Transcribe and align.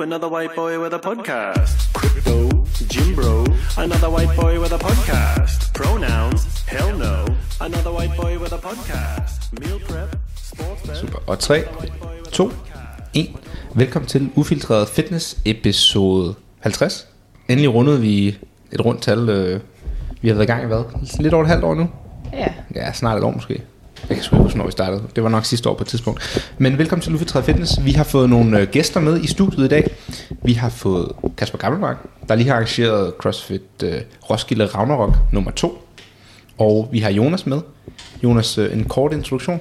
Ooh, 0.00 0.02
another 0.02 0.28
white 0.28 0.54
boy 0.56 0.78
with 0.78 0.94
a 0.94 0.98
podcast. 0.98 1.92
Crypto, 1.92 2.48
Jim 2.88 3.14
Bro, 3.14 3.44
another 3.78 4.10
white 4.10 4.34
boy 4.40 4.60
with 4.60 4.72
a 4.72 4.78
podcast. 4.78 5.74
Pronouns, 5.74 6.42
hell 6.66 6.98
no, 6.98 7.26
another 7.60 7.92
white 7.92 8.16
boy 8.16 8.38
with 8.38 8.52
a 8.52 8.58
podcast. 8.58 9.52
Meal 9.60 9.80
prep, 9.88 10.16
sports. 10.36 10.98
Super. 10.98 11.18
Og 11.26 11.38
3, 11.38 11.62
2, 12.32 12.52
1. 13.14 13.30
Velkommen 13.74 14.06
til 14.08 14.30
Ufiltreret 14.36 14.88
Fitness 14.88 15.38
episode 15.44 16.34
50. 16.60 17.08
Endelig 17.48 17.74
rundede 17.74 18.00
vi 18.00 18.28
et 18.72 18.84
rundt 18.84 19.02
tal. 19.02 19.28
Øh, 19.28 19.60
vi 20.22 20.28
har 20.28 20.34
været 20.34 20.46
i 20.46 20.50
gang 20.50 20.62
i 20.62 20.66
hvad? 20.66 20.84
Lidt 21.20 21.34
over 21.34 21.42
et 21.44 21.48
halvt 21.50 21.64
år 21.64 21.74
nu? 21.74 21.88
Ja. 22.32 22.52
Ja, 22.74 22.92
snart 22.92 23.18
et 23.18 23.24
år 23.24 23.30
måske. 23.30 23.62
Jeg 24.08 24.16
kan 24.16 24.38
huske, 24.38 24.58
når 24.58 24.66
vi 24.66 24.72
startede. 24.72 25.02
Det 25.16 25.22
var 25.22 25.28
nok 25.28 25.44
sidste 25.44 25.68
år 25.68 25.74
på 25.74 25.84
et 25.84 25.88
tidspunkt. 25.88 26.52
Men 26.58 26.78
velkommen 26.78 27.02
til 27.02 27.14
Ufiltreret 27.14 27.44
Fitness. 27.44 27.84
Vi 27.84 27.92
har 27.92 28.04
fået 28.04 28.30
nogle 28.30 28.60
øh, 28.60 28.68
gæster 28.68 29.00
med 29.00 29.20
i 29.20 29.26
studiet 29.26 29.64
i 29.64 29.68
dag. 29.68 29.94
Vi 30.42 30.52
har 30.52 30.68
fået 30.68 31.12
Kasper 31.36 31.58
Gammelmark, 31.58 31.96
der 32.28 32.34
lige 32.34 32.46
har 32.48 32.54
arrangeret 32.54 33.12
CrossFit 33.18 33.62
øh, 33.82 33.92
Roskilde 34.30 34.66
Ragnarok 34.66 35.16
nummer 35.32 35.50
2. 35.50 35.86
Og 36.58 36.88
vi 36.92 36.98
har 36.98 37.10
Jonas 37.10 37.46
med. 37.46 37.60
Jonas, 38.22 38.58
øh, 38.58 38.72
en 38.72 38.84
kort 38.84 39.12
introduktion. 39.12 39.60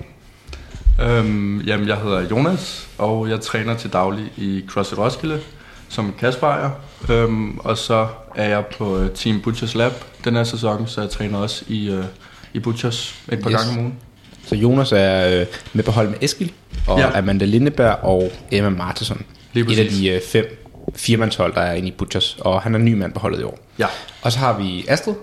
Øhm, 1.01 1.61
jamen, 1.61 1.87
jeg 1.87 1.97
hedder 1.97 2.21
Jonas, 2.31 2.87
og 2.97 3.29
jeg 3.29 3.41
træner 3.41 3.73
til 3.73 3.93
daglig 3.93 4.25
i 4.37 4.63
CrossFit 4.67 4.99
Roskilde 4.99 5.39
som 5.89 6.13
Kasper 6.19 6.47
ejer. 6.47 6.69
Øhm, 7.09 7.57
og 7.57 7.77
så 7.77 8.07
er 8.35 8.49
jeg 8.49 8.65
på 8.77 9.07
Team 9.15 9.41
Butchers 9.41 9.75
Lab 9.75 9.91
den 10.23 10.35
her 10.35 10.43
sæson, 10.43 10.87
så 10.87 11.01
jeg 11.01 11.09
træner 11.09 11.37
også 11.37 11.65
i, 11.67 11.89
øh, 11.89 12.05
i 12.53 12.59
Butchers 12.59 13.15
et 13.31 13.39
par 13.41 13.51
yes. 13.51 13.57
gange 13.57 13.71
om 13.71 13.85
ugen. 13.85 13.95
Så 14.49 14.55
Jonas 14.55 14.91
er 14.91 15.39
øh, 15.39 15.45
med 15.73 15.83
på 15.83 15.91
hold 15.91 16.09
med 16.09 16.17
Eskil, 16.21 16.51
og 16.87 16.99
ja. 16.99 17.17
Amanda 17.17 17.45
Lindeberg 17.45 17.99
og 18.03 18.31
Emma 18.51 18.69
Martinsson. 18.69 19.21
Lige 19.53 19.73
Et 19.73 19.79
af 19.79 19.85
de 19.85 20.09
øh, 20.09 20.21
fem 20.21 20.65
firmandshold, 20.95 21.53
der 21.53 21.61
er 21.61 21.73
inde 21.73 21.87
i 21.87 21.91
Butchers, 21.91 22.37
og 22.39 22.61
han 22.61 22.75
er 22.75 22.79
ny 22.79 22.93
mand 22.93 23.13
på 23.13 23.19
holdet 23.19 23.39
i 23.39 23.43
år. 23.43 23.59
Ja. 23.79 23.85
Og 24.21 24.31
så 24.31 24.39
har 24.39 24.57
vi 24.57 24.85
Astrid, 24.87 25.13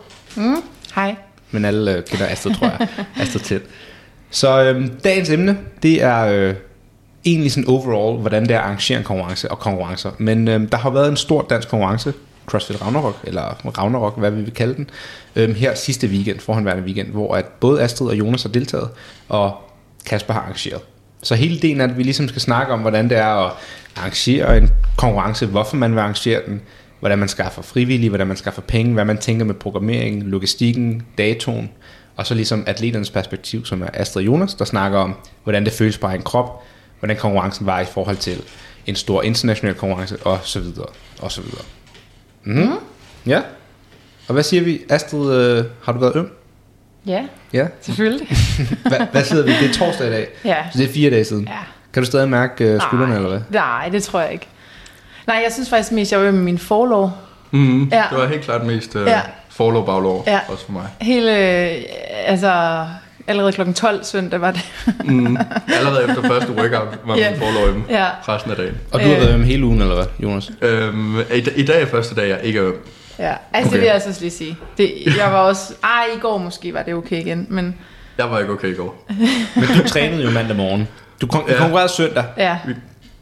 Hej. 0.94 1.14
men 1.50 1.64
alle 1.64 1.96
øh, 1.96 2.04
kender 2.04 2.26
Astrid, 2.26 2.54
tror 2.54 2.66
jeg. 2.66 2.88
Astrid 3.20 3.40
til. 3.40 3.60
Så 4.30 4.62
øh, 4.62 4.88
dagens 5.04 5.30
emne, 5.30 5.58
det 5.82 6.02
er 6.02 6.26
øh, 6.26 6.54
egentlig 7.24 7.52
sådan 7.52 7.68
overall, 7.68 8.20
hvordan 8.20 8.42
det 8.42 8.50
er 8.50 8.58
at 8.58 8.64
arrangere 8.64 8.98
en 8.98 9.04
konkurrence 9.04 9.50
og 9.50 9.58
konkurrencer. 9.58 10.10
Men 10.18 10.48
øh, 10.48 10.72
der 10.72 10.78
har 10.78 10.90
været 10.90 11.08
en 11.08 11.16
stor 11.16 11.46
dansk 11.50 11.68
konkurrence, 11.68 12.12
CrossFit 12.46 12.82
Ragnarok, 12.82 13.20
eller 13.24 13.42
Ragnarok, 13.78 14.18
hvad 14.18 14.30
vi 14.30 14.42
vil 14.42 14.54
kalde 14.54 14.74
den, 14.74 14.90
øhm, 15.36 15.54
her 15.54 15.74
sidste 15.74 16.06
weekend, 16.06 16.40
forhåndværende 16.40 16.84
weekend, 16.84 17.08
hvor 17.08 17.34
at 17.34 17.44
både 17.44 17.82
Astrid 17.82 18.08
og 18.08 18.18
Jonas 18.18 18.42
har 18.42 18.50
deltaget, 18.50 18.88
og 19.28 19.54
Kasper 20.06 20.34
har 20.34 20.40
arrangeret. 20.40 20.80
Så 21.22 21.34
hele 21.34 21.58
delen 21.58 21.80
er, 21.80 21.84
at 21.84 21.98
vi 21.98 22.02
ligesom 22.02 22.28
skal 22.28 22.40
snakke 22.40 22.72
om, 22.72 22.80
hvordan 22.80 23.08
det 23.08 23.18
er 23.18 23.46
at 23.46 23.52
arrangere 23.96 24.58
en 24.58 24.70
konkurrence, 24.96 25.46
hvorfor 25.46 25.76
man 25.76 25.92
vil 25.92 25.98
arrangere 25.98 26.40
den, 26.46 26.60
hvordan 27.00 27.18
man 27.18 27.28
skaffer 27.28 27.62
frivillige, 27.62 28.08
hvordan 28.08 28.26
man 28.26 28.36
skaffer 28.36 28.62
penge, 28.62 28.94
hvad 28.94 29.04
man 29.04 29.18
tænker 29.18 29.44
med 29.44 29.54
programmering, 29.54 30.22
logistikken, 30.22 31.02
datoen, 31.18 31.70
og 32.16 32.26
så 32.26 32.34
ligesom 32.34 32.64
atleternes 32.66 33.10
perspektiv, 33.10 33.64
som 33.64 33.82
er 33.82 33.88
Astrid 33.94 34.22
og 34.22 34.26
Jonas, 34.26 34.54
der 34.54 34.64
snakker 34.64 34.98
om, 34.98 35.14
hvordan 35.44 35.64
det 35.64 35.72
føles 35.72 35.98
på 35.98 36.08
en 36.08 36.22
krop, 36.22 36.62
hvordan 36.98 37.16
konkurrencen 37.16 37.66
var 37.66 37.80
i 37.80 37.84
forhold 37.84 38.16
til 38.16 38.42
en 38.86 38.96
stor 38.96 39.22
international 39.22 39.74
konkurrence, 39.74 40.16
og 40.16 40.38
så 40.42 40.60
videre, 40.60 40.88
og 41.20 41.32
så 41.32 41.40
videre. 41.40 41.62
Mm. 42.46 42.70
Ja. 43.26 43.40
Og 44.28 44.32
hvad 44.32 44.42
siger 44.42 44.62
vi? 44.62 44.80
Astrid, 44.90 45.32
øh, 45.34 45.64
har 45.84 45.92
du 45.92 45.98
været 45.98 46.16
øm? 46.16 46.30
Ja, 47.06 47.24
Ja. 47.52 47.66
selvfølgelig. 47.80 48.28
Hvad, 48.88 49.06
hvad 49.12 49.24
sidder 49.24 49.44
vi? 49.44 49.52
Det 49.52 49.70
er 49.70 49.74
torsdag 49.74 50.06
i 50.08 50.10
dag, 50.10 50.28
Ja. 50.44 50.56
så 50.72 50.78
det 50.78 50.88
er 50.88 50.92
fire 50.92 51.10
dage 51.10 51.24
siden. 51.24 51.44
Ja. 51.48 51.58
Kan 51.92 52.02
du 52.02 52.06
stadig 52.06 52.28
mærke 52.28 52.64
øh, 52.64 52.80
skuldrene, 52.80 53.06
Nej. 53.08 53.16
eller 53.16 53.28
hvad? 53.28 53.40
Nej, 53.50 53.88
det 53.88 54.02
tror 54.02 54.20
jeg 54.20 54.32
ikke. 54.32 54.46
Nej, 55.26 55.40
jeg 55.44 55.52
synes 55.52 55.70
faktisk 55.70 55.92
mest, 55.92 56.12
jeg 56.12 56.20
var 56.20 56.30
med 56.30 56.40
min 56.42 56.58
forlov. 56.58 57.12
Mm, 57.50 57.84
Ja. 57.88 58.04
Det 58.10 58.18
var 58.18 58.26
helt 58.26 58.42
klart 58.42 58.66
mest 58.66 58.96
øh, 58.96 59.06
Ja. 59.06 59.10
ja. 59.10 59.20
forlov 59.48 59.86
baglov, 59.86 60.24
Ja. 60.26 60.40
også 60.48 60.64
for 60.64 60.72
mig. 60.72 60.86
Hele, 61.00 61.30
øh, 61.70 61.82
altså, 62.26 62.86
allerede 63.26 63.52
klokken 63.52 63.74
12 63.74 64.04
søndag 64.04 64.40
var 64.40 64.50
det. 64.50 64.60
Mm, 65.04 65.36
allerede 65.78 66.04
efter 66.08 66.22
første 66.22 66.52
workout 66.52 66.98
var 67.06 67.16
Ja. 67.16 67.30
min 67.30 67.38
forlov 67.40 67.68
øm 67.68 67.82
Ja. 67.90 68.06
resten 68.28 68.50
af 68.50 68.56
dagen. 68.56 68.74
Og 68.92 69.00
du 69.00 69.04
har 69.06 69.14
Øh. 69.14 69.20
været 69.20 69.34
øm 69.34 69.42
hele 69.44 69.64
ugen, 69.64 69.80
eller 69.82 69.94
hvad, 69.94 70.06
Jonas? 70.22 70.50
Øhm, 70.62 71.20
i, 71.20 71.48
I 71.56 71.64
dag 71.64 71.82
er 71.82 71.86
første 71.86 72.14
dag, 72.14 72.28
jeg 72.28 72.38
ikke 72.42 72.58
er 72.58 72.66
øm. 72.66 72.74
Ja, 73.18 73.28
altså 73.28 73.36
Okay. 73.52 73.64
det 73.70 73.72
vil 73.80 73.84
jeg 73.86 73.94
altså 73.94 74.08
også 74.08 74.20
lige 74.20 74.30
sige. 74.30 74.56
Det, 74.78 74.92
jeg 75.18 75.32
var 75.32 75.38
også, 75.38 75.74
ej, 75.84 76.04
i 76.16 76.18
går 76.20 76.38
måske 76.38 76.74
var 76.74 76.82
det 76.82 76.94
okay 76.94 77.16
igen, 77.20 77.46
men 77.50 77.76
Jeg 78.18 78.30
var 78.30 78.38
ikke 78.38 78.52
okay 78.52 78.68
i 78.72 78.74
går. 78.74 79.04
Men 79.54 79.64
du 79.82 79.88
trænede 79.88 80.22
jo 80.24 80.30
mandag 80.30 80.56
morgen. 80.56 80.88
Du 81.20 81.26
kon- 81.34 81.50
Ja. 81.52 81.58
konkurrerede 81.58 81.88
søndag, 81.92 82.24
ja. 82.36 82.58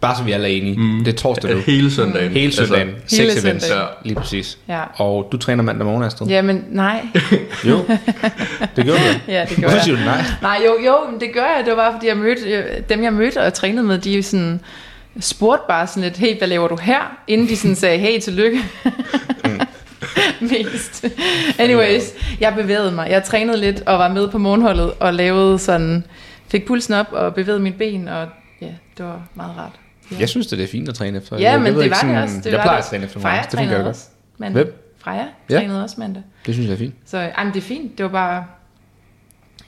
Bare 0.00 0.16
så 0.16 0.22
vi 0.22 0.32
alle 0.32 0.46
er 0.48 0.52
enige. 0.56 0.76
Mm. 0.78 1.04
Det 1.04 1.12
er 1.12 1.16
torsdag 1.18 1.54
nu. 1.54 1.60
Hele 1.60 1.90
søndagen. 1.90 2.30
Hele 2.32 2.52
søndagen. 2.52 2.88
Altså, 2.88 3.16
Seks 3.16 3.34
Hele 3.34 3.48
events. 3.48 3.64
søndagen. 3.66 3.88
Lige 4.04 4.14
præcis. 4.14 4.58
Ja. 4.68 4.82
Og 4.96 5.28
du 5.32 5.36
træner 5.36 5.62
mandag 5.62 5.86
morgen, 5.86 6.02
Astrid? 6.02 6.28
Jamen, 6.28 6.64
nej. 6.70 7.06
Jo. 7.68 7.78
Det 8.76 8.84
gjorde 8.84 8.98
du. 9.00 9.32
Ja, 9.32 9.44
det 9.48 9.56
gør 9.56 9.60
Hvorfor 9.60 9.74
jeg. 9.76 9.84
siger 9.84 9.96
du 9.96 10.04
nej? 10.04 10.24
Nej, 10.42 10.58
jo, 10.66 10.76
jo, 10.86 11.10
men 11.10 11.20
det 11.20 11.30
gør 11.34 11.40
jeg. 11.56 11.62
Det 11.64 11.76
var 11.76 11.82
bare, 11.82 11.92
fordi 11.92 12.06
jeg 12.06 12.16
mødte, 12.16 12.42
øh, 12.50 12.64
dem 12.88 13.02
jeg 13.02 13.12
mødte 13.12 13.42
og 13.42 13.54
trænede 13.54 13.86
med, 13.86 13.98
de 13.98 14.22
sådan, 14.22 14.60
spurgte 15.20 15.64
bare 15.68 15.86
sådan 15.86 16.02
lidt, 16.02 16.16
hey, 16.16 16.38
hvad 16.38 16.48
laver 16.48 16.68
du 16.68 16.76
her? 16.82 17.16
Inden 17.28 17.48
de 17.48 17.56
sådan 17.56 17.76
sagde, 17.76 17.98
hey, 17.98 18.20
tillykke. 18.20 18.58
Mest. 20.40 21.04
Anyways, 21.58 22.02
jeg 22.40 22.54
bevægede 22.56 22.92
mig. 22.92 23.10
Jeg 23.10 23.24
trænede 23.24 23.60
lidt 23.60 23.80
og 23.86 23.98
var 23.98 24.08
med 24.08 24.28
på 24.28 24.38
morgenholdet 24.38 24.92
og 25.00 25.14
lavede 25.14 25.58
sådan, 25.58 26.04
fik 26.48 26.66
pulsen 26.66 26.94
op 26.94 27.06
og 27.12 27.34
bevægede 27.34 27.60
mine 27.62 27.74
ben, 27.78 28.08
og 28.08 28.28
ja, 28.60 28.66
det 28.98 29.04
var 29.06 29.22
meget 29.34 29.52
rart. 29.58 29.72
Ja, 30.10 30.16
Jeg 30.20 30.28
synes, 30.28 30.46
det 30.46 30.60
er 30.60 30.66
fint 30.66 30.88
at 30.88 30.94
træne 30.94 31.18
efter. 31.18 31.36
ja 31.38 31.50
jeg, 31.50 31.58
men 31.60 31.66
jeg 31.66 31.74
det 31.74 31.82
ikke 31.84 31.90
var 31.94 32.00
sådan, 32.00 32.14
det 32.14 32.22
også. 32.22 32.36
Det 32.44 32.52
jeg 32.52 32.60
plejer 32.60 32.76
det 32.76 32.84
at 32.84 32.90
træne 32.90 33.04
efter 33.04 33.20
Freja 33.20 33.34
konkurrence. 33.42 33.50
Det 33.56 33.58
fungerer 33.58 33.78
godt. 33.78 33.88
også 33.88 34.06
mandag. 34.38 34.62
Hvem? 34.64 34.74
Freja 34.98 35.24
Ja. 35.50 35.58
trænede 35.58 35.82
også 35.84 35.96
mandag. 35.98 36.22
Det 36.46 36.54
synes 36.54 36.66
jeg 36.68 36.74
er 36.74 36.78
fint. 36.78 36.94
Så 37.06 37.18
ej, 37.18 37.44
det 37.44 37.56
er 37.56 37.60
fint. 37.60 37.98
Det 37.98 38.04
var 38.04 38.10
bare... 38.10 38.44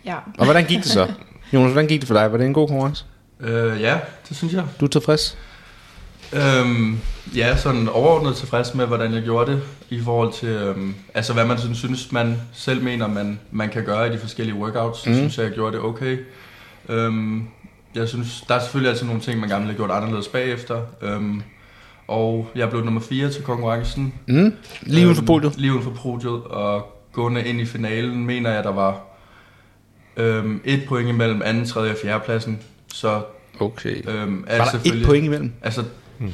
Ja. 0.05 0.17
Og 0.39 0.45
hvordan 0.45 0.65
gik 0.65 0.79
det 0.79 0.87
så? 0.87 1.13
Jonas, 1.53 1.73
hvordan 1.73 1.89
gik 1.89 2.01
det 2.01 2.07
for 2.09 2.15
dig? 2.15 2.33
Var 2.33 2.39
det 2.39 2.47
en 2.47 2.55
god 2.55 2.69
konkurrence? 2.69 3.05
Øh, 3.41 3.81
ja, 3.81 3.99
det 4.29 4.37
synes 4.37 4.53
jeg. 4.55 4.65
Du 4.81 4.85
er 4.85 4.89
tilfreds? 4.89 5.39
Øhm, 6.33 6.99
ja, 7.37 7.57
sådan 7.57 7.89
overordnet 7.89 8.37
tilfreds 8.37 8.75
med, 8.75 8.87
hvordan 8.87 9.15
jeg 9.15 9.23
gjorde 9.23 9.53
det, 9.53 9.63
i 9.91 10.01
forhold 10.01 10.33
til, 10.33 10.49
øhm, 10.49 10.95
altså 11.15 11.33
hvad 11.33 11.45
man 11.45 11.59
sådan 11.59 11.75
synes, 11.75 12.13
man 12.13 12.41
selv 12.53 12.83
mener, 12.83 13.07
man, 13.07 13.39
man 13.51 13.69
kan 13.69 13.85
gøre 13.85 14.09
i 14.09 14.13
de 14.13 14.19
forskellige 14.19 14.57
workouts, 14.57 14.99
så 15.03 15.09
Mm. 15.11 15.15
synes 15.17 15.39
jeg, 15.39 15.45
jeg 15.45 15.53
gjorde 15.53 15.77
det 15.77 15.85
okay. 15.85 16.19
Øhm, 16.89 17.49
jeg 17.97 18.09
synes, 18.09 18.45
der 18.49 18.55
er 18.55 18.61
selvfølgelig 18.61 18.91
altid 18.93 19.07
nogle 19.07 19.21
ting, 19.21 19.41
man 19.41 19.49
gerne 19.49 19.65
ville 19.67 19.79
have 19.79 19.87
gjort 19.87 19.97
anderledes 19.97 20.29
bagefter, 20.29 20.81
øhm, 21.03 21.43
og 22.09 22.51
jeg 22.55 22.71
blev 22.71 22.85
nummer 22.85 23.01
4 23.01 23.31
til 23.31 23.43
konkurrencen. 23.43 24.15
Mm. 24.27 24.53
Lige 24.83 25.05
uden 25.07 25.17
for 25.17 25.25
podiet? 25.25 25.57
Lige 25.59 25.73
uden 25.73 25.83
for 25.85 25.91
podiet, 26.03 26.43
og 26.45 26.97
gående 27.13 27.45
ind 27.45 27.61
i 27.61 27.65
finalen, 27.65 28.27
mener 28.27 28.51
jeg, 28.51 28.65
der 28.65 28.73
var 28.73 29.01
øhm, 30.17 30.61
et 30.65 30.83
point 30.89 31.09
imellem 31.09 31.43
anden, 31.45 31.67
tredje 31.67 31.91
og 31.91 31.97
fjerde 32.03 32.25
pladsen, 32.25 32.59
så 32.95 33.23
Okay. 33.61 34.09
øhm, 34.09 34.45
er 34.47 34.57
Var 34.59 34.65
der 34.65 34.71
selvfølgelig- 34.71 35.03
et 35.03 35.07
point 35.09 35.25
imellem? 35.25 35.53
Altså, 35.63 35.85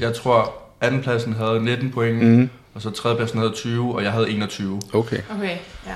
jeg 0.00 0.14
tror, 0.14 0.54
andenpladsen 0.80 1.32
havde 1.32 1.60
19 1.64 1.90
point, 1.90 2.22
Mm. 2.22 2.48
og 2.74 2.82
så 2.82 2.90
tredjepladsen 2.90 3.38
havde 3.38 3.52
20, 3.52 3.94
og 3.94 4.02
jeg 4.04 4.12
havde 4.12 4.30
21. 4.30 4.80
Okay. 4.92 5.18
Okay, 5.36 5.56
ja. 5.86 5.94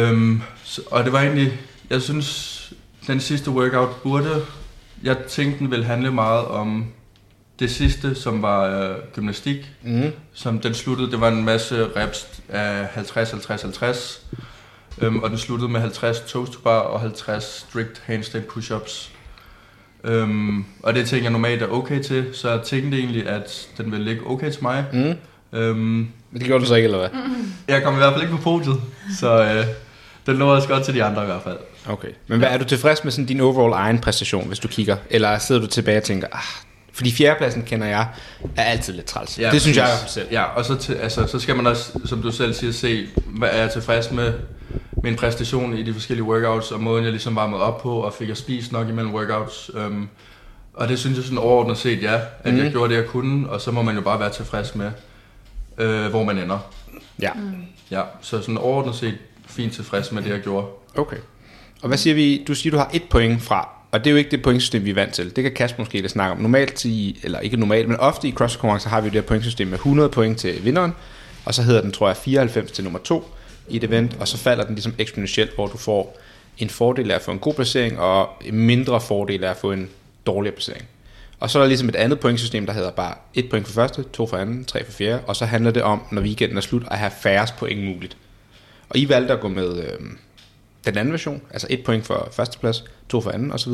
Øhm, 0.00 0.42
så, 0.64 0.82
og 0.90 1.04
det 1.04 1.12
var 1.12 1.20
egentlig, 1.20 1.52
jeg 1.90 2.02
synes, 2.02 2.72
den 3.06 3.20
sidste 3.20 3.50
workout 3.50 3.88
burde, 4.02 4.42
jeg 5.02 5.16
tænkte, 5.28 5.58
den 5.58 5.70
ville 5.70 5.84
handle 5.84 6.10
meget 6.10 6.44
om 6.46 6.86
det 7.58 7.70
sidste, 7.70 8.14
som 8.14 8.42
var 8.42 8.64
øh, 8.64 8.96
gymnastik, 9.14 9.56
Mm. 9.82 10.10
som 10.32 10.58
den 10.60 10.74
sluttede, 10.74 11.10
det 11.10 11.20
var 11.20 11.28
en 11.28 11.44
masse 11.44 11.86
reps 11.96 12.26
af 12.48 12.86
50, 12.92 13.30
50, 13.30 13.62
50, 13.62 14.26
øhm, 15.00 15.18
og 15.18 15.30
den 15.30 15.38
sluttede 15.38 15.70
med 15.70 15.80
50 15.80 16.20
toast 16.20 16.52
to 16.52 16.58
bar 16.64 16.78
og 16.78 17.00
50 17.00 17.44
strict 17.68 18.02
handstand 18.04 18.44
push-ups. 18.56 19.10
Øhm, 20.04 20.64
og 20.82 20.94
det 20.94 21.06
tænker 21.08 21.24
jeg 21.24 21.32
normalt 21.32 21.62
er 21.62 21.68
okay 21.68 22.02
til, 22.02 22.26
så 22.32 22.50
jeg 22.50 22.62
tænkte 22.62 22.98
egentlig, 22.98 23.28
at 23.28 23.68
den 23.78 23.92
ville 23.92 24.04
ligge 24.04 24.26
okay 24.26 24.50
til 24.52 24.62
mig. 24.62 24.84
Mm. 24.92 25.14
Øhm, 25.58 25.76
Men 25.78 26.08
det 26.34 26.42
gjorde 26.44 26.64
du 26.64 26.68
så 26.68 26.74
ikke, 26.74 26.84
eller 26.84 26.98
hvad? 26.98 27.08
jeg 27.68 27.82
kom 27.82 27.94
i 27.94 27.96
hvert 27.96 28.12
fald 28.12 28.22
ikke 28.22 28.36
på 28.36 28.42
podiet, 28.42 28.80
så 29.20 29.42
øh, 29.44 29.64
den 30.26 30.36
lå 30.36 30.54
også 30.54 30.68
godt 30.68 30.84
til 30.84 30.94
de 30.94 31.04
andre 31.04 31.22
i 31.22 31.26
hvert 31.26 31.42
fald. 31.42 31.58
Okay. 31.88 32.08
Men 32.26 32.38
hvad, 32.38 32.48
er 32.48 32.58
du 32.58 32.64
tilfreds 32.64 33.04
med 33.04 33.12
sådan 33.12 33.26
din 33.26 33.40
overall 33.40 33.72
egen 33.72 33.98
præstation, 33.98 34.48
hvis 34.48 34.58
du 34.58 34.68
kigger? 34.68 34.96
Eller 35.10 35.38
sidder 35.38 35.60
du 35.60 35.66
tilbage 35.66 35.96
og 35.96 36.02
tænker, 36.02 36.26
ah, 36.32 36.42
fordi 36.92 37.12
fjerdepladsen 37.12 37.62
kender 37.62 37.86
jeg, 37.86 38.08
er 38.56 38.62
altid 38.62 38.92
lidt 38.92 39.06
træls. 39.06 39.38
Ja, 39.38 39.50
det 39.50 39.60
synes 39.60 39.76
jeg 39.76 39.84
hvert 39.84 39.98
fald 39.98 40.10
selv. 40.10 40.28
Ja, 40.30 40.42
og 40.42 40.64
så, 40.64 40.74
til, 40.74 40.94
altså, 40.94 41.26
så 41.26 41.38
skal 41.38 41.56
man 41.56 41.66
også, 41.66 42.00
som 42.04 42.22
du 42.22 42.30
selv 42.30 42.54
siger, 42.54 42.72
se, 42.72 43.06
hvad 43.26 43.48
er 43.52 43.60
jeg 43.60 43.70
tilfreds 43.70 44.10
med 44.10 44.32
min 45.02 45.16
præstation 45.16 45.78
i 45.78 45.82
de 45.82 45.92
forskellige 45.92 46.24
workouts, 46.24 46.72
og 46.72 46.80
måden 46.80 47.04
jeg 47.04 47.12
ligesom 47.12 47.36
varmede 47.36 47.62
op 47.62 47.82
på, 47.82 48.00
og 48.00 48.12
fik 48.12 48.28
jeg 48.28 48.36
spist 48.36 48.72
nok 48.72 48.88
imellem 48.88 49.14
workouts. 49.14 49.70
Øhm, 49.74 50.08
og 50.74 50.88
det 50.88 50.98
synes 50.98 51.16
jeg 51.16 51.24
sådan 51.24 51.38
overordnet 51.38 51.78
set, 51.78 52.02
ja, 52.02 52.20
at 52.44 52.52
mm. 52.52 52.58
jeg 52.58 52.70
gjorde 52.70 52.94
det, 52.94 53.00
jeg 53.00 53.06
kunne, 53.06 53.50
og 53.50 53.60
så 53.60 53.70
må 53.70 53.82
man 53.82 53.94
jo 53.94 54.00
bare 54.00 54.20
være 54.20 54.32
tilfreds 54.32 54.74
med, 54.74 54.90
øh, 55.78 56.06
hvor 56.06 56.24
man 56.24 56.38
ender. 56.38 56.58
Ja, 57.22 57.30
Ja, 57.90 58.02
så 58.20 58.40
sådan 58.40 58.58
overordnet 58.58 58.94
set 58.94 59.14
fint 59.46 59.72
tilfreds 59.72 60.12
med 60.12 60.22
det, 60.22 60.30
jeg 60.30 60.40
gjorde. 60.40 60.66
okay. 60.96 61.16
Og 61.82 61.88
hvad 61.88 61.98
siger 61.98 62.14
vi? 62.14 62.44
Du 62.48 62.54
siger, 62.54 62.70
du 62.70 62.76
har 62.76 62.90
et 62.94 63.02
point 63.02 63.42
fra 63.42 63.78
og 63.90 64.04
det 64.04 64.06
er 64.06 64.10
jo 64.10 64.16
ikke 64.16 64.30
det 64.30 64.42
pointsystem, 64.42 64.84
vi 64.84 64.90
er 64.90 64.94
vant 64.94 65.14
til. 65.14 65.36
Det 65.36 65.44
kan 65.44 65.52
Kasper 65.52 65.78
måske 65.78 66.00
lidt 66.00 66.12
snakke 66.12 66.32
om. 66.32 66.38
Normalt 66.38 66.84
i, 66.84 67.20
eller 67.22 67.40
ikke 67.40 67.56
normalt, 67.56 67.88
men 67.88 67.96
ofte 67.96 68.28
i 68.28 68.32
cross 68.32 68.56
konkurrencer 68.56 68.88
har 68.88 69.00
vi 69.00 69.06
jo 69.06 69.12
det 69.12 69.20
her 69.20 69.28
pointsystem 69.28 69.68
med 69.68 69.78
100 69.78 70.08
point 70.08 70.38
til 70.38 70.64
vinderen, 70.64 70.94
og 71.44 71.54
så 71.54 71.62
hedder 71.62 71.80
den, 71.80 71.92
tror 71.92 72.08
jeg, 72.08 72.16
94 72.16 72.70
til 72.70 72.84
nummer 72.84 72.98
2 72.98 73.24
i 73.68 73.76
et 73.76 73.84
event, 73.84 74.16
og 74.20 74.28
så 74.28 74.38
falder 74.38 74.64
den 74.64 74.74
ligesom 74.74 74.94
eksponentielt, 74.98 75.54
hvor 75.54 75.66
du 75.66 75.78
får 75.78 76.18
en 76.58 76.70
fordel 76.70 77.10
af 77.10 77.14
at 77.14 77.22
få 77.22 77.30
en 77.30 77.38
god 77.38 77.54
placering, 77.54 77.98
og 77.98 78.28
en 78.44 78.54
mindre 78.54 79.00
fordel 79.00 79.44
af 79.44 79.50
at 79.50 79.56
få 79.56 79.72
en 79.72 79.88
dårligere 80.26 80.54
placering. 80.54 80.84
Og 81.40 81.50
så 81.50 81.58
er 81.58 81.62
der 81.62 81.68
ligesom 81.68 81.88
et 81.88 81.96
andet 81.96 82.20
pointsystem, 82.20 82.66
der 82.66 82.72
hedder 82.72 82.90
bare 82.90 83.14
et 83.34 83.50
point 83.50 83.66
for 83.66 83.74
første, 83.74 84.04
to 84.12 84.26
for 84.26 84.36
anden, 84.36 84.64
tre 84.64 84.84
for 84.84 84.92
fjerde, 84.92 85.20
og 85.26 85.36
så 85.36 85.44
handler 85.44 85.70
det 85.70 85.82
om, 85.82 86.02
når 86.10 86.22
weekenden 86.22 86.56
er 86.56 86.62
slut, 86.62 86.82
at 86.90 86.98
have 86.98 87.12
færrest 87.22 87.56
point 87.56 87.84
muligt. 87.84 88.16
Og 88.88 88.98
I 88.98 89.08
valgte 89.08 89.34
at 89.34 89.40
gå 89.40 89.48
med 89.48 89.84
øh, 89.84 89.98
den 90.90 90.98
anden 90.98 91.12
version, 91.12 91.42
altså 91.50 91.66
et 91.70 91.84
point 91.84 92.06
for 92.06 92.28
førsteplads, 92.32 92.84
to 93.08 93.20
for 93.20 93.30
anden 93.30 93.52
osv. 93.52 93.72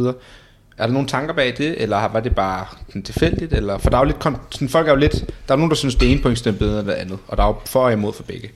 Er 0.78 0.87
der 0.87 0.93
nogle 0.93 1.08
tanker 1.08 1.34
bag 1.34 1.55
det, 1.58 1.82
eller 1.82 2.08
var 2.08 2.20
det 2.20 2.34
bare 2.34 2.66
sådan 2.88 3.02
tilfældigt? 3.02 3.52
Eller, 3.52 3.78
for 3.78 3.90
der 3.90 3.96
er 3.96 4.00
jo 4.00 4.06
lidt, 4.06 4.25
sådan, 4.50 4.69
folk 4.69 4.87
er 4.87 4.93
jo 4.93 4.99
lidt, 4.99 5.25
der 5.49 5.55
er 5.55 5.56
nogen, 5.56 5.70
der 5.70 5.76
synes, 5.76 5.94
det 5.94 6.12
ene 6.12 6.22
pointsystem 6.22 6.55
er 6.55 6.58
bedre 6.58 6.81
end 6.81 6.88
det 6.88 6.94
andet, 6.94 7.19
og 7.28 7.37
der 7.37 7.43
er 7.43 7.46
jo 7.46 7.56
for 7.66 7.84
og 7.84 7.93
imod 7.93 8.12
for 8.12 8.22
begge. 8.22 8.50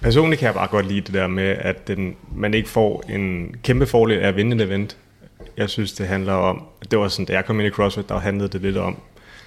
Personligt 0.00 0.38
kan 0.38 0.46
jeg 0.46 0.54
bare 0.54 0.68
godt 0.68 0.88
lide 0.88 1.00
det 1.00 1.14
der 1.14 1.26
med, 1.26 1.56
at 1.58 1.88
den, 1.88 2.16
man 2.36 2.54
ikke 2.54 2.68
får 2.68 3.04
en 3.08 3.54
kæmpe 3.62 3.86
fordel 3.86 4.18
af 4.18 4.28
at 4.28 4.36
vinde 4.36 4.56
et 4.56 4.62
event. 4.62 4.96
Jeg 5.56 5.68
synes, 5.68 5.92
det 5.92 6.06
handler 6.06 6.32
om, 6.32 6.62
det 6.90 6.98
var 6.98 7.08
sådan, 7.08 7.26
da 7.26 7.32
jeg 7.32 7.44
kom 7.44 7.60
ind 7.60 7.66
i 7.66 7.70
CrossFit, 7.70 8.08
der 8.08 8.18
handlede 8.18 8.48
det 8.48 8.60
lidt 8.60 8.76
om, 8.76 8.96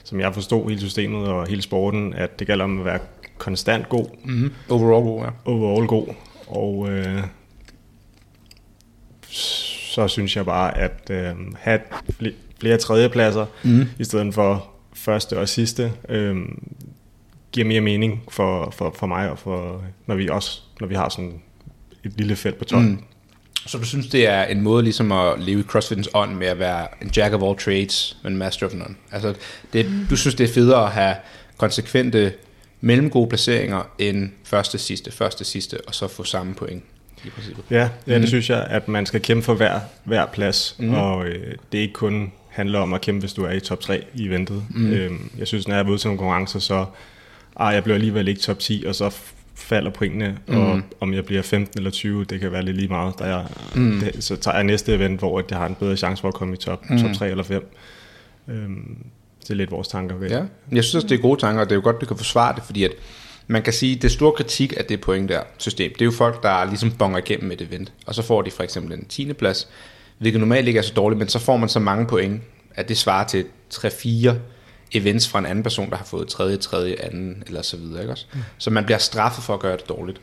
som 0.04 0.20
jeg 0.20 0.34
forstod 0.34 0.70
hele 0.70 0.80
systemet 0.82 1.28
og 1.28 1.48
hele 1.48 1.62
sporten, 1.62 2.14
at 2.14 2.40
det 2.40 2.48
gælder 2.48 2.66
om 2.66 2.80
at 2.80 2.86
være 2.86 3.00
konstant 3.38 3.90
god, 3.90 4.06
Mm-hmm. 4.24 4.54
Overall 4.70 5.06
god, 5.06 5.24
ja. 5.24 5.30
overall 5.46 5.88
god, 5.88 6.08
og 6.48 6.90
øh, 6.90 7.24
så 9.30 10.08
synes 10.08 10.36
jeg 10.36 10.46
bare, 10.46 10.78
at 10.78 11.10
øh, 11.10 11.36
have 11.60 11.80
fl- 12.22 12.34
flere 12.60 12.78
tredjepladser, 12.78 13.46
mm. 13.64 13.86
i 14.00 14.04
stedet 14.04 14.34
for 14.34 14.70
første 14.94 15.40
og 15.40 15.50
sidste, 15.50 15.94
øh, 16.10 16.36
giver 17.52 17.68
mere 17.68 17.82
mening 17.82 18.24
for, 18.30 18.72
for, 18.72 18.96
for 18.98 19.08
mig, 19.08 19.30
og 19.30 19.40
for, 19.40 19.84
når 20.06 20.16
vi 20.16 20.30
også 20.30 20.62
når 20.80 20.88
vi 20.88 20.96
har 20.96 21.10
sådan 21.10 21.42
et 22.04 22.14
lille 22.18 22.36
felt 22.36 22.58
på 22.58 22.66
12. 22.66 22.84
Mm. 22.84 23.04
Så 23.66 23.78
du 23.78 23.86
synes, 23.86 24.08
det 24.08 24.28
er 24.28 24.44
en 24.44 24.62
måde 24.62 24.84
ligesom 24.84 25.12
at 25.12 25.40
leve 25.40 25.60
i 25.60 25.64
CrossFitens 25.64 26.10
ånd 26.14 26.36
med 26.36 26.48
at 26.48 26.60
være 26.60 26.88
en 27.02 27.12
jack 27.18 27.34
of 27.34 27.42
all 27.44 27.58
trades, 27.58 28.18
men 28.24 28.38
master 28.38 28.66
of 28.66 28.74
none? 28.74 28.96
Altså, 29.12 29.34
det, 29.74 29.86
du 30.10 30.16
synes, 30.16 30.36
det 30.36 30.50
er 30.50 30.54
federe 30.54 30.86
at 30.86 30.92
have 30.92 31.16
konsekvente 31.58 32.34
mellemgode 32.82 33.30
placeringer 33.30 33.90
end 34.00 34.30
første, 34.44 34.78
sidste, 34.78 35.12
første, 35.12 35.46
sidste, 35.46 35.78
og 35.88 35.96
så 35.96 36.08
få 36.08 36.24
samme 36.24 36.54
point 36.54 36.84
i 37.26 37.30
princippet. 37.30 37.64
Ja, 37.70 37.90
ja 38.08 38.16
mm. 38.16 38.22
det 38.22 38.28
synes 38.28 38.50
jeg, 38.50 38.68
at 38.70 38.88
man 38.88 39.06
skal 39.06 39.22
kæmpe 39.22 39.44
for 39.44 39.54
hver, 39.54 39.80
hver 40.04 40.26
plads, 40.26 40.76
mm. 40.80 40.94
og 40.94 41.26
øh, 41.26 41.56
det 41.72 41.78
er 41.78 41.82
ikke 41.82 41.94
kun 41.94 42.32
handler 42.58 42.80
om 42.80 42.94
at 42.94 43.02
kæmpe, 43.02 43.20
hvis 43.20 43.34
du 43.34 43.44
er 43.44 43.52
i 43.52 43.60
top 43.60 43.80
3 43.80 44.04
i 44.14 44.26
eventet. 44.26 44.64
Mm. 44.70 44.92
Øhm, 44.92 45.30
jeg 45.38 45.48
synes, 45.48 45.68
når 45.68 45.76
jeg 45.76 45.84
er 45.84 45.90
ude 45.90 45.98
til 45.98 46.08
nogle 46.08 46.18
konkurrencer, 46.18 46.60
så 46.60 46.86
ah, 47.56 47.74
jeg 47.74 47.84
bliver 47.84 47.96
alligevel 47.96 48.28
ikke 48.28 48.42
top 48.42 48.60
10, 48.60 48.84
og 48.88 48.96
så 48.96 49.18
falder 49.56 49.92
pointene, 49.92 50.38
mm. 50.48 50.58
og 50.58 50.82
om 51.00 51.14
jeg 51.14 51.26
bliver 51.26 51.42
15 51.42 51.80
eller 51.80 51.92
20, 51.92 52.26
det 52.26 52.40
kan 52.40 52.52
være 52.52 52.62
lidt 52.62 52.78
lige 52.78 52.88
meget. 52.88 53.20
Der 53.20 53.26
jeg, 53.26 53.46
mm. 53.76 54.00
det, 54.00 54.24
så 54.24 54.36
tager 54.36 54.56
jeg 54.56 54.64
næste 54.64 54.94
event, 54.94 55.20
hvor 55.20 55.44
jeg 55.50 55.58
har 55.58 55.66
en 55.66 55.76
bedre 55.76 55.98
chance 55.98 56.22
for 56.22 56.28
at 56.28 56.34
komme 56.34 56.54
i 56.54 56.58
top, 56.58 56.90
mm. 56.90 56.98
top 56.98 57.14
3 57.14 57.30
eller 57.30 57.44
5. 57.44 57.74
Øhm, 58.48 59.06
det 59.48 59.54
er 59.54 59.58
lidt 59.58 59.72
vores 59.72 59.88
tanker 59.88 60.16
ved. 60.16 60.30
Ja, 60.30 60.44
jeg 60.72 60.84
synes 60.84 60.96
også, 60.96 61.08
det 61.08 61.18
er 61.18 61.22
gode 61.22 61.42
tanker, 61.42 61.62
og 61.62 61.70
det 61.70 61.72
er 61.72 61.76
jo 61.76 61.84
godt, 61.84 62.02
du 62.02 62.06
kan 62.06 62.18
forsvare 62.18 62.56
det, 62.56 62.64
fordi 62.64 62.84
at 62.84 62.92
man 63.48 63.62
kan 63.62 63.74
sige, 63.74 63.96
at 63.96 64.02
det 64.02 64.12
store 64.12 64.32
kritik 64.32 64.74
af 64.78 64.86
det 64.86 65.02
point 65.02 65.30
der 65.30 65.42
system, 65.58 65.92
det 65.92 66.02
er 66.02 66.06
jo 66.06 66.12
folk, 66.12 66.44
der 66.44 66.66
ligesom 66.66 66.92
bonger 66.92 67.18
igennem 67.18 67.52
et 67.52 67.62
event, 67.62 67.94
og 68.06 68.16
så 68.16 68.22
får 68.22 68.42
de 68.42 68.52
for 68.52 68.64
eksempel 68.64 68.94
en 68.94 69.06
10. 69.06 69.34
plads, 69.34 69.68
hvilket 70.18 70.40
normalt 70.40 70.68
ikke 70.68 70.78
er 70.78 70.84
så 70.84 70.94
dårligt, 70.94 71.20
men 71.20 71.28
så 71.28 71.40
får 71.40 71.58
man 71.58 71.70
så 71.70 71.80
mange 71.80 72.08
point, 72.08 72.42
at 72.76 72.90
det 72.90 72.98
svarer 72.98 73.28
til 73.28 73.46
3-4 73.74 74.30
events 74.94 75.28
fra 75.28 75.40
en 75.40 75.46
anden 75.46 75.64
person, 75.64 75.90
der 75.90 75.96
har 75.96 76.06
fået 76.06 76.28
tredje, 76.28 76.58
tredje, 76.58 76.96
anden, 77.00 77.44
eller 77.48 77.62
så 77.62 77.78
videre, 77.78 78.02
ikke 78.02 78.14
også? 78.14 78.26
Mm. 78.34 78.40
Så 78.58 78.70
man 78.70 78.86
bliver 78.86 78.98
straffet 78.98 79.44
for 79.44 79.54
at 79.54 79.60
gøre 79.60 79.78
det 79.78 79.90
dårligt. 79.90 80.22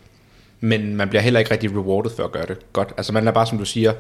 Men 0.61 0.97
man 0.97 1.09
bliver 1.09 1.23
heller 1.23 1.41
ikke 1.41 1.51
rigtig 1.51 1.71
rewarded 1.71 2.11
for 2.17 2.25
at 2.25 2.33
gøre 2.33 2.47
det 2.47 2.73
godt. 2.73 2.93
Altså 2.97 3.13
man 3.13 3.29
er 3.29 3.33
bare, 3.33 3.47
som 3.47 3.59
du 3.59 3.65
siger, 3.65 3.93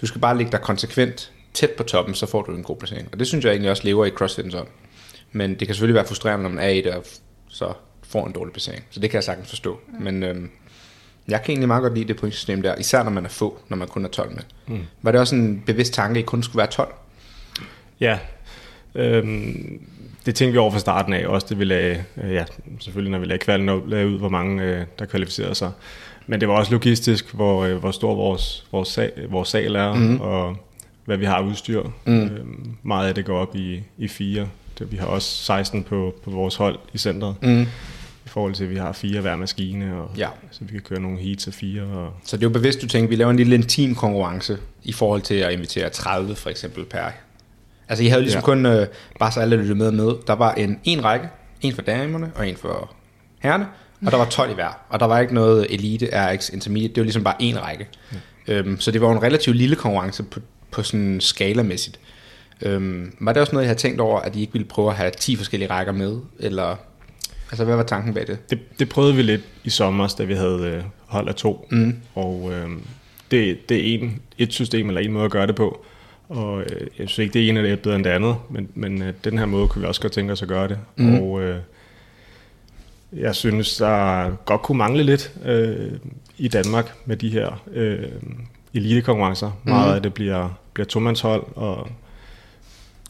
du 0.00 0.06
skal 0.06 0.20
bare 0.20 0.36
ligge 0.36 0.52
dig 0.52 0.60
konsekvent 0.60 1.32
tæt 1.54 1.70
på 1.70 1.82
toppen, 1.82 2.14
så 2.14 2.26
får 2.26 2.42
du 2.42 2.52
en 2.52 2.62
god 2.62 2.76
placering. 2.76 3.08
Og 3.12 3.18
det 3.18 3.26
synes 3.26 3.44
jeg 3.44 3.50
egentlig 3.50 3.70
også 3.70 3.84
lever 3.84 4.06
i 4.06 4.10
CrossFitens 4.10 4.54
ånd. 4.54 4.68
Men 5.32 5.50
det 5.50 5.68
kan 5.68 5.74
selvfølgelig 5.74 5.94
være 5.94 6.06
frustrerende, 6.06 6.42
når 6.42 6.50
man 6.50 6.64
er 6.64 6.68
i 6.68 6.80
det, 6.80 6.94
og 6.94 7.04
så 7.48 7.72
får 8.02 8.26
en 8.26 8.32
dårlig 8.32 8.52
placering. 8.52 8.84
Så 8.90 9.00
det 9.00 9.10
kan 9.10 9.16
jeg 9.16 9.24
sagtens 9.24 9.48
forstå. 9.48 9.80
Men 10.00 10.22
øhm, 10.22 10.50
jeg 11.28 11.42
kan 11.42 11.52
egentlig 11.52 11.68
meget 11.68 11.82
godt 11.82 11.94
lide 11.94 12.08
det 12.08 12.16
pointsystem 12.16 12.62
der, 12.62 12.74
især 12.74 13.02
når 13.02 13.10
man 13.10 13.24
er 13.24 13.28
få, 13.28 13.58
når 13.68 13.76
man 13.76 13.88
kun 13.88 14.04
er 14.04 14.08
12 14.08 14.30
med. 14.30 14.42
Mm. 14.66 14.84
Var 15.02 15.12
det 15.12 15.20
også 15.20 15.34
en 15.34 15.62
bevidst 15.66 15.94
tanke, 15.94 16.18
at 16.18 16.22
I 16.22 16.26
kun 16.26 16.42
skulle 16.42 16.58
være 16.58 16.66
12? 16.66 16.94
Ja, 18.00 18.18
øhm, 18.94 19.80
det 20.26 20.34
tænkte 20.34 20.52
vi 20.52 20.58
over 20.58 20.70
fra 20.70 20.78
starten 20.78 21.12
af 21.12 21.26
også, 21.26 21.46
det 21.50 21.58
vi 21.58 21.64
lagde, 21.64 22.04
øh, 22.22 22.32
ja, 22.32 22.44
selvfølgelig 22.80 23.10
når 23.12 23.18
vi 23.18 23.26
lagde 23.26 23.44
kvalden 23.44 23.68
op, 23.68 23.88
lagde 23.88 24.08
ud, 24.08 24.18
hvor 24.18 24.28
mange 24.28 24.62
øh, 24.62 24.84
der 24.98 25.06
kvalificerede 25.06 25.54
sig. 25.54 25.72
Men 26.26 26.40
det 26.40 26.48
var 26.48 26.54
også 26.54 26.72
logistisk, 26.72 27.34
hvor, 27.34 27.64
øh, 27.64 27.76
hvor 27.76 27.90
stor 27.90 28.14
vores, 28.14 28.66
vores, 28.72 28.88
sal, 28.88 29.12
vores 29.28 29.48
sal 29.48 29.74
er, 29.74 29.94
mm. 29.94 30.20
og 30.20 30.56
hvad 31.04 31.16
vi 31.16 31.24
har 31.24 31.42
udstyr. 31.42 31.82
Mm. 32.04 32.20
Øhm, 32.22 32.76
meget 32.82 33.08
af 33.08 33.14
det 33.14 33.24
går 33.24 33.38
op 33.38 33.56
i, 33.56 33.82
i 33.98 34.08
fire. 34.08 34.48
Det, 34.78 34.92
vi 34.92 34.96
har 34.96 35.06
også 35.06 35.28
16 35.44 35.82
på, 35.84 36.14
på 36.24 36.30
vores 36.30 36.56
hold 36.56 36.78
i 36.92 36.98
centret. 36.98 37.34
Mm. 37.42 37.62
I 38.26 38.28
forhold 38.28 38.54
til, 38.54 38.64
at 38.64 38.70
vi 38.70 38.76
har 38.76 38.92
fire 38.92 39.20
hver 39.20 39.36
maskine, 39.36 39.94
og, 39.96 40.10
Ja. 40.16 40.28
så 40.50 40.60
vi 40.64 40.72
kan 40.72 40.80
køre 40.80 41.00
nogle 41.00 41.18
heats 41.18 41.46
af 41.46 41.54
fire. 41.54 41.82
Og, 41.82 42.12
Så 42.24 42.36
det 42.36 42.42
er 42.42 42.46
jo 42.48 42.52
bevidst, 42.52 42.82
du 42.82 42.86
tænker, 42.86 43.08
vi 43.08 43.16
laver 43.16 43.30
en 43.30 43.36
lille 43.36 43.54
intim 43.54 43.94
konkurrence 43.94 44.58
i 44.82 44.92
forhold 44.92 45.20
til 45.22 45.34
at 45.34 45.52
invitere 45.52 45.88
30 45.90 46.34
for 46.36 46.50
eksempel 46.50 46.84
per. 46.84 47.10
Altså 47.88 48.04
I 48.04 48.06
havde 48.06 48.22
ligesom 48.22 48.38
ja. 48.38 48.44
Kun, 48.44 48.66
øh, 48.66 48.86
bare 49.18 49.32
så 49.32 49.40
alle 49.40 49.56
lyttede 49.56 49.74
med 49.78 49.90
med, 49.92 50.12
der 50.26 50.32
var 50.32 50.52
en, 50.54 50.80
en 50.84 51.04
række, 51.04 51.28
en 51.60 51.72
for 51.74 51.82
damerne 51.82 52.32
og 52.34 52.48
en 52.48 52.56
for 52.56 52.92
herrerne, 53.38 53.66
og 54.06 54.12
der 54.12 54.18
var 54.18 54.24
12 54.24 54.50
i 54.50 54.54
hver. 54.54 54.78
Og 54.88 55.00
der 55.00 55.06
var 55.06 55.20
ikke 55.20 55.34
noget 55.34 55.66
elite, 55.74 56.08
RX, 56.12 56.50
intermediate, 56.50 56.94
det 56.94 57.00
var 57.00 57.04
ligesom 57.04 57.24
bare 57.24 57.34
en 57.38 57.62
række. 57.62 57.88
Ja. 58.48 58.52
Øhm, 58.54 58.80
så 58.80 58.90
det 58.90 59.00
var 59.00 59.12
en 59.12 59.22
relativt 59.22 59.56
lille 59.56 59.76
konkurrence 59.76 60.22
på, 60.22 60.40
på 60.70 60.82
sådan 60.82 61.20
skalamæssigt. 61.20 62.00
Øhm, 62.62 63.12
var 63.20 63.32
det 63.32 63.40
også 63.40 63.52
noget, 63.52 63.64
jeg 63.64 63.68
havde 63.68 63.78
tænkt 63.78 64.00
over, 64.00 64.20
at 64.20 64.36
I 64.36 64.40
ikke 64.40 64.52
ville 64.52 64.68
prøve 64.68 64.90
at 64.90 64.96
have 64.96 65.10
10 65.10 65.36
forskellige 65.36 65.70
rækker 65.70 65.92
med? 65.92 66.18
Eller, 66.38 66.76
altså 67.50 67.64
hvad 67.64 67.76
var 67.76 67.82
tanken 67.82 68.14
bag 68.14 68.26
det? 68.26 68.50
det, 68.50 68.58
det 68.78 68.88
prøvede 68.88 69.14
vi 69.14 69.22
lidt 69.22 69.42
i 69.64 69.70
sommer, 69.70 70.14
da 70.18 70.24
vi 70.24 70.34
havde 70.34 70.60
øh, 70.60 70.82
hold 71.06 71.28
af 71.28 71.34
to. 71.34 71.68
Mm. 71.70 71.96
Og 72.14 72.52
øh, 72.52 72.70
det, 73.30 73.68
det 73.68 73.76
er 73.76 73.98
en, 73.98 74.22
et 74.38 74.52
system 74.52 74.88
eller 74.88 75.00
en 75.00 75.12
måde 75.12 75.24
at 75.24 75.30
gøre 75.30 75.46
det 75.46 75.54
på. 75.54 75.84
Og 76.28 76.62
øh, 76.62 76.80
jeg 76.80 77.08
synes 77.08 77.18
ikke, 77.18 77.32
det 77.32 77.48
ene 77.48 77.68
er 77.68 77.76
bedre 77.76 77.96
end 77.96 78.04
det 78.04 78.10
andet, 78.10 78.36
men, 78.50 78.68
men 78.74 79.02
øh, 79.02 79.12
den 79.24 79.38
her 79.38 79.46
måde 79.46 79.68
kunne 79.68 79.82
vi 79.82 79.88
også 79.88 80.00
godt 80.00 80.12
tænke 80.12 80.32
os 80.32 80.42
at 80.42 80.48
gøre 80.48 80.68
det. 80.68 80.78
Mm. 80.96 81.14
Og 81.14 81.42
øh, 81.42 81.56
jeg 83.12 83.34
synes, 83.34 83.76
der 83.76 84.30
godt 84.30 84.62
kunne 84.62 84.78
mangle 84.78 85.02
lidt 85.02 85.32
øh, 85.44 85.92
i 86.38 86.48
Danmark 86.48 86.94
med 87.04 87.16
de 87.16 87.28
her 87.28 87.62
øh, 87.72 88.08
elitekonkurrencer. 88.74 89.50
Mm. 89.64 89.70
Meget 89.70 89.94
af 89.94 90.02
det 90.02 90.14
bliver, 90.14 90.58
bliver 90.72 90.86
tomandshold, 90.86 91.44
og 91.56 91.88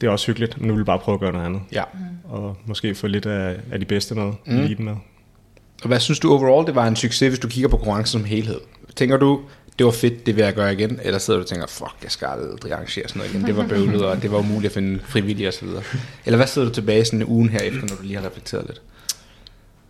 det 0.00 0.06
er 0.06 0.10
også 0.10 0.26
hyggeligt, 0.26 0.58
men 0.58 0.68
nu 0.68 0.74
vil 0.74 0.80
vi 0.80 0.84
bare 0.84 0.98
prøve 0.98 1.14
at 1.14 1.20
gøre 1.20 1.32
noget 1.32 1.46
andet. 1.46 1.60
Ja. 1.72 1.82
Og 2.24 2.56
måske 2.66 2.94
få 2.94 3.06
lidt 3.06 3.26
af, 3.26 3.56
af 3.72 3.78
de 3.78 3.84
bedste 3.84 4.14
med, 4.14 4.32
mm. 4.46 4.58
eliten 4.58 4.84
med. 4.84 4.94
Og 5.82 5.88
hvad 5.88 6.00
synes 6.00 6.18
du 6.18 6.32
overall, 6.32 6.66
det 6.66 6.74
var 6.74 6.86
en 6.86 6.96
succes, 6.96 7.28
hvis 7.28 7.38
du 7.38 7.48
kigger 7.48 7.68
på 7.68 7.76
konkurrencen 7.76 8.20
som 8.20 8.24
helhed? 8.24 8.60
Tænker 8.96 9.16
du, 9.16 9.40
det 9.78 9.86
var 9.86 9.92
fedt, 9.92 10.26
det 10.26 10.36
vil 10.36 10.44
jeg 10.44 10.54
gøre 10.54 10.72
igen? 10.72 11.00
Eller 11.02 11.18
sidder 11.18 11.38
du 11.40 11.42
og 11.42 11.48
tænker, 11.48 11.66
fuck, 11.66 11.94
jeg 12.02 12.10
skal 12.10 12.26
aldrig 12.26 12.72
arrangere 12.72 13.08
sådan 13.08 13.20
noget 13.20 13.34
igen. 13.34 13.46
Det 13.46 13.56
var 13.56 13.66
bøvlet, 13.66 14.04
og 14.04 14.22
det 14.22 14.32
var 14.32 14.38
umuligt 14.38 14.70
at 14.70 14.74
finde 14.74 15.00
frivillige 15.04 15.48
og 15.48 15.54
så 15.54 15.64
videre. 15.64 15.82
Eller 16.26 16.36
hvad 16.36 16.46
sidder 16.46 16.68
du 16.68 16.74
tilbage 16.74 17.04
sådan 17.04 17.22
en 17.22 17.26
ugen 17.28 17.48
her 17.48 17.58
efter, 17.58 17.80
når 17.80 17.96
du 17.96 18.02
lige 18.02 18.16
har 18.16 18.26
reflekteret 18.26 18.66
lidt? 18.66 18.82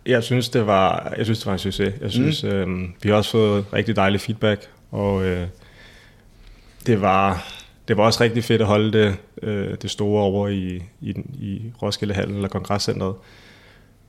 Jeg 0.05 0.23
synes, 0.23 0.49
det 0.49 0.67
var, 0.67 1.13
jeg 1.17 1.25
synes, 1.25 1.39
det 1.39 1.45
var 1.45 1.53
en 1.53 1.59
succes. 1.59 1.93
Jeg 2.01 2.11
synes, 2.11 2.43
mm. 2.43 2.49
øhm, 2.49 2.93
vi 3.03 3.09
har 3.09 3.15
også 3.15 3.31
fået 3.31 3.65
rigtig 3.73 3.95
dejlig 3.95 4.21
feedback, 4.21 4.69
og 4.91 5.25
øh, 5.25 5.47
det, 6.85 7.01
var, 7.01 7.47
det 7.87 7.97
var 7.97 8.03
også 8.03 8.23
rigtig 8.23 8.43
fedt 8.43 8.61
at 8.61 8.67
holde 8.67 8.99
det, 8.99 9.17
øh, 9.41 9.77
det 9.81 9.91
store 9.91 10.23
over 10.23 10.47
i, 10.47 10.83
i, 11.01 11.09
i 11.33 11.61
Roskilde 11.81 12.13
Hallen 12.13 12.35
eller 12.35 12.49
Kongresscenteret. 12.49 13.15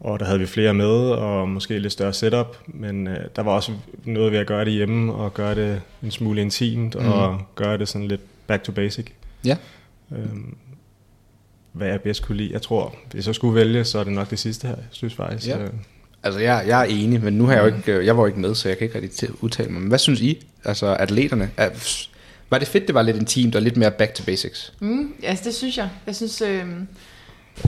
Og 0.01 0.21
der 0.21 0.27
havde 0.27 0.39
vi 0.39 0.47
flere 0.47 0.75
med, 0.75 1.11
og 1.11 1.49
måske 1.49 1.79
lidt 1.79 1.93
større 1.93 2.13
setup, 2.13 2.59
men 2.67 3.07
øh, 3.07 3.25
der 3.37 3.43
var 3.43 3.53
også 3.53 3.73
noget 4.05 4.33
ved 4.33 4.39
at 4.39 4.47
gøre 4.47 4.65
det 4.65 4.73
hjemme, 4.73 5.15
og 5.15 5.35
gøre 5.35 5.55
det 5.55 5.83
en 6.03 6.11
smule 6.11 6.41
intimt, 6.41 6.95
mm. 6.95 7.09
og 7.09 7.41
gøre 7.55 7.79
det 7.79 7.89
sådan 7.89 8.09
lidt 8.09 8.21
back 8.47 8.65
to 8.65 8.73
basic. 8.73 9.07
Ja. 9.45 9.57
Øhm, 10.13 10.57
hvad 11.73 11.89
jeg 11.89 12.01
bedst 12.01 12.23
kunne 12.23 12.37
lide. 12.37 12.53
Jeg 12.53 12.63
tror, 12.63 12.95
hvis 13.13 13.27
jeg 13.27 13.35
skulle 13.35 13.55
vælge, 13.55 13.85
så 13.85 13.99
er 13.99 14.05
det 14.05 14.13
nok 14.13 14.31
det 14.31 14.39
sidste 14.39 14.69
her, 14.69 14.77
jeg 14.77 14.85
synes 14.91 15.15
faktisk. 15.15 15.49
Ja. 15.49 15.63
øh, 15.63 15.71
Altså, 16.23 16.41
jeg, 16.41 16.65
jeg 16.67 16.81
er 16.81 16.85
enig, 16.85 17.25
men 17.25 17.35
nu 17.35 17.47
har 17.47 17.53
jeg 17.53 17.63
jo 17.63 17.67
ikke, 17.67 17.93
øh, 17.93 18.07
jeg 18.07 18.17
var 18.17 18.23
jo 18.23 18.27
ikke 18.27 18.41
med, 18.41 18.55
så 18.55 18.69
jeg 18.69 18.79
kan 18.79 18.85
ikke 18.85 19.01
rigtig 19.01 19.29
udtale 19.41 19.69
mig. 19.71 19.81
Men 19.81 19.89
hvad 19.89 19.99
synes 19.99 20.21
I? 20.21 20.47
Altså, 20.65 20.87
atleterne, 20.87 21.51
er, 21.57 21.71
var 22.51 22.59
det 22.59 22.69
fedt, 22.69 22.87
det 22.87 22.95
var 22.95 23.03
lidt 23.03 23.17
intimt 23.17 23.57
og 23.57 23.63
lidt 23.63 23.77
mere 23.77 23.91
back 23.91 24.15
to 24.15 24.25
basics? 24.25 24.73
Mm, 24.81 25.15
altså 25.23 25.45
det 25.45 25.55
synes 25.55 25.79
jeg. 25.79 25.89
Jeg 26.07 26.17
synes, 26.17 26.41
øh, 26.43 26.67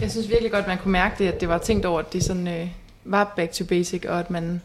jeg 0.00 0.10
synes 0.10 0.28
virkelig 0.28 0.52
godt, 0.52 0.66
man 0.66 0.78
kunne 0.78 0.92
mærke 0.92 1.14
det, 1.18 1.28
at 1.28 1.40
det 1.40 1.48
var 1.48 1.58
tænkt 1.58 1.86
over, 1.86 2.00
at 2.00 2.12
det 2.12 2.24
sådan, 2.24 2.48
øh, 2.48 2.68
var 3.04 3.32
back 3.36 3.52
to 3.52 3.64
basic, 3.64 4.04
og 4.08 4.18
at 4.18 4.30
man 4.30 4.60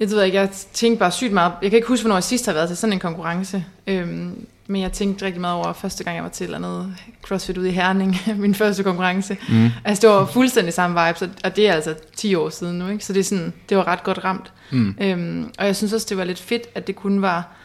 jeg 0.00 0.10
ved 0.10 0.22
ikke, 0.22 0.38
jeg 0.38 0.50
tænkte 0.72 0.98
bare 0.98 1.10
sygt 1.10 1.32
meget. 1.32 1.52
Jeg 1.62 1.70
kan 1.70 1.76
ikke 1.76 1.88
huske, 1.88 2.02
hvornår 2.02 2.16
jeg 2.16 2.24
sidst 2.24 2.46
har 2.46 2.52
været 2.52 2.68
til 2.68 2.76
sådan 2.76 2.92
en 2.92 2.98
konkurrence. 2.98 3.64
Øhm, 3.86 4.46
men 4.66 4.82
jeg 4.82 4.92
tænkte 4.92 5.24
rigtig 5.24 5.40
meget 5.40 5.56
over 5.56 5.72
første 5.72 6.04
gang, 6.04 6.16
jeg 6.16 6.24
var 6.24 6.30
til 6.30 6.44
eller 6.44 6.58
andet 6.58 6.94
CrossFit 7.22 7.58
ude 7.58 7.68
i 7.68 7.72
Herning, 7.72 8.16
min 8.36 8.54
første 8.54 8.82
konkurrence. 8.82 9.36
Mm. 9.48 9.68
Altså 9.84 10.00
det 10.00 10.10
var 10.10 10.26
fuldstændig 10.26 10.74
samme 10.74 11.06
vibe, 11.06 11.18
så, 11.18 11.28
og 11.44 11.56
det 11.56 11.68
er 11.68 11.72
altså 11.72 11.94
10 12.16 12.34
år 12.34 12.48
siden 12.48 12.78
nu, 12.78 12.88
ikke? 12.88 13.04
så 13.04 13.12
det, 13.12 13.20
er 13.20 13.24
sådan, 13.24 13.52
det 13.68 13.76
var 13.76 13.86
ret 13.86 14.02
godt 14.02 14.24
ramt. 14.24 14.52
Mm. 14.70 14.94
Øhm, 15.00 15.50
og 15.58 15.66
jeg 15.66 15.76
synes 15.76 15.92
også, 15.92 16.06
det 16.10 16.16
var 16.16 16.24
lidt 16.24 16.38
fedt, 16.38 16.62
at 16.74 16.86
det 16.86 16.96
kun 16.96 17.22
var, 17.22 17.56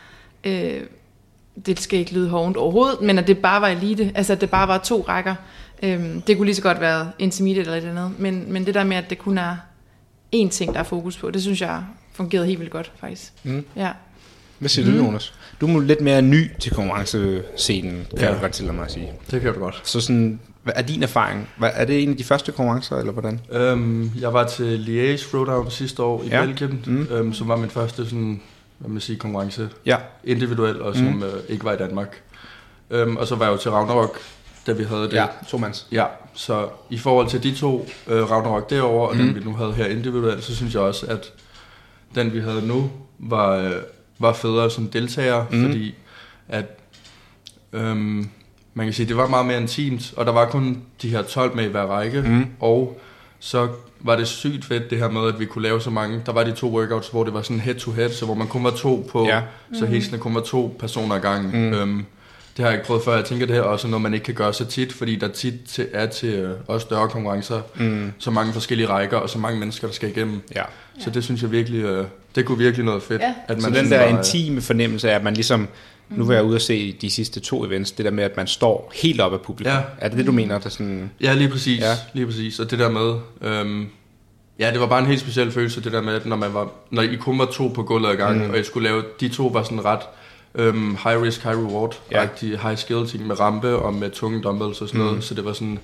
øh, 0.43 0.81
det 1.65 1.79
skal 1.79 1.99
ikke 1.99 2.13
lyde 2.13 2.29
hårdt 2.29 2.57
overhovedet, 2.57 3.01
men 3.01 3.19
at 3.19 3.27
det 3.27 3.37
bare 3.37 3.61
var 3.61 3.67
elite, 3.67 4.11
altså 4.15 4.33
at 4.33 4.41
det 4.41 4.49
bare 4.49 4.67
var 4.67 4.77
to 4.77 5.05
rækker. 5.07 5.35
Øhm, 5.83 6.21
det 6.21 6.37
kunne 6.37 6.45
lige 6.45 6.55
så 6.55 6.61
godt 6.61 6.79
være 6.79 7.11
intermediate 7.19 7.61
eller 7.61 7.73
et 7.73 7.77
eller 7.77 8.05
andet, 8.05 8.19
men, 8.19 8.53
men 8.53 8.65
det 8.65 8.73
der 8.73 8.83
med, 8.83 8.97
at 8.97 9.09
det 9.09 9.17
kun 9.17 9.37
er 9.37 9.55
én 10.35 10.49
ting, 10.49 10.73
der 10.73 10.79
er 10.79 10.83
fokus 10.83 11.17
på, 11.17 11.31
det 11.31 11.41
synes 11.41 11.61
jeg 11.61 11.83
fungerede 12.13 12.48
helt 12.48 12.60
vildt 12.60 12.72
godt, 12.72 12.91
faktisk. 13.00 13.32
Mm. 13.43 13.65
Ja. 13.75 13.89
Hvad 14.60 14.70
siger 14.70 14.91
mm. 14.91 14.98
du, 14.98 15.03
Jonas? 15.05 15.34
Du 15.62 15.77
er 15.77 15.82
lidt 15.82 16.01
mere 16.01 16.22
ny 16.22 16.51
til 16.60 16.72
konkurrencescenen, 16.72 18.08
kan 18.10 18.20
Ja. 18.20 18.32
jeg 18.32 18.41
godt 18.41 18.51
til 18.51 18.74
mig 18.74 18.86
at 18.86 18.91
sige. 18.91 19.12
Det 19.32 19.41
kan 19.41 19.53
du 19.53 19.60
godt. 19.60 19.82
Så 19.84 20.01
sådan, 20.01 20.39
hvad 20.63 20.74
er 20.75 20.82
din 20.82 21.03
erfaring? 21.03 21.50
Hvad, 21.58 21.70
er 21.74 21.86
det 21.86 22.03
en 22.03 22.10
af 22.10 22.17
de 22.17 22.24
første 22.24 22.51
konkurrencer, 22.51 22.98
eller 22.98 23.12
hvordan? 23.12 23.39
Øhm, 23.51 24.12
jeg 24.20 24.34
var 24.34 24.48
til 24.48 24.77
Liège 24.88 25.29
Throwdown 25.29 25.72
sidste 25.72 26.03
år 26.03 26.24
i 26.24 26.27
Ja. 26.27 26.46
Belgien, 26.46 26.84
Mm. 26.88 27.08
øhm, 27.12 27.34
som 27.34 27.48
var 27.48 27.55
min 27.55 27.70
første 27.70 28.05
sådan, 28.05 28.41
hvad 28.77 28.89
man 28.89 29.01
sige, 29.01 29.17
konkurrence 29.20 29.70
Ja. 29.86 29.98
individuel, 30.24 30.82
og 30.82 30.96
som 30.96 31.05
Mm. 31.05 31.24
øh, 31.24 31.29
ikke 31.50 31.65
var 31.65 31.74
i 31.74 31.77
Danmark. 31.77 32.22
Øhm, 32.89 33.17
og 33.17 33.27
så 33.27 33.36
var 33.36 33.46
jeg 33.46 33.51
jo 33.51 33.58
til 33.58 33.72
Ragnarok, 33.72 34.17
da 34.67 34.72
vi 34.72 34.84
havde 34.84 35.01
det. 35.03 35.13
Ja, 35.13 35.25
to 35.48 35.58
mands. 35.58 35.88
Ja, 35.91 36.05
så 36.34 36.67
i 36.89 36.98
forhold 36.98 37.27
til 37.29 37.43
de 37.43 37.55
to, 37.55 37.88
øh, 38.08 38.32
Ragnarok 38.32 38.70
derovre, 38.70 39.10
og 39.10 39.15
mm. 39.15 39.22
den 39.25 39.36
vi 39.36 39.39
nu 39.43 39.53
havde 39.55 39.74
her 39.74 39.86
individuelt, 39.86 40.43
så 40.43 40.55
synes 40.55 40.74
jeg 40.74 40.82
også, 40.82 41.05
at 41.05 41.34
den 42.15 42.34
vi 42.34 42.39
havde 42.39 42.67
nu, 42.67 42.91
var, 43.20 43.55
øh, 43.58 43.72
var 44.20 44.34
federe 44.34 44.70
som 44.70 44.88
deltager, 44.88 45.46
Mm. 45.51 45.58
mm. 45.58 45.65
fordi 45.65 45.96
at, 46.50 46.65
øhm, 47.74 48.29
man 48.74 48.86
kan 48.86 48.93
sige, 48.93 49.08
det 49.08 49.17
var 49.17 49.27
meget 49.27 49.46
mere 49.46 49.62
intimt, 49.62 50.13
og 50.17 50.25
der 50.25 50.32
var 50.32 50.50
kun 50.50 50.82
de 51.01 51.10
her 51.10 51.22
12 51.22 51.55
med 51.55 51.63
i 51.65 51.67
hver 51.67 51.84
række, 51.86 52.22
Mm. 52.22 52.46
og 52.60 53.01
så 53.39 53.67
var 54.00 54.15
det 54.15 54.27
sygt 54.27 54.65
fedt 54.65 54.89
det 54.89 54.98
her 54.98 55.10
med, 55.10 55.27
at 55.27 55.39
vi 55.39 55.46
kunne 55.46 55.62
lave 55.63 55.82
så 55.82 55.89
mange. 55.89 56.22
Der 56.25 56.32
var 56.32 56.43
de 56.43 56.51
to 56.51 56.77
workouts, 56.79 57.08
hvor 57.10 57.24
det 57.24 57.34
var 57.34 57.41
sådan 57.41 57.60
head 57.60 57.75
to 57.75 57.91
head, 57.91 58.10
så 58.10 58.25
hvor 58.25 58.34
man 58.36 58.48
kun 58.48 58.63
var 58.63 58.72
to 58.72 59.08
på, 59.12 59.25
Ja. 59.25 59.36
ja. 59.36 59.41
så 59.79 59.86
helst 59.86 60.20
kun 60.20 60.36
var 60.36 60.41
to 60.41 60.75
personer 60.79 61.15
ad 61.15 61.22
gangen. 61.22 61.51
Mm. 61.51 61.67
Mm. 61.67 61.74
Øhm, 61.74 62.05
det 62.58 62.63
har 62.65 62.72
jeg 62.72 62.74
ikke 62.74 62.88
prøvet 62.88 63.03
før. 63.03 63.15
Jeg 63.15 63.25
tænker, 63.25 63.46
det 63.46 63.58
er 63.58 63.62
også 63.62 63.88
noget, 63.88 64.01
man 64.01 64.13
ikke 64.13 64.24
kan 64.24 64.34
gøre 64.36 64.53
så 64.53 64.65
tit, 64.65 64.93
fordi 64.93 65.15
der 65.15 65.27
tit 65.27 65.53
til, 65.67 65.88
er 65.93 66.05
til 66.05 66.29
øh, 66.34 66.55
også 66.67 66.86
større 66.86 67.10
konkurrencer, 67.10 67.62
Mm. 67.75 68.12
så 68.20 68.32
mange 68.32 68.53
forskellige 68.53 68.88
rækker, 68.89 69.17
og 69.17 69.29
så 69.29 69.39
mange 69.39 69.60
mennesker, 69.60 69.88
der 69.88 69.93
skal 69.93 70.10
igennem. 70.10 70.41
Ja. 70.55 70.63
Så 71.00 71.09
det 71.09 71.23
synes 71.23 71.41
jeg 71.41 71.51
virkelig, 71.51 71.83
øh, 71.83 72.05
det 72.35 72.45
kunne 72.45 72.57
virkelig 72.57 72.85
noget 72.85 73.03
fedt. 73.03 73.21
Ja. 73.21 73.33
At 73.47 73.62
Så 73.62 73.69
man 73.69 73.77
den 73.77 73.85
sådan 73.85 74.00
der 74.00 74.05
var, 74.12 74.19
øh, 74.19 74.19
intime 74.19 74.62
fornemmelse 74.62 75.12
af, 75.12 75.15
at 75.15 75.23
man 75.23 75.33
ligesom... 75.33 75.67
Nu 76.09 76.25
var 76.25 76.33
jeg 76.33 76.43
ude 76.43 76.55
at 76.55 76.62
se 76.62 76.95
de 77.01 77.09
sidste 77.09 77.39
to 77.39 77.65
events, 77.65 77.91
det 77.91 78.05
der 78.05 78.12
med, 78.12 78.23
at 78.23 78.38
man 78.38 78.47
står 78.47 78.91
helt 78.95 79.21
op 79.21 79.33
af 79.33 79.41
publikum. 79.41 79.73
Ja. 79.73 79.79
Er 79.97 80.09
det 80.09 80.17
det, 80.17 80.25
du 80.27 80.31
mener? 80.31 80.59
Der 80.59 80.69
sådan, 80.69 81.12
Ja, 81.21 81.33
lige 81.33 81.50
præcis. 81.50 81.81
Ja. 81.81 81.93
Lige 82.13 82.25
præcis. 82.25 82.59
Og 82.59 82.71
det 82.71 82.79
der 82.79 82.89
med... 82.89 83.13
Øhm, 83.41 83.88
ja, 84.59 84.71
det 84.71 84.79
var 84.79 84.88
bare 84.88 85.00
en 85.00 85.05
helt 85.05 85.19
speciel 85.21 85.51
følelse, 85.51 85.83
det 85.83 85.91
der 85.91 86.01
med, 86.01 86.13
at 86.13 86.25
når, 86.25 86.35
man 86.35 86.53
var, 86.53 86.69
når 86.91 87.01
I 87.01 87.15
kun 87.15 87.39
var 87.39 87.45
to 87.45 87.67
på 87.67 87.83
gulvet 87.83 88.09
ad 88.09 88.15
gangen, 88.15 88.41
Mm. 88.41 88.47
mm. 88.47 88.53
og 88.53 88.59
I 88.59 88.63
skulle 88.63 88.89
lave... 88.89 89.03
De 89.19 89.29
to 89.29 89.47
var 89.47 89.63
sådan 89.63 89.85
ret 89.85 90.00
øhm, 90.55 90.89
high 91.03 91.21
risk, 91.21 91.43
high 91.43 91.57
reward. 91.57 92.00
Ja. 92.12 92.17
Ja. 92.21 92.23
Rigtig 92.29 92.59
high 92.59 92.77
skill 92.77 93.07
ting 93.07 93.27
med 93.27 93.39
rampe 93.39 93.75
og 93.75 93.93
med 93.93 94.12
tunge 94.12 94.41
dumbbells 94.41 94.81
og 94.81 94.88
sådan 94.88 95.01
Mm. 95.01 95.07
noget. 95.07 95.23
Så 95.23 95.33
det 95.33 95.45
var 95.45 95.53
sådan... 95.53 95.79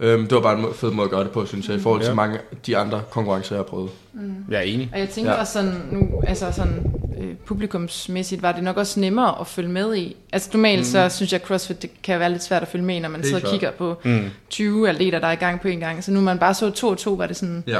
Øhm, 0.00 0.22
det 0.22 0.32
var 0.34 0.40
bare 0.40 0.58
en 0.58 0.66
fed 0.74 0.90
måde 0.90 1.04
at 1.04 1.10
gøre 1.10 1.24
det 1.24 1.30
på, 1.30 1.46
synes 1.46 1.68
jeg, 1.68 1.76
i 1.76 1.80
forhold 1.80 2.00
til 2.02 2.08
Ja. 2.08 2.14
mange 2.14 2.38
af 2.38 2.56
de 2.66 2.76
andre 2.76 3.02
konkurrencer, 3.10 3.54
jeg 3.54 3.58
har 3.58 3.64
prøvet. 3.64 3.90
jeg 4.50 4.56
er 4.58 4.62
enig. 4.62 4.90
Og 4.92 4.98
jeg 4.98 5.08
tænker 5.08 5.32
Ja. 5.32 5.40
også 5.40 5.52
sådan, 5.52 5.82
nu, 5.90 6.22
altså 6.26 6.52
sådan 6.52 6.92
øh, 7.20 7.34
publikumsmæssigt, 7.46 8.42
var 8.42 8.52
det 8.52 8.62
nok 8.64 8.76
også 8.76 9.00
nemmere 9.00 9.40
at 9.40 9.46
følge 9.46 9.68
med 9.68 9.96
i. 9.96 10.16
Altså 10.32 10.50
normalt 10.52 10.78
mm. 10.80 10.84
så 10.84 11.08
synes 11.08 11.32
jeg, 11.32 11.40
at 11.40 11.46
CrossFit 11.46 11.82
det 11.82 11.90
kan 12.02 12.20
være 12.20 12.30
lidt 12.30 12.42
svært 12.42 12.62
at 12.62 12.68
følge 12.68 12.84
med 12.84 13.00
når 13.00 13.08
man 13.08 13.20
Helt 13.20 13.26
sidder 13.26 13.46
og 13.46 13.52
kigger 13.52 13.70
på 13.70 14.00
Mm. 14.04 14.24
20 14.50 14.88
atleter, 14.88 15.18
der 15.18 15.26
er 15.26 15.32
i 15.32 15.36
gang 15.36 15.60
på 15.60 15.68
en 15.68 15.80
gang. 15.80 16.04
Så 16.04 16.10
nu 16.12 16.20
man 16.20 16.38
bare 16.38 16.54
så 16.54 16.70
to 16.70 16.88
og 16.88 16.98
to, 16.98 17.12
var 17.12 17.26
det 17.26 17.36
sådan, 17.36 17.64
Ja. 17.66 17.78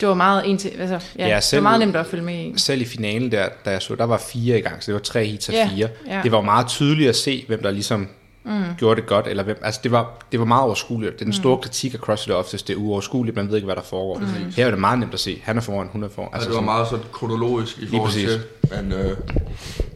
det 0.00 0.08
var 0.08 0.14
meget 0.14 0.50
en 0.50 0.58
til, 0.58 0.68
altså, 0.78 1.06
ja, 1.18 1.28
Ja, 1.28 1.34
det 1.36 1.44
selv- 1.44 1.64
var 1.64 1.70
meget 1.70 1.80
nemt 1.80 1.96
at 1.96 2.06
følge 2.06 2.24
med 2.24 2.34
i. 2.34 2.52
Selv 2.56 2.80
i 2.80 2.84
finalen 2.84 3.32
der, 3.32 3.48
da 3.64 3.70
jeg 3.70 3.82
så, 3.82 3.94
der 3.94 4.04
var 4.04 4.18
fire 4.32 4.58
i 4.58 4.60
gang, 4.60 4.82
så 4.82 4.86
det 4.86 4.94
var 4.94 5.00
tre 5.00 5.24
heats 5.24 5.48
af 5.48 5.52
Ja, 5.52 5.68
fire. 5.74 5.88
ja. 6.08 6.20
Det 6.22 6.32
var 6.32 6.40
meget 6.40 6.66
tydeligt 6.66 7.08
at 7.08 7.16
se, 7.16 7.44
hvem 7.48 7.62
der 7.62 7.70
ligesom 7.70 8.08
mm. 8.44 8.62
gjorde 8.78 9.00
det 9.00 9.08
godt, 9.08 9.26
eller 9.26 9.42
hvem, 9.42 9.58
altså 9.62 9.80
det 9.82 9.90
var, 9.92 10.12
det 10.32 10.40
var 10.40 10.46
meget 10.46 10.62
overskueligt. 10.64 11.12
Det 11.12 11.20
er 11.20 11.24
den 11.24 11.32
store 11.32 11.56
Mm. 11.56 11.62
kritik 11.62 11.94
af 11.94 11.98
CrossFit 11.98 12.34
oftest, 12.34 12.68
det 12.68 12.74
er 12.74 12.78
uoverskueligt, 12.78 13.36
man 13.36 13.48
ved 13.48 13.54
ikke, 13.56 13.64
hvad 13.64 13.76
der 13.76 13.82
foregår. 13.82 14.18
Mm. 14.18 14.52
Her 14.56 14.66
er 14.66 14.70
det 14.70 14.80
meget 14.80 14.98
nemt 14.98 15.14
at 15.14 15.20
se, 15.20 15.40
han 15.44 15.56
er 15.56 15.60
foran, 15.60 15.88
hun 15.92 16.02
er 16.04 16.08
foran. 16.14 16.28
Altså, 16.32 16.48
det 16.48 16.56
var 16.56 16.62
meget 16.62 16.88
sådan 16.88 17.04
kronologisk 17.12 17.78
i 17.78 17.86
forhold 17.86 18.08
præcis. 18.10 18.28
til, 18.28 18.40
at 18.62 18.70
man 18.84 18.92
øh, 18.92 19.16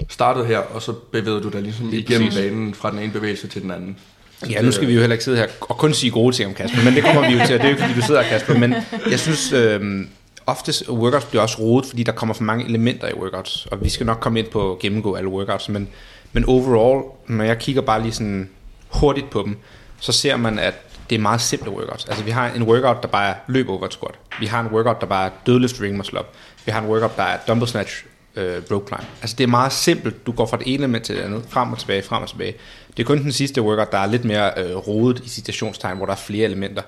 startede 0.08 0.46
her, 0.46 0.58
og 0.58 0.82
så 0.82 0.92
bevægede 0.92 1.42
du 1.42 1.48
dig 1.48 1.62
ligesom 1.62 1.88
Lige 1.88 2.00
igennem 2.02 2.28
præcis. 2.28 2.42
banen 2.44 2.74
fra 2.74 2.90
den 2.90 2.98
ene 2.98 3.12
bevægelse 3.12 3.48
til 3.48 3.62
den 3.62 3.70
anden. 3.70 3.96
Så 4.40 4.46
Ja, 4.50 4.56
det, 4.56 4.64
nu 4.64 4.72
skal 4.72 4.88
vi 4.88 4.92
jo 4.94 5.00
heller 5.00 5.14
ikke 5.14 5.24
sidde 5.24 5.36
her 5.38 5.46
og 5.60 5.76
kun 5.78 5.94
sige 5.94 6.10
gode 6.10 6.36
ting 6.36 6.48
om 6.48 6.54
Kasper, 6.54 6.84
men 6.84 6.94
det 6.94 7.04
kommer 7.04 7.28
vi 7.28 7.34
jo 7.38 7.46
til, 7.46 7.54
og 7.54 7.60
det 7.60 7.60
er 7.60 7.64
jo 7.64 7.68
ikke, 7.70 7.82
fordi 7.82 7.94
du 8.00 8.06
sidder 8.06 8.22
her, 8.22 8.28
Kasper, 8.28 8.58
men 8.58 8.74
jeg 9.10 9.20
synes, 9.20 9.52
øh, 9.52 10.06
oftest 10.46 10.88
workouts 10.88 11.24
bliver 11.26 11.42
også 11.42 11.58
rodet, 11.60 11.88
fordi 11.88 12.02
der 12.02 12.12
kommer 12.12 12.34
for 12.34 12.42
mange 12.42 12.64
elementer 12.64 13.08
i 13.08 13.14
workouts, 13.14 13.66
og 13.70 13.84
vi 13.84 13.88
skal 13.88 14.06
nok 14.06 14.18
komme 14.20 14.38
ind 14.38 14.46
på 14.48 14.72
at 14.72 14.78
gennemgå 14.78 15.14
alle 15.14 15.28
workouts, 15.30 15.68
men, 15.68 15.88
men 16.34 16.44
overall, 16.44 17.04
når 17.26 17.44
jeg 17.44 17.58
kigger 17.58 17.82
bare 17.82 18.02
lige 18.02 18.12
sådan 18.12 18.50
hurtigt 18.88 19.30
på 19.30 19.42
dem, 19.42 19.56
så 20.00 20.12
ser 20.12 20.36
man, 20.36 20.58
at 20.58 20.74
det 21.10 21.16
er 21.16 21.20
meget 21.20 21.40
simple 21.40 21.70
workouts. 21.70 22.04
Altså 22.04 22.24
vi 22.24 22.30
har 22.30 22.50
en 22.50 22.62
workout, 22.62 23.02
der 23.02 23.08
bare 23.08 23.28
er 23.28 23.34
løb 23.46 23.68
over 23.68 23.86
et 23.86 23.92
squat. 23.92 24.14
Vi 24.40 24.46
har 24.46 24.60
en 24.60 24.66
workout, 24.66 25.00
der 25.00 25.06
bare 25.06 25.26
er 25.26 25.30
dødløft 25.46 25.80
ring 25.80 25.96
muscle 25.96 26.20
up. 26.20 26.26
Vi 26.64 26.72
har 26.72 26.80
en 26.80 26.86
workout, 26.88 27.16
der 27.16 27.22
er 27.22 27.38
dumbbell 27.48 27.68
snatch 27.68 28.04
øh, 28.36 28.62
rope 28.70 28.86
climb. 28.86 29.04
Altså 29.20 29.36
det 29.36 29.44
er 29.44 29.48
meget 29.48 29.72
simpelt. 29.72 30.26
Du 30.26 30.32
går 30.32 30.46
fra 30.46 30.56
det 30.56 30.66
ene 30.66 30.82
element 30.82 31.04
til 31.04 31.16
det 31.16 31.22
andet, 31.22 31.44
frem 31.48 31.72
og 31.72 31.78
tilbage, 31.78 32.02
frem 32.02 32.22
og 32.22 32.28
tilbage. 32.28 32.54
Det 32.96 33.02
er 33.02 33.06
kun 33.06 33.22
den 33.22 33.32
sidste 33.32 33.62
workout, 33.62 33.92
der 33.92 33.98
er 33.98 34.06
lidt 34.06 34.24
mere 34.24 34.52
øh, 34.56 34.76
rodet 34.76 35.20
i 35.24 35.28
citationstegn, 35.28 35.96
hvor 35.96 36.06
der 36.06 36.12
er 36.12 36.16
flere 36.16 36.44
elementer. 36.44 36.82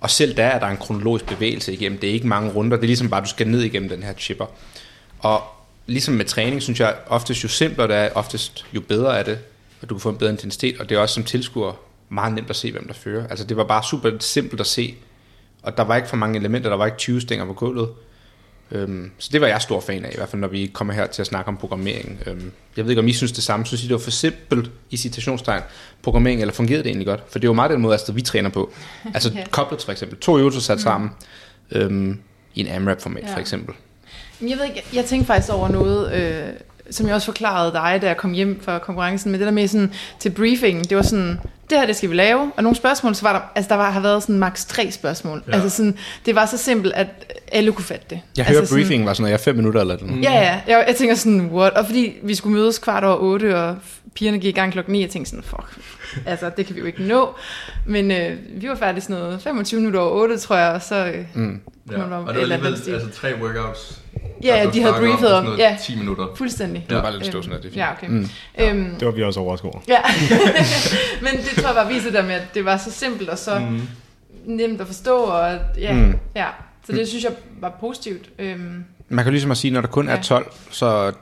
Og 0.00 0.10
selv 0.10 0.36
der 0.36 0.44
er 0.44 0.58
der 0.58 0.66
en 0.66 0.76
kronologisk 0.76 1.26
bevægelse 1.26 1.72
igennem. 1.72 1.98
Det 1.98 2.08
er 2.08 2.14
ikke 2.14 2.26
mange 2.26 2.50
runder. 2.50 2.76
Det 2.76 2.82
er 2.82 2.86
ligesom 2.86 3.10
bare, 3.10 3.20
du 3.20 3.28
skal 3.28 3.48
ned 3.48 3.60
igennem 3.60 3.88
den 3.88 4.02
her 4.02 4.12
chipper. 4.12 4.46
Og 5.18 5.42
ligesom 5.86 6.14
med 6.14 6.24
træning, 6.24 6.62
synes 6.62 6.80
jeg 6.80 6.94
oftest 7.06 7.44
jo 7.44 7.48
simplere 7.48 7.88
det 7.88 7.96
er, 7.96 8.08
oftest 8.14 8.66
jo 8.72 8.80
bedre 8.80 9.18
er 9.18 9.22
det, 9.22 9.38
og 9.82 9.88
du 9.88 9.94
kan 9.94 10.00
få 10.00 10.08
en 10.08 10.16
bedre 10.16 10.30
intensitet, 10.32 10.80
og 10.80 10.88
det 10.88 10.94
er 10.96 11.00
også 11.00 11.14
som 11.14 11.24
tilskuer 11.24 11.72
meget 12.08 12.34
nemt 12.34 12.50
at 12.50 12.56
se, 12.56 12.72
hvem 12.72 12.86
der 12.86 12.94
fører. 12.94 13.26
Altså 13.28 13.44
det 13.44 13.56
var 13.56 13.64
bare 13.64 13.82
super 13.84 14.10
simpelt 14.20 14.60
at 14.60 14.66
se, 14.66 14.94
og 15.62 15.76
der 15.76 15.82
var 15.84 15.96
ikke 15.96 16.08
for 16.08 16.16
mange 16.16 16.38
elementer, 16.38 16.70
der 16.70 16.76
var 16.76 16.86
ikke 16.86 16.98
20 16.98 17.20
stænger 17.20 17.44
på 17.46 17.52
gulvet. 17.52 17.88
Øhm, 18.70 19.10
så 19.18 19.28
det 19.32 19.40
var 19.40 19.46
jeg 19.46 19.62
stor 19.62 19.80
fan 19.80 20.04
af, 20.04 20.10
i 20.12 20.16
hvert 20.16 20.28
fald 20.28 20.40
når 20.40 20.48
vi 20.48 20.70
kommer 20.72 20.94
her 20.94 21.06
til 21.06 21.22
at 21.22 21.26
snakke 21.26 21.48
om 21.48 21.56
programmering. 21.56 22.18
Øhm, 22.26 22.52
jeg 22.76 22.84
ved 22.84 22.90
ikke, 22.90 23.00
om 23.02 23.08
I 23.08 23.12
synes 23.12 23.32
det 23.32 23.44
samme. 23.44 23.66
Synes 23.66 23.82
I, 23.84 23.86
det 23.86 23.92
var 23.92 23.98
for 23.98 24.10
simpelt 24.10 24.70
i 24.90 24.96
citationstegn 24.96 25.62
programmering, 26.02 26.40
eller 26.40 26.54
fungerede 26.54 26.82
det 26.82 26.88
egentlig 26.90 27.06
godt? 27.06 27.20
For 27.28 27.38
det 27.38 27.44
er 27.46 27.48
jo 27.48 27.52
meget 27.52 27.70
den 27.70 27.80
måde, 27.80 27.94
altså, 27.94 28.12
vi 28.12 28.22
træner 28.22 28.50
på. 28.50 28.72
Altså 29.14 29.32
Ja. 29.34 29.44
koblet 29.50 29.82
for 29.82 29.92
eksempel. 29.92 30.18
To 30.18 30.38
øvelser 30.38 30.60
sat 30.60 30.80
sammen 30.80 31.10
øhm, 31.70 32.20
i 32.54 32.60
en 32.60 32.66
AMRAP-format 32.68 33.22
Ja. 33.24 33.34
for 33.34 33.40
eksempel. 33.40 33.74
Men 34.40 34.50
Jeg 34.50 34.58
ved 34.58 34.64
ikke, 34.64 34.82
jeg 34.94 35.04
tænkte 35.04 35.26
faktisk 35.26 35.52
over 35.52 35.68
noget, 35.68 36.12
øh, 36.12 36.46
som 36.90 37.06
jeg 37.06 37.14
også 37.14 37.24
forklarede 37.24 37.72
dig, 37.72 37.98
da 38.02 38.06
jeg 38.06 38.16
kom 38.16 38.32
hjem 38.32 38.60
fra 38.64 38.78
konkurrencen, 38.78 39.30
med 39.30 39.38
det 39.38 39.46
der 39.46 39.52
med 39.52 39.68
sådan, 39.68 39.92
til 40.18 40.30
briefingen, 40.30 40.84
det 40.84 40.96
var 40.96 41.02
sådan, 41.02 41.38
det 41.70 41.78
her, 41.78 41.86
det 41.86 41.96
skal 41.96 42.10
vi 42.10 42.14
lave, 42.14 42.52
og 42.56 42.62
nogle 42.62 42.76
spørgsmål, 42.76 43.14
så 43.14 43.22
var 43.22 43.32
der, 43.32 43.40
altså 43.54 43.68
der 43.68 43.74
var, 43.74 43.90
har 43.90 44.00
været 44.00 44.22
sådan 44.22 44.38
maks 44.38 44.64
tre 44.64 44.90
spørgsmål. 44.90 45.42
Ja. 45.48 45.52
Altså 45.52 45.70
sådan, 45.70 45.98
det 46.26 46.34
var 46.34 46.46
så 46.46 46.58
simpelt, 46.58 46.94
at 46.94 47.06
alle 47.52 47.72
kunne 47.72 47.84
fatte 47.84 48.06
det. 48.10 48.20
Jeg 48.36 48.46
altså 48.46 48.74
hører, 48.74 48.82
briefing 48.82 49.06
var 49.06 49.12
sådan 49.12 49.22
noget, 49.22 49.30
jeg 49.30 49.38
er 49.38 49.42
fem 49.42 49.56
minutter 49.56 49.80
eller 49.80 49.98
sådan. 49.98 50.22
Ja, 50.22 50.32
ja, 50.32 50.60
jeg, 50.66 50.84
jeg 50.88 50.96
tænker 50.96 51.14
sådan, 51.14 51.40
what? 51.40 51.72
Og 51.72 51.86
fordi 51.86 52.12
vi 52.22 52.34
skulle 52.34 52.58
mødes 52.58 52.78
kvart 52.78 53.04
over 53.04 53.16
otte, 53.16 53.56
og 53.58 53.76
pigerne 54.14 54.38
gik 54.38 54.56
i 54.56 54.58
gang 54.58 54.72
klokken 54.72 54.92
9, 54.92 55.00
jeg 55.00 55.10
tænkte 55.10 55.30
sådan, 55.30 55.42
fuck, 55.42 55.78
altså 56.26 56.50
det 56.56 56.66
kan 56.66 56.74
vi 56.74 56.80
jo 56.80 56.86
ikke 56.86 57.02
nå. 57.02 57.34
Men 57.86 58.10
øh, 58.10 58.36
vi 58.56 58.68
var 58.68 58.74
færdige 58.74 59.00
sådan 59.02 59.16
noget 59.16 59.42
25 59.42 59.80
minutter 59.80 60.00
over 60.00 60.10
8, 60.22 60.38
tror 60.38 60.56
jeg, 60.56 60.72
og 60.72 60.82
så 60.82 61.06
øh, 61.06 61.24
Mm. 61.34 61.60
Ja. 61.90 62.02
Og 62.02 62.34
det 62.34 62.42
et 62.42 62.48
var 62.50 62.54
alligevel 62.54 62.66
altså, 62.94 63.08
tre 63.14 63.34
workouts. 63.42 64.00
Ja, 64.44 64.56
ja, 64.56 64.70
de 64.70 64.80
havde 64.82 64.94
briefet 64.94 65.32
om, 65.34 65.44
ja. 65.44 65.50
noget 65.68 65.78
10 65.82 65.96
minutter. 65.98 66.26
Fuldstændig. 66.36 66.86
Det 66.88 66.96
var 66.96 67.02
bare 67.02 67.12
lidt 67.12 67.26
stå 67.26 67.42
sådan 67.42 67.48
noget, 67.48 67.62
det 67.62 67.68
er 67.68 67.72
fint. 67.72 67.80
Ja, 67.80 67.92
okay. 67.92 68.06
Mm. 68.68 68.80
Øhm, 68.84 68.96
Det 68.98 69.06
var 69.06 69.12
vi 69.12 69.22
også 69.22 69.40
overrasket 69.40 69.70
over. 69.70 69.80
Ja, 69.88 69.98
men 71.24 71.32
det 71.36 71.48
tror 71.62 71.66
jeg 71.66 71.74
bare 71.74 71.88
viser 71.88 72.10
der 72.10 72.22
med, 72.22 72.32
at 72.34 72.42
det 72.54 72.64
var 72.64 72.76
så 72.76 72.90
simpelt 72.90 73.28
og 73.28 73.38
så 73.38 73.58
mm. 73.58 73.64
Mm. 73.66 73.80
nemt 74.44 74.80
at 74.80 74.86
forstå, 74.86 75.16
og 75.16 75.58
ja, 75.78 75.92
Mm. 75.92 75.98
mm. 76.00 76.14
ja. 76.36 76.46
Så 76.86 76.92
det 76.92 77.08
synes 77.08 77.24
jeg 77.24 77.32
var 77.60 77.76
positivt. 77.80 78.28
Øhm, 78.38 78.84
Man 79.08 79.24
kan 79.24 79.32
ligesom 79.32 79.50
at 79.50 79.56
sige, 79.56 79.70
når 79.70 79.80
der 79.80 79.88
kun 79.88 80.08
er 80.08 80.14
Ja. 80.14 80.20
12, 80.22 80.52
så 80.70 81.12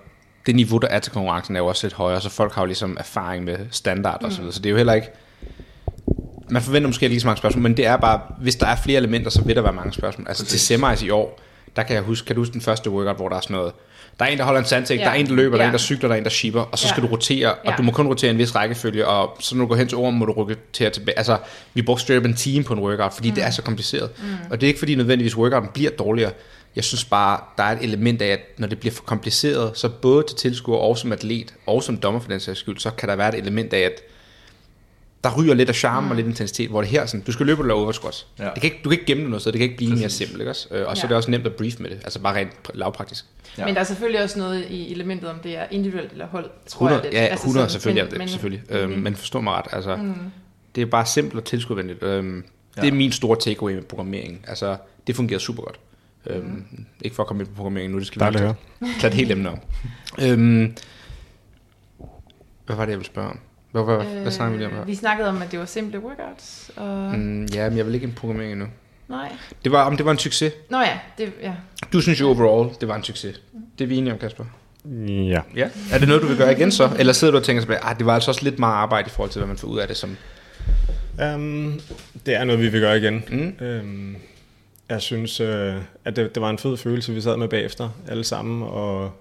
det 0.46 0.54
niveau, 0.56 0.78
der 0.78 0.88
er 0.88 0.98
til 0.98 1.12
konkurrencen, 1.12 1.56
er 1.56 1.60
jo 1.60 1.66
også 1.66 1.86
lidt 1.86 1.94
højere, 1.94 2.20
så 2.20 2.30
folk 2.30 2.54
har 2.54 2.62
jo 2.62 2.66
ligesom 2.66 2.96
erfaring 3.00 3.44
med 3.44 3.56
standard 3.70 4.24
og 4.24 4.32
så 4.32 4.38
videre. 4.38 4.52
Så 4.52 4.58
det 4.60 4.66
er 4.66 4.70
jo 4.70 4.76
heller 4.76 4.92
ikke... 4.94 5.08
Man 6.50 6.62
forventer 6.62 6.88
måske 6.88 7.04
ikke 7.04 7.12
lige 7.12 7.20
så 7.20 7.26
mange 7.26 7.38
spørgsmål, 7.38 7.62
men 7.62 7.76
det 7.76 7.86
er 7.86 7.96
bare, 7.96 8.20
hvis 8.40 8.56
der 8.56 8.66
er 8.66 8.76
flere 8.76 8.96
elementer, 8.98 9.30
så 9.30 9.42
vil 9.42 9.56
der 9.56 9.62
være 9.62 9.72
mange 9.72 9.92
spørgsmål. 9.92 10.26
Altså 10.28 10.44
til 10.44 10.54
Præcis. 10.54 10.60
semis 10.66 11.02
i 11.02 11.10
år, 11.10 11.40
der 11.76 11.82
kan 11.82 11.94
jeg 11.96 12.02
huske, 12.02 12.26
kan 12.26 12.36
du 12.36 12.40
huske 12.40 12.52
den 12.52 12.60
første 12.60 12.90
workout, 12.90 13.16
hvor 13.16 13.28
der 13.28 13.36
er 13.36 13.40
sådan 13.40 13.56
noget, 13.56 13.72
der 14.18 14.24
er 14.24 14.28
en, 14.30 14.38
der 14.38 14.44
holder 14.44 14.60
en 14.60 14.66
sandsæk, 14.66 14.98
Ja. 14.98 15.04
der 15.04 15.10
er 15.10 15.14
en, 15.14 15.26
der 15.26 15.34
løber, 15.34 15.56
der 15.56 15.62
er 15.62 15.66
Ja. 15.66 15.68
en, 15.68 15.72
der 15.72 15.78
cykler, 15.78 16.08
der 16.08 16.14
er 16.14 16.18
en, 16.18 16.24
der 16.24 16.30
shipper, 16.30 16.60
og 16.60 16.78
så 16.78 16.86
Ja. 16.86 16.90
skal 16.90 17.02
du 17.02 17.08
rotere, 17.08 17.52
og 17.54 17.58
Ja. 17.70 17.74
du 17.78 17.82
må 17.82 17.92
kun 17.92 18.06
rotere 18.06 18.30
en 18.30 18.38
vis 18.38 18.54
rækkefølge, 18.54 19.06
og 19.06 19.36
så 19.40 19.56
når 19.56 19.64
du 19.64 19.68
går 19.68 19.76
hen 19.76 19.88
til 19.88 19.98
ormen, 19.98 20.18
må 20.18 20.24
du 20.24 20.32
rotere 20.32 20.90
tilbage. 20.90 21.18
Altså, 21.18 21.38
vi 21.74 21.82
brugte 21.82 22.02
straight 22.02 22.26
en 22.26 22.34
time 22.34 22.64
på 22.64 22.72
en 22.74 22.80
workout, 22.80 23.14
fordi 23.14 23.28
mm. 23.28 23.34
det 23.34 23.44
er 23.44 23.50
så 23.50 23.62
kompliceret. 23.62 24.10
Mm. 24.18 24.24
Og 24.50 24.60
det 24.60 24.66
er 24.66 24.68
ikke 24.68 24.78
fordi 24.78 24.94
nødvendigvis 24.94 25.36
workouten 25.36 25.68
bliver 25.74 25.90
dårligere, 25.90 26.32
Jeg 26.76 26.84
synes 26.84 27.04
bare, 27.04 27.40
der 27.58 27.62
er 27.62 27.72
et 27.76 27.82
element 27.82 28.22
af, 28.22 28.26
at 28.26 28.40
når 28.58 28.66
det 28.68 28.80
bliver 28.80 28.92
for 28.92 29.02
kompliceret, 29.02 29.70
så 29.78 29.88
både 29.88 30.24
til 30.28 30.36
tilskuer 30.36 30.78
og 30.78 30.98
som 30.98 31.12
atlet, 31.12 31.54
og 31.66 31.82
som 31.82 31.96
dommer 31.96 32.20
for 32.20 32.28
den 32.28 32.40
sags 32.40 32.58
skyld, 32.58 32.78
så 32.78 32.90
kan 32.90 33.08
der 33.08 33.16
være 33.16 33.28
et 33.38 33.42
element 33.42 33.72
af, 33.72 33.78
at 33.80 34.00
der 35.24 35.34
ryger 35.38 35.54
lidt 35.54 35.68
af 35.68 35.74
charme 35.74 36.04
mm. 36.04 36.10
og 36.10 36.16
lidt 36.16 36.26
intensitet, 36.26 36.70
hvor 36.70 36.80
det 36.80 36.90
her 36.90 37.06
sådan, 37.06 37.20
du 37.20 37.32
skal 37.32 37.46
løbe 37.46 37.60
og 37.62 37.66
lave 37.66 37.78
oversquats. 37.78 38.26
Ja. 38.38 38.44
Ja. 38.44 38.50
Det 38.50 38.62
kan 38.62 38.64
ikke, 38.72 38.80
du 38.84 38.88
kan 38.88 38.92
ikke 38.98 39.06
gemme 39.06 39.20
det 39.22 39.30
noget 39.30 39.40
sted, 39.42 39.52
det 39.52 39.58
kan 39.58 39.64
ikke 39.64 39.76
blive 39.76 39.96
mere 39.96 40.10
simpelt, 40.10 40.40
ikke 40.40 40.50
også? 40.50 40.68
Øh, 40.70 40.86
Og 40.86 40.96
så 40.96 41.00
Ja. 41.00 41.06
er 41.06 41.08
det 41.08 41.16
også 41.16 41.30
nemt 41.30 41.46
at 41.46 41.54
brief 41.54 41.78
med 41.80 41.90
det, 41.90 42.00
altså 42.04 42.20
bare 42.20 42.36
rent 42.36 42.50
pr- 42.68 42.70
lavpraktisk. 42.74 43.24
Ja. 43.58 43.64
Men 43.66 43.74
der 43.74 43.80
er 43.80 43.84
selvfølgelig 43.84 44.22
også 44.22 44.38
noget 44.38 44.66
i 44.70 44.92
elementet, 44.92 45.30
om 45.30 45.38
det 45.38 45.58
er 45.58 45.66
individuelt 45.70 46.12
eller 46.12 46.26
hold, 46.26 46.50
tror 46.66 46.86
100, 46.86 46.94
jeg 47.02 47.04
lidt. 47.04 47.14
ja, 47.14 47.26
Altså 47.26 47.44
100 47.46 47.68
sådan, 47.68 47.70
selvfølgelig, 47.72 48.04
men- 48.04 48.10
det, 48.10 48.18
men- 48.18 48.28
selvfølgelig. 48.28 48.62
Mm. 48.70 48.76
Øhm, 48.76 48.90
men 49.02 49.14
forstå 49.16 49.40
mig 49.40 49.52
ret, 49.54 49.66
altså, 49.72 49.96
mm. 49.96 50.14
det 50.74 50.82
er 50.82 50.86
bare 50.86 51.06
simpelt 51.06 51.38
og 51.40 51.44
tilskuervenligt. 51.44 52.02
Øhm, 52.02 52.44
det 52.76 52.88
er 52.88 52.92
min 52.92 53.12
store 53.12 53.36
takeaway 53.40 53.74
med 53.74 53.82
programmering. 53.82 54.44
Altså, 54.48 54.76
det 55.06 55.16
fungerer 55.16 55.38
super 55.38 55.62
godt. 55.62 55.80
Øhm, 56.26 56.44
Mm. 56.44 56.86
Ikke 57.02 57.16
for 57.16 57.22
at 57.22 57.26
komme 57.26 57.42
ind 57.42 57.48
på 57.48 57.54
programmering 57.56 57.92
nu, 57.92 57.98
det 57.98 58.06
skal 58.06 58.20
Dejligt 58.20 58.42
vi 58.42 58.46
nok 58.46 58.56
tage 59.00 59.10
et 59.10 59.14
helt 59.14 59.30
emne 59.30 59.50
om. 59.50 59.58
øhm, 60.22 60.74
hvad 62.66 62.76
var 62.76 62.84
det, 62.84 62.90
jeg 62.90 62.98
ville 62.98 63.06
spørge 63.06 63.28
om? 63.28 63.38
Hvad, 63.72 63.82
hvad, 63.82 63.96
øh, 63.96 64.22
hvad 64.22 64.32
snakker 64.32 64.58
vi 64.58 64.64
om 64.64 64.70
her? 64.70 64.84
Vi 64.84 64.94
snakkede 64.94 65.28
om, 65.28 65.42
at 65.42 65.50
det 65.50 65.58
var 65.58 65.64
simple 65.64 66.00
workouts, 66.00 66.70
og... 66.76 67.18
Mm. 67.18 67.44
Ja, 67.44 67.68
men 67.68 67.78
jeg 67.78 67.86
vil 67.86 67.94
ikke 67.94 68.04
ind 68.04 68.14
på 68.14 68.20
programmering 68.20 68.52
endnu. 68.52 68.66
Nej. 69.08 69.32
Det 69.64 69.72
var, 69.72 69.84
om 69.84 69.96
det 69.96 70.06
var 70.06 70.12
en 70.12 70.18
succes. 70.18 70.52
Nå 70.70 70.78
ja, 70.78 70.98
det, 71.18 71.32
ja. 71.42 71.52
Du 71.92 72.00
synes 72.00 72.20
jo 72.20 72.28
overall, 72.28 72.74
det 72.80 72.88
var 72.88 72.96
en 72.96 73.04
succes. 73.04 73.40
Det 73.78 73.84
er 73.84 73.88
vi 73.88 73.96
enige 73.96 74.12
om, 74.12 74.18
Kasper. 74.18 74.44
Ja. 75.08 75.40
Ja. 75.56 75.68
Er 75.92 75.98
det 75.98 76.08
noget, 76.08 76.22
du 76.22 76.26
vil 76.26 76.36
gøre 76.36 76.52
igen 76.52 76.72
så? 76.72 76.90
Eller 76.98 77.12
sidder 77.12 77.30
du 77.30 77.38
og 77.38 77.44
tænker 77.44 77.62
tilbage, 77.62 77.84
ah, 77.84 77.98
det 77.98 78.06
var 78.06 78.14
altså 78.14 78.30
også 78.30 78.44
lidt 78.44 78.58
meget 78.58 78.74
arbejde 78.74 79.06
i 79.06 79.10
forhold 79.10 79.30
til, 79.30 79.38
hvad 79.38 79.48
man 79.48 79.56
får 79.56 79.68
ud 79.68 79.78
af 79.78 79.88
det 79.88 79.96
som... 79.96 80.16
Um, 81.34 81.80
det 82.26 82.34
er 82.34 82.44
noget, 82.44 82.60
vi 82.60 82.68
vil 82.68 82.80
gøre 82.80 82.98
igen. 82.98 83.24
Mm. 83.30 83.66
Um, 83.66 84.16
jeg 84.88 85.02
synes, 85.02 85.40
uh, 85.40 85.46
at 86.04 86.16
det, 86.16 86.34
det 86.34 86.40
var 86.40 86.50
en 86.50 86.58
fed 86.58 86.76
følelse, 86.76 87.12
vi 87.12 87.20
sad 87.20 87.36
med 87.36 87.48
bagefter, 87.48 87.88
alle 88.08 88.24
sammen, 88.24 88.62
og 88.62 89.12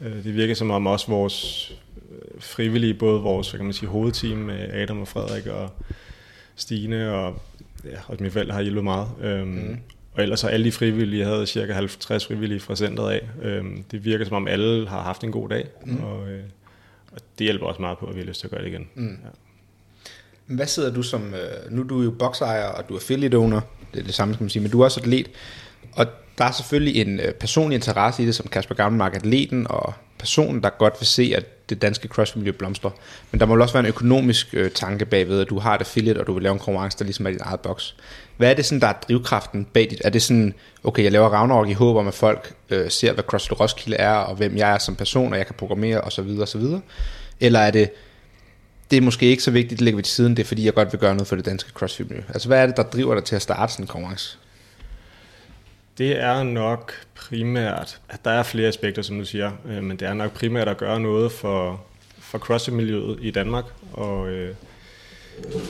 det 0.00 0.34
virker 0.34 0.54
som 0.54 0.70
om 0.70 0.86
også 0.86 1.06
vores 1.08 1.70
øh, 2.12 2.40
frivillige, 2.40 2.94
både 2.94 3.20
vores 3.20 3.50
hvad 3.50 3.58
kan 3.58 3.64
man 3.64 3.74
sige, 3.74 3.88
hovedteam 3.88 4.38
med 4.38 4.68
Adam 4.72 5.00
og 5.00 5.08
Frederik 5.08 5.46
og 5.46 5.70
Stine 6.56 7.12
og, 7.12 7.42
ja, 7.84 7.96
og 8.06 8.16
mine 8.20 8.30
forældre 8.30 8.54
har 8.54 8.62
hjulpet 8.62 8.84
meget. 8.84 9.08
Um, 9.42 9.48
mm. 9.48 9.78
Og 10.12 10.22
ellers 10.22 10.42
har 10.42 10.48
alle 10.48 10.66
de 10.66 10.72
frivillige, 10.72 11.20
jeg 11.20 11.28
havde 11.28 11.46
cirka 11.46 11.72
50 11.72 12.26
frivillige 12.26 12.60
fra 12.60 12.76
centret 12.76 13.12
af. 13.12 13.58
Um, 13.60 13.84
det 13.90 14.04
virker 14.04 14.24
som 14.24 14.36
om 14.36 14.48
alle 14.48 14.88
har 14.88 15.02
haft 15.02 15.24
en 15.24 15.32
god 15.32 15.48
dag, 15.48 15.68
mm. 15.86 16.02
og, 16.02 16.18
og 17.12 17.20
det 17.38 17.44
hjælper 17.44 17.66
også 17.66 17.80
meget 17.80 17.98
på, 17.98 18.06
at 18.06 18.14
vi 18.14 18.20
har 18.20 18.26
lyst 18.26 18.40
til 18.40 18.46
at 18.46 18.50
gøre 18.50 18.62
det 18.62 18.68
igen. 18.68 18.88
Mm. 18.94 19.08
Ja. 19.08 19.28
Hvad 20.54 20.66
sidder 20.66 20.94
du 20.94 21.02
som... 21.02 21.34
Øh, 21.34 21.70
nu 21.72 21.82
er 21.82 21.86
du 21.86 22.02
jo 22.02 22.10
boksejer, 22.10 22.66
og 22.66 22.88
du 22.88 22.94
er 22.94 22.98
affiliate 22.98 23.34
owner. 23.34 23.60
Det 23.94 24.00
er 24.00 24.04
det 24.04 24.14
samme, 24.14 24.34
skal 24.34 24.44
man 24.44 24.50
sige. 24.50 24.62
Men 24.62 24.70
du 24.70 24.80
er 24.80 24.84
også 24.84 25.00
atlet. 25.00 25.30
Og 25.92 26.06
der 26.40 26.46
er 26.46 26.52
selvfølgelig 26.52 27.00
en 27.00 27.20
øh, 27.20 27.32
personlig 27.32 27.76
interesse 27.76 28.22
i 28.22 28.26
det, 28.26 28.34
som 28.34 28.48
Kasper 28.48 28.74
Gammelmark, 28.74 29.16
atleten 29.16 29.66
og 29.70 29.94
personen, 30.18 30.62
der 30.62 30.70
godt 30.78 30.94
vil 31.00 31.06
se, 31.06 31.32
at 31.36 31.68
det 31.70 31.82
danske 31.82 32.08
crossfit-miljø 32.08 32.52
blomstrer. 32.52 32.90
Men 33.30 33.40
der 33.40 33.46
må 33.46 33.54
vel 33.54 33.62
også 33.62 33.74
være 33.74 33.80
en 33.80 33.88
økonomisk 33.88 34.48
øh, 34.52 34.70
tanke 34.70 35.04
bagved, 35.04 35.40
at 35.40 35.50
du 35.50 35.58
har 35.58 35.74
et 35.74 35.80
affiliate, 35.80 36.18
og 36.18 36.26
du 36.26 36.32
vil 36.32 36.42
lave 36.42 36.52
en 36.52 36.58
konkurrence, 36.58 36.98
der 36.98 37.04
ligesom 37.04 37.26
er 37.26 37.30
din 37.30 37.40
eget 37.42 37.60
boks. 37.60 37.96
Hvad 38.36 38.50
er 38.50 38.54
det 38.54 38.64
sådan, 38.64 38.80
der 38.80 38.86
er 38.86 38.92
drivkraften 38.92 39.64
bag 39.64 39.90
dit? 39.90 40.02
Er 40.04 40.10
det 40.10 40.22
sådan, 40.22 40.54
okay, 40.84 41.04
jeg 41.04 41.12
laver 41.12 41.28
Ragnarok 41.28 41.68
i 41.68 41.72
håb 41.72 41.96
om, 41.96 42.08
at 42.08 42.14
folk 42.14 42.52
øh, 42.70 42.90
ser, 42.90 43.12
hvad 43.12 43.24
CrossFit 43.24 43.60
Roskilde 43.60 43.96
er, 43.96 44.14
og 44.14 44.36
hvem 44.36 44.56
jeg 44.56 44.74
er 44.74 44.78
som 44.78 44.96
person, 44.96 45.32
og 45.32 45.38
jeg 45.38 45.46
kan 45.46 45.54
programmere, 45.58 46.00
osv. 46.00 46.38
osv. 46.40 46.62
Eller 47.40 47.60
er 47.60 47.70
det, 47.70 47.90
det 48.90 48.96
er 48.96 49.00
måske 49.00 49.26
ikke 49.26 49.42
så 49.42 49.50
vigtigt, 49.50 49.78
det 49.78 49.84
ligger 49.84 49.96
vi 49.96 50.02
til 50.02 50.14
siden, 50.14 50.36
det 50.36 50.42
er 50.42 50.46
fordi, 50.46 50.64
jeg 50.64 50.74
godt 50.74 50.92
vil 50.92 51.00
gøre 51.00 51.14
noget 51.14 51.28
for 51.28 51.36
det 51.36 51.44
danske 51.44 51.70
CrossFit-miljø. 51.74 52.22
Altså, 52.28 52.48
hvad 52.48 52.62
er 52.62 52.66
det, 52.66 52.76
der 52.76 52.82
driver 52.82 53.14
dig 53.14 53.24
til 53.24 53.36
at 53.36 53.42
starte 53.42 53.72
sådan 53.72 53.84
en 53.84 53.88
konkurrence? 53.88 54.38
Det 56.00 56.20
er 56.20 56.42
nok 56.42 56.92
primært, 57.14 58.00
at 58.08 58.24
der 58.24 58.30
er 58.30 58.42
flere 58.42 58.68
aspekter, 58.68 59.02
som 59.02 59.18
du 59.18 59.24
siger, 59.24 59.52
øh, 59.68 59.82
men 59.82 59.96
det 59.96 60.08
er 60.08 60.14
nok 60.14 60.32
primært 60.32 60.68
at 60.68 60.76
gøre 60.76 61.00
noget 61.00 61.32
for, 61.32 61.80
for 62.18 62.38
CrossFit-miljøet 62.38 63.18
i 63.20 63.30
Danmark, 63.30 63.64
og 63.92 64.28
øh, 64.28 64.54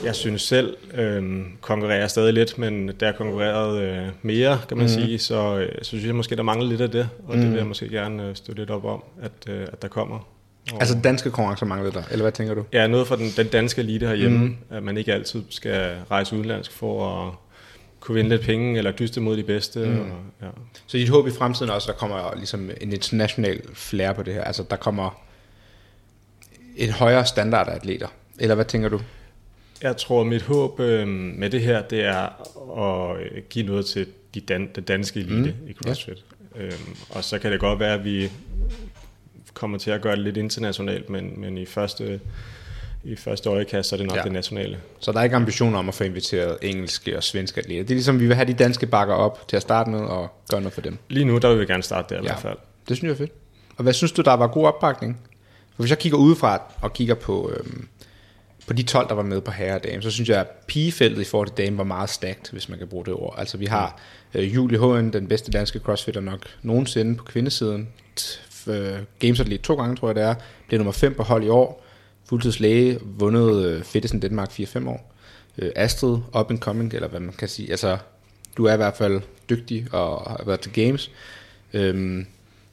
jeg 0.03 0.15
synes 0.15 0.41
selv, 0.41 0.77
øh, 0.93 1.41
konkurrerer 1.61 2.07
stadig 2.07 2.33
lidt, 2.33 2.57
men 2.57 2.87
da 2.87 3.05
jeg 3.05 3.15
konkurreret 3.15 3.81
øh, 3.81 4.07
mere, 4.21 4.61
kan 4.67 4.77
man 4.77 4.85
mm. 4.85 4.89
sige, 4.89 5.19
så, 5.19 5.57
øh, 5.57 5.69
så 5.81 5.87
synes 5.87 6.05
jeg 6.05 6.15
måske, 6.15 6.35
der 6.35 6.43
mangler 6.43 6.69
lidt 6.69 6.81
af 6.81 6.91
det, 6.91 7.09
og 7.27 7.35
mm. 7.35 7.41
det 7.41 7.49
vil 7.49 7.57
jeg 7.57 7.67
måske 7.67 7.89
gerne 7.89 8.27
øh, 8.27 8.35
støtte 8.35 8.61
lidt 8.61 8.69
op 8.69 8.85
om, 8.85 9.03
at, 9.21 9.31
øh, 9.49 9.67
at 9.71 9.81
der 9.81 9.87
kommer. 9.87 10.15
Og, 10.73 10.79
Altså, 10.79 10.97
danske 11.03 11.31
konkurrencer 11.31 11.65
mangler 11.65 11.91
der, 11.91 12.03
eller 12.11 12.23
hvad 12.23 12.31
tænker 12.31 12.53
du? 12.53 12.65
Ja, 12.73 12.87
noget 12.87 13.07
for 13.07 13.15
den, 13.15 13.27
den 13.37 13.47
danske 13.47 13.81
elite 13.81 14.07
herhjemme, 14.07 14.37
mm. 14.37 14.57
at 14.69 14.83
man 14.83 14.97
ikke 14.97 15.13
altid 15.13 15.43
skal 15.49 15.95
rejse 16.11 16.35
udenlandsk 16.35 16.71
for 16.71 17.27
at 17.27 17.33
kunne 18.01 18.15
vinde 18.15 18.29
lidt 18.29 18.41
penge, 18.41 18.77
eller 18.77 18.91
dyste 18.91 19.21
mod 19.21 19.37
de 19.37 19.43
bedste. 19.43 19.79
Mm. 19.79 19.99
Og, 19.99 20.07
ja. 20.41 20.47
Så 20.87 20.97
dit 20.97 21.09
håb 21.09 21.27
i 21.27 21.31
fremtiden 21.31 21.71
også, 21.71 21.91
der 21.91 21.97
kommer 21.97 22.35
ligesom 22.35 22.69
en 22.81 22.93
international 22.93 23.61
flair 23.73 24.13
på 24.13 24.23
det 24.23 24.33
her. 24.33 24.43
Altså, 24.43 24.63
der 24.69 24.75
kommer 24.75 25.21
et 26.77 26.91
højere 26.91 27.25
standard 27.25 27.67
af 27.69 27.75
atleter. 27.75 28.07
Eller 28.39 28.55
hvad 28.55 28.65
tænker 28.65 28.89
du? 28.89 28.99
Jeg 29.81 29.97
tror, 29.97 30.23
mit 30.23 30.41
håb 30.41 30.79
øh, 30.79 31.07
med 31.07 31.49
det 31.49 31.61
her, 31.61 31.81
det 31.81 32.05
er 32.05 32.27
at 32.79 33.21
øh, 33.21 33.41
give 33.49 33.65
noget 33.65 33.85
til 33.85 34.07
de 34.33 34.39
dan- 34.39 34.69
den 34.75 34.83
danske 34.83 35.19
elite 35.19 35.55
mm. 35.61 35.67
i 35.67 35.73
CrossFit. 35.73 36.25
Ja. 36.55 36.61
Øhm, 36.61 36.95
og 37.09 37.23
så 37.23 37.39
kan 37.39 37.51
det 37.51 37.59
godt 37.59 37.79
være, 37.79 37.93
at 37.93 38.05
vi 38.05 38.31
kommer 39.53 39.77
til 39.77 39.91
at 39.91 40.01
gøre 40.01 40.15
det 40.15 40.23
lidt 40.23 40.37
internationalt, 40.37 41.09
men, 41.09 41.41
men 41.41 41.57
i 41.57 41.65
første 41.65 42.19
i 43.03 43.15
første 43.15 43.49
øjekast, 43.49 43.89
så 43.89 43.95
er 43.95 43.97
det 43.97 44.07
nok 44.07 44.15
Ja. 44.15 44.19
ja. 44.19 44.23
det 44.23 44.31
nationale. 44.31 44.77
Så 44.99 45.11
der 45.11 45.19
er 45.19 45.23
ikke 45.23 45.35
ambitioner 45.35 45.79
om 45.79 45.87
at 45.87 45.93
få 45.95 46.03
inviteret 46.03 46.57
engelske 46.61 47.17
og 47.17 47.23
svenske 47.23 47.59
atleter. 47.61 47.81
Det 47.83 47.91
er 47.91 47.95
ligesom, 47.95 48.19
vi 48.19 48.27
vil 48.27 48.35
have 48.35 48.47
de 48.47 48.53
danske 48.53 48.85
bakker 48.85 49.13
op 49.13 49.47
til 49.47 49.55
at 49.55 49.61
starte 49.61 49.89
med 49.89 49.99
og 49.99 50.29
gøre 50.49 50.61
noget 50.61 50.73
for 50.73 50.81
dem. 50.81 50.97
Lige 51.09 51.25
nu, 51.25 51.37
der 51.37 51.49
vil 51.49 51.59
vi 51.59 51.65
gerne 51.65 51.83
starte 51.83 52.15
der 52.15 52.21
i 52.21 52.23
hvert 52.23 52.39
fald. 52.39 52.57
Det 52.89 52.97
synes 52.97 53.09
jeg 53.09 53.13
er 53.13 53.17
fedt. 53.27 53.31
Og 53.77 53.83
hvad 53.83 53.93
synes 53.93 54.11
du, 54.11 54.21
der 54.21 54.33
var 54.33 54.47
god 54.47 54.65
opbakning? 54.67 55.21
For 55.75 55.83
hvis 55.83 55.89
jeg 55.89 55.99
kigger 55.99 56.17
udefra 56.17 56.61
og 56.81 56.93
kigger 56.93 57.15
på, 57.15 57.51
øhm, 57.57 57.87
på 58.67 58.73
de 58.73 58.83
12, 58.83 59.07
der 59.09 59.15
var 59.15 59.23
med 59.23 59.41
på 59.41 59.51
herre 59.51 59.75
og 59.75 59.83
dame, 59.83 60.01
så 60.01 60.11
synes 60.11 60.29
jeg, 60.29 60.39
at 60.39 60.47
pigefeltet 60.67 61.21
i 61.21 61.25
forhold 61.25 61.47
til 61.47 61.57
dame 61.57 61.77
var 61.77 61.83
meget 61.83 62.09
stærkt, 62.09 62.51
hvis 62.51 62.69
man 62.69 62.77
kan 62.79 62.87
bruge 62.87 63.05
det 63.05 63.13
ord. 63.13 63.35
Altså 63.37 63.57
vi 63.57 63.65
har 63.65 63.99
øh, 64.33 64.55
Julie 64.55 64.77
Håen, 64.77 65.13
den 65.13 65.27
bedste 65.27 65.51
danske 65.51 65.79
crossfitter 65.79 66.21
nok 66.21 66.39
nogensinde 66.61 67.15
på 67.17 67.23
kvindesiden. 67.23 67.89
Øh, 68.67 68.93
Gamesatlet 69.19 69.61
to 69.61 69.75
gange, 69.75 69.95
tror 69.95 70.07
jeg 70.07 70.15
det 70.15 70.23
er. 70.23 70.35
Blev 70.67 70.77
nummer 70.77 70.91
5 70.91 71.13
på 71.13 71.23
hold 71.23 71.43
i 71.43 71.49
år. 71.49 71.80
Fuldtidslæge, 72.31 72.99
vundet 73.03 73.65
øh, 73.65 73.83
Fedtesen 73.83 74.19
Danmark 74.19 74.49
4-5 74.51 74.89
år. 74.89 75.13
Øh, 75.57 75.71
Astrid, 75.75 76.17
up 76.39 76.51
and 76.51 76.59
coming, 76.59 76.93
eller 76.93 77.07
hvad 77.07 77.19
man 77.19 77.33
kan 77.33 77.47
sige. 77.47 77.71
Altså, 77.71 77.97
du 78.57 78.65
er 78.65 78.73
i 78.73 78.77
hvert 78.77 78.97
fald 78.97 79.21
dygtig 79.49 79.87
og 79.91 80.29
har 80.29 80.43
været 80.45 80.59
til 80.59 80.73
games. 80.73 81.11
Øhm, 81.73 82.25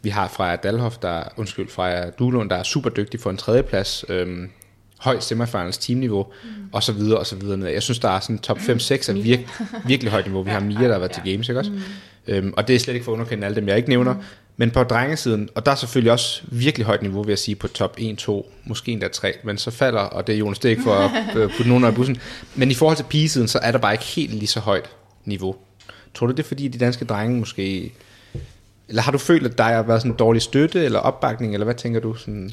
vi 0.02 0.08
har 0.08 0.28
Freja 0.28 0.56
Dalhoff, 0.56 0.96
der 0.96 1.08
er, 1.08 1.28
undskyld, 1.36 1.68
Freja 1.68 2.10
Duelund, 2.10 2.50
der 2.50 2.56
er 2.56 2.62
super 2.62 2.90
dygtig 2.90 3.20
for 3.20 3.30
en 3.30 3.36
tredjeplads. 3.36 4.04
Øhm, 4.08 4.50
højt 4.98 5.24
semifinals 5.24 5.78
teamniveau, 5.78 6.26
mm. 6.44 6.50
og 6.72 6.82
så 6.82 6.92
videre, 6.92 7.18
og 7.18 7.26
så 7.26 7.36
videre. 7.36 7.72
Jeg 7.72 7.82
synes, 7.82 7.98
der 7.98 8.08
er 8.08 8.20
sådan 8.20 8.38
top 8.38 8.58
5-6 8.58 9.10
af 9.10 9.24
virk, 9.24 9.40
virkelig 9.86 10.12
højt 10.12 10.26
niveau. 10.26 10.42
Vi 10.42 10.50
har 10.50 10.60
Mia, 10.60 10.84
der 10.84 10.92
har 10.92 10.98
været 10.98 11.12
til 11.12 11.32
games, 11.32 11.48
ikke 11.48 11.58
også? 11.58 11.70
Mm. 11.70 11.80
Øhm, 12.28 12.54
og 12.56 12.68
det 12.68 12.76
er 12.76 12.80
slet 12.80 12.94
ikke 12.94 13.04
for 13.04 13.12
at 13.12 13.14
underkende 13.14 13.46
alle 13.46 13.56
dem, 13.56 13.68
jeg 13.68 13.76
ikke 13.76 13.88
nævner. 13.88 14.14
Mm. 14.14 14.20
Men 14.56 14.70
på 14.70 14.82
drengesiden, 14.82 15.48
og 15.54 15.66
der 15.66 15.72
er 15.72 15.76
selvfølgelig 15.76 16.12
også 16.12 16.42
virkelig 16.46 16.86
højt 16.86 17.02
niveau, 17.02 17.22
vil 17.22 17.30
jeg 17.30 17.38
sige, 17.38 17.54
på 17.54 17.68
top 17.68 17.94
1, 17.98 18.18
2, 18.18 18.52
måske 18.64 18.92
endda 18.92 19.08
3, 19.08 19.34
men 19.44 19.58
så 19.58 19.70
falder, 19.70 20.00
og 20.00 20.26
det 20.26 20.34
er 20.34 20.38
Jonas, 20.38 20.58
det 20.58 20.68
er 20.68 20.70
ikke 20.70 20.82
for 20.82 20.94
at 20.94 21.10
øh, 21.36 21.50
putte 21.56 21.68
nogen 21.68 21.84
af 21.84 21.94
bussen, 21.94 22.16
men 22.54 22.70
i 22.70 22.74
forhold 22.74 22.96
til 22.96 23.04
pigesiden, 23.04 23.48
så 23.48 23.58
er 23.62 23.72
der 23.72 23.78
bare 23.78 23.94
ikke 23.94 24.04
helt 24.04 24.34
lige 24.34 24.46
så 24.46 24.60
højt 24.60 24.90
niveau. 25.24 25.56
Tror 26.14 26.26
du, 26.26 26.32
det 26.32 26.38
er 26.38 26.48
fordi, 26.48 26.68
de 26.68 26.78
danske 26.78 27.04
drenge 27.04 27.38
måske... 27.38 27.92
Eller 28.88 29.02
har 29.02 29.12
du 29.12 29.18
følt, 29.18 29.46
at 29.46 29.58
der 29.58 29.64
har 29.64 29.82
været 29.82 30.00
sådan 30.00 30.12
en 30.12 30.18
dårlig 30.18 30.42
støtte 30.42 30.84
eller 30.84 30.98
opbakning, 30.98 31.54
eller 31.54 31.64
hvad 31.64 31.74
tænker 31.74 32.00
du? 32.00 32.14
Sådan... 32.14 32.50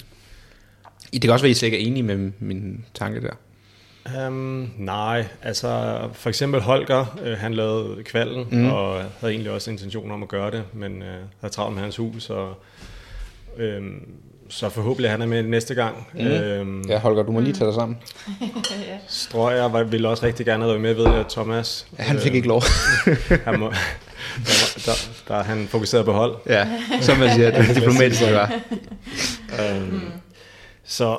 Det 1.13 1.21
kan 1.21 1.29
også 1.29 1.43
være, 1.43 1.49
at 1.49 1.55
I 1.55 1.59
slet 1.59 1.67
ikke 1.67 1.83
er 1.83 1.88
enige 1.88 2.03
med 2.03 2.31
min 2.39 2.85
tanke 2.93 3.21
der. 3.21 3.33
Um, 4.27 4.71
nej, 4.77 5.25
altså 5.41 5.99
for 6.13 6.29
eksempel 6.29 6.61
Holger, 6.61 7.17
øh, 7.23 7.37
han 7.37 7.53
lavede 7.53 8.03
kvalden, 8.03 8.47
mm. 8.51 8.69
og 8.71 9.01
havde 9.19 9.33
egentlig 9.33 9.51
også 9.51 9.71
intention 9.71 10.11
om 10.11 10.23
at 10.23 10.29
gøre 10.29 10.51
det, 10.51 10.63
men 10.73 11.01
øh, 11.01 11.07
havde 11.41 11.53
travlt 11.53 11.73
med 11.75 11.81
hans 11.83 11.95
hus, 11.97 12.29
og 12.29 12.53
øh, 13.57 13.81
så 14.49 14.69
forhåbentlig 14.69 15.11
han 15.11 15.21
er 15.21 15.25
med 15.25 15.43
næste 15.43 15.75
gang. 15.75 16.07
Mm. 16.13 16.19
Øhm, 16.27 16.81
Ja, 16.89 16.99
Holger, 16.99 17.23
du 17.23 17.31
må 17.31 17.39
lige 17.39 17.53
tage 17.53 17.65
dig 17.67 17.75
sammen. 17.75 17.97
Strøger 19.07 19.65
var- 19.69 19.83
ville 19.83 20.09
også 20.09 20.25
rigtig 20.25 20.45
gerne 20.45 20.63
have 20.63 20.69
været 20.69 20.81
med, 20.81 20.93
ved 20.93 21.15
jeg, 21.15 21.25
Thomas. 21.29 21.87
Ja, 21.99 22.03
han 22.03 22.19
fik 22.19 22.33
ikke 22.35 22.47
lov. 22.47 22.61
Han, 23.45 23.59
må, 23.59 23.65
der, 23.65 23.71
var- 24.35 24.81
der, 24.85 24.91
der, 25.27 25.35
er 25.35 25.43
han 25.43 25.67
fokuseret 25.67 26.05
på 26.05 26.11
hold. 26.13 26.35
ja, 26.49 26.67
som 27.01 27.17
man 27.17 27.31
siger, 27.33 27.51
det 27.51 27.69
er 27.69 27.73
diplomatisk 27.73 28.21
at 28.21 28.29
gøre. 28.29 28.49
Øhm, 29.77 30.01
Så 30.87 31.17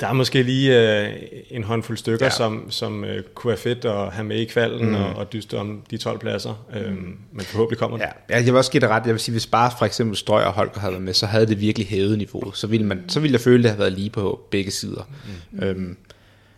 der 0.00 0.06
er 0.06 0.12
måske 0.12 0.42
lige 0.42 1.00
øh, 1.02 1.12
en 1.50 1.62
håndfuld 1.64 1.98
stykker, 1.98 2.26
Ja. 2.26 2.30
som, 2.30 2.70
som 2.70 3.04
øh, 3.04 3.24
kunne 3.34 3.48
være 3.48 3.58
fedt 3.58 3.84
at 3.84 4.12
have 4.12 4.24
med 4.24 4.36
i 4.36 4.44
kvalden 4.44 4.88
mm. 4.88 4.94
og, 4.94 5.14
og 5.14 5.32
dyste 5.32 5.58
om 5.58 5.82
de 5.90 5.96
12 5.96 6.18
pladser. 6.18 6.66
Øhm, 6.74 7.16
men 7.32 7.40
forhåbentlig 7.40 7.78
kommer 7.78 7.96
det. 7.96 8.06
Ja, 8.30 8.36
jeg 8.36 8.44
vil 8.44 8.56
også 8.56 8.70
give 8.70 8.80
dig 8.80 8.88
ret. 8.88 9.02
Jeg 9.06 9.12
vil 9.12 9.20
sige, 9.20 9.32
hvis 9.32 9.46
bare 9.46 9.70
for 9.78 9.84
eksempel 9.86 10.16
Strøg 10.16 10.44
og 10.46 10.52
Holger 10.52 10.80
havde 10.80 10.92
været 10.92 11.04
med, 11.04 11.14
så 11.14 11.26
havde 11.26 11.46
det 11.46 11.60
virkelig 11.60 11.88
hævet 11.88 12.18
niveauet. 12.18 12.56
Så 12.56 12.66
ville, 12.66 12.86
man, 12.86 13.04
så 13.08 13.20
ville 13.20 13.32
jeg 13.32 13.40
føle, 13.40 13.58
at 13.58 13.62
det 13.62 13.70
havde 13.70 13.78
været 13.78 13.92
lige 13.92 14.10
på 14.10 14.40
begge 14.50 14.70
sider. 14.70 15.08
Mm. 15.52 15.62
Øhm, 15.62 15.96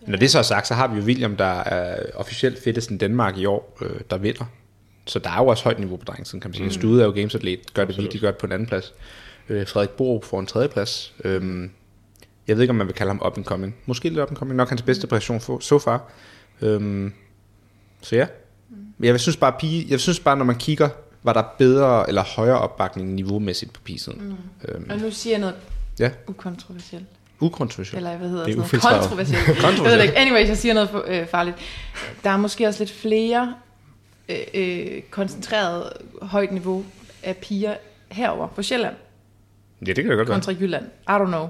når 0.06 0.18
det 0.18 0.30
så 0.30 0.38
er 0.38 0.42
sagt, 0.42 0.66
så 0.66 0.74
har 0.74 0.88
vi 0.88 0.98
jo 1.00 1.04
William, 1.04 1.36
der 1.36 1.60
er 1.60 1.96
officielt 2.14 2.62
fedtesten 2.64 2.98
Danmark 2.98 3.38
i 3.38 3.44
år, 3.44 3.76
øh, 3.82 4.00
der 4.10 4.18
vinder. 4.18 4.44
Så 5.06 5.18
der 5.18 5.30
er 5.30 5.36
jo 5.38 5.46
også 5.46 5.64
højt 5.64 5.78
niveau 5.78 5.96
på 5.96 6.04
drengsiden, 6.04 6.40
kan 6.40 6.48
man 6.50 6.54
sige. 6.54 6.64
Mm. 6.64 6.70
Stude 6.72 7.02
er 7.02 7.06
jo 7.06 7.12
gamesatlet, 7.12 7.74
gør 7.74 7.84
det 7.84 7.98
virkelig 7.98 8.22
godt 8.22 8.38
på 8.38 8.46
en 8.46 8.52
anden 8.52 8.68
plads. 8.68 8.94
Øh, 9.48 9.66
Frederik 9.66 9.90
Borup 9.90 10.24
får 10.24 10.40
en 10.40 10.46
tredje 10.46 10.68
plads. 10.68 11.14
Øhm, 11.24 11.70
jeg 12.48 12.56
ved 12.56 12.62
ikke, 12.62 12.70
om 12.70 12.76
man 12.76 12.86
vil 12.86 12.94
kalde 12.94 13.10
ham 13.10 13.22
up 13.26 13.36
and 13.36 13.44
coming. 13.44 13.74
Måske 13.86 14.08
lidt 14.08 14.18
up 14.20 14.28
and 14.28 14.36
coming. 14.36 14.56
Nok 14.56 14.68
hans 14.68 14.82
bedste 14.82 15.06
præstation 15.06 15.40
for, 15.40 15.58
so 15.58 15.78
far. 15.78 16.02
Øhm, 16.60 17.12
så 18.02 18.16
ja. 18.16 18.26
Men 18.98 19.08
jeg 19.08 19.20
synes 19.20 19.36
bare, 19.36 19.52
pige, 19.58 19.86
jeg 19.88 20.00
synes 20.00 20.20
bare, 20.20 20.36
når 20.36 20.44
man 20.44 20.56
kigger, 20.56 20.88
var 21.22 21.32
der 21.32 21.42
bedre 21.58 22.08
eller 22.08 22.22
højere 22.36 22.58
opbakning 22.58 23.12
niveaumæssigt 23.14 23.72
på 23.72 23.80
pigesiden. 23.80 24.22
Mm. 24.28 24.34
Øhm, 24.68 24.90
Og 24.90 24.98
nu 24.98 25.10
siger 25.10 25.32
jeg 25.34 25.40
noget 25.40 25.54
ja, 25.98 26.10
ukontroversielt. 26.26 27.04
ukontroversielt. 27.40 27.96
Eller 27.96 28.16
hvad 28.16 28.28
hedder 28.28 28.44
Det 28.44 28.58
er 28.58 28.62
sådan 28.62 28.80
noget? 28.82 29.00
Kontroversielt. 29.00 29.62
jeg 29.90 29.96
ved 29.96 30.02
ikke. 30.02 30.16
Anyways, 30.18 30.48
jeg 30.48 30.56
siger 30.56 30.74
noget 30.74 31.02
øh, 31.06 31.26
farligt. 31.26 31.56
Der 32.24 32.30
er 32.30 32.36
måske 32.36 32.66
også 32.66 32.80
lidt 32.80 32.90
flere 32.92 33.54
øh, 34.28 34.36
øh, 34.54 35.02
koncentreret 35.10 35.92
højt 36.22 36.52
niveau 36.52 36.84
af 37.22 37.36
piger 37.36 37.76
herover 38.10 38.46
på 38.48 38.62
Sjælland 38.62 38.94
Ja, 39.80 39.86
det 39.92 39.96
kan 39.96 40.10
det 40.10 40.16
godt 40.16 40.28
være. 40.28 40.36
kontra 40.36 40.52
Jylland. 40.52 40.84
I 40.84 41.10
don't 41.10 41.26
know. 41.26 41.48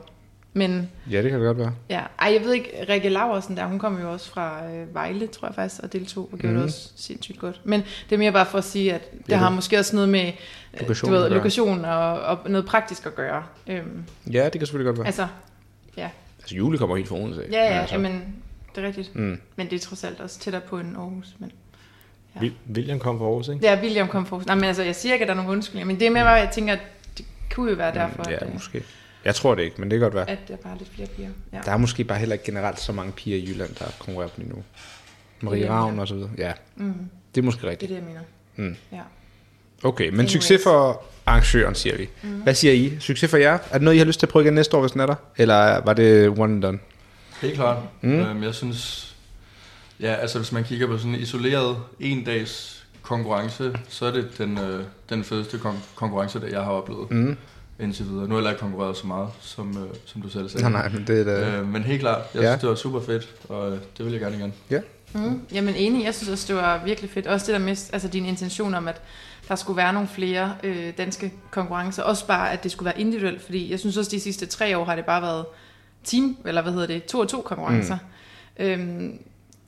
Men 0.57 0.91
Ja, 1.11 1.23
det 1.23 1.31
kan 1.31 1.41
det 1.41 1.47
godt 1.47 1.59
være. 1.59 1.73
ja, 1.91 2.03
ej, 2.19 2.33
jeg 2.33 2.41
ved 2.45 2.53
ikke, 2.53 2.87
Rikke 2.89 3.09
Laversen 3.09 3.57
der, 3.57 3.67
hun 3.67 3.79
kom 3.79 4.01
jo 4.01 4.13
også 4.13 4.31
fra 4.31 4.67
øh, 4.71 4.95
Vejle, 4.95 5.27
tror 5.27 5.49
jeg 5.49 5.55
faktisk, 5.55 5.83
og 5.83 5.93
deltog 5.93 6.29
og 6.33 6.39
gjorde 6.39 6.47
mm. 6.55 6.61
Mhm. 6.61 6.67
det 6.69 6.75
også 6.75 6.91
sindssygt 6.97 7.39
godt. 7.39 7.61
Men 7.65 7.81
det 8.11 8.15
er 8.15 8.19
mere 8.19 8.33
bare 8.33 8.47
for 8.47 8.59
at 8.59 8.65
sige, 8.65 8.95
at 8.95 9.13
det 9.13 9.21
Ja, 9.29 9.37
har 9.37 9.51
måske 9.51 9.79
også 9.79 9.95
noget 9.97 10.09
med 10.09 10.27
øh, 10.27 10.81
Lokation 10.81 11.13
du 11.13 11.17
ved, 11.19 11.31
lokation 11.31 11.85
og, 11.85 12.21
og 12.21 12.39
noget 12.51 12.67
praktisk 12.67 13.07
at 13.07 13.15
gøre. 13.15 13.43
Øhm, 13.67 14.05
Ja, 14.33 14.45
det 14.45 14.53
kan 14.53 14.61
selvfølgelig 14.67 14.87
godt 14.87 14.99
være. 14.99 15.07
altså, 15.07 15.27
ja. 15.97 16.09
Altså, 16.41 16.57
Jule 16.57 16.79
kommer 16.79 16.97
helt 16.97 17.09
fra 17.09 17.17
Odense. 17.17 17.41
af. 17.45 17.49
Ja, 17.51 17.63
Men 17.65 17.73
ja, 17.73 17.81
altså, 17.81 17.95
jamen, 17.95 18.35
det 18.75 18.83
er 18.85 18.87
rigtigt. 18.89 19.17
Mm. 19.17 19.41
Men 19.57 19.71
det 19.71 19.77
er 19.77 19.81
trods 19.81 20.05
alt 20.05 20.21
også 20.21 20.39
tættere 20.39 20.63
på 20.63 20.79
en 20.79 20.97
Aarhus. 20.97 21.35
Men... 21.39 21.53
Ja. 22.43 22.49
William 22.75 22.99
kom 22.99 23.19
fra 23.19 23.25
Aarhus, 23.25 23.49
ikke? 23.49 23.67
Er 23.67 23.81
William 23.83 24.09
kom 24.09 24.27
for. 24.27 24.43
Nej, 24.47 24.55
men 24.55 24.65
altså, 24.65 24.83
jeg 24.83 24.95
siger 24.97 25.13
ikke, 25.13 25.23
at 25.23 25.29
der 25.29 25.35
er 25.35 25.37
nogen 25.37 25.53
undskyldninger, 25.53 25.87
men 25.87 26.01
det 26.01 26.07
er 26.07 26.11
mere 26.11 26.25
bare, 26.25 26.39
at 26.41 26.45
jeg 26.47 26.53
tænker, 26.55 26.73
at 26.73 26.81
det 27.19 27.25
kunne 27.55 27.71
jo 27.71 27.77
være 27.77 27.95
derfor, 27.95 28.23
Mm, 28.23 28.31
Ja, 28.31 28.37
at, 28.37 28.43
øh, 28.47 28.53
måske. 28.55 28.83
Jeg 29.25 29.35
tror 29.35 29.55
det 29.55 29.63
ikke, 29.63 29.81
men 29.81 29.91
det 29.91 29.97
kan 29.99 30.05
godt 30.05 30.15
være. 30.15 30.31
at 30.31 30.39
der 30.49 30.57
bare 30.57 30.73
er 30.75 30.79
lidt 30.79 30.91
flere 30.95 31.09
piger. 31.17 31.29
Ja. 31.53 31.59
Der 31.65 31.73
er 31.73 31.77
måske 31.77 32.05
bare 32.05 32.19
heller 32.19 32.33
ikke 32.33 32.45
generelt 32.45 32.81
så 32.81 32.93
mange 32.93 33.13
piger 33.13 33.37
i 33.37 33.45
Jylland, 33.49 33.75
der 33.75 33.85
konkurrerer 33.99 34.29
på 34.31 34.41
niveau. 34.41 34.63
Marie 35.41 35.63
Det 35.63 35.71
Ravn 35.71 35.99
og 35.99 36.09
så 36.09 36.15
videre. 36.15 36.31
Ja, 36.39 36.53
Mm, 36.77 36.95
det 37.35 37.41
er 37.41 37.45
måske 37.45 37.61
det 37.61 37.67
er 37.67 37.71
rigtigt. 37.71 37.89
det, 37.89 37.97
jeg 37.97 38.05
mener. 38.05 38.21
Mm. 38.57 38.77
Ja. 38.93 39.01
Okay, 39.85 40.05
men 40.05 40.15
Anyways. 40.15 40.33
succes 40.33 40.63
for 40.63 41.03
arrangøren, 41.27 41.75
siger 41.75 41.97
vi. 41.97 42.09
Mm. 42.23 42.29
Hvad 42.31 42.55
siger 42.55 42.73
I? 42.75 42.97
Succes 43.01 43.31
for 43.31 43.37
jer? 43.37 43.53
Er 43.71 43.73
det 43.73 43.83
noget, 43.83 43.95
I 43.95 43.99
har 43.99 44.05
lyst 44.05 44.19
til 44.21 44.27
at 44.27 44.31
prøve 44.31 44.45
igen 44.45 44.55
næste 44.55 44.77
år, 44.77 44.81
hvis 44.81 44.93
den 44.93 45.01
er 45.01 45.07
der? 45.07 45.15
Eller 45.37 45.81
var 45.85 45.93
det 45.93 46.29
one 46.29 46.43
and 46.55 46.63
done? 46.63 46.79
Helt 47.41 47.55
klart. 47.55 47.77
Mm. 48.01 48.09
Mm. 48.11 48.19
Øhm, 48.21 48.43
jeg 48.43 48.55
synes, 48.55 49.15
ja, 50.01 50.15
altså 50.15 50.39
hvis 50.39 50.53
man 50.53 50.65
kigger 50.65 50.87
på 50.87 50.99
sådan 50.99 51.15
en 51.15 51.21
isoleret 51.21 51.77
en 52.01 52.25
dags 52.25 52.85
konkurrence, 53.03 53.73
så 53.89 54.07
er 54.07 54.11
det 54.11 54.29
den, 54.39 54.59
øh, 54.59 54.85
den 55.11 55.25
fedeste 55.25 55.57
kon- 55.57 55.95
konkurrence, 55.95 56.41
der 56.41 56.47
jeg 56.47 56.61
har 56.61 56.71
oplevet 56.71 57.11
Mm. 57.11 57.37
Indtil 57.81 58.05
videre. 58.05 58.23
Nu 58.23 58.29
har 58.29 58.35
jeg 58.35 58.37
heller 58.37 58.51
ikke 58.51 58.61
konkurreret 58.61 58.97
så 58.97 59.07
meget, 59.07 59.29
som, 59.41 59.71
øh, 59.85 59.95
som 60.05 60.23
du 60.23 60.29
selv 60.29 60.49
sagde. 60.49 60.71
Nej, 60.71 60.73
nej, 60.73 60.89
men 60.89 61.07
det 61.07 61.21
er 61.21 61.25
da... 61.25 61.57
Øh, 61.59 61.69
men 61.69 61.83
helt 61.83 62.01
klart, 62.01 62.23
jeg 62.35 62.43
Ja. 62.43 62.49
synes, 62.51 62.61
det 62.61 62.69
var 62.69 62.75
super 62.75 63.01
fedt, 63.01 63.35
og 63.49 63.73
øh, 63.73 63.79
det 63.99 64.05
vil 64.05 64.13
jeg 64.13 64.21
gerne 64.21 64.37
igen. 64.37 64.53
Mm. 65.15 65.41
Jamen 65.53 65.75
enig, 65.75 66.05
jeg 66.05 66.15
synes 66.15 66.29
også, 66.29 66.45
det 66.49 66.57
var 66.63 66.85
virkelig 66.85 67.11
fedt. 67.11 67.27
Også 67.27 67.47
det 67.47 67.53
der 67.61 67.67
med 67.67 67.77
altså, 67.93 68.09
din 68.09 68.27
intention 68.27 68.75
om, 68.75 68.89
at 68.89 69.01
der 69.49 69.55
skulle 69.55 69.77
være 69.77 69.93
nogle 69.93 70.09
flere 70.09 70.55
øh, 70.63 70.93
danske 70.99 71.33
konkurrencer. 71.51 72.03
Også 72.03 72.27
bare, 72.27 72.53
at 72.53 72.63
det 72.65 72.71
skulle 72.73 72.87
være 72.87 73.01
individuelt, 73.01 73.43
fordi 73.43 73.71
jeg 73.71 73.81
synes 73.81 73.97
også, 73.97 74.11
de 74.11 74.21
sidste 74.21 74.47
tre 74.47 74.79
år 74.79 74.85
har 74.85 74.97
det 74.97 75.05
bare 75.05 75.23
været 75.23 75.45
team, 76.05 76.37
eller 76.47 76.63
hvad 76.63 76.73
hedder 76.73 76.87
det, 76.87 77.05
to 77.05 77.19
og 77.19 77.29
to 77.29 77.41
konkurrencer. 77.41 77.99
Mm. 78.59 78.65
Øhm, 78.65 79.19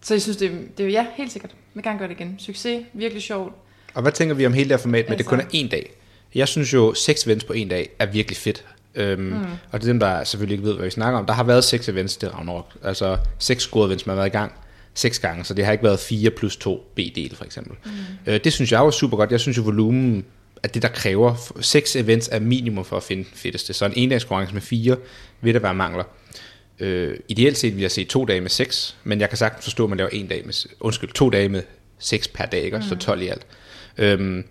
så 0.02 0.14
jeg 0.14 0.22
synes, 0.22 0.36
det, 0.36 0.78
det 0.78 0.86
er 0.86 0.90
ja, 0.90 1.06
helt 1.14 1.32
sikkert. 1.32 1.50
Jeg 1.50 1.58
vil 1.74 1.82
gerne 1.84 1.98
gøre 1.98 2.08
det 2.08 2.14
igen. 2.20 2.34
Succes, 2.38 2.84
virkelig 2.92 3.22
sjovt. 3.22 3.52
Og 3.94 4.02
hvad 4.02 4.12
tænker 4.12 4.34
vi 4.34 4.46
om 4.46 4.52
hele 4.52 4.68
det 4.68 4.76
her 4.76 4.82
format 4.82 5.04
med, 5.08 5.12
at 5.12 5.18
det 5.18 5.24
Altså- 5.24 5.30
kun 5.30 5.40
er 5.40 5.44
en 5.50 5.68
dag? 5.68 5.92
Jeg 6.36 6.48
synes 6.48 6.72
jo, 6.72 6.94
seks 6.94 7.26
events 7.26 7.44
på 7.44 7.52
en 7.52 7.68
dag 7.68 7.90
er 7.98 8.06
virkelig 8.06 8.36
fedt. 8.36 8.64
Øhm, 8.94 9.22
mm. 9.22 9.44
Og 9.72 9.80
det 9.80 9.88
er 9.88 9.92
dem, 9.92 10.00
der 10.00 10.24
selvfølgelig 10.24 10.54
ikke 10.54 10.68
ved, 10.68 10.74
hvad 10.74 10.84
vi 10.84 10.90
snakker 10.90 11.18
om. 11.18 11.26
Der 11.26 11.32
har 11.32 11.44
været 11.44 11.64
seks 11.64 11.88
events 11.88 12.16
til 12.16 12.28
Ragnarok. 12.28 12.72
Altså 12.84 13.16
seks 13.38 13.62
scorede 13.62 13.88
events, 13.88 14.06
man 14.06 14.16
har 14.16 14.22
været 14.22 14.30
i 14.30 14.36
gang 14.36 14.52
seks 14.94 15.18
gange, 15.18 15.44
så 15.44 15.54
det 15.54 15.64
har 15.64 15.72
ikke 15.72 15.84
været 15.84 16.00
fire 16.00 16.30
plus 16.30 16.56
to 16.56 16.90
B-del 16.94 17.36
for 17.36 17.44
eksempel. 17.44 17.76
Mm. 17.84 17.90
Øh, 18.26 18.40
det 18.44 18.52
synes 18.52 18.72
jeg 18.72 18.84
var 18.84 18.90
super 18.90 19.16
godt. 19.16 19.32
Jeg 19.32 19.40
synes 19.40 19.56
jo, 19.56 19.62
volumen 19.62 20.24
at 20.62 20.74
det, 20.74 20.82
der 20.82 20.88
kræver 20.88 21.52
seks 21.60 21.96
events 21.96 22.28
er 22.32 22.40
minimum 22.40 22.84
for 22.84 22.96
at 22.96 23.02
finde 23.02 23.24
fedteste. 23.34 23.72
Så 23.72 23.86
en 23.86 23.92
endagskonkurrence 23.96 24.54
med 24.54 24.62
fire 24.62 24.96
vil 25.40 25.54
der 25.54 25.60
være 25.60 25.74
mangler. 25.74 26.04
Øh, 26.78 27.18
ideelt 27.28 27.58
set 27.58 27.74
vil 27.74 27.80
jeg 27.80 27.90
se 27.90 28.04
to 28.04 28.24
dage 28.24 28.40
med 28.40 28.50
seks, 28.50 28.96
men 29.04 29.20
jeg 29.20 29.28
kan 29.28 29.38
sagtens 29.38 29.64
forstå, 29.64 29.84
at 29.84 29.88
man 29.88 29.98
laver 29.98 30.10
en 30.10 30.26
dag 30.26 30.42
med, 30.44 30.54
undskyld, 30.80 31.12
to 31.12 31.30
dage 31.30 31.48
med 31.48 31.62
seks 31.98 32.28
per 32.28 32.46
dag, 32.46 32.62
ikke? 32.62 32.76
Mm. 32.76 32.82
så 32.82 32.94
12 32.94 33.22
i 33.22 33.28
alt. 33.28 33.46
Øhm, 33.98 34.44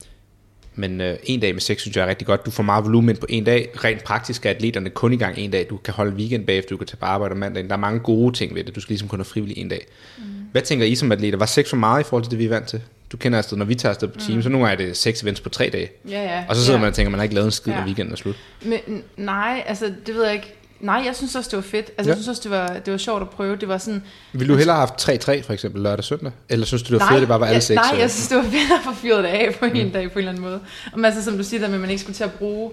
men 0.76 1.02
øh, 1.02 1.16
en 1.24 1.40
dag 1.40 1.54
med 1.54 1.62
seks 1.62 1.82
synes 1.82 1.98
jeg 1.98 2.04
er 2.04 2.08
rigtig 2.08 2.28
godt. 2.28 2.46
Du 2.46 2.52
får 2.52 2.64
meget 2.64 2.86
volumen 2.86 3.18
på 3.18 3.26
en 3.30 3.44
dag. 3.44 3.70
Rent 3.84 4.04
praktisk 4.04 4.46
er 4.46 4.50
atleterne 4.50 4.90
kun 4.90 5.14
i 5.14 5.18
gang 5.18 5.38
en 5.38 5.52
dag. 5.52 5.66
Du 5.70 5.78
kan 5.78 5.94
holde 5.94 6.16
weekend 6.16 6.46
bagefter, 6.46 6.70
du 6.70 6.78
kan 6.78 6.88
tage 6.88 6.98
på 6.98 7.06
arbejde 7.06 7.32
om 7.32 7.38
mandagen. 7.38 7.68
Der 7.68 7.74
er 7.76 7.80
mange 7.80 8.00
gode 8.00 8.36
ting 8.36 8.56
ved 8.56 8.64
det. 8.64 8.76
Du 8.76 8.82
skal 8.82 8.92
ligesom 8.94 9.08
kun 9.08 9.20
have 9.20 9.26
frivillig 9.26 9.58
en 9.58 9.70
dag. 9.70 9.86
Mm. 10.18 10.24
Hvad 10.52 10.62
tænker 10.62 10.86
I 10.86 10.96
som 10.96 11.12
atleter? 11.12 11.38
Var 11.38 11.46
seks 11.46 11.70
for 11.70 11.78
meget 11.78 12.04
i 12.04 12.08
forhold 12.08 12.24
til 12.24 12.32
det, 12.32 12.40
vi 12.40 12.46
er 12.46 12.50
vant 12.50 12.68
til? 12.68 12.82
Du 13.12 13.18
kender 13.18 13.38
afsted, 13.38 13.58
når 13.58 13.66
vi 13.66 13.76
tager 13.76 13.92
afsted 13.94 14.08
på 14.08 14.20
team, 14.20 14.36
mm. 14.36 14.44
så 14.44 14.50
nogle 14.50 14.68
gange 14.68 14.84
er 14.84 14.88
det 14.88 14.98
seks 14.98 15.24
events 15.24 15.42
på 15.42 15.50
tre 15.50 15.70
dage. 15.74 15.90
Ja, 16.10 16.24
ja. 16.24 16.44
Og 16.50 16.56
så 16.56 16.62
sidder 16.66 16.78
ja. 16.80 16.82
man 16.82 16.88
og 16.90 16.94
tænker, 16.94 17.10
man 17.10 17.20
har 17.20 17.24
ikke 17.24 17.36
lavet 17.36 17.46
en 17.46 17.52
skid, 17.52 17.74
Ja. 17.74 17.80
når 17.80 17.86
weekenden 17.86 18.14
er 18.14 18.18
slut. 18.18 18.36
Men, 18.66 19.04
nej, 19.18 19.64
altså 19.68 19.94
det 20.06 20.16
ved 20.16 20.24
jeg 20.26 20.34
ikke. 20.34 20.55
Nej, 20.80 21.04
jeg 21.06 21.16
synes 21.16 21.36
også, 21.36 21.50
det 21.50 21.58
var 21.58 21.64
fedt. 21.64 21.92
Altså, 21.98 22.04
Ja. 22.04 22.08
jeg 22.08 22.16
synes 22.16 22.28
også, 22.28 22.42
det 22.44 22.52
var, 22.52 22.68
det 22.86 22.92
var 22.92 22.98
sjovt 22.98 23.22
at 23.22 23.30
prøve. 23.30 23.56
Det 23.56 23.68
var 23.68 23.78
sådan... 23.78 24.04
Vil 24.34 24.48
du 24.50 24.56
hellere 24.56 24.76
have 24.76 24.88
haft 24.88 25.10
3-3 25.30 25.44
for 25.46 25.54
eksempel 25.54 25.82
lørdag 25.82 25.98
og 25.98 26.04
søndag? 26.04 26.32
Eller 26.50 26.66
synes 26.66 26.84
du, 26.84 26.94
det 26.94 27.02
var 27.02 27.08
fedt, 27.08 27.16
at 27.16 27.22
det 27.22 27.28
bare 27.28 27.40
var 27.40 27.46
alle 27.46 27.56
ja, 27.56 27.60
seks? 27.60 27.76
Nej, 27.76 27.92
øh? 27.94 28.00
jeg 28.00 28.12
synes, 28.12 28.28
det 28.28 28.38
var 28.38 28.44
fedt 28.44 28.72
at 28.80 28.84
få 28.84 28.94
fyret 28.94 29.24
det 29.24 29.30
af 29.30 29.56
på 29.60 29.66
en 29.66 29.90
dag 29.90 30.12
på 30.12 30.14
en 30.14 30.18
eller 30.20 30.32
anden 30.32 30.44
måde. 30.44 30.60
Og 30.94 31.06
altså, 31.06 31.24
som 31.24 31.38
du 31.38 31.44
siger, 31.44 31.60
der 31.62 31.68
med, 31.68 31.76
at 31.76 31.82
man 31.82 31.90
ikke 31.90 32.02
skulle 32.02 32.16
til 32.16 32.24
at 32.24 32.34
bruge 32.34 32.72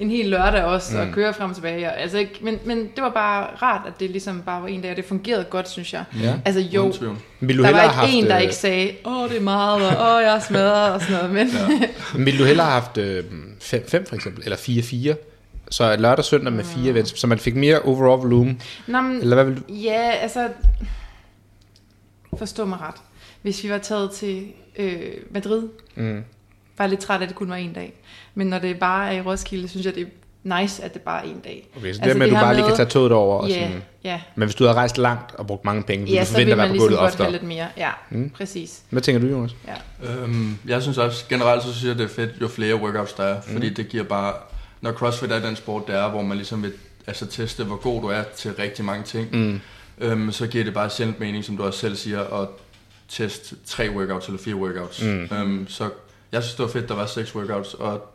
en 0.00 0.10
hel 0.10 0.26
lørdag 0.26 0.64
også, 0.64 0.96
mm. 0.96 1.00
og 1.00 1.06
køre 1.14 1.34
frem 1.34 1.50
og 1.50 1.56
tilbage. 1.56 1.86
Og, 1.86 2.00
altså, 2.00 2.18
ikke, 2.18 2.38
men, 2.42 2.58
men 2.64 2.78
det 2.78 3.02
var 3.02 3.10
bare 3.10 3.46
rart, 3.62 3.80
at 3.86 3.92
det 4.00 4.10
ligesom 4.10 4.42
bare 4.46 4.62
var 4.62 4.68
en 4.68 4.80
dag, 4.82 4.90
og 4.90 4.96
det 4.96 5.04
fungerede 5.04 5.44
godt, 5.44 5.68
synes 5.68 5.92
jeg. 5.92 6.04
Ja. 6.22 6.34
Altså 6.44 6.60
jo. 6.60 6.92
Vil 7.40 7.58
du 7.58 7.62
der 7.62 7.70
var 7.70 7.82
ikke 7.82 7.94
have 7.94 8.10
en, 8.10 8.24
der 8.24 8.32
haft, 8.32 8.42
ikke 8.42 8.54
sagde, 8.54 8.92
åh, 9.04 9.28
det 9.28 9.36
er 9.36 9.40
meget, 9.40 9.74
og 9.96 10.14
åh, 10.16 10.22
jeg 10.22 10.36
er 10.36 10.40
smadret, 10.40 10.92
og 10.92 11.00
sådan 11.00 11.16
noget. 11.16 11.30
Men 11.30 11.48
øh, 12.20 12.26
Vil 12.26 12.38
du 12.38 12.44
hellere 12.44 12.66
have 12.66 12.80
haft 12.80 12.98
5-5 13.98 14.08
for 14.08 14.14
eksempel, 14.14 14.42
eller 14.44 14.56
4-4? 14.56 15.27
Så 15.70 15.96
lørdag 15.96 16.18
og 16.18 16.24
søndag 16.24 16.52
med 16.52 16.64
fire 16.64 16.90
events, 16.90 17.20
så 17.20 17.26
man 17.26 17.38
fik 17.38 17.56
mere 17.56 17.80
overall 17.82 18.22
volumen? 18.22 18.62
Nå, 18.86 19.00
men, 19.00 19.20
Eller 19.20 19.34
hvad 19.34 19.44
vil 19.44 19.56
du? 19.56 19.62
Ja, 19.72 20.10
altså... 20.10 20.48
Forstå 22.38 22.64
mig 22.64 22.78
ret. 22.80 22.94
Hvis 23.42 23.64
vi 23.64 23.70
var 23.70 23.78
taget 23.78 24.10
til 24.10 24.46
øh, 24.76 25.00
Madrid, 25.30 25.62
Mm. 25.94 26.24
var 26.78 26.84
jeg 26.84 26.88
lidt 26.90 27.00
træt 27.00 27.18
af, 27.18 27.22
at 27.22 27.28
det 27.28 27.36
kun 27.36 27.48
var 27.50 27.56
en 27.56 27.72
dag. 27.72 27.92
Men 28.34 28.46
når 28.46 28.58
det 28.58 28.78
bare 28.78 29.14
er 29.14 29.18
i 29.18 29.20
Roskilde, 29.22 29.68
synes 29.68 29.86
jeg, 29.86 29.94
det 29.94 30.02
er 30.44 30.60
nice, 30.60 30.84
at 30.84 30.94
det 30.94 31.02
bare 31.02 31.26
er 31.26 31.30
en 31.30 31.40
dag. 31.44 31.68
Okay, 31.76 31.80
så 31.82 31.86
Altså, 31.88 32.08
det 32.08 32.16
med, 32.16 32.26
at 32.26 32.30
du 32.32 32.36
bare 32.36 32.54
lige 32.54 32.66
kan 32.66 32.76
tage 32.76 32.88
toget 32.88 33.12
over. 33.12 33.38
Og 33.38 33.48
Ja, 33.48 33.54
sådan. 33.66 33.82
ja. 34.04 34.20
Men 34.36 34.46
hvis 34.48 34.54
du 34.54 34.64
havde 34.64 34.74
rejst 34.76 34.98
langt 34.98 35.34
og 35.34 35.46
brugt 35.46 35.64
mange 35.64 35.82
penge, 35.82 36.04
ville 36.04 36.14
Ja, 36.14 36.20
du 36.20 36.26
så 36.26 36.32
forvente 36.32 36.52
at 36.52 36.58
være 36.58 36.66
man 36.66 36.70
på 36.70 36.72
ligesom 36.72 36.84
gulvet 36.88 36.98
godt 36.98 37.10
oftere. 37.10 37.24
have 37.24 37.32
lidt 37.32 37.42
mere. 37.42 37.66
Ja, 37.76 37.90
Mm. 38.10 38.18
mm. 38.18 38.30
præcis. 38.30 38.82
Hvad 38.90 39.02
tænker 39.02 39.20
du, 39.20 39.26
Jonas? 39.26 39.56
Ja. 40.02 40.12
Øhm, 40.12 40.58
jeg 40.66 40.82
synes 40.82 40.98
også, 40.98 41.24
generelt 41.28 41.62
så 41.62 41.72
synes 41.74 41.88
jeg, 41.88 41.98
det 41.98 42.04
er 42.04 42.14
fedt, 42.14 42.30
jo 42.40 42.48
flere 42.48 42.74
workouts 42.76 43.12
der 43.12 43.24
er, 43.24 43.36
Mm. 43.46 43.52
fordi 43.52 43.74
det 43.74 43.88
giver 43.88 44.04
bare, 44.04 44.32
når 44.80 44.92
CrossFit 44.92 45.32
er 45.32 45.38
den 45.40 45.56
sport, 45.56 45.86
der 45.86 45.94
er, 45.98 46.10
hvor 46.10 46.22
man 46.22 46.36
ligesom 46.36 46.62
vil 46.62 46.72
altså, 47.06 47.26
teste, 47.26 47.64
hvor 47.64 47.76
god 47.76 48.02
du 48.02 48.08
er 48.08 48.22
til 48.36 48.52
rigtig 48.54 48.84
mange 48.84 49.04
ting, 49.04 49.28
Mm. 49.32 49.60
øhm, 49.98 50.32
så 50.32 50.46
giver 50.46 50.64
det 50.64 50.74
bare 50.74 50.90
sjældent 50.90 51.20
mening, 51.20 51.44
som 51.44 51.56
du 51.56 51.62
også 51.64 51.78
selv 51.78 51.96
siger, 51.96 52.42
at 52.42 52.48
teste 53.08 53.56
tre 53.66 53.90
workouts 53.90 54.26
eller 54.26 54.40
fire 54.40 54.54
workouts. 54.54 55.02
Mm. 55.02 55.28
Øhm, 55.32 55.68
så 55.68 55.90
jeg 56.32 56.42
synes, 56.42 56.54
det 56.54 56.62
var 56.64 56.70
fedt, 56.70 56.88
der 56.88 56.94
var 56.94 57.06
seks 57.06 57.34
workouts, 57.34 57.74
og 57.74 58.14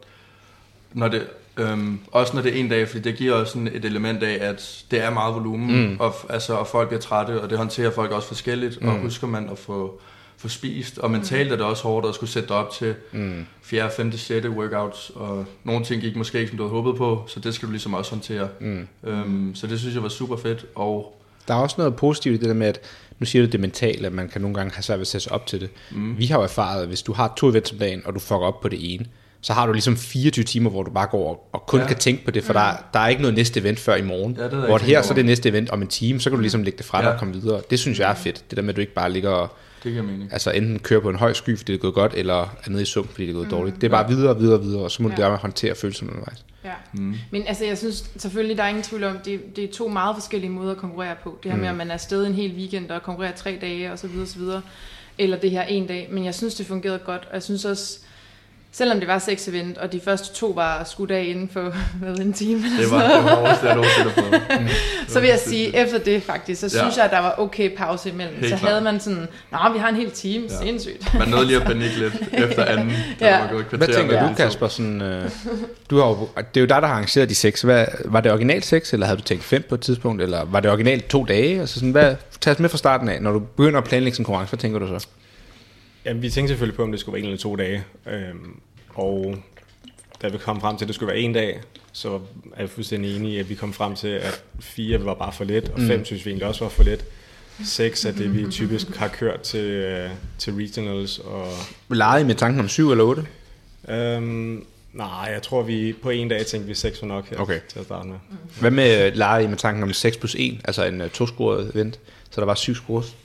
når 0.93 1.08
det, 1.08 1.28
øhm, 1.58 1.99
også 2.12 2.36
når 2.36 2.41
det 2.41 2.56
er 2.56 2.60
en 2.60 2.69
dag, 2.69 2.88
fordi 2.88 3.02
det 3.10 3.15
giver 3.17 3.34
også 3.34 3.54
sådan 3.54 3.67
et 3.67 3.86
element 3.86 4.23
af, 4.23 4.49
at 4.49 4.84
det 4.91 5.04
er 5.04 5.10
meget 5.10 5.36
volumen, 5.36 5.89
Mm. 5.89 5.95
og, 5.99 6.15
altså, 6.30 6.54
og 6.54 6.67
folk 6.67 6.88
bliver 6.88 7.02
trætte, 7.02 7.41
og 7.41 7.49
det 7.49 7.58
håndterer 7.58 7.91
folk 7.91 8.12
også 8.12 8.28
forskelligt, 8.28 8.82
mm. 8.82 8.88
og 8.88 8.95
husker 8.99 9.28
man 9.28 9.49
at 9.49 9.58
få, 9.58 10.02
få 10.43 10.49
spist, 10.49 10.97
og 10.97 11.12
mentalt 11.12 11.51
er 11.51 11.56
det 11.56 11.65
også 11.65 11.84
hårdt 11.84 12.08
at 12.08 12.15
skulle 12.15 12.29
sætte 12.29 12.47
dig 12.49 12.58
op 12.58 12.71
til 12.71 12.95
Mm. 13.12 13.45
4., 13.62 13.89
5., 13.97 14.12
6. 14.17 14.47
workouts, 14.47 15.12
og 15.15 15.45
nogle 15.63 15.86
ting 15.86 16.01
gik 16.01 16.15
måske 16.15 16.38
ikke, 16.39 16.49
som 16.49 16.58
du 16.58 16.63
havde 16.63 16.71
håbet 16.82 16.95
på, 16.97 17.23
så 17.27 17.39
det 17.39 17.53
skal 17.56 17.67
du 17.67 17.71
ligesom 17.71 17.93
også 17.93 18.12
håndtere. 18.12 18.47
Mm. 18.60 18.88
Øhm, 19.03 19.56
så 19.56 19.67
det 19.67 19.79
synes 19.79 19.95
jeg 19.95 20.03
var 20.03 20.10
super 20.10 20.36
fedt, 20.38 20.65
og 20.75 21.19
Der 21.47 21.53
er 21.53 21.58
også 21.58 21.75
noget 21.77 21.95
positivt 21.95 22.36
i 22.36 22.38
det 22.39 22.47
der 22.47 22.53
med, 22.53 22.67
at 22.67 22.79
nu 23.19 23.25
siger 23.25 23.45
du 23.45 23.51
det 23.51 23.60
mentale, 23.60 24.08
at 24.08 24.13
man 24.13 24.29
kan 24.29 24.41
nogle 24.41 24.56
gange 24.58 24.73
have 24.73 24.84
svært 24.84 24.97
ved 24.99 25.01
at 25.01 25.08
sætte 25.08 25.23
sig 25.23 25.32
op 25.34 25.47
til 25.47 25.62
det. 25.62 25.69
Mm. 25.91 26.17
Vi 26.17 26.25
har 26.25 26.38
jo 26.38 26.43
erfaret, 26.43 26.82
at 26.82 26.88
hvis 26.88 27.01
du 27.01 27.13
har 27.13 27.34
to 27.38 27.49
events 27.49 27.71
om 27.71 27.77
dagen, 27.77 28.01
og 28.06 28.13
du 28.15 28.19
fucker 28.19 28.36
op 28.45 28.62
på 28.62 28.69
det 28.69 28.93
ene, 28.93 29.06
så 29.41 29.53
har 29.53 29.65
du 29.65 29.71
ligesom 29.73 29.97
24 29.97 30.43
timer, 30.45 30.69
hvor 30.69 30.84
du 30.84 30.91
bare 30.91 31.08
går 31.08 31.49
og 31.53 31.63
kun 31.67 31.79
ja. 31.79 31.84
Ja. 31.84 31.88
kan 31.88 31.97
tænke 31.97 32.25
på 32.25 32.32
det, 32.32 32.43
for 32.43 32.53
mm. 32.53 32.58
der, 32.60 32.71
der 32.93 32.99
er 32.99 33.08
ikke 33.08 33.21
noget 33.21 33.36
næste 33.38 33.60
event 33.60 33.79
før 33.79 33.95
i 33.95 34.01
morgen. 34.01 34.36
Ja, 34.39 34.43
det 34.43 34.51
hvor 34.53 34.77
her 34.77 35.01
så 35.01 35.10
er 35.10 35.15
det 35.15 35.25
næste 35.25 35.49
event 35.49 35.69
om 35.69 35.82
en 35.82 35.88
time, 35.88 36.19
så 36.19 36.29
kan 36.29 36.38
du 36.38 36.41
ligesom 36.41 36.63
lægge 36.63 36.77
det 36.77 36.86
fra 36.86 36.97
dig 37.01 37.08
Ja. 37.08 37.13
og 37.13 37.19
komme 37.19 37.34
videre. 37.34 37.62
Det 37.69 37.79
synes 37.79 37.99
jeg 37.99 38.10
er 38.12 38.15
fedt. 38.15 38.43
Det 38.49 38.58
der 38.58 38.62
med, 38.63 38.69
at 38.69 38.75
du 38.75 38.82
ikke 38.82 38.93
bare 38.93 39.12
ligger 39.12 39.29
og 39.29 39.49
det 39.84 39.91
giver 39.91 40.04
mening. 40.04 40.34
altså 40.34 40.52
enten 40.52 40.80
kører 40.80 41.00
på 41.00 41.10
en 41.10 41.15
høj 41.15 41.34
sky, 41.34 41.58
fordi 41.58 41.72
det 41.72 41.78
er 41.78 41.82
gået 41.82 41.93
godt, 41.93 42.13
eller 42.15 42.41
er 42.65 42.69
nede 42.69 42.82
i 42.82 42.86
sump, 42.86 43.12
fordi 43.12 43.24
det 43.24 43.30
er 43.30 43.34
gået 43.34 43.46
mm. 43.48 43.52
dårligt. 43.52 43.76
Det 43.76 43.84
er 43.84 43.91
bare 43.91 44.08
videre 44.08 44.30
og 44.30 44.39
videre 44.39 44.58
og 44.60 44.63
videre, 44.63 44.82
og 44.84 44.91
så 44.91 45.04
må 45.04 45.10
du 45.10 45.15
Ja. 45.17 45.22
gerne 45.24 45.38
håndtere 45.38 45.76
følelserne 45.76 46.12
undervejs. 46.12 46.46
Ja. 46.63 46.74
Mm. 46.93 47.15
Men 47.32 47.43
altså, 47.48 47.65
jeg 47.65 47.78
synes 47.78 48.10
selvfølgelig, 48.17 48.58
der 48.58 48.63
er 48.63 48.67
ingen 48.67 48.84
tvivl 48.84 49.04
om, 49.04 49.17
det, 49.26 49.56
det 49.56 49.63
er 49.63 49.72
to 49.74 49.88
meget 49.88 50.15
forskellige 50.15 50.50
måder 50.52 50.72
at 50.72 50.78
konkurrere 50.78 51.15
på. 51.24 51.39
Det 51.43 51.52
her 51.52 51.60
med, 51.60 51.67
at 51.67 51.76
man 51.76 51.89
er 51.89 51.93
afsted 51.93 52.26
en 52.28 52.34
hel 52.34 52.52
weekend 52.56 52.89
og 52.91 53.04
konkurrerer 53.04 53.36
tre 53.36 53.58
dage 53.62 53.91
og 53.91 54.00
så 54.00 54.08
videre, 54.08 54.28
så 54.28 54.39
videre. 54.39 54.62
eller 55.17 55.38
det 55.38 55.52
her 55.52 55.62
en 55.63 55.88
dag, 55.88 56.08
men 56.12 56.26
jeg 56.26 56.36
synes, 56.36 56.56
det 56.56 56.65
fungerede 56.65 57.00
godt, 57.00 57.26
og 57.30 57.34
jeg 57.34 57.43
synes 57.43 57.65
også, 57.65 58.00
selvom 58.74 59.00
det 59.00 59.08
var 59.08 59.20
seks 59.20 59.48
event, 59.48 59.78
og 59.78 59.92
de 59.92 60.00
første 60.06 60.34
to 60.34 60.48
var 60.48 60.84
skudt 60.84 61.12
af 61.12 61.24
inden 61.24 61.50
for 61.54 61.62
hvad, 62.02 62.18
en 62.18 62.34
time, 62.34 62.64
Det 62.80 62.92
var 62.92 63.02
det 63.04 63.24
var 63.24 63.36
hårdeste, 63.36 63.66
jeg 63.68 63.76
nogensinde 63.76 64.10
prøvet. 64.16 64.70
så 65.08 65.20
vil 65.20 65.30
jeg 65.30 65.40
sige, 65.40 65.78
efter 65.78 65.98
det 66.00 66.24
faktisk, 66.24 66.62
så 66.62 66.70
synes 66.70 66.98
Ja. 66.98 67.04
jeg, 67.04 67.06
at 67.06 67.12
der 67.12 67.20
var 67.20 67.36
okay 67.38 67.76
pause 67.78 68.10
imellem. 68.10 68.36
Helt 68.36 68.50
så 68.50 68.58
klart. 68.58 68.70
havde 68.72 68.84
man 68.84 69.00
sådan, 69.00 69.28
nå, 69.52 69.58
vi 69.74 69.80
har 69.80 69.90
en 69.90 69.96
hel 69.96 70.12
time, 70.12 70.46
Ja. 70.50 70.66
sindssygt. 70.66 71.14
Man 71.20 71.28
nåede 71.28 71.46
lige 71.48 71.58
at 71.62 71.68
panikke 71.68 72.00
lidt 72.00 72.14
efter 72.50 72.66
anden, 72.66 72.92
da 73.20 73.28
Ja. 73.28 73.40
var 73.40 73.48
gået 73.52 73.60
et 73.62 73.70
kvarter. 73.70 73.86
Hvad 73.86 73.96
tænker 73.96 74.28
du. 74.30 74.34
Kasper? 74.36 74.68
Sådan, 74.68 75.02
øh, 75.02 75.30
du 75.90 75.98
har 76.00 76.08
jo, 76.08 76.28
det 76.38 76.58
er 76.58 76.62
jo 76.62 76.68
dig, 76.68 76.82
der 76.82 76.88
har 76.88 76.94
arrangeret 76.94 77.30
de 77.30 77.36
seks. 77.36 77.62
Hvad, 77.62 77.86
var 78.06 78.22
det 78.22 78.32
originalt 78.32 78.66
seks, 78.66 78.94
eller 78.94 79.06
havde 79.06 79.18
du 79.20 79.24
tænkt 79.24 79.44
fem 79.44 79.64
på 79.70 79.76
et 79.76 79.82
tidspunkt? 79.82 80.22
Eller 80.22 80.46
var 80.46 80.60
det 80.60 80.72
originalt 80.72 81.08
to 81.10 81.24
dage? 81.24 81.60
Altså 81.60 81.76
sådan, 81.76 81.92
hvad, 81.92 82.16
tag 82.42 82.54
os 82.54 82.60
med 82.60 82.70
fra 82.70 82.78
starten 82.78 83.10
af. 83.10 83.22
Når 83.22 83.32
du 83.32 83.40
begynder 83.40 83.78
at 83.78 83.84
planlægge 83.86 84.16
sådan 84.16 84.22
en 84.22 84.26
konkurrence, 84.26 84.50
hvad 84.52 84.60
tænker 84.60 84.80
du 84.80 85.00
så? 85.00 85.08
Jamen, 86.06 86.22
vi 86.22 86.30
tænkte 86.30 86.52
selvfølgelig 86.52 86.76
på, 86.76 86.84
om 86.84 86.92
det 86.92 87.00
skulle 87.00 87.13
være 87.13 87.20
en 87.22 87.26
eller 87.26 87.38
to 87.42 87.56
dage. 87.56 87.84
Øhm, 88.08 88.60
og 88.96 89.36
da 90.22 90.28
vi 90.28 90.38
kom 90.38 90.62
frem 90.62 90.78
til, 90.78 90.86
at 90.86 90.88
det 90.88 90.96
skulle 90.96 91.13
være 91.13 91.22
en 91.22 91.34
dag, 91.34 91.62
så 91.92 92.13
er 92.56 92.60
jeg 92.60 92.70
fuldstændig 92.70 93.16
enig 93.16 93.34
i, 93.34 93.38
at 93.39 93.50
vi 93.50 93.56
kom 93.56 93.74
frem 93.74 93.96
til, 93.96 94.08
at 94.08 94.44
fire 94.60 95.06
var 95.06 95.13
bare 95.13 95.32
for 95.34 95.44
lidt, 95.44 95.70
og 95.70 95.80
fem 95.80 96.00
mm. 96.00 96.06
synes 96.06 96.26
vi 96.26 96.30
egentlig 96.30 96.48
også 96.48 96.63
var 96.63 96.70
for 96.70 96.84
lidt. 96.84 97.06
Seks 97.66 98.06
er 98.06 98.12
det, 98.12 98.34
vi 98.36 98.52
typisk 98.52 98.96
har 98.96 99.08
kørt 99.08 99.42
til, 99.42 99.66
øh, 99.66 100.10
til 100.38 100.54
regionals. 100.54 101.20
Og, 101.20 101.48
Legede 101.89 102.22
I 102.22 102.24
med 102.26 102.36
tanken 102.36 102.60
om 102.60 102.68
syv 102.68 102.92
eller 102.92 103.04
otte? 103.04 103.26
øhm, 103.89 104.66
nej, 104.94 105.30
jeg 105.34 105.42
tror, 105.42 105.63
vi 105.63 105.94
på 106.02 106.10
en 106.10 106.30
dag 106.30 106.46
tænkte 106.46 106.68
vi 106.68 106.74
seks 106.74 107.02
var 107.02 107.08
nok 107.08 107.30
her 107.30 107.38
Okay. 107.38 107.60
til 107.68 107.80
at 107.80 107.86
starte 107.86 108.08
med. 108.08 108.16
Hvad 108.60 108.72
med 108.72 109.08
øh, 109.08 109.16
legede 109.16 109.44
I 109.44 109.48
med 109.48 109.58
tanken 109.58 109.84
om 109.84 109.94
6 109.94 110.18
plus 110.18 110.36
1? 110.39 110.60
Altså 110.66 110.86
en 110.86 111.02
uh, 111.02 111.10
to-scoret 111.10 111.72
event, 111.76 112.00
så 112.30 112.42
der 112.42 112.46
var 112.46 112.56
syv 112.56 112.76
scores? 112.76 113.16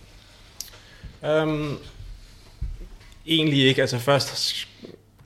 Um, 1.22 1.78
egentlig 3.28 3.64
ikke. 3.64 3.80
Altså 3.80 3.98
først 3.98 4.68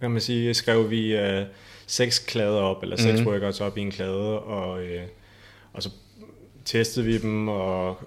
kan 0.00 0.10
man 0.10 0.20
sige, 0.20 0.54
skrev 0.54 0.90
vi 0.90 1.18
uh, 1.18 1.46
seks 1.86 2.18
klader 2.18 2.60
op, 2.60 2.82
eller 2.82 2.96
seks 2.96 3.20
mm. 3.20 3.26
workouts 3.26 3.60
op 3.60 3.78
i 3.78 3.80
en 3.80 3.90
klade, 3.90 4.38
og, 4.38 4.82
uh, 4.82 5.02
og 5.72 5.82
så 5.82 5.90
testede 6.64 7.06
vi 7.06 7.18
dem 7.18 7.48
og 7.48 7.98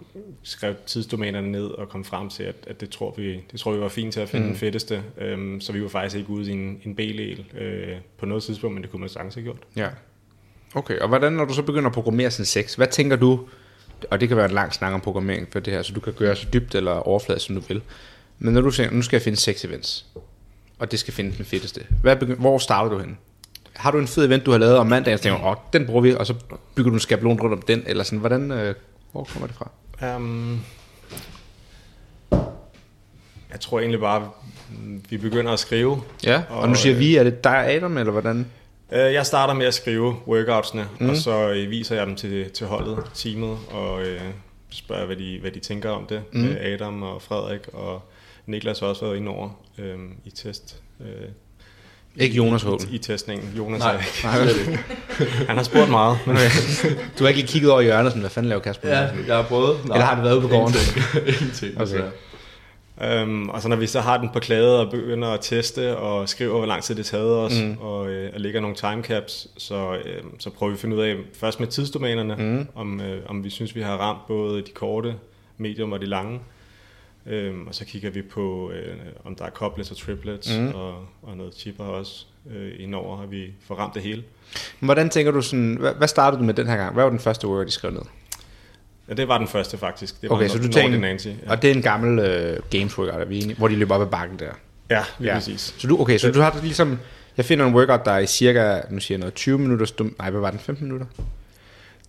skrev 0.44 0.76
tidsdomænerne 0.86 1.52
ned 1.52 1.66
og 1.66 1.90
kom 1.90 2.04
frem 2.04 2.30
til, 2.30 2.44
at, 2.44 2.56
at 2.68 2.82
det, 2.82 2.90
tror 2.90 3.14
vi, 3.18 3.44
det 3.52 3.60
tror 3.60 3.72
vi 3.72 3.80
var 3.80 3.90
fint 3.90 4.14
til 4.14 4.20
at 4.20 4.30
finde 4.30 4.46
mm. 4.46 4.52
den 4.52 4.60
fedteste. 4.60 5.04
Um, 5.34 5.62
så 5.62 5.74
vi 5.74 5.82
var 5.82 5.88
faktisk 5.88 6.16
ikke 6.16 6.30
ude 6.30 6.50
i 6.50 6.54
en, 6.54 6.82
en 6.84 6.96
B-læl 6.96 7.46
uh, 7.54 7.98
på 8.18 8.26
noget 8.26 8.44
tidspunkt, 8.44 8.74
men 8.74 8.84
det 8.84 8.92
kunne 8.92 9.00
man 9.00 9.10
sagtens 9.10 9.36
have 9.36 9.44
gjort. 9.44 9.58
Ja. 9.76 9.88
Okay, 10.76 11.00
og 11.00 11.08
hvordan, 11.08 11.34
når 11.34 11.46
du 11.46 11.54
så 11.54 11.62
begynder 11.62 11.90
at 11.90 11.94
programmere 11.94 12.32
sådan 12.32 12.46
6, 12.46 12.76
hvad 12.76 12.88
tænker 12.88 13.16
du, 13.16 13.40
og 14.12 14.20
det 14.20 14.28
kan 14.28 14.38
være 14.38 14.46
en 14.46 14.52
lang 14.52 14.74
snak 14.74 14.94
om 14.94 15.02
programmering 15.02 15.48
for 15.52 15.60
det 15.60 15.74
her, 15.74 15.82
så 15.82 15.94
du 15.94 16.00
kan 16.00 16.14
gøre 16.14 16.36
så 16.36 16.48
dybt 16.54 16.76
eller 16.76 16.92
overfladisk, 16.92 17.46
som 17.46 17.56
du 17.56 17.62
vil. 17.68 17.82
Men 18.40 18.54
når 18.54 18.62
du 18.62 18.72
siger, 18.72 18.92
nu 18.92 19.02
skal 19.02 19.18
jeg 19.18 19.22
finde 19.22 19.38
seks 19.40 19.66
events, 19.66 20.06
og 20.80 20.92
det 20.92 21.00
skal 21.00 21.14
finde 21.14 21.38
den 21.38 21.46
fedeste, 21.46 21.82
hvad, 22.02 22.16
begy- 22.16 22.36
hvor 22.40 22.58
starter 22.58 22.90
du 22.92 23.00
hen? 23.00 23.18
Har 23.74 23.92
du 23.92 23.98
en 24.00 24.08
fed 24.08 24.26
event, 24.26 24.46
du 24.46 24.52
har 24.52 24.58
lavet 24.58 24.78
om 24.78 24.88
mandagen, 24.88 25.14
og 25.14 25.22
tænker 25.22 25.46
åh, 25.48 25.56
den 25.74 25.86
bruger 25.86 26.02
vi, 26.02 26.14
og 26.16 26.28
så 26.28 26.34
bygger 26.76 26.90
du 26.90 26.94
en 26.96 27.00
skabelon 27.00 27.40
rundt 27.42 27.54
om 27.54 27.62
den, 27.62 27.84
eller 27.86 28.04
sådan, 28.04 28.20
hvordan, 28.20 28.52
øh, 28.52 28.76
hvor 29.12 29.24
kommer 29.24 29.48
det 29.48 29.56
fra? 29.56 29.70
Um, 30.18 30.62
jeg 33.52 33.60
tror 33.60 33.80
egentlig 33.80 34.00
bare, 34.00 34.30
vi 35.10 35.18
begynder 35.18 35.52
at 35.52 35.60
skrive, 35.60 36.02
Ja, 36.24 36.44
og 36.50 36.70
nu 36.70 36.76
siger 36.76 36.94
øh, 36.94 37.00
vi, 37.00 37.16
er 37.16 37.24
det 37.24 37.44
dig 37.44 37.52
og 37.58 37.72
Adam, 37.72 37.98
eller 37.98 38.12
hvordan? 38.12 38.46
Øh, 38.92 39.14
Jeg 39.14 39.26
starter 39.26 39.54
med 39.54 39.66
at 39.66 39.74
skrive 39.74 40.16
workoutsene, 40.28 40.88
mm. 41.00 41.10
og 41.10 41.16
så 41.18 41.50
øh, 41.52 41.70
viser 41.70 41.96
jeg 41.96 42.08
dem 42.08 42.16
til, 42.16 42.50
til 42.50 42.68
holdet, 42.68 42.98
teamet, 43.14 43.58
og 43.72 44.04
øh, 44.06 44.22
spørger, 44.70 45.06
hvad 45.06 45.16
de, 45.16 45.38
hvad 45.42 45.52
de 45.52 45.60
tænker 45.60 45.90
om 45.90 46.06
det. 46.06 46.24
Mm. 46.34 46.46
Øh, 46.46 46.56
Adam 46.62 47.04
og 47.04 47.22
Frederik 47.22 47.62
og 47.74 48.02
Niklas 48.48 48.80
har 48.80 48.88
også 48.88 49.06
været 49.06 49.18
inde 49.18 49.32
over 49.32 49.50
øh, 49.80 49.96
i 50.26 50.30
test. 50.30 50.82
Øh, 51.02 51.08
Ikke 52.16 52.36
Jonas 52.36 52.64
i, 52.64 52.66
Hågen. 52.66 52.88
i, 52.92 52.96
i 52.96 52.98
testningen. 52.98 53.54
Jonas 53.58 53.80
Nej, 53.80 53.94
er 53.96 54.00
ikke. 54.00 54.72
Nej. 54.72 55.28
Han 55.48 55.58
har 55.58 55.64
spurgt 55.64 55.90
meget. 55.90 56.18
Men, 56.28 56.36
Du 57.20 57.24
har 57.24 57.28
ikke 57.28 57.40
lige 57.40 57.48
kigget 57.48 57.72
over 57.72 57.82
i 57.82 57.84
hjørnet, 57.84 58.12
sådan, 58.12 58.22
hvad 58.22 58.30
fanden 58.30 58.50
laver 58.50 58.62
Kasper? 58.62 58.90
Ja, 58.90 59.00
jeg 59.28 59.36
har 59.36 59.44
prøvet. 59.44 59.86
Nej, 59.86 59.96
Eller 59.96 60.06
har 60.06 60.16
det 60.16 60.24
været 60.24 60.34
ude 60.34 60.42
på 60.42 60.48
gården? 60.48 60.76
Ingenting. 60.76 61.28
Ingenting. 61.42 61.82
Okay. 61.82 62.02
Okay. 62.98 63.22
øhm, 63.22 63.50
og 63.50 63.62
så 63.62 63.68
når 63.68 63.76
vi 63.76 63.88
så 63.88 64.02
har 64.02 64.18
den 64.18 64.30
på 64.34 64.40
klade 64.40 64.80
og 64.86 64.92
begynder 64.92 65.28
at 65.28 65.40
teste 65.42 65.98
og 65.98 66.30
skriver, 66.30 66.58
hvor 66.58 66.66
lang 66.66 66.84
tid 66.84 66.96
det 66.96 67.06
taget 67.06 67.32
os, 67.38 67.54
mm. 67.62 67.78
og, 67.82 68.10
øh, 68.10 68.32
og 68.34 68.40
lægger 68.42 68.60
nogle 68.62 68.76
timecaps, 68.76 69.48
så, 69.58 69.96
øh, 70.06 70.24
så 70.40 70.50
prøver 70.50 70.70
vi 70.72 70.76
at 70.76 70.80
finde 70.80 70.96
ud 70.96 71.02
af, 71.02 71.16
først 71.34 71.60
med 71.60 71.68
tidsdomænerne, 71.68 72.36
mm. 72.40 72.68
om, 72.76 73.02
øh, 73.02 73.22
om 73.28 73.44
vi 73.44 73.50
synes, 73.50 73.76
vi 73.76 73.82
har 73.82 73.98
ramt 73.98 74.28
både 74.28 74.62
de 74.62 74.72
korte, 74.74 75.16
medium 75.58 75.92
og 75.92 76.00
de 76.02 76.06
lange. 76.06 76.40
Øhm, 77.28 77.68
og 77.68 77.76
så 77.76 77.86
kigger 77.86 78.10
vi 78.10 78.22
på, 78.22 78.72
øh, 78.72 78.96
om 79.24 79.36
der 79.36 79.46
er 79.46 79.50
couplets 79.50 79.92
og 79.92 79.98
triplets, 79.98 80.58
mm. 80.58 80.68
og, 80.68 80.94
og 81.22 81.38
noget 81.38 81.54
chipper 81.56 81.84
også 81.84 82.26
øh, 82.56 82.72
indover, 82.80 83.22
at 83.24 83.32
vi 83.32 83.54
får 83.68 83.76
ramt 83.76 83.94
det 83.94 84.02
hele. 84.04 84.24
Hvordan 84.80 85.10
tænker 85.10 85.32
du 85.32 85.42
sådan, 85.42 85.76
hvad, 85.80 85.94
hvad 85.94 86.08
startede 86.08 86.40
du 86.40 86.46
med 86.46 86.54
den 86.54 86.68
her 86.68 86.78
gang? 86.78 86.94
Hvad 86.94 87.04
var 87.04 87.10
den 87.10 87.20
første 87.20 87.48
workout, 87.48 87.68
de 87.68 87.72
skrev 87.72 87.92
ned? 87.92 88.02
Ja, 89.10 89.14
det 89.14 89.28
var 89.28 89.38
den 89.38 89.48
første 89.48 89.78
faktisk. 89.78 90.22
Det 90.22 90.30
var 90.30 90.36
Okay, 90.36 90.48
så 90.48 90.58
du 90.58 90.68
tænker, 90.68 91.00
Nancy. 91.00 91.28
Ja, 91.28 91.34
og 91.52 91.62
det 91.62 91.72
er 91.72 91.76
en 91.76 91.82
gammel 91.82 92.20
øh, 92.20 92.60
games 92.70 92.98
workout, 92.98 93.30
vi 93.30 93.56
hvor 93.58 93.68
de 93.68 93.76
løber 93.76 93.96
op 93.96 94.02
ad 94.02 94.08
bakken 94.08 94.40
der. 94.40 94.52
ja 94.90 95.04
lige 95.20 95.30
Ja. 95.30 95.36
præcis. 95.36 95.76
Så 95.78 95.88
du, 95.88 96.02
okay, 96.02 96.18
så 96.18 96.32
du 96.32 96.42
har 96.42 96.60
ligesom, 96.64 97.00
jeg 97.38 97.46
finder 97.46 97.66
en 97.66 97.76
workout, 97.76 98.06
der 98.06 98.12
er 98.12 98.20
i 98.20 98.26
cirka, 98.28 98.82
nu 98.90 99.00
siger 99.00 99.16
jeg 99.16 99.20
noget, 99.20 99.34
20 99.34 99.60
minutter, 99.60 100.10
nej, 100.20 100.30
hvad 100.30 100.42
var 100.42 100.50
den, 100.52 100.60
15 100.60 100.86
minutter? 100.88 101.08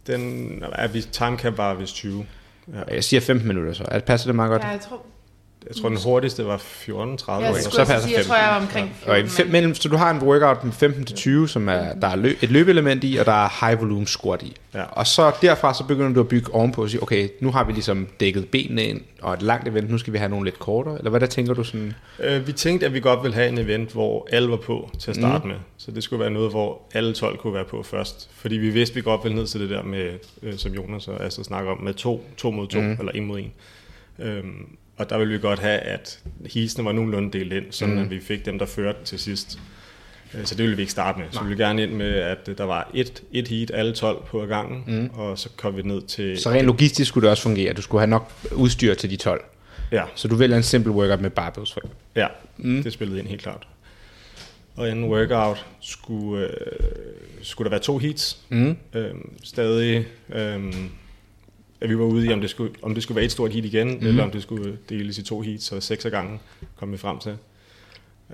Den, 0.07 0.63
er 0.73 0.89
vi, 0.89 1.01
timecap 1.03 1.57
var 1.57 1.75
vist 1.75 1.95
20. 1.95 2.27
Ja. 2.73 2.95
Jeg 2.95 3.05
siger 3.05 3.21
15 3.21 3.49
minutter 3.49 3.73
så, 3.73 3.85
er 3.89 3.95
det 3.95 4.05
passer 4.05 4.29
det 4.29 4.35
meget 4.35 4.51
godt? 4.51 4.63
Ja, 4.63 4.69
jeg 4.69 4.81
tror, 4.81 5.03
jeg 5.69 5.77
tror, 5.77 5.89
den 5.89 5.99
hurtigste 6.05 6.47
var 6.47 6.57
14.30. 6.57 6.93
jeg, 6.93 7.49
eller 7.49 7.61
så 7.61 7.77
passer 7.77 7.99
sige, 7.99 8.17
jeg 8.17 8.25
15. 8.25 8.25
tror, 8.25 8.37
jeg 8.37 8.49
var 8.49 8.61
omkring 8.61 8.97
Og 9.07 9.19
i 9.19 9.21
14, 9.23 9.29
fem, 9.31 9.47
men- 9.47 9.53
mellem, 9.53 9.75
så 9.75 9.89
du 9.89 9.97
har 9.97 10.11
en 10.11 10.23
workout 10.23 10.65
med 10.65 10.73
15 10.73 11.05
til 11.05 11.17
20, 11.17 11.49
som 11.49 11.69
er, 11.69 11.93
der 11.95 12.09
er 12.09 12.35
et 12.43 12.51
løbeelement 12.51 13.05
i, 13.05 13.17
og 13.17 13.27
der 13.27 13.45
er 13.45 13.67
high 13.67 13.81
volume 13.81 14.07
squat 14.07 14.43
i. 14.43 14.57
Ja. 14.75 14.83
Og 14.83 15.07
så 15.07 15.33
derfra 15.43 15.75
så 15.75 15.85
begynder 15.85 16.13
du 16.13 16.21
at 16.21 16.29
bygge 16.29 16.55
ovenpå 16.55 16.83
og 16.83 16.91
sige, 16.91 17.03
okay, 17.03 17.29
nu 17.41 17.51
har 17.51 17.65
vi 17.65 17.73
ligesom 17.73 18.09
dækket 18.21 18.49
benene 18.49 18.85
ind, 18.85 19.01
og 19.23 19.35
et 19.35 19.43
langt 19.43 19.69
event, 19.69 19.91
nu 19.91 19.99
skal 19.99 20.13
vi 20.13 20.19
have 20.19 20.29
nogle 20.29 20.45
lidt 20.45 20.59
kortere, 20.59 20.99
eller 20.99 21.11
hvad 21.11 21.21
der 21.21 21.27
tænker 21.27 21.55
du 21.55 21.65
sådan? 21.65 21.95
Øh, 22.21 22.47
vi 22.47 22.53
tænkte, 22.53 22.87
at 22.87 22.95
vi 22.95 23.01
godt 23.01 23.23
ville 23.23 23.35
have 23.35 23.49
en 23.49 23.59
event, 23.59 23.93
hvor 23.93 24.29
alle 24.33 24.51
var 24.51 24.57
på 24.57 24.91
til 24.99 25.11
at 25.11 25.17
starte 25.17 25.45
mm. 25.45 25.49
med. 25.49 25.57
Så 25.77 25.91
det 25.91 26.03
skulle 26.03 26.21
være 26.21 26.31
noget, 26.31 26.51
hvor 26.51 26.83
alle 26.95 27.13
12 27.13 27.39
kunne 27.39 27.55
være 27.55 27.65
på 27.65 27.83
først. 27.83 28.31
Fordi 28.35 28.57
vi 28.57 28.71
vidste, 28.71 28.93
at 28.93 28.97
vi 28.97 29.01
godt 29.03 29.21
ville 29.25 29.37
ned 29.37 29.47
til 29.47 29.61
det 29.61 29.71
der 29.71 29.83
med, 29.83 30.13
øh, 30.43 30.55
som 30.57 30.73
Jonas 30.73 31.09
og 31.09 31.25
Astrid 31.25 31.45
snakker 31.45 31.71
om, 31.71 31.81
med 31.83 31.95
to, 31.95 32.27
to 32.37 32.51
mod 32.51 32.67
to, 32.67 32.81
mm. 32.81 32.97
eller 32.99 33.13
en 33.13 33.27
mod 33.27 33.39
en. 33.39 33.53
Øhm, 34.19 34.67
og 34.97 35.11
der 35.11 35.19
ville 35.19 35.33
vi 35.33 35.39
godt 35.41 35.59
have, 35.59 35.79
at 35.79 36.19
heatsene 36.53 36.85
var 36.85 36.93
nogenlunde 36.93 37.39
delt 37.39 37.53
ind, 37.53 37.65
sådan 37.71 37.95
mm. 37.95 38.01
at 38.01 38.11
vi 38.11 38.21
fik 38.21 38.45
dem, 38.47 38.59
der 38.59 38.67
førte 38.67 38.99
til 39.05 39.19
sidst. 39.19 39.59
Øh, 40.35 40.45
Så 40.45 40.55
det 40.55 40.63
ville 40.63 40.77
vi 40.77 40.83
ikke 40.83 40.93
starte 40.93 41.19
med. 41.19 41.27
Så 41.31 41.43
vi 41.43 41.49
ville 41.49 41.65
gerne 41.65 41.83
ind 41.83 41.93
med, 41.93 42.15
at 42.15 42.47
der 42.59 42.65
var 42.65 42.91
et, 42.95 43.23
et 43.33 43.49
heat, 43.49 43.71
alle 43.75 43.93
12 43.93 44.23
på 44.27 44.47
gangen, 44.47 44.85
mm. 44.87 45.11
og 45.19 45.39
så 45.39 45.49
kom 45.57 45.77
vi 45.77 45.83
ned 45.83 46.03
til... 46.03 46.39
Så 46.41 46.51
rent 46.51 46.67
logistisk 46.67 47.09
skulle 47.09 47.23
det 47.25 47.31
også 47.31 47.43
fungere, 47.43 47.73
du 47.73 47.83
skulle 47.83 48.01
have 48.01 48.11
nok 48.11 48.33
udstyr 48.53 48.95
til 48.95 49.11
de 49.11 49.17
12. 49.17 49.45
Ja, 49.93 50.03
Så 50.15 50.29
du 50.29 50.35
vælger 50.35 50.57
en 50.57 50.63
simpel 50.63 50.93
workout 50.93 51.21
med 51.21 51.31
barbells 51.31 51.73
for. 51.73 51.81
Ja, 52.17 52.27
mm. 52.57 52.83
det 52.83 52.93
spillede 52.93 53.19
ind 53.19 53.29
helt 53.29 53.43
klart. 53.43 53.67
Og 54.77 54.91
en 54.91 55.05
workout 55.05 55.67
skulle, 55.81 56.47
øh, 56.47 56.53
skulle 57.43 57.65
der 57.67 57.71
være 57.71 57.81
to 57.81 57.99
heats. 57.99 58.39
Mm. 58.49 58.77
Øhm, 58.95 59.31
stadig, 59.45 60.07
øhm, 60.33 60.91
at 61.81 61.89
vi 61.89 61.99
var 61.99 62.05
ude 62.05 62.27
i, 62.27 62.33
om 62.33 62.41
det 62.41 62.51
skulle, 62.51 62.73
om 62.83 62.95
det 62.95 63.03
skulle 63.03 63.17
være 63.17 63.25
et 63.25 63.33
stort 63.33 63.53
heat 63.53 63.65
igen, 63.65 63.89
mm. 63.89 64.07
eller 64.07 64.23
om 64.23 64.31
det 64.31 64.43
skulle 64.43 64.79
deles 64.89 65.19
i 65.19 65.23
to 65.23 65.41
heats, 65.41 65.65
så 65.65 65.81
seks 65.81 66.05
af 66.05 66.11
gangen 66.11 66.41
kom 66.77 66.93
vi 66.93 66.97
frem 66.97 67.19
til. 67.19 67.37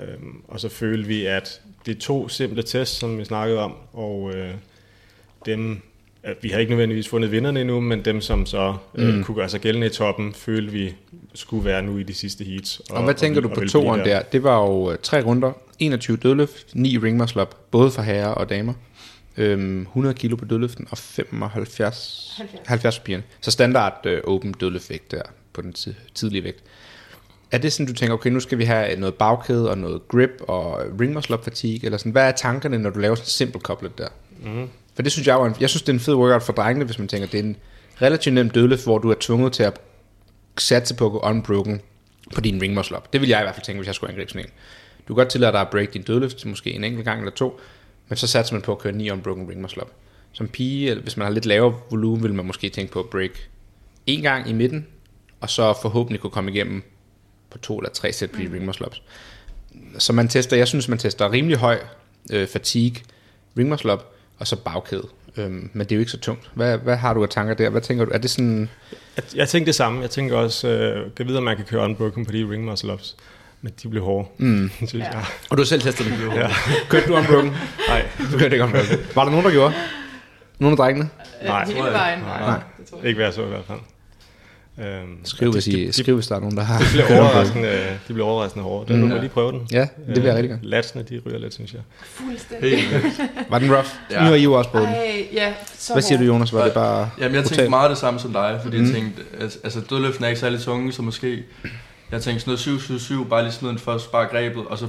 Øhm, 0.02 0.36
og 0.48 0.60
så 0.60 0.68
følte 0.68 1.08
vi, 1.08 1.26
at 1.26 1.60
det 1.86 1.96
er 1.96 2.00
to 2.00 2.28
simple 2.28 2.62
tests, 2.62 2.98
som 2.98 3.18
vi 3.18 3.24
snakkede 3.24 3.58
om, 3.58 3.74
og 3.92 4.32
øh, 4.34 4.54
dem, 5.46 5.80
at 6.22 6.36
vi 6.42 6.48
har 6.48 6.58
ikke 6.58 6.70
nødvendigvis 6.70 7.08
fundet 7.08 7.32
vinderne 7.32 7.60
endnu, 7.60 7.80
men 7.80 8.04
dem, 8.04 8.20
som 8.20 8.46
så 8.46 8.74
øh, 8.94 9.14
mm. 9.14 9.24
kunne 9.24 9.34
gøre 9.34 9.48
sig 9.48 9.60
gældende 9.60 9.86
i 9.86 9.90
toppen, 9.90 10.32
følte 10.34 10.72
vi 10.72 10.94
skulle 11.34 11.64
være 11.64 11.82
nu 11.82 11.98
i 11.98 12.02
de 12.02 12.14
sidste 12.14 12.44
heats. 12.44 12.80
Og, 12.90 12.96
og 12.96 13.04
hvad 13.04 13.14
tænker 13.14 13.40
vi- 13.40 13.48
du 13.48 13.54
på 13.54 13.60
toeren 13.60 14.00
blive 14.00 14.14
der? 14.14 14.22
Det 14.22 14.42
var 14.42 14.58
jo 14.58 14.92
øh, 14.92 14.98
tre 15.02 15.22
runder, 15.22 15.52
21 15.78 16.16
dødløft, 16.16 16.66
9 16.74 16.98
ring 16.98 17.16
muscle 17.16 17.42
up, 17.42 17.54
både 17.70 17.90
for 17.90 18.02
herrer 18.02 18.28
og 18.28 18.48
damer. 18.50 18.72
Øhm, 19.36 19.80
100 19.80 20.14
kilo 20.14 20.36
på 20.36 20.44
dødløften 20.44 20.86
og 20.90 20.98
75, 20.98 22.34
70. 22.36 22.66
70 22.66 22.98
på 22.98 23.04
pigerne. 23.04 23.24
Så 23.40 23.50
standard 23.50 24.00
øh, 24.04 24.20
open 24.26 24.52
dødløftvægt 24.52 25.10
der 25.10 25.22
på 25.52 25.62
den 25.62 25.72
tid, 25.72 25.94
tidlige 26.14 26.44
vægt. 26.44 26.62
Er 27.50 27.58
det 27.58 27.72
sådan, 27.72 27.86
du 27.86 27.92
tænker, 27.92 28.14
okay, 28.14 28.30
nu 28.30 28.40
skal 28.40 28.58
vi 28.58 28.64
have 28.64 28.96
noget 28.96 29.14
bagkæde 29.14 29.70
og 29.70 29.78
noget 29.78 30.08
grip 30.08 30.30
og 30.40 30.82
ring 31.00 31.12
muscle 31.12 31.34
up 31.34 31.44
fatigue, 31.44 31.84
eller 31.84 31.98
sådan, 31.98 32.12
hvad 32.12 32.28
er 32.28 32.32
tankerne, 32.32 32.78
når 32.78 32.90
du 32.90 32.98
laver 32.98 33.14
sådan 33.14 33.24
en 33.24 33.28
simpel 33.28 33.60
couplet 33.60 33.98
der? 33.98 34.08
Mm. 34.42 34.68
For 34.94 35.02
det 35.02 35.12
synes 35.12 35.26
jeg 35.26 35.34
jo, 35.34 35.44
en, 35.44 35.54
jeg 35.60 35.70
synes, 35.70 35.82
det 35.82 35.88
er 35.88 35.92
en 35.92 36.00
fed 36.00 36.14
workout 36.14 36.42
for 36.42 36.52
drengene, 36.52 36.84
hvis 36.84 36.98
man 36.98 37.08
tænker, 37.08 37.28
det 37.28 37.40
er 37.40 37.44
en 37.44 37.56
relativt 38.02 38.34
nem 38.34 38.50
dødløft, 38.50 38.84
hvor 38.84 38.98
du 38.98 39.10
er 39.10 39.14
tvunget 39.20 39.52
til 39.52 39.62
at 39.62 39.80
satse 40.58 40.94
på 40.94 41.06
at 41.06 41.12
gå 41.12 41.18
unbroken 41.18 41.80
på 42.34 42.40
din 42.40 42.62
ring 42.62 42.74
muscle 42.74 42.96
up. 42.96 43.12
Det 43.12 43.20
vil 43.20 43.28
jeg 43.28 43.40
i 43.40 43.42
hvert 43.42 43.54
fald 43.54 43.64
tænke, 43.64 43.78
hvis 43.78 43.86
jeg 43.86 43.94
skulle 43.94 44.10
angribe 44.10 44.30
sådan 44.30 44.46
en. 44.46 44.52
Du 45.08 45.14
kan 45.14 45.20
godt 45.20 45.28
tillade 45.28 45.52
dig 45.52 45.60
at 45.60 45.68
break 45.70 45.94
din 45.94 46.02
dødløft 46.02 46.36
til 46.36 46.48
måske 46.48 46.72
en 46.72 46.84
enkelt 46.84 47.04
gang 47.04 47.20
eller 47.20 47.32
to, 47.32 47.60
men 48.12 48.16
så 48.16 48.26
satser 48.26 48.54
man 48.54 48.62
på 48.62 48.72
at 48.72 48.78
køre 48.78 48.92
9 48.92 49.10
unbroken 49.10 49.48
ring 49.48 49.60
muscle 49.60 49.82
up. 49.82 49.90
Som 50.32 50.48
pige, 50.48 50.90
eller 50.90 51.02
hvis 51.02 51.16
man 51.16 51.26
har 51.26 51.32
lidt 51.32 51.46
lavere 51.46 51.80
volumen, 51.90 52.22
vil 52.22 52.34
man 52.34 52.46
måske 52.46 52.68
tænke 52.68 52.92
på 52.92 53.00
at 53.00 53.06
break 53.06 53.30
en 54.06 54.22
gang 54.22 54.48
i 54.48 54.52
midten, 54.52 54.86
og 55.40 55.50
så 55.50 55.74
forhåbentlig 55.82 56.20
kunne 56.20 56.30
komme 56.30 56.50
igennem 56.50 56.82
på 57.50 57.58
to 57.58 57.78
eller 57.78 57.90
tre 57.90 58.12
sæt 58.12 58.30
pre 58.30 58.38
ring 58.38 58.64
muscle 58.64 58.86
ups. 58.86 59.02
Så 59.98 60.12
man 60.12 60.28
tester, 60.28 60.56
jeg 60.56 60.68
synes, 60.68 60.88
man 60.88 60.98
tester 60.98 61.32
rimelig 61.32 61.58
høj 61.58 61.78
øh, 62.32 62.46
fatigue 62.48 62.96
ring 63.58 63.68
muscle 63.68 63.92
up, 63.92 64.04
og 64.38 64.46
så 64.46 64.56
bagkæde. 64.56 65.08
Øhm, 65.36 65.70
men 65.72 65.80
det 65.80 65.92
er 65.92 65.96
jo 65.96 66.00
ikke 66.00 66.12
så 66.12 66.18
tungt. 66.18 66.50
Hvad, 66.54 66.78
hvad 66.78 66.96
har 66.96 67.14
du 67.14 67.22
af 67.22 67.28
tanker 67.28 67.54
der? 67.54 67.70
Hvad 67.70 67.80
tænker 67.80 68.04
du? 68.04 68.10
Er 68.14 68.18
det 68.18 68.30
sådan... 68.30 68.70
Jeg, 69.16 69.24
jeg 69.34 69.48
tænker 69.48 69.64
det 69.64 69.74
samme. 69.74 70.00
Jeg 70.00 70.10
tænker 70.10 70.36
også, 70.36 70.68
øh, 70.68 71.10
kan 71.16 71.26
vide, 71.26 71.38
om 71.38 71.44
man 71.44 71.56
kan 71.56 71.64
køre 71.64 71.84
unbroken 71.84 72.26
på 72.26 72.32
de 72.32 72.48
ring 72.50 72.64
muscle 72.64 72.92
ups. 72.92 73.16
Men 73.62 73.72
de 73.82 73.88
bliver 73.88 74.04
hårde, 74.04 74.28
mm. 74.38 74.70
synes 74.76 74.94
Ja. 74.94 74.98
jeg. 74.98 75.24
Og 75.50 75.56
du 75.56 75.62
har 75.62 75.66
selv 75.66 75.80
testet 75.82 76.06
det? 76.06 76.36
Ja. 76.36 76.48
Kørte 76.88 77.06
du 77.08 77.14
unbroken? 77.16 77.52
Nej, 77.88 78.02
Du 78.32 78.38
kørte 78.38 78.54
ikke 78.54 78.64
unbroken. 78.64 78.98
Var 79.14 79.24
der 79.24 79.30
nogen, 79.30 79.44
der 79.46 79.52
gjorde? 79.52 79.74
Nogle 80.58 80.72
af 80.72 80.76
drengene? 80.76 81.08
Nej. 81.44 81.64
Hele 81.66 81.78
vejen. 81.78 82.18
Nej. 82.20 82.40
Nej. 82.40 82.58
Det 82.78 82.86
tror 82.86 82.98
jeg. 82.98 83.06
ikke 83.06 83.16
hvad 83.16 83.26
jeg 83.26 83.34
så 83.34 83.42
i 83.44 83.48
hvert 83.48 83.64
fald. 83.66 83.78
Øhm, 84.78 85.24
Skriv, 85.24 85.52
hvis, 85.52 85.66
I, 85.66 85.92
skriv, 85.92 86.14
hvis 86.14 86.26
der 86.26 86.36
er 86.36 86.40
nogen, 86.40 86.56
der 86.56 86.62
har... 86.62 86.78
de 86.78 86.84
bliver 86.92 87.20
overraskende, 87.20 87.68
øh, 87.68 87.90
de 88.08 88.12
bliver 88.12 88.26
overraskende 88.26 88.64
hårde. 88.64 88.92
Den, 88.92 89.02
Mm. 89.02 89.08
du 89.08 89.14
må 89.14 89.20
lige 89.20 89.30
prøve 89.30 89.52
den. 89.52 89.60
Ja, 89.72 89.80
det 89.80 90.16
vil 90.16 90.24
jeg 90.24 90.34
rigtig 90.34 90.48
gerne. 90.50 90.60
Latsene, 90.62 91.02
de 91.02 91.20
ryger 91.26 91.38
lidt, 91.38 91.54
synes 91.54 91.72
jeg. 91.72 91.80
Fuldstændig. 92.04 92.78
Helt. 92.82 93.20
Var 93.50 93.58
den 93.58 93.74
rough? 93.74 93.88
Ja. 94.10 94.20
Nu 94.20 94.26
har 94.26 94.34
I 94.34 94.42
jo 94.42 94.52
også 94.52 94.70
prøvet 94.70 94.88
den. 94.88 94.94
Ej, 94.96 95.26
ja, 95.32 95.52
så 95.78 95.92
Hvad 95.92 96.02
siger 96.02 96.18
du, 96.18 96.24
hårdt. 96.24 96.34
Jonas? 96.34 96.52
Var 96.52 96.64
det 96.64 96.72
bare 96.72 97.10
Jamen, 97.18 97.34
jeg 97.34 97.42
tænkte 97.42 97.54
brutalt? 97.54 97.70
meget 97.70 97.90
det 97.90 97.98
samme 97.98 98.20
som 98.20 98.32
dig, 98.32 98.60
fordi 98.62 98.76
Mm. 98.78 98.84
jeg 98.84 98.94
tænkte, 98.94 99.22
at, 99.40 99.56
altså 99.64 99.80
dødløften 99.90 100.24
er 100.24 100.28
ikke 100.28 100.40
særlig 100.40 100.60
tunge, 100.60 100.92
så 100.92 101.02
måske, 101.02 101.42
jeg 102.12 102.22
tænkte 102.22 102.56
sådan 102.56 102.76
noget 102.90 103.24
7-7-7, 103.24 103.28
bare 103.28 103.42
lige 103.42 103.52
smide 103.52 103.70
den 103.70 103.78
først, 103.78 104.12
bare 104.12 104.26
grebet, 104.26 104.66
og 104.66 104.78
så 104.78 104.88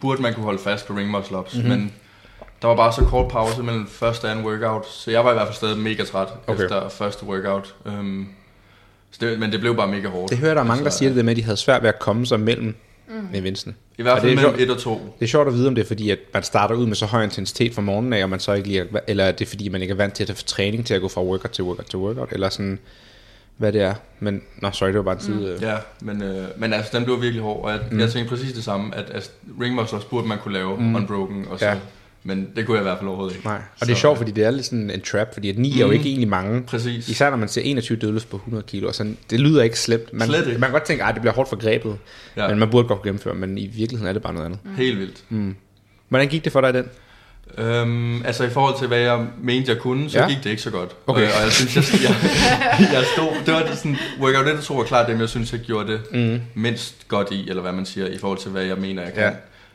burde 0.00 0.22
man 0.22 0.34
kunne 0.34 0.44
holde 0.44 0.58
fast 0.58 0.86
på 0.86 0.92
ring 0.94 1.10
muscle 1.10 1.38
ups, 1.38 1.54
Mhm. 1.54 1.64
mm-hmm. 1.64 1.80
men 1.80 1.92
der 2.62 2.68
var 2.68 2.76
bare 2.76 2.92
så 2.92 3.04
kort 3.04 3.28
pause 3.32 3.62
mellem 3.62 3.86
første 3.88 4.24
og 4.24 4.30
anden 4.30 4.44
workout, 4.46 4.86
så 4.88 5.10
jeg 5.10 5.24
var 5.24 5.30
i 5.30 5.34
hvert 5.34 5.46
fald 5.46 5.56
stadig 5.56 5.78
mega 5.78 6.04
træt 6.04 6.28
Okay. 6.46 6.62
efter 6.62 6.88
første 6.88 7.26
workout. 7.26 7.74
Um, 7.84 8.28
så 9.10 9.18
det, 9.26 9.38
men 9.40 9.52
det 9.52 9.60
blev 9.60 9.76
bare 9.76 9.88
mega 9.88 10.08
hårdt. 10.08 10.30
Det 10.30 10.38
hører 10.38 10.54
der 10.54 10.60
er 10.60 10.64
mange, 10.64 10.80
der 10.80 10.86
Altså, 10.86 10.98
siger 10.98 11.08
det 11.08 11.16
der 11.16 11.22
med, 11.22 11.30
at 11.30 11.36
de 11.36 11.42
havde 11.42 11.56
svært 11.56 11.82
ved 11.82 11.88
at 11.88 11.98
komme 11.98 12.26
sig 12.26 12.40
mellem 12.40 12.74
mm. 13.08 13.28
eventsene. 13.34 13.74
I 13.98 14.02
hvert 14.02 14.18
fald 14.20 14.30
det 14.30 14.38
er 14.38 14.42
mellem 14.42 14.58
sjovt. 14.58 14.70
1 14.70 14.76
og 14.76 14.78
2. 14.78 15.14
Det 15.18 15.24
er 15.24 15.28
sjovt 15.28 15.48
at 15.48 15.54
vide, 15.54 15.68
om 15.68 15.74
det 15.74 15.82
er 15.82 15.86
fordi, 15.86 16.10
at 16.10 16.18
man 16.34 16.42
starter 16.42 16.74
ud 16.74 16.86
med 16.86 16.96
så 16.96 17.06
høj 17.06 17.24
intensitet 17.24 17.74
fra 17.74 17.82
morgenen 17.82 18.12
af, 18.12 18.22
og 18.22 18.30
man 18.30 18.40
så 18.40 18.52
ikke 18.52 18.68
lige 18.68 18.80
er, 18.80 18.84
eller 19.08 19.24
er 19.24 19.32
det 19.32 19.48
fordi, 19.48 19.68
man 19.68 19.82
ikke 19.82 19.92
er 19.92 19.96
vant 19.96 20.14
til 20.14 20.30
at 20.30 20.36
få 20.36 20.44
træning 20.44 20.86
til 20.86 20.94
at 20.94 21.00
gå 21.00 21.08
fra 21.08 21.22
workout 21.22 21.50
til 21.50 21.64
workout 21.64 21.86
til 21.86 21.98
workout, 21.98 22.28
eller 22.32 22.48
sådan, 22.48 22.78
hvad 23.56 23.72
det 23.72 23.80
er. 23.82 23.94
Men, 24.20 24.42
nå, 24.62 24.70
sorry, 24.70 24.88
det 24.88 24.96
var 24.96 25.02
bare 25.02 25.14
en 25.14 25.20
side. 25.20 25.56
Mm. 25.60 25.64
Ja, 25.66 25.76
men, 26.00 26.22
øh, 26.22 26.44
men 26.56 26.72
altså, 26.72 26.90
den 26.98 27.04
blev 27.04 27.22
virkelig 27.22 27.42
hård, 27.42 27.64
og 27.64 27.70
jeg, 27.70 27.80
Mm. 27.90 27.94
mm. 27.94 28.00
jeg 28.00 28.10
tænkte 28.10 28.36
præcis 28.36 28.52
det 28.52 28.64
samme, 28.64 28.94
at 28.96 29.10
altså, 29.14 29.30
ring 29.60 29.74
muscle 29.74 29.96
ups 29.98 30.04
burde 30.04 30.28
man 30.28 30.38
kunne 30.38 30.54
lave 30.54 30.76
mm. 30.80 30.94
unbroken, 30.94 31.44
og 31.50 31.58
så, 31.58 31.66
Ja. 31.66 31.74
men 32.24 32.48
det 32.56 32.66
kunne 32.66 32.74
jeg 32.76 32.82
i 32.82 32.88
hvert 32.88 32.98
fald 32.98 33.08
overhovedet 33.08 33.34
ikke. 33.36 33.46
Nej, 33.46 33.56
og 33.80 33.86
det 33.86 33.90
er 33.90 33.94
Så- 33.94 34.00
sjovt, 34.00 34.18
fordi 34.18 34.30
det 34.30 34.44
er 34.44 34.50
lidt 34.50 34.64
sådan 34.66 34.90
en 34.90 35.00
trap, 35.00 35.32
fordi 35.32 35.48
at 35.50 35.58
9 35.58 35.72
er 35.76 35.80
jo 35.80 35.86
Mm. 35.86 35.92
ikke 35.92 36.08
egentlig 36.08 36.28
mange. 36.28 36.62
Præcis. 36.62 37.08
Især 37.08 37.30
når 37.30 37.36
man 37.36 37.48
ser 37.48 37.62
21 37.62 37.98
dødløft 37.98 38.30
på 38.30 38.36
100 38.36 38.64
kilo, 38.66 38.88
og 38.88 38.94
sådan, 38.94 39.16
det 39.30 39.40
lyder 39.40 39.62
ikke 39.62 39.78
slemt. 39.78 40.12
Man, 40.12 40.28
Slet 40.28 40.46
ikke. 40.46 40.58
man 40.60 40.68
kan 40.68 40.72
godt 40.72 40.82
tænke, 40.84 41.04
at 41.04 41.14
det 41.14 41.22
bliver 41.22 41.34
hårdt 41.34 41.48
for 41.48 41.56
grebet, 41.56 41.98
ja. 42.36 42.48
Men 42.48 42.58
man 42.58 42.70
burde 42.70 42.88
godt 42.88 43.00
kunne 43.00 43.08
gennemføre, 43.08 43.34
men 43.34 43.58
i 43.58 43.66
virkeligheden 43.66 44.08
er 44.08 44.12
det 44.12 44.22
bare 44.22 44.32
noget 44.32 44.46
andet. 44.46 44.58
Helt 44.76 44.98
vildt. 44.98 45.24
Mm. 45.28 45.54
Hvordan 46.08 46.28
gik 46.28 46.44
det 46.44 46.52
for 46.52 46.60
dig 46.60 46.70
i 46.70 46.72
den? 46.72 46.88
Øhm, 47.58 48.24
altså 48.24 48.44
i 48.44 48.50
forhold 48.50 48.78
til 48.78 48.88
hvad 48.88 48.98
jeg 48.98 49.26
mente 49.42 49.72
jeg 49.72 49.80
kunne, 49.80 50.10
så 50.10 50.18
Ja. 50.18 50.28
gik 50.28 50.44
det 50.44 50.50
ikke 50.50 50.62
så 50.62 50.70
godt. 50.70 50.96
Okay. 51.06 51.22
Og, 51.22 51.28
og 51.36 51.42
jeg 51.42 51.52
synes, 51.52 51.76
jeg, 51.76 51.84
jeg, 52.08 52.88
jeg 52.92 53.04
stod, 53.16 53.28
det 53.46 53.54
var 53.54 53.74
sådan, 53.74 53.96
workout 54.20 54.46
1 54.48 54.52
og 54.58 54.62
2 54.64 54.74
var 54.74 54.84
klart 54.84 55.08
dem, 55.08 55.20
jeg 55.20 55.28
synes, 55.28 55.52
jeg 55.52 55.60
gjorde 55.60 55.92
det 55.92 56.00
Mm. 56.12 56.40
mindst 56.54 57.08
godt 57.08 57.28
i, 57.30 57.48
eller 57.48 57.62
hvad 57.62 57.72
man 57.72 57.86
siger, 57.86 58.06
i 58.06 58.18
forhold 58.18 58.38
til 58.38 58.50
hvad 58.50 58.62
jeg 58.62 58.76
mener, 58.78 59.02
jeg 59.02 59.12
kan. 59.14 59.32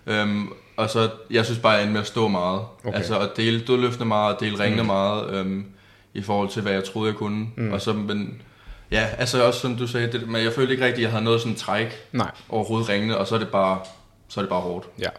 Ja. 0.08 0.22
Øhm, 0.22 0.48
og 0.78 0.90
så, 0.90 1.10
jeg 1.32 1.46
synes 1.46 1.60
bare, 1.60 1.72
jeg 1.72 1.82
endte 1.82 1.94
med 1.94 2.02
at 2.02 2.08
stå 2.08 2.28
meget. 2.28 2.62
Okay. 2.86 2.98
Altså 2.98 3.20
at 3.20 3.30
dele 3.38 3.60
dødløftene 3.60 4.06
meget, 4.06 4.34
og 4.36 4.40
dele 4.40 4.60
ringene 4.60 4.82
mm. 4.82 4.88
meget, 4.88 5.34
øhm, 5.34 5.66
i 6.14 6.22
forhold 6.22 6.50
til 6.50 6.62
hvad 6.62 6.74
jeg 6.74 6.84
troede, 6.84 7.08
jeg 7.10 7.16
kunne. 7.18 7.46
Mm. 7.58 7.72
Og 7.74 7.82
så, 7.82 7.94
men, 7.94 8.42
ja, 8.92 9.06
altså 9.18 9.44
også 9.46 9.60
som 9.60 9.76
du 9.76 9.88
sagde, 9.88 10.12
det, 10.12 10.28
men 10.30 10.44
jeg 10.44 10.54
følte 10.54 10.72
ikke 10.74 10.86
rigtigt, 10.86 10.98
at 10.98 11.04
jeg 11.04 11.12
havde 11.12 11.24
noget 11.24 11.42
sådan 11.42 11.56
træk 11.56 11.96
Nej, 12.12 12.32
overhovedet 12.50 12.90
ringene, 12.90 13.18
og 13.18 13.28
så 13.28 13.36
er 13.36 13.40
det 13.40 13.48
bare, 13.48 13.78
så 14.30 14.40
er 14.40 14.42
det 14.42 14.50
bare 14.50 14.62
hårdt. 14.62 14.86
ja. 15.02 15.10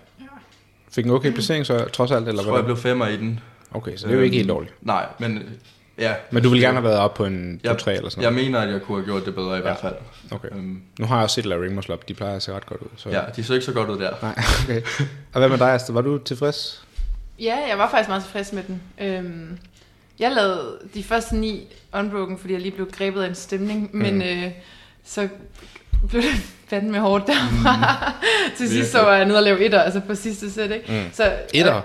Fik 0.96 1.04
en 1.04 1.10
okay 1.10 1.32
placering 1.32 1.66
så, 1.66 1.84
trods 1.92 2.10
alt, 2.10 2.28
eller 2.28 2.42
Jeg 2.42 2.46
tror, 2.46 2.56
jeg 2.56 2.62
hvad? 2.62 2.74
blev 2.74 2.76
femmer 2.82 3.06
i 3.06 3.16
den. 3.16 3.40
Okay, 3.74 3.96
så 3.96 4.06
det 4.06 4.12
er 4.12 4.16
jo 4.16 4.22
ikke 4.22 4.36
helt 4.36 4.48
dårligt. 4.48 4.74
Nej, 4.80 5.06
men 5.18 5.42
ja. 5.98 6.14
Men 6.30 6.42
du 6.42 6.48
ville 6.48 6.66
gerne 6.66 6.76
have 6.78 6.84
været 6.84 6.98
op 6.98 7.14
på 7.14 7.24
en 7.24 7.60
jeg, 7.64 7.72
2-3 7.72 7.90
eller 7.90 8.08
sådan 8.08 8.22
Jeg 8.24 8.30
noget? 8.30 8.44
mener, 8.46 8.60
at 8.60 8.68
jeg 8.72 8.82
kunne 8.82 8.98
have 8.98 9.04
gjort 9.04 9.26
det 9.26 9.34
bedre 9.34 9.52
i 9.52 9.54
ja. 9.54 9.60
hvert 9.60 9.78
fald. 9.80 9.94
Okay. 10.30 10.48
Øhm, 10.52 10.82
Nu 10.98 11.06
har 11.06 11.16
jeg 11.16 11.22
også 11.24 11.34
set 11.34 11.46
Larry 11.46 11.60
Ring 11.60 11.74
Muscle 11.74 11.94
Up, 11.94 12.08
de 12.08 12.14
plejer 12.14 12.36
at 12.36 12.42
se 12.42 12.52
ret 12.52 12.66
godt 12.66 12.80
ud. 12.80 12.86
Så. 12.96 13.08
ja, 13.10 13.20
de 13.36 13.44
så 13.44 13.54
ikke 13.54 13.66
så 13.66 13.72
godt 13.72 13.88
ud 13.90 13.98
der. 13.98 14.10
Nej, 14.22 14.34
okay. 14.64 14.82
Og 15.32 15.38
hvad 15.40 15.48
med 15.48 15.58
dig, 15.58 15.74
Astrid? 15.74 15.94
Var 15.94 16.00
du 16.00 16.18
tilfreds? 16.18 16.84
Ja, 17.38 17.56
jeg 17.68 17.78
var 17.78 17.90
faktisk 17.90 18.08
meget 18.08 18.22
tilfreds 18.22 18.52
med 18.52 18.62
den. 18.66 18.82
Øhm, 19.00 19.58
jeg 20.18 20.32
lavede 20.32 20.78
de 20.94 21.04
første 21.04 21.36
ni 21.36 21.66
unbroken, 21.94 22.38
fordi 22.38 22.52
jeg 22.52 22.60
lige 22.62 22.72
blev 22.72 22.90
grebet 22.90 23.22
af 23.22 23.28
en 23.28 23.34
stemning, 23.34 23.90
men 23.96 24.14
Mm. 24.14 24.20
øh, 24.22 24.50
så 25.04 25.28
blev 26.08 26.22
det 26.22 26.30
fandme 26.70 26.98
hårdt 26.98 27.26
derfra. 27.26 28.12
Til 28.58 28.68
sidst 28.68 28.92
så 28.92 28.98
var 29.02 29.14
jeg 29.16 29.24
nede 29.24 29.38
og 29.38 29.42
lave 29.44 29.64
etter, 29.64 29.80
altså 29.82 30.00
på 30.00 30.14
sidste 30.14 30.52
sæt, 30.52 30.70
ikke? 30.70 30.84
Mm. 30.92 31.02
Så, 31.12 31.32
Etter? 31.54 31.80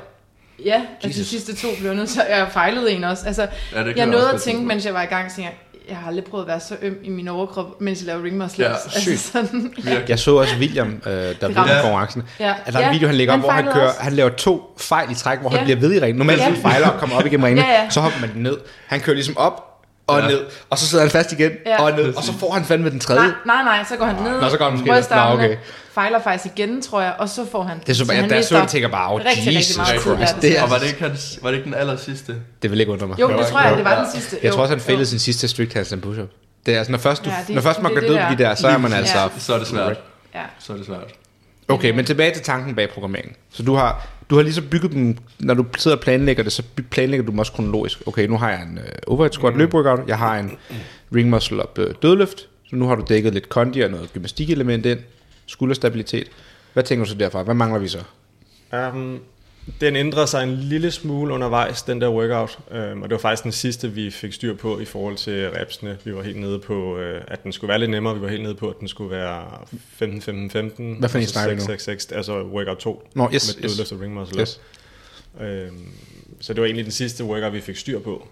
Ja, 0.66 0.74
altså 0.76 0.88
de 1.04 1.08
Jesus. 1.22 1.28
sidste 1.28 1.56
to 1.56 1.68
blev 1.80 1.88
jeg 1.90 1.96
nødt 1.96 2.10
til, 2.10 2.22
jeg 2.30 2.48
fejlede 2.52 2.92
en 2.92 3.04
også. 3.04 3.24
Altså, 3.28 3.48
Ja, 3.76 3.84
jeg 3.96 4.06
nåede 4.06 4.32
at 4.34 4.42
tænke, 4.42 4.66
mens 4.66 4.86
jeg 4.86 4.94
var 4.94 5.02
i 5.02 5.06
gang, 5.06 5.32
så 5.32 5.42
jeg, 5.42 5.52
jeg 5.90 5.98
har 5.98 6.08
aldrig 6.08 6.26
prøvet 6.26 6.44
at 6.44 6.48
være 6.48 6.60
så 6.60 6.76
øm 6.82 6.98
i 7.04 7.10
min 7.10 7.28
overkrop, 7.28 7.82
mens 7.82 8.00
jeg 8.00 8.08
laver 8.08 8.24
ring 8.24 8.38
muscle 8.38 8.66
Ja, 8.66 8.74
sygt. 9.00 9.12
altså 9.12 9.32
sådan, 9.32 9.74
Virkelig. 9.78 10.06
Jeg 10.10 10.20
så 10.20 10.36
også 10.36 10.56
William, 10.60 11.02
øh, 11.06 11.12
der 11.12 11.28
ramte. 11.58 11.74
konkurrencen. 11.82 12.24
ja. 12.40 12.54
Altså, 12.66 12.80
der 12.80 12.86
er 12.86 12.90
en 12.90 12.96
video, 12.96 13.08
han 13.08 13.16
lægger 13.16 13.34
op, 13.34 13.40
hvor 13.40 13.50
han 13.52 13.64
kører, 13.64 13.88
også. 13.88 14.02
han 14.02 14.14
laver 14.14 14.30
to 14.30 14.76
fejl 14.80 15.12
i 15.12 15.16
træk, 15.16 15.40
hvor 15.40 15.50
han 15.50 15.60
Ja. 15.60 15.64
bliver 15.64 15.80
ved 15.80 15.94
i 15.94 16.00
ringen. 16.00 16.18
Normalt 16.18 16.40
Ja. 16.42 16.50
ja. 16.50 16.70
fejler 16.70 16.88
og 16.88 17.00
kommer 17.00 17.16
op 17.16 17.26
igennem 17.26 17.44
ringen, 17.44 17.66
Ja, 17.66 17.72
ja. 17.72 17.90
så 17.90 18.00
hopper 18.02 18.20
man 18.20 18.34
den 18.34 18.44
ned. 18.44 18.58
Han 18.88 19.00
kører 19.00 19.14
ligesom 19.14 19.38
op 19.38 19.68
og 20.08 20.20
Ja. 20.22 20.28
ned, 20.28 20.42
og 20.70 20.78
så 20.78 20.88
sidder 20.88 21.04
han 21.04 21.12
fast 21.12 21.32
igen 21.32 21.52
Ja. 21.66 21.82
og 21.84 21.92
ned, 21.92 22.14
og 22.16 22.24
så 22.24 22.34
får 22.40 22.52
han 22.54 22.66
fandme 22.66 22.90
den 22.90 23.00
tredje. 23.00 23.22
Nej, 23.22 23.32
nej, 23.46 23.64
nej, 23.64 23.84
så 23.90 23.96
går 23.96 24.06
han 24.06 24.16
ned, 24.24 24.42
Nå, 24.42 24.50
så 24.50 24.58
går 24.58 24.66
han 24.66 24.74
måske 24.74 24.92
ned. 24.92 25.04
Nå, 25.12 25.34
okay. 25.34 25.58
fejler 25.94 26.22
faktisk 26.22 26.58
igen, 26.58 26.82
tror 26.82 27.02
jeg, 27.02 27.14
og 27.20 27.30
så 27.30 27.46
får 27.52 27.64
han 27.64 27.80
Det 27.80 27.90
er 27.90 27.94
så, 27.94 28.06
så 28.06 28.14
jeg, 28.14 28.30
der 28.30 28.42
så 28.42 28.60
det 28.62 28.68
tænker 28.70 28.90
bare, 28.90 29.14
oh, 29.14 29.22
rigtig, 29.26 29.56
Jesus 29.56 29.76
Christ. 29.88 30.06
der, 30.06 30.40
Det, 30.42 30.58
er, 30.60 30.64
Og 30.64 30.70
var 30.70 30.78
det, 30.78 30.88
ikke 30.88 31.02
hans, 31.04 31.40
var 31.42 31.50
det 31.50 31.58
ikke 31.58 31.66
den 31.66 31.74
aller 31.74 31.98
sidste? 31.98 32.36
det 32.62 32.72
vil 32.72 32.80
ikke 32.80 32.92
undre 32.92 33.08
mig. 33.08 33.20
Jo, 33.20 33.28
det 33.38 33.46
tror 33.48 33.62
jeg, 33.62 33.78
det 33.78 33.86
var 33.86 34.04
den 34.04 34.12
sidste. 34.14 34.38
Jeg 34.44 34.54
tror 34.54 34.62
også, 34.62 34.74
han 34.76 34.82
failede 34.82 35.06
sin 35.06 35.20
sidste 35.20 35.48
strict 35.48 35.74
handstand 35.74 36.02
push-up. 36.02 36.30
Det 36.66 36.74
er 36.74 36.78
altså, 36.78 36.92
når 36.92 37.00
først, 37.00 37.26
du, 37.26 37.30
Ja, 37.30 37.36
det- 37.48 37.56
når 37.56 37.62
først 37.62 37.82
man 37.82 37.94
går 37.94 38.00
død 38.02 38.18
på 38.28 38.34
de 38.38 38.44
der. 38.44 38.56
så 38.56 38.68
er 38.68 38.78
man 38.78 38.92
Ja. 38.92 38.98
altså... 38.98 39.30
Så 39.38 39.54
er 39.54 39.58
det 39.60 39.68
svært. 39.68 39.98
Ja. 40.36 40.40
Så 40.60 40.74
er 40.74 40.78
det 40.78 40.86
svært. 40.86 41.00
Okay, 41.68 41.92
men 41.92 42.06
tilbage 42.06 42.34
til 42.34 42.42
tanken 42.44 42.76
bag 42.76 42.90
programmeringen. 42.90 43.36
Så 43.52 43.64
du 43.64 43.76
har, 43.76 44.08
du 44.32 44.36
har 44.36 44.44
lige 44.44 44.54
så 44.54 44.62
bygget 44.72 44.92
dem, 44.92 45.18
når 45.40 45.54
du 45.54 45.66
sidder 45.78 45.98
og 45.98 46.04
planlægger 46.04 46.44
det, 46.44 46.52
så 46.52 46.64
planlægger 46.90 47.26
du 47.26 47.32
dem 47.32 47.40
også 47.40 47.52
kronologisk. 47.52 48.08
Okay, 48.08 48.28
nu 48.28 48.38
har 48.38 48.50
jeg 48.50 48.64
en 48.64 48.78
uh, 48.78 49.14
overhead 49.14 49.32
squat 49.32 49.54
mm. 49.54 49.60
løbeworkout, 49.60 50.00
jeg 50.08 50.18
har 50.18 50.40
en 50.40 50.58
ring 51.16 51.30
muscle 51.30 51.64
up 51.64 51.80
uh, 51.80 51.86
dødløft, 52.02 52.48
så 52.70 52.76
nu 52.76 52.88
har 52.88 52.96
du 52.96 53.06
dækket 53.10 53.34
lidt 53.34 53.50
kondi 53.50 53.82
og 53.82 53.92
noget 53.92 54.14
gymnastikelement 54.14 54.86
ind, 54.86 55.00
skulderstabilitet. 55.46 56.28
Hvad 56.74 56.84
tænker 56.84 57.06
du 57.06 57.10
så 57.10 57.18
derfra? 57.18 57.44
Hvad 57.44 57.56
mangler 57.56 57.80
vi 57.80 57.88
så? 57.88 58.04
Um, 58.74 59.20
den 59.82 59.96
ændrede 59.96 60.28
sig 60.28 60.44
en 60.44 60.56
lille 60.56 60.92
smule 60.92 61.34
undervejs, 61.34 61.82
den 61.84 62.02
der 62.02 62.10
workout, 62.10 62.60
um, 62.72 63.02
og 63.02 63.10
det 63.10 63.12
var 63.16 63.18
faktisk 63.22 63.44
den 63.44 63.52
sidste, 63.52 63.92
vi 63.92 64.12
fik 64.12 64.34
styr 64.34 64.56
på 64.56 64.80
i 64.80 64.86
forhold 64.86 65.16
til 65.18 65.50
repsene. 65.50 65.98
Vi 66.04 66.16
var 66.16 66.22
helt 66.22 66.38
nede 66.40 66.60
på, 66.60 66.96
uh, 66.98 67.02
at 67.28 67.44
den 67.44 67.52
skulle 67.52 67.70
være 67.70 67.80
lidt 67.80 67.92
nemmere, 67.92 68.16
vi 68.16 68.22
var 68.22 68.28
helt 68.28 68.44
nede 68.44 68.56
på, 68.56 68.70
at 68.70 68.80
den 68.80 68.88
skulle 68.88 69.12
være 69.12 69.44
15-15-15. 69.74 71.00
Hvad 71.00 71.10
for 71.10 71.18
en 71.18 71.24
og 71.24 71.28
så 71.28 71.34
snakker 71.34 71.56
nu? 71.56 71.74
6-6-6, 71.74 72.16
altså 72.16 72.44
workout 72.44 72.78
2 72.78 73.10
Nå, 73.16 73.30
yes, 73.34 73.56
med 73.58 73.64
yes. 73.66 73.72
dødløft 73.72 73.92
og 73.92 74.02
ring 74.02 74.14
muscle 74.14 74.42
Yes. 74.42 74.62
Um, 75.40 75.92
så 76.40 76.54
det 76.54 76.62
var 76.62 76.66
egentlig 76.66 76.86
den 76.86 76.92
sidste 76.92 77.24
workout, 77.24 77.54
vi 77.54 77.62
fik 77.62 77.76
styr 77.76 78.00
på. 78.00 78.28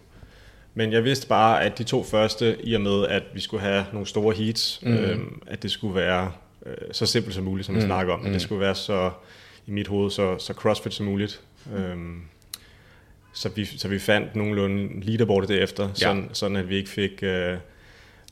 Men 0.73 0.93
jeg 0.93 1.03
vidste 1.03 1.27
bare, 1.27 1.63
at 1.63 1.77
de 1.77 1.83
to 1.83 2.03
første, 2.03 2.57
i 2.63 2.73
og 2.73 2.81
med, 2.81 3.05
at 3.07 3.23
vi 3.33 3.39
skulle 3.39 3.63
have 3.63 3.85
nogle 3.93 4.07
store 4.07 4.35
heats, 4.35 4.79
Mm. 4.83 4.93
øhm, 4.93 5.41
at 5.47 5.63
det 5.63 5.71
skulle 5.71 5.95
være 5.95 6.31
øh, 6.65 6.73
så 6.91 7.05
simpelt 7.05 7.35
som 7.35 7.43
muligt, 7.43 7.65
som 7.65 7.75
vi 7.75 7.79
Mm. 7.79 7.85
snakker 7.85 8.13
om. 8.13 8.19
At 8.19 8.25
Mm. 8.25 8.31
det 8.33 8.41
skulle 8.41 8.61
være 8.61 8.75
så, 8.75 9.11
i 9.69 9.71
mit 9.71 9.87
hoved, 9.87 10.11
så, 10.11 10.37
så 10.37 10.53
crossfit 10.53 10.93
som 10.93 11.05
muligt. 11.05 11.41
Øhm, 11.75 12.21
så, 13.33 13.49
vi, 13.49 13.65
så 13.65 13.87
vi 13.87 13.99
fandt 13.99 14.35
nogenlunde 14.35 14.99
leaderboardet 15.01 15.49
derefter, 15.49 15.83
Ja. 15.87 15.93
sådan, 15.93 16.29
sådan 16.33 16.57
at 16.57 16.69
vi 16.69 16.75
ikke 16.75 16.89
fik, 16.89 17.11
øh, 17.23 17.57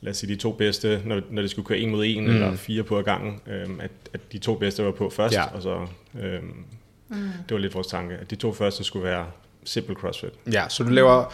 lad 0.00 0.10
os 0.10 0.16
sige, 0.16 0.34
de 0.34 0.40
to 0.40 0.52
bedste, 0.52 1.02
når, 1.04 1.20
når 1.30 1.42
det 1.42 1.50
skulle 1.50 1.66
køre 1.66 1.78
en 1.78 1.90
mod 1.90 2.04
en, 2.06 2.24
Mm. 2.24 2.30
mm. 2.30 2.34
eller 2.36 2.56
fire 2.56 2.82
på 2.82 2.98
ad 2.98 3.02
gangen, 3.04 3.40
øhm, 3.46 3.80
at, 3.80 3.90
at 4.14 4.32
de 4.32 4.38
to 4.38 4.54
bedste 4.54 4.84
var 4.84 4.90
på 4.90 5.10
først, 5.10 5.34
Ja. 5.34 5.44
og 5.54 5.62
så, 5.62 5.86
øhm, 6.20 6.54
Mm. 7.10 7.16
det 7.16 7.50
var 7.54 7.58
lidt 7.58 7.74
vores 7.74 7.86
tanke, 7.86 8.14
at 8.14 8.30
de 8.30 8.36
to 8.36 8.52
første 8.52 8.84
skulle 8.84 9.04
være 9.04 9.26
simpel 9.64 9.96
crossfit. 9.96 10.30
Ja, 10.52 10.64
så 10.68 10.84
du 10.84 10.88
laver 10.90 11.32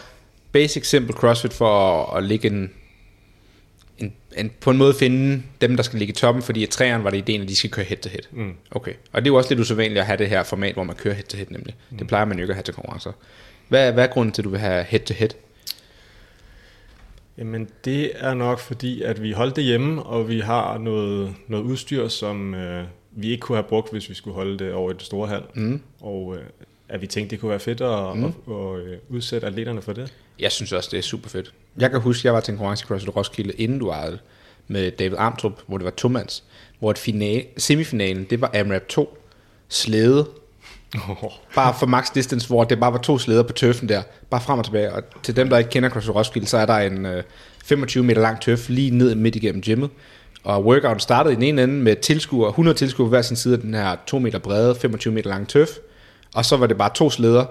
basic 0.51 0.85
simple 0.89 1.13
crossfit 1.13 1.53
for 1.53 2.03
at, 2.03 2.17
at 2.17 2.23
ligge 2.23 2.47
en, 2.47 2.71
en, 3.97 4.13
en, 4.37 4.51
på 4.61 4.71
en 4.71 4.77
måde 4.77 4.93
finde 4.93 5.43
dem, 5.61 5.75
der 5.75 5.83
skal 5.83 5.99
ligge 5.99 6.11
i 6.11 6.15
toppen, 6.15 6.43
fordi 6.43 6.63
i 6.63 6.65
træerne 6.65 7.03
var 7.03 7.09
det 7.09 7.17
ideen, 7.17 7.41
at 7.41 7.47
de 7.47 7.55
skal 7.55 7.69
køre 7.69 7.85
head 7.85 7.97
to 7.97 8.09
head. 8.09 8.21
Mm. 8.31 8.53
Okay, 8.71 8.93
og 9.11 9.21
det 9.21 9.27
er 9.29 9.31
jo 9.33 9.37
også 9.37 9.49
lidt 9.49 9.59
usædvanligt 9.59 9.99
at 9.99 10.05
have 10.05 10.17
det 10.17 10.29
her 10.29 10.43
format, 10.43 10.73
hvor 10.73 10.83
man 10.83 10.95
kører 10.95 11.13
head 11.13 11.23
to 11.25 11.37
head 11.37 11.47
nemlig. 11.49 11.75
Mm. 11.89 11.97
Det 11.97 12.07
plejer 12.07 12.25
man 12.25 12.37
jo 12.37 12.43
ikke 12.43 12.51
at 12.51 12.55
have 12.55 12.63
til 12.63 12.73
konkurrencer. 12.73 13.11
Hvad, 13.67 13.91
hvad 13.93 14.03
er 14.03 14.07
grunden 14.07 14.33
til, 14.33 14.41
at 14.41 14.43
du 14.43 14.49
vil 14.49 14.59
have 14.59 14.83
head 14.83 14.99
to 14.99 15.13
head? 15.13 15.29
Jamen 17.37 17.69
det 17.85 18.11
er 18.15 18.33
nok 18.33 18.59
fordi, 18.59 19.01
at 19.01 19.21
vi 19.23 19.31
holdt 19.31 19.55
det 19.55 19.63
hjemme, 19.63 20.03
og 20.03 20.29
vi 20.29 20.39
har 20.39 20.77
noget, 20.77 21.35
noget 21.47 21.63
udstyr, 21.63 22.07
som 22.07 22.53
øh, 22.53 22.83
vi 23.11 23.29
ikke 23.31 23.41
kunne 23.41 23.55
have 23.55 23.67
brugt, 23.69 23.91
hvis 23.91 24.09
vi 24.09 24.13
skulle 24.13 24.35
holde 24.35 24.59
det 24.59 24.73
over 24.73 24.91
i 24.91 24.93
det 24.93 25.01
store 25.03 25.27
hal. 25.27 25.41
Mm. 25.53 25.81
Og 26.01 26.35
øh, 26.37 26.43
at 26.89 27.01
vi 27.01 27.07
tænkte, 27.07 27.31
det 27.31 27.39
kunne 27.39 27.49
være 27.49 27.59
fedt 27.59 27.81
at, 27.81 28.15
Mm. 28.17 28.21
mm. 28.21 28.25
at, 28.25 28.81
at, 28.85 28.93
at 28.93 28.99
udsætte 29.09 29.47
atleterne 29.47 29.81
for 29.81 29.93
det. 29.93 30.13
Jeg 30.39 30.51
synes 30.51 30.71
også, 30.71 30.89
det 30.91 30.97
er 30.97 31.01
super 31.01 31.29
fedt. 31.29 31.53
Jeg 31.77 31.91
kan 31.91 32.01
huske, 32.01 32.25
jeg 32.25 32.33
var 32.33 32.39
til 32.39 32.51
en 32.51 32.57
konkurrence 32.57 32.83
i 32.83 32.87
CrossFit 32.87 33.15
Roskilde, 33.15 33.53
inden 33.53 33.79
du 33.79 33.89
ejede 33.89 34.19
med 34.67 34.91
David 34.91 35.17
Armtrup, 35.17 35.61
hvor 35.67 35.77
det 35.77 35.85
var 35.85 35.91
tomands. 35.91 36.43
hvor 36.79 36.91
et 36.91 36.97
finale, 36.97 37.43
semifinalen, 37.57 38.23
det 38.29 38.41
var 38.41 38.51
AMRAP 38.53 38.87
2, 38.87 39.17
slæde, 39.69 40.27
bare 41.55 41.73
for 41.79 41.85
max 41.85 42.05
distance, 42.15 42.47
hvor 42.47 42.63
det 42.63 42.79
bare 42.79 42.93
var 42.93 42.99
to 42.99 43.17
slæder 43.17 43.43
på 43.43 43.53
tøffen 43.53 43.89
der, 43.89 44.01
bare 44.29 44.41
frem 44.41 44.59
og 44.59 44.65
tilbage. 44.65 44.93
Og 44.93 45.03
til 45.23 45.35
dem, 45.35 45.49
der 45.49 45.57
ikke 45.57 45.69
kender 45.69 45.89
CrossFit 45.89 46.15
Roskilde, 46.15 46.47
så 46.47 46.57
er 46.57 46.65
der 46.65 46.77
en 46.77 47.05
øh, 47.05 47.23
25 47.65 48.03
meter 48.03 48.21
lang 48.21 48.41
tøf 48.41 48.69
lige 48.69 48.91
ned 48.91 49.15
midt 49.15 49.35
igennem 49.35 49.61
gymmet. 49.61 49.89
Og 50.43 50.65
workouten 50.65 50.99
startede 50.99 51.33
i 51.33 51.35
den 51.35 51.43
ene 51.43 51.63
ende 51.63 51.73
med 51.73 51.95
tilskuere, 51.95 52.49
100 52.49 52.77
tilskuere 52.77 53.07
på 53.07 53.09
hver 53.09 53.21
sin 53.21 53.35
side 53.35 53.53
af 53.53 53.59
den 53.59 53.73
her 53.73 53.95
2 54.07 54.19
meter 54.19 54.39
brede, 54.39 54.75
25 54.75 55.13
meter 55.13 55.29
lange 55.29 55.45
tøf. 55.45 55.69
Og 56.35 56.45
så 56.45 56.57
var 56.57 56.67
det 56.67 56.77
bare 56.77 56.91
to 56.95 57.09
slæder, 57.09 57.45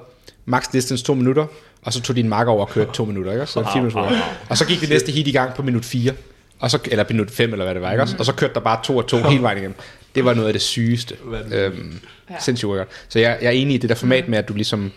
max 0.45 0.65
distance 0.73 1.05
2 1.05 1.15
minutter, 1.15 1.47
og 1.85 1.93
så 1.93 2.03
tog 2.03 2.17
din 2.17 2.29
marker 2.29 2.53
over 2.53 2.67
og 2.67 2.73
kørte 2.73 2.93
2 2.93 3.05
minutter, 3.05 3.33
ikke? 3.33 3.47
Så 3.47 3.63
4 3.73 3.77
minutter. 3.77 4.23
Og 4.49 4.59
så 4.59 4.67
gik 4.67 4.81
det 4.81 4.89
næste 4.89 5.13
hit 5.13 5.27
i 5.27 5.33
gang 5.33 5.55
på 5.55 5.63
minut 5.63 5.85
4. 5.85 6.13
Og 6.59 6.71
så, 6.71 6.79
eller 6.91 7.05
minut 7.11 7.31
5, 7.31 7.53
eller 7.53 7.65
hvad 7.65 7.75
det 7.75 7.83
var, 7.83 7.93
ikke? 7.93 8.03
Og 8.19 8.25
så 8.27 8.33
kørte 8.33 8.55
der 8.55 8.61
bare 8.61 8.81
to 8.85 8.97
og 8.97 9.07
to 9.07 9.17
hele 9.17 9.43
vejen 9.43 9.59
igen. 9.59 9.75
Det 10.15 10.25
var 10.25 10.35
noget 10.35 10.47
af 10.49 10.53
det 10.55 10.63
sygeste. 10.63 11.17
Øhm, 11.53 12.01
Ja. 12.31 12.35
sindssygt 12.41 12.69
workout. 12.69 12.89
Så 13.09 13.19
jeg, 13.19 13.39
jeg 13.41 13.47
er 13.47 13.51
enig 13.51 13.75
i 13.75 13.79
det 13.79 13.89
der 13.89 13.95
format 13.95 14.29
med, 14.29 14.39
at 14.39 14.49
du 14.49 14.55
ligesom 14.55 14.93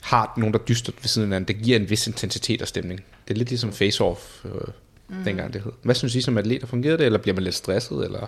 har 0.00 0.32
nogen, 0.36 0.52
der 0.52 0.58
dyster 0.58 0.92
ved 1.02 1.08
siden 1.08 1.24
af 1.24 1.26
hinanden. 1.26 1.48
Det 1.56 1.64
giver 1.64 1.78
en 1.78 1.90
vis 1.90 2.06
intensitet 2.06 2.62
og 2.62 2.68
stemning. 2.68 3.00
Det 3.28 3.34
er 3.34 3.38
lidt 3.38 3.48
ligesom 3.48 3.70
face-off, 3.70 4.46
øh, 4.48 4.60
mm. 5.08 5.24
dengang 5.24 5.52
det 5.52 5.62
hed. 5.62 5.72
Hvad 5.82 5.94
synes 5.94 6.14
I 6.14 6.20
som 6.20 6.38
atleter? 6.38 6.66
Fungerede 6.66 6.98
det, 6.98 7.06
eller 7.06 7.18
bliver 7.18 7.34
man 7.34 7.44
lidt 7.44 7.54
stresset, 7.54 8.04
eller 8.04 8.26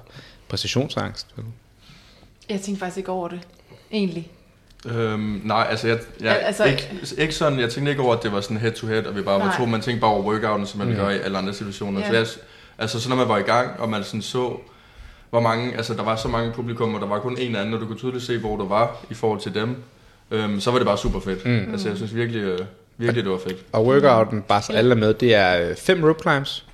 præcisionsangst? 0.48 1.26
Jeg 2.48 2.60
tænkte 2.60 2.78
faktisk 2.80 2.96
ikke 2.98 3.10
over 3.12 3.28
det, 3.28 3.40
egentlig. 3.92 4.30
Øhm, 4.86 5.40
nej, 5.44 5.66
altså, 5.70 5.88
jeg, 5.88 5.98
jeg 6.20 6.40
Altså- 6.40 6.62
altså, 6.64 6.64
ikke, 6.64 7.22
ikke 7.22 7.34
sådan, 7.34 7.60
jeg 7.60 7.70
tænkte 7.70 7.90
ikke 7.90 8.02
over, 8.02 8.16
at 8.16 8.22
det 8.22 8.32
var 8.32 8.40
sådan 8.40 8.56
head 8.56 8.72
to 8.72 8.86
head, 8.86 9.04
og 9.06 9.16
vi 9.16 9.22
bare 9.22 9.38
var 9.40 9.46
Nej. 9.46 9.56
to, 9.56 9.66
man 9.66 9.80
tænkte 9.80 10.00
bare 10.00 10.10
over 10.10 10.22
workouten, 10.22 10.66
som 10.66 10.78
man 10.78 10.88
mm. 10.88 10.94
gør 10.96 11.08
i 11.10 11.18
alle 11.18 11.38
andre 11.38 11.54
situationer. 11.54 12.00
Ja. 12.00 12.06
Så 12.06 12.12
jeg, 12.14 12.26
altså, 12.78 13.00
så 13.00 13.08
når 13.08 13.16
man 13.16 13.28
var 13.28 13.38
i 13.38 13.42
gang, 13.42 13.70
og 13.80 13.88
man 13.88 14.04
sådan 14.04 14.22
så, 14.22 14.56
hvor 15.30 15.40
mange, 15.40 15.76
altså 15.76 15.94
der 15.94 16.02
var 16.02 16.16
så 16.16 16.28
mange 16.28 16.52
publikum, 16.52 16.94
og 16.94 17.00
der 17.00 17.06
var 17.06 17.18
kun 17.20 17.36
en 17.38 17.56
anden, 17.56 17.74
og 17.74 17.80
du 17.80 17.86
kunne 17.86 17.98
tydeligt 17.98 18.24
se, 18.24 18.38
hvor 18.38 18.56
du 18.56 18.68
var 18.68 18.96
i 19.10 19.14
forhold 19.14 19.40
til 19.40 19.54
dem, 19.54 19.76
øhm, 20.30 20.60
så 20.60 20.70
var 20.70 20.78
det 20.78 20.86
bare 20.86 20.98
super 20.98 21.20
fedt. 21.20 21.46
Mm. 21.46 21.72
Altså, 21.72 21.88
jeg 21.88 21.96
synes 21.96 22.14
virkelig, 22.14 22.42
øh, 22.42 22.58
virkelig, 22.98 23.24
det 23.24 23.32
var 23.32 23.38
fedt. 23.48 23.56
Og 23.72 23.86
workouten, 23.86 24.42
bare 24.42 24.62
så 24.62 24.72
alle 24.72 24.90
er 24.90 24.96
med, 24.98 25.14
det 25.14 25.34
er 25.34 25.74
5 25.78 26.04
rope 26.04 26.20
climbs, 26.22 26.64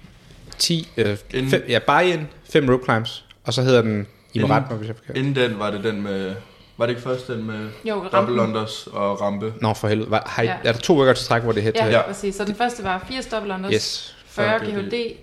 10, 0.58 0.88
øh, 0.96 1.16
Inden- 1.34 1.50
fem, 1.50 1.64
ja, 1.68 1.78
bare 1.78 2.08
in, 2.08 2.28
5 2.52 2.68
rope 2.70 2.84
climbs, 2.84 3.24
og 3.44 3.54
så 3.54 3.62
hedder 3.62 3.82
den, 3.82 4.06
I 4.34 4.38
må 4.38 4.46
rette 4.46 4.66
mig, 4.70 4.78
hvis 4.78 4.88
jeg 4.88 4.94
er 4.94 4.98
forkert. 4.98 5.16
Inden 5.16 5.34
den 5.36 5.58
var 5.58 5.70
det 5.70 5.84
den 5.84 6.02
med, 6.02 6.34
var 6.76 6.86
det 6.86 6.90
ikke 6.90 7.02
først 7.02 7.26
den 7.28 7.44
med 7.46 7.68
Jo, 7.84 8.04
double 8.12 8.42
unders 8.42 8.86
og 8.92 9.20
rampe? 9.20 9.54
Nå, 9.60 9.74
for 9.74 9.88
helvede. 9.88 10.10
Var, 10.10 10.22
har 10.26 10.42
I, 10.42 10.46
Ja. 10.46 10.56
Er 10.64 10.72
der 10.72 10.78
to 10.80 10.96
workouts 10.96 11.26
træk, 11.26 11.42
hvor 11.42 11.52
det 11.52 11.66
er 11.66 11.70
to 11.72 11.84
Ja, 11.84 11.90
ja. 11.90 12.02
Præcis. 12.02 12.34
Så 12.34 12.44
den 12.44 12.54
første 12.54 12.84
var 12.84 13.04
80 13.08 13.26
double 13.26 13.54
unders, 13.54 13.72
Yes. 13.74 14.16
40 14.26 14.60
40 14.60 14.70
GHD, 14.82 15.16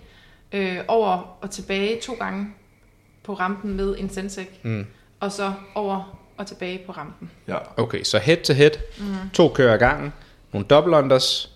øh, 0.53 0.77
over 0.87 1.37
og 1.41 1.51
tilbage 1.51 1.99
to 2.01 2.13
gange 2.13 2.47
på 3.23 3.33
rampen 3.33 3.73
med 3.73 3.95
en 3.99 4.09
sensec, 4.09 4.47
Mm. 4.63 4.85
og 5.19 5.31
så 5.31 5.53
over 5.75 6.19
og 6.37 6.47
tilbage 6.47 6.81
på 6.85 6.91
rampen. 6.91 7.31
Ja. 7.47 7.55
Okay, 7.77 8.03
så 8.03 8.17
head 8.19 8.37
to 8.37 8.53
head, 8.53 8.71
mm. 8.99 9.05
to 9.33 9.47
kører 9.49 9.75
i 9.75 9.77
gangen, 9.77 10.13
nogle 10.53 10.67
double 10.67 10.97
unders, 10.97 11.49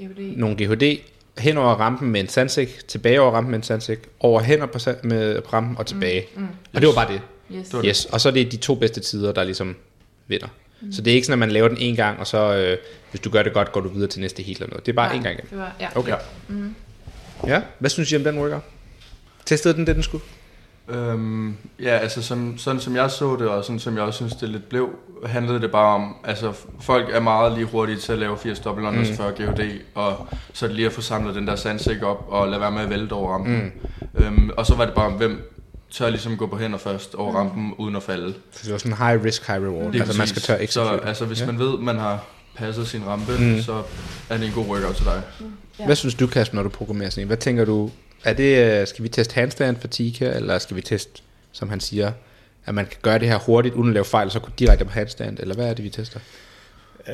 GHD. 0.00 0.36
nogle 0.36 0.56
GHD, 0.56 1.00
hen 1.38 1.56
over 1.58 1.74
rampen 1.74 2.10
med 2.10 2.20
en 2.20 2.28
sandsæk, 2.28 2.88
tilbage 2.88 3.20
over 3.20 3.30
rampen 3.32 3.50
med 3.50 3.58
en 3.58 3.62
sandsæk, 3.62 4.08
over 4.20 4.40
hænder 4.40 4.66
på, 4.66 4.78
med 5.02 5.40
på 5.40 5.50
rampen 5.52 5.78
og 5.78 5.86
tilbage. 5.86 6.26
Mm. 6.34 6.42
Mm. 6.42 6.48
Og 6.74 6.80
det 6.80 6.88
var 6.88 6.94
bare 6.94 7.12
det. 7.12 7.20
Yes. 7.54 7.72
var 7.72 7.80
det. 7.80 7.88
Yes, 7.88 8.04
og 8.04 8.20
så 8.20 8.28
er 8.28 8.32
det 8.32 8.52
de 8.52 8.56
to 8.56 8.74
bedste 8.74 9.00
tider, 9.00 9.32
der 9.32 9.44
ligesom 9.44 9.76
vinder. 10.26 10.48
Mm. 10.80 10.92
Så 10.92 11.02
det 11.02 11.10
er 11.10 11.14
ikke 11.14 11.26
sådan, 11.26 11.32
at 11.32 11.38
man 11.38 11.50
laver 11.50 11.68
den 11.68 11.78
en 11.78 11.96
gang, 11.96 12.18
og 12.18 12.26
så 12.26 12.54
øh, 12.56 12.78
hvis 13.10 13.20
du 13.20 13.30
gør 13.30 13.42
det 13.42 13.52
godt, 13.52 13.72
går 13.72 13.80
du 13.80 13.88
videre 13.88 14.08
til 14.10 14.20
næste 14.20 14.42
heat 14.42 14.56
eller 14.56 14.68
noget. 14.70 14.86
Det 14.86 14.92
er 14.92 14.96
bare 14.96 15.16
en 15.16 15.22
gang 15.22 15.34
igen. 15.34 15.46
Det 15.50 15.58
var, 15.58 15.76
ja. 15.80 15.88
Okay. 15.94 16.12
Ja. 16.12 16.16
Ja, 17.46 17.62
hvad 17.78 17.90
synes 17.90 18.12
I 18.12 18.16
om 18.16 18.24
den 18.24 18.38
workout? 18.38 18.62
Testede 19.46 19.74
den 19.74 19.86
det, 19.86 19.94
den 19.94 20.02
skulle? 20.02 20.24
Øhm, 20.88 21.56
ja, 21.82 21.98
altså 21.98 22.22
som, 22.22 22.58
sådan 22.58 22.80
som 22.80 22.96
jeg 22.96 23.10
så 23.10 23.36
det, 23.36 23.48
og 23.48 23.64
sådan 23.64 23.78
som 23.78 23.96
jeg 23.96 24.02
også 24.02 24.16
synes 24.16 24.34
det 24.34 24.48
lidt 24.48 24.68
blev, 24.68 24.90
handlede 25.26 25.60
det 25.60 25.70
bare 25.70 25.94
om, 25.94 26.16
altså 26.24 26.52
folk 26.80 27.14
er 27.14 27.20
meget 27.20 27.52
lige 27.52 27.64
hurtige 27.64 27.98
til 27.98 28.12
at 28.12 28.18
lave 28.18 28.38
80 28.38 28.60
dobbelt 28.60 28.86
unders 28.86 29.10
mm. 29.10 29.16
før 29.16 29.30
GHD, 29.30 29.80
og 29.94 30.26
så 30.52 30.66
det 30.66 30.74
lige 30.74 30.86
at 30.86 30.92
få 30.92 31.00
samlet 31.00 31.34
den 31.34 31.46
der 31.46 31.56
sandsæk 31.56 32.02
op, 32.02 32.24
og 32.28 32.48
lade 32.48 32.60
være 32.60 32.70
med 32.70 32.82
at 32.82 32.90
vælte 32.90 33.12
over 33.12 33.32
rampen. 33.32 33.72
Mm. 34.14 34.24
Øhm, 34.24 34.50
og 34.56 34.66
så 34.66 34.74
var 34.74 34.84
det 34.84 34.94
bare, 34.94 35.10
hvem 35.10 35.57
tør 35.90 36.08
ligesom 36.10 36.36
gå 36.36 36.46
på 36.46 36.56
hænder 36.58 36.78
først 36.78 37.14
over 37.14 37.32
rampen, 37.34 37.74
uden 37.78 37.96
at 37.96 38.02
falde. 38.02 38.34
Så 38.52 38.60
det 38.64 38.72
var 38.72 38.78
sådan 38.78 38.96
high 38.96 39.24
risk, 39.24 39.46
high 39.46 39.62
reward. 39.62 39.92
Lige 39.92 40.02
altså 40.02 40.18
man 40.18 40.26
skal 40.26 40.34
præcis. 40.34 40.46
tør 40.46 40.56
Så 40.56 40.62
execute. 40.84 41.08
altså 41.08 41.24
hvis 41.24 41.40
Ja. 41.40 41.46
man 41.46 41.58
ved, 41.58 41.78
man 41.78 41.98
har 41.98 42.24
passet 42.56 42.88
sin 42.88 43.06
rampe, 43.06 43.32
mm. 43.38 43.62
så 43.62 43.82
er 44.28 44.36
det 44.36 44.46
en 44.46 44.52
god 44.52 44.66
workout 44.66 44.96
til 44.96 45.04
dig. 45.04 45.22
Ja. 45.78 45.84
Hvad 45.84 45.96
synes 45.96 46.14
du, 46.14 46.26
Kasper, 46.26 46.56
når 46.56 46.62
du 46.62 46.68
programmerer 46.68 47.10
sådan 47.10 47.22
en? 47.22 47.26
Hvad 47.26 47.36
tænker 47.36 47.64
du? 47.64 47.90
Er 48.24 48.32
det, 48.32 48.80
øh, 48.80 48.86
skal 48.86 49.02
vi 49.04 49.08
teste 49.08 49.34
handstand 49.34 49.76
fatigue 49.80 50.28
her, 50.28 50.36
eller 50.36 50.58
skal 50.58 50.76
vi 50.76 50.80
teste, 50.82 51.22
som 51.52 51.68
han 51.68 51.80
siger, 51.80 52.12
at 52.66 52.74
man 52.74 52.86
kan 52.86 52.96
gøre 53.02 53.18
det 53.18 53.28
her 53.28 53.38
hurtigt, 53.38 53.74
uden 53.74 53.88
at 53.88 53.94
lave 53.94 54.04
fejl, 54.04 54.26
og 54.26 54.32
så 54.32 54.38
gå 54.40 54.48
direkte 54.58 54.84
på 54.84 54.90
handstand, 54.90 55.38
eller 55.40 55.54
hvad 55.54 55.68
er 55.68 55.74
det, 55.74 55.84
vi 55.84 55.90
tester? 55.90 56.20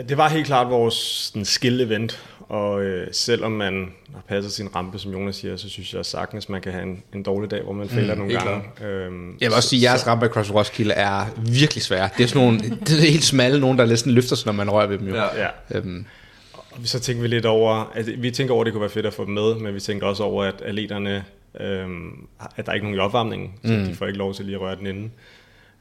Det 0.08 0.16
var 0.16 0.28
helt 0.28 0.46
klart 0.46 0.70
vores 0.70 0.94
sådan, 0.94 1.42
skill-event, 1.44 2.18
og 2.48 2.82
øh, 2.82 3.06
selvom 3.12 3.52
man 3.52 3.92
har 4.14 4.22
passet 4.28 4.52
sin 4.52 4.74
rampe, 4.76 4.98
som 4.98 5.12
Jonas 5.12 5.36
siger, 5.36 5.56
så 5.56 5.68
synes 5.68 5.94
jeg 5.94 6.06
sagtens, 6.06 6.48
man 6.48 6.60
kan 6.62 6.72
have 6.72 6.82
en, 6.82 7.02
en 7.14 7.22
dårlig 7.22 7.50
dag, 7.50 7.62
hvor 7.62 7.72
man 7.72 7.88
fejler 7.88 8.14
mm, 8.14 8.20
nogle 8.20 8.34
gange. 8.38 8.86
Øhm, 8.86 9.36
Jeg 9.40 9.48
vil 9.50 9.56
også 9.56 9.68
sige, 9.68 9.80
at 9.80 9.82
jeres 9.90 10.06
ramper 10.06 10.26
i 10.26 10.28
Cross 10.28 10.54
Roskilde 10.54 10.94
er 10.94 11.26
virkelig 11.50 11.82
svære. 11.82 12.08
Det 12.18 12.24
er 12.24 12.28
sådan 12.28 12.42
nogle, 12.46 12.58
det 12.80 12.90
er 13.06 13.10
helt 13.10 13.24
smalle, 13.24 13.60
nogen 13.60 13.78
der 13.78 13.86
næsten 13.86 14.12
løfter 14.12 14.36
sig, 14.36 14.46
når 14.46 14.52
man 14.52 14.70
rører 14.70 14.86
ved 14.86 14.98
dem 14.98 15.08
jo. 15.08 15.14
Ja. 15.14 15.26
Ja, 15.42 15.48
Øhm, 15.78 16.04
og 16.52 16.78
så 16.84 17.00
tænker 17.00 17.22
vi 17.22 17.28
lidt 17.28 17.46
over, 17.46 17.92
at 17.94 18.22
vi 18.22 18.30
tænker 18.30 18.54
over, 18.54 18.62
at 18.62 18.66
det 18.66 18.72
kunne 18.72 18.80
være 18.80 18.90
fedt 18.90 19.06
at 19.06 19.14
få 19.14 19.24
dem 19.24 19.34
med, 19.34 19.54
men 19.54 19.74
vi 19.74 19.80
tænker 19.80 20.06
også 20.06 20.22
over, 20.22 20.44
at 20.44 20.62
atleterne, 20.64 21.24
øhm, 21.60 22.26
at 22.56 22.66
der 22.66 22.72
er 22.72 22.74
ikke 22.74 22.86
nogen 22.86 22.96
i 22.96 23.00
opvarmningen, 23.00 23.52
så 23.64 23.72
Mm. 23.72 23.84
de 23.84 23.94
får 23.94 24.06
ikke 24.06 24.18
lov 24.18 24.34
til 24.34 24.44
lige 24.44 24.54
at 24.54 24.60
røre 24.60 24.76
den 24.76 24.86
inden. 24.86 25.12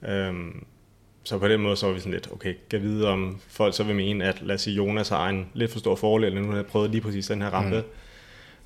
Øhm, 0.07 0.63
så 1.23 1.37
på 1.37 1.47
den 1.47 1.61
måde 1.61 1.75
så 1.77 1.85
var 1.85 1.93
vi 1.93 1.99
sådan 1.99 2.13
lidt, 2.13 2.29
okay, 2.31 2.53
kan 2.69 2.81
vide 2.81 3.07
om 3.07 3.39
folk 3.49 3.75
så 3.75 3.83
vil 3.83 3.95
mene, 3.95 4.25
at 4.25 4.41
lad 4.41 4.55
os 4.55 4.61
sige, 4.61 4.75
Jonas 4.75 5.09
har 5.09 5.29
en 5.29 5.47
lidt 5.53 5.71
for 5.71 5.79
stor 5.79 5.95
fordel, 5.95 6.35
nu 6.41 6.49
har 6.49 6.55
jeg 6.55 6.65
prøvet 6.65 6.89
lige 6.91 7.01
præcis 7.01 7.27
den 7.27 7.41
her 7.41 7.49
rampe. 7.49 7.77
Mm. 7.77 7.83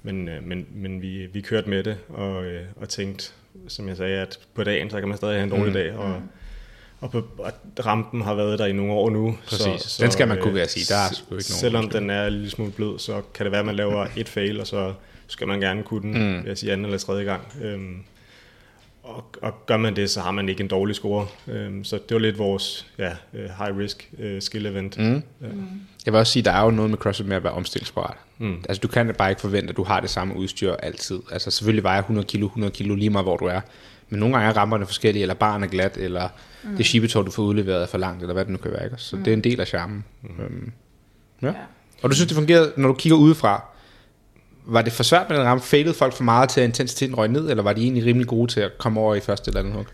Men, 0.04 0.28
øh, 0.30 0.44
men, 0.44 0.66
men 0.76 1.02
vi, 1.02 1.26
vi 1.26 1.42
kørte 1.42 1.70
med 1.70 1.84
det, 1.84 1.98
og, 2.10 2.46
øh, 2.46 2.62
og 2.76 2.90
tænkte, 2.90 3.32
som 3.68 3.88
jeg 3.88 3.98
sagde, 3.98 4.18
at 4.22 4.40
på 4.56 4.64
dagen, 4.64 4.90
så 4.90 5.00
kan 5.00 5.08
man 5.08 5.18
stadig 5.18 5.36
have 5.36 5.44
en 5.44 5.50
dårlig 5.50 5.68
Mm. 5.68 5.74
dag, 5.74 5.94
og, 5.94 6.22
og, 7.00 7.12
på, 7.12 7.28
og 7.38 7.52
rampen 7.86 8.22
har 8.22 8.34
været 8.36 8.60
der 8.60 8.66
i 8.66 8.72
nogle 8.74 8.94
år 8.94 9.10
nu. 9.10 9.38
Præcis. 9.48 9.98
Den 10.02 10.12
skal 10.12 10.28
man 10.28 10.42
kunne, 10.42 10.54
vil 10.54 10.60
jeg 10.60 10.70
sige. 10.70 10.94
Der 10.94 11.00
er 11.00 11.10
ikke 11.12 11.24
nogen 11.30 11.42
Selvom 11.42 11.84
forskel. 11.84 12.02
den 12.02 12.10
er 12.10 12.30
lille 12.30 12.50
smule 12.50 12.72
blød, 12.72 13.00
så 13.00 13.22
kan 13.34 13.44
det 13.46 13.52
være, 13.52 13.60
at 13.60 13.66
man 13.66 13.76
laver 13.76 14.08
et 14.18 14.30
fail, 14.30 14.60
og 14.60 14.68
så 14.68 14.94
skal 15.28 15.48
man 15.48 15.60
gerne 15.60 15.84
kunne 15.84 16.02
den, 16.02 16.14
Mm. 16.14 16.40
mm. 16.42 16.48
jeg 16.48 16.58
sige, 16.58 16.72
anden 16.74 16.86
eller 16.86 16.98
tredje 16.98 17.24
gang. 17.24 17.42
Øhm, 17.62 17.98
og, 19.08 19.26
og 19.42 19.66
gør 19.66 19.78
man 19.78 19.96
det, 19.96 20.10
så 20.10 20.22
har 20.22 20.32
man 20.32 20.50
ikke 20.50 20.62
en 20.62 20.68
dårlig 20.68 20.96
score. 20.96 21.28
Øhm, 21.48 21.84
så 21.84 21.96
det 21.96 22.16
var 22.16 22.20
lidt 22.20 22.38
vores 22.38 22.88
ja, 22.98 23.12
øh, 23.34 23.50
high 23.60 23.78
risk 23.78 24.12
øh, 24.20 24.42
skill 24.42 24.66
event. 24.66 24.98
mm. 24.98 25.24
Jeg 26.06 26.14
vil 26.14 26.20
også 26.20 26.34
sige, 26.34 26.44
der 26.44 26.52
er 26.52 26.64
jo 26.64 26.72
noget 26.72 26.90
med 26.90 26.98
CrossFit 26.98 27.28
med 27.28 27.36
at 27.36 27.44
være 27.44 27.54
omstillingsparat. 27.54 28.18
Mm. 28.38 28.64
Altså 28.70 28.80
du 28.82 28.88
kan 28.88 29.16
bare 29.18 29.30
ikke 29.30 29.42
forvente, 29.42 29.70
at 29.70 29.78
du 29.78 29.84
har 29.84 30.00
det 30.00 30.10
samme 30.10 30.36
udstyr 30.36 30.74
altid. 30.74 31.20
Altså 31.32 31.52
selvfølgelig 31.52 31.84
vejer 31.84 32.00
100 32.00 32.28
kilo, 32.28 32.46
100 32.46 32.74
kilo 32.74 32.96
lige 32.96 33.10
meget, 33.10 33.26
hvor 33.26 33.38
du 33.38 33.46
er. 33.46 33.62
Men 34.10 34.20
nogle 34.20 34.36
gange 34.36 34.50
er 34.50 34.58
ramperne 34.58 34.86
forskellige, 34.86 35.22
eller 35.22 35.36
barn 35.36 35.64
er 35.64 35.68
glat, 35.68 35.98
eller 35.98 36.30
mm. 36.64 36.78
det 36.78 36.86
skibetog, 36.86 37.26
du 37.26 37.32
får 37.32 37.44
udleveret 37.44 37.82
er 37.82 37.88
for 37.88 37.98
langt, 37.98 38.22
eller 38.22 38.34
hvad 38.34 38.46
det 38.46 38.52
nu 38.52 38.58
kan 38.58 38.72
være. 38.72 38.84
Ikke? 38.84 38.98
Så 38.98 39.16
mm. 39.16 39.24
det 39.24 39.32
er 39.32 39.36
en 39.36 39.44
del 39.44 39.60
af 39.60 39.68
charmen. 39.68 40.06
Mm. 40.22 40.44
Øhm, 40.44 40.72
ja. 41.42 41.48
Ja. 41.48 41.54
Og 42.04 42.10
du 42.10 42.16
synes, 42.16 42.28
det 42.28 42.38
fungerede, 42.38 42.74
når 42.78 42.88
du 42.88 42.94
kigger 42.94 43.18
udefra, 43.18 43.64
var 44.68 44.82
det 44.82 44.94
for 44.94 45.04
svært 45.04 45.30
med 45.30 45.38
den 45.38 45.46
rampe? 45.46 45.66
Failede 45.66 45.94
folk 45.94 46.14
for 46.14 46.24
meget 46.24 46.50
til, 46.50 46.62
at 46.62 46.68
intensiteten 46.68 47.16
røg 47.18 47.28
ned, 47.28 47.50
eller 47.50 47.64
var 47.64 47.74
de 47.74 47.82
egentlig 47.84 48.06
rimelig 48.06 48.28
gode 48.28 48.52
til 48.52 48.60
at 48.60 48.78
komme 48.78 49.00
over 49.00 49.16
i 49.16 49.20
første 49.20 49.50
eller 49.50 49.60
andet 49.60 49.74
hug? 49.74 49.86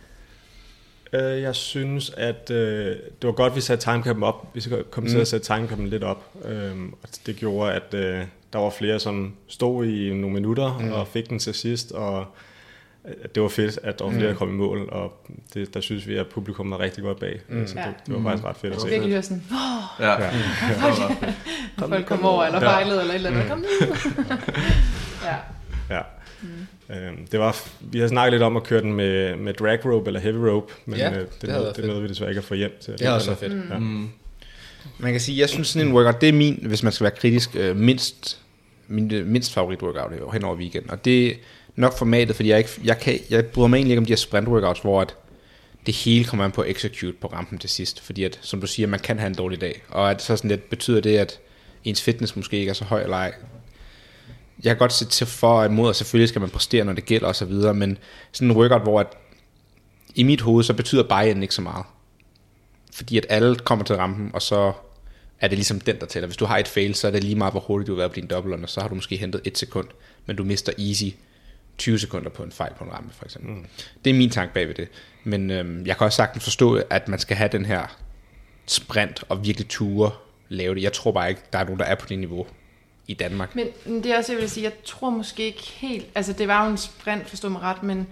Øh, 1.14 1.42
jeg 1.42 1.56
synes, 1.56 2.10
at 2.18 2.52
øh, 2.52 2.88
det 2.96 3.28
var 3.28 3.32
godt, 3.32 3.52
at 3.52 3.56
vi 3.56 3.62
satte 3.62 3.86
timecapen 3.92 4.24
op. 4.24 4.48
Vi 4.54 4.64
kom 4.92 5.06
til 5.06 5.16
Mm. 5.16 5.22
at 5.22 5.28
sætte 5.28 5.46
timecapen 5.46 5.88
lidt 5.88 6.04
op. 6.04 6.24
Øhm, 6.46 6.94
og 7.04 7.10
det 7.26 7.36
gjorde, 7.36 7.74
at 7.74 7.94
øh, 7.94 8.22
der 8.54 8.60
var 8.60 8.70
flere, 8.70 9.00
som 9.00 9.34
stod 9.48 9.86
i 9.86 10.14
nogle 10.14 10.34
minutter 10.34 10.78
Mm. 10.80 10.86
mm. 10.86 10.92
og 10.92 11.08
fik 11.08 11.30
den 11.30 11.40
til 11.40 11.54
sidst. 11.54 11.92
Og 11.92 12.26
det 13.36 13.44
var 13.44 13.50
fedt, 13.50 13.80
at 13.84 14.00
der 14.00 14.06
var 14.06 14.12
flere, 14.12 14.28
der 14.30 14.36
kom 14.36 14.50
i 14.50 14.54
mål. 14.54 14.90
Og 14.92 15.28
det, 15.54 15.74
der 15.74 15.82
synes 15.82 16.08
vi, 16.08 16.16
at 16.18 16.28
publikum 16.28 16.72
var 16.72 16.80
rigtig 16.80 17.04
godt 17.04 17.20
bag. 17.20 17.40
Mm. 17.50 17.68
Så 17.68 17.74
det, 17.74 17.80
Ja. 17.82 17.88
det 18.06 18.16
var 18.24 18.30
faktisk 18.30 18.44
ret 18.46 18.58
fedt 18.58 18.74
at 18.74 18.80
se. 18.80 18.86
kunne 18.86 18.92
virkelig 18.92 19.14
høre 19.14 19.22
sådan, 19.24 19.44
oh, 19.52 20.04
Ja, 20.06 20.12
ja. 20.24 20.30
det 20.70 20.82
var 21.78 21.88
folk 21.88 22.06
kom 22.06 22.26
over, 22.26 22.44
eller 22.44 22.62
Ja. 22.62 22.68
fejlede, 22.70 23.02
eller 23.02 23.14
et 23.14 23.16
eller 23.16 23.30
andet. 23.30 23.48
Kom 23.50 23.60
nu. 23.60 23.66
ja. 25.28 25.36
Ja. 25.96 26.02
Mm. 26.42 26.96
Øhm, 26.96 27.28
det 27.32 27.40
var, 27.40 27.58
vi 27.82 28.00
har 28.00 28.08
snakket 28.08 28.34
lidt 28.34 28.44
om 28.44 28.58
at 28.58 28.64
køre 28.64 28.82
den 28.82 28.94
med, 28.94 29.36
med 29.36 29.54
drag 29.54 29.86
rope 29.86 30.08
eller 30.08 30.20
heavy 30.20 30.38
rope, 30.38 30.74
men 30.86 31.00
Ja, 31.00 31.12
øh, 31.12 31.18
det 31.20 31.28
det, 31.42 31.50
det, 31.50 31.76
det 31.78 31.86
nåede 31.86 32.02
vi 32.02 32.08
desværre 32.08 32.32
ikke 32.32 32.40
at 32.40 32.46
få 32.46 32.54
hjem 32.54 32.72
til. 32.82 32.94
Det 32.94 33.02
havde 33.02 33.16
også 33.16 33.28
været 33.28 33.40
fedt. 33.40 33.54
Ja. 33.70 33.78
Mm. 33.80 34.10
Man 34.98 35.12
kan 35.12 35.22
sige, 35.22 35.40
jeg 35.40 35.50
synes 35.50 35.68
sådan 35.68 35.88
en 35.88 35.94
workout, 35.94 36.22
det 36.22 36.30
er 36.30 36.34
min, 36.34 36.60
hvis 36.68 36.84
man 36.84 36.92
skal 36.92 37.04
være 37.04 37.14
kritisk, 37.18 37.56
øh, 37.56 37.76
mindst, 37.76 38.40
min 38.88 39.14
øh, 39.14 39.26
mindst 39.26 39.54
favorit 39.54 39.82
workout 39.82 40.34
hen 40.34 40.44
over 40.44 40.56
weekenden. 40.56 40.92
Og 40.92 41.06
det 41.06 41.28
er 41.28 41.34
nok 41.76 41.98
formatet, 41.98 42.36
fordi 42.36 42.50
jeg, 42.50 42.58
ikke, 42.58 42.70
jeg, 42.84 43.00
kan, 43.00 43.20
jeg 43.30 43.46
bryder 43.46 43.68
mig 43.68 43.78
egentlig 43.78 43.92
ikke 43.92 44.00
om 44.00 44.06
de 44.06 44.12
her 44.12 44.18
sprint 44.18 44.48
workouts, 44.48 44.80
hvor 44.80 45.02
at 45.02 45.16
det 45.86 45.96
hele 45.96 46.26
kommer 46.26 46.46
an 46.46 46.52
på 46.52 46.62
at 46.62 46.70
execute 46.70 47.18
på 47.22 47.28
rampen 47.28 47.60
til 47.60 47.70
sidst. 47.70 48.02
Fordi 48.02 48.24
at, 48.24 48.40
som 48.42 48.62
du 48.62 48.68
siger, 48.68 48.88
man 48.88 49.00
kan 49.00 49.20
have 49.20 49.28
en 49.28 49.36
dårlig 49.36 49.62
dag. 49.62 49.84
Og 49.90 50.12
at 50.12 50.22
så 50.22 50.36
sådan 50.36 50.50
lidt, 50.50 50.70
betyder 50.70 51.02
det, 51.02 51.18
at 51.18 51.40
ens 51.84 52.02
fitness 52.02 52.36
måske 52.36 52.58
ikke 52.58 52.70
er 52.70 52.74
så 52.74 52.86
høj 52.86 53.04
eller 53.04 53.18
ej. 53.18 53.34
Jeg 54.64 54.70
kan 54.70 54.78
godt 54.78 54.94
se 54.94 55.06
til 55.06 55.28
for 55.28 55.60
og 55.60 55.66
imod, 55.66 55.88
og 55.88 55.96
selvfølgelig 55.96 56.30
skal 56.30 56.42
man 56.42 56.50
præstere, 56.50 56.86
når 56.86 56.94
det 56.94 57.06
gælder 57.06 57.28
og 57.28 57.36
så 57.36 57.46
videre, 57.46 57.74
men 57.74 57.98
sådan 58.32 58.52
en 58.52 58.58
workout, 58.58 58.82
hvor 58.82 59.00
at 59.00 59.08
i 60.16 60.24
mit 60.24 60.42
hoved, 60.42 60.64
så 60.64 60.74
betyder 60.74 61.04
buy 61.04 61.42
ikke 61.42 61.56
så 61.56 61.62
meget. 61.62 61.86
Fordi 62.94 63.18
at 63.18 63.26
alle 63.30 63.56
kommer 63.56 63.86
til 63.86 63.96
rampen, 63.96 64.32
og 64.34 64.42
så 64.42 64.74
er 65.40 65.48
det 65.48 65.58
ligesom 65.58 65.80
den, 65.80 66.00
der 66.00 66.06
tæller. 66.06 66.28
Hvis 66.28 66.38
du 66.38 66.46
har 66.46 66.58
et 66.58 66.68
fail, 66.68 66.96
så 66.96 67.08
er 67.08 67.12
det 67.12 67.24
lige 67.24 67.36
meget, 67.36 67.54
hvor 67.54 67.60
hurtigt 67.60 67.88
du 67.88 67.94
har 67.94 67.98
været 67.98 68.12
på 68.12 68.16
din 68.16 68.28
dobbelt, 68.28 68.64
og 68.64 68.70
så 68.70 68.82
har 68.82 68.88
du 68.88 68.96
måske 68.96 69.18
hentet 69.18 69.42
et 69.44 69.58
sekund, 69.58 69.88
men 70.26 70.36
du 70.36 70.44
mister 70.44 70.74
easy 70.80 71.16
20 71.78 72.00
sekunder 72.00 72.30
på 72.30 72.44
en 72.44 72.52
fejl 72.52 72.74
på 72.78 72.84
en 72.84 72.92
rampe, 72.92 73.14
for 73.14 73.26
eksempel. 73.26 73.52
Mm. 73.52 73.66
Det 74.06 74.10
er 74.10 74.14
min 74.14 74.30
tanke 74.30 74.54
bag 74.54 74.68
ved 74.68 74.76
det. 74.76 74.88
Men 75.24 75.52
øhm, 75.52 75.86
jeg 75.86 75.98
kan 75.98 76.06
også 76.06 76.16
sagtens 76.16 76.44
forstå, 76.44 76.82
at 76.90 77.08
man 77.08 77.20
skal 77.20 77.38
have 77.38 77.50
den 77.52 77.66
her 77.66 77.98
sprint 78.66 79.24
og 79.30 79.46
virkelig 79.46 79.68
ture 79.68 80.12
lave 80.50 80.76
det. 80.76 80.84
Jeg 80.84 80.94
tror 80.94 81.12
bare 81.12 81.30
ikke, 81.30 81.42
der 81.54 81.60
er 81.60 81.64
nogen, 81.64 81.80
der 81.80 81.86
er 81.86 81.96
på 81.96 82.06
det 82.10 82.20
niveau 82.20 82.48
i 83.08 83.14
Danmark. 83.14 83.56
Men 83.56 83.68
det 83.86 84.06
er 84.06 84.18
også, 84.18 84.32
jeg 84.32 84.42
vil 84.42 84.50
sige, 84.50 84.64
jeg 84.64 84.74
tror 84.84 85.10
måske 85.10 85.44
ikke 85.44 85.64
helt, 85.64 86.06
altså 86.16 86.34
det 86.34 86.48
var 86.48 86.66
jo 86.66 86.72
en 86.72 86.78
sprint, 86.78 87.30
forstå 87.30 87.50
mig 87.50 87.62
ret, 87.62 87.84
men 87.84 88.08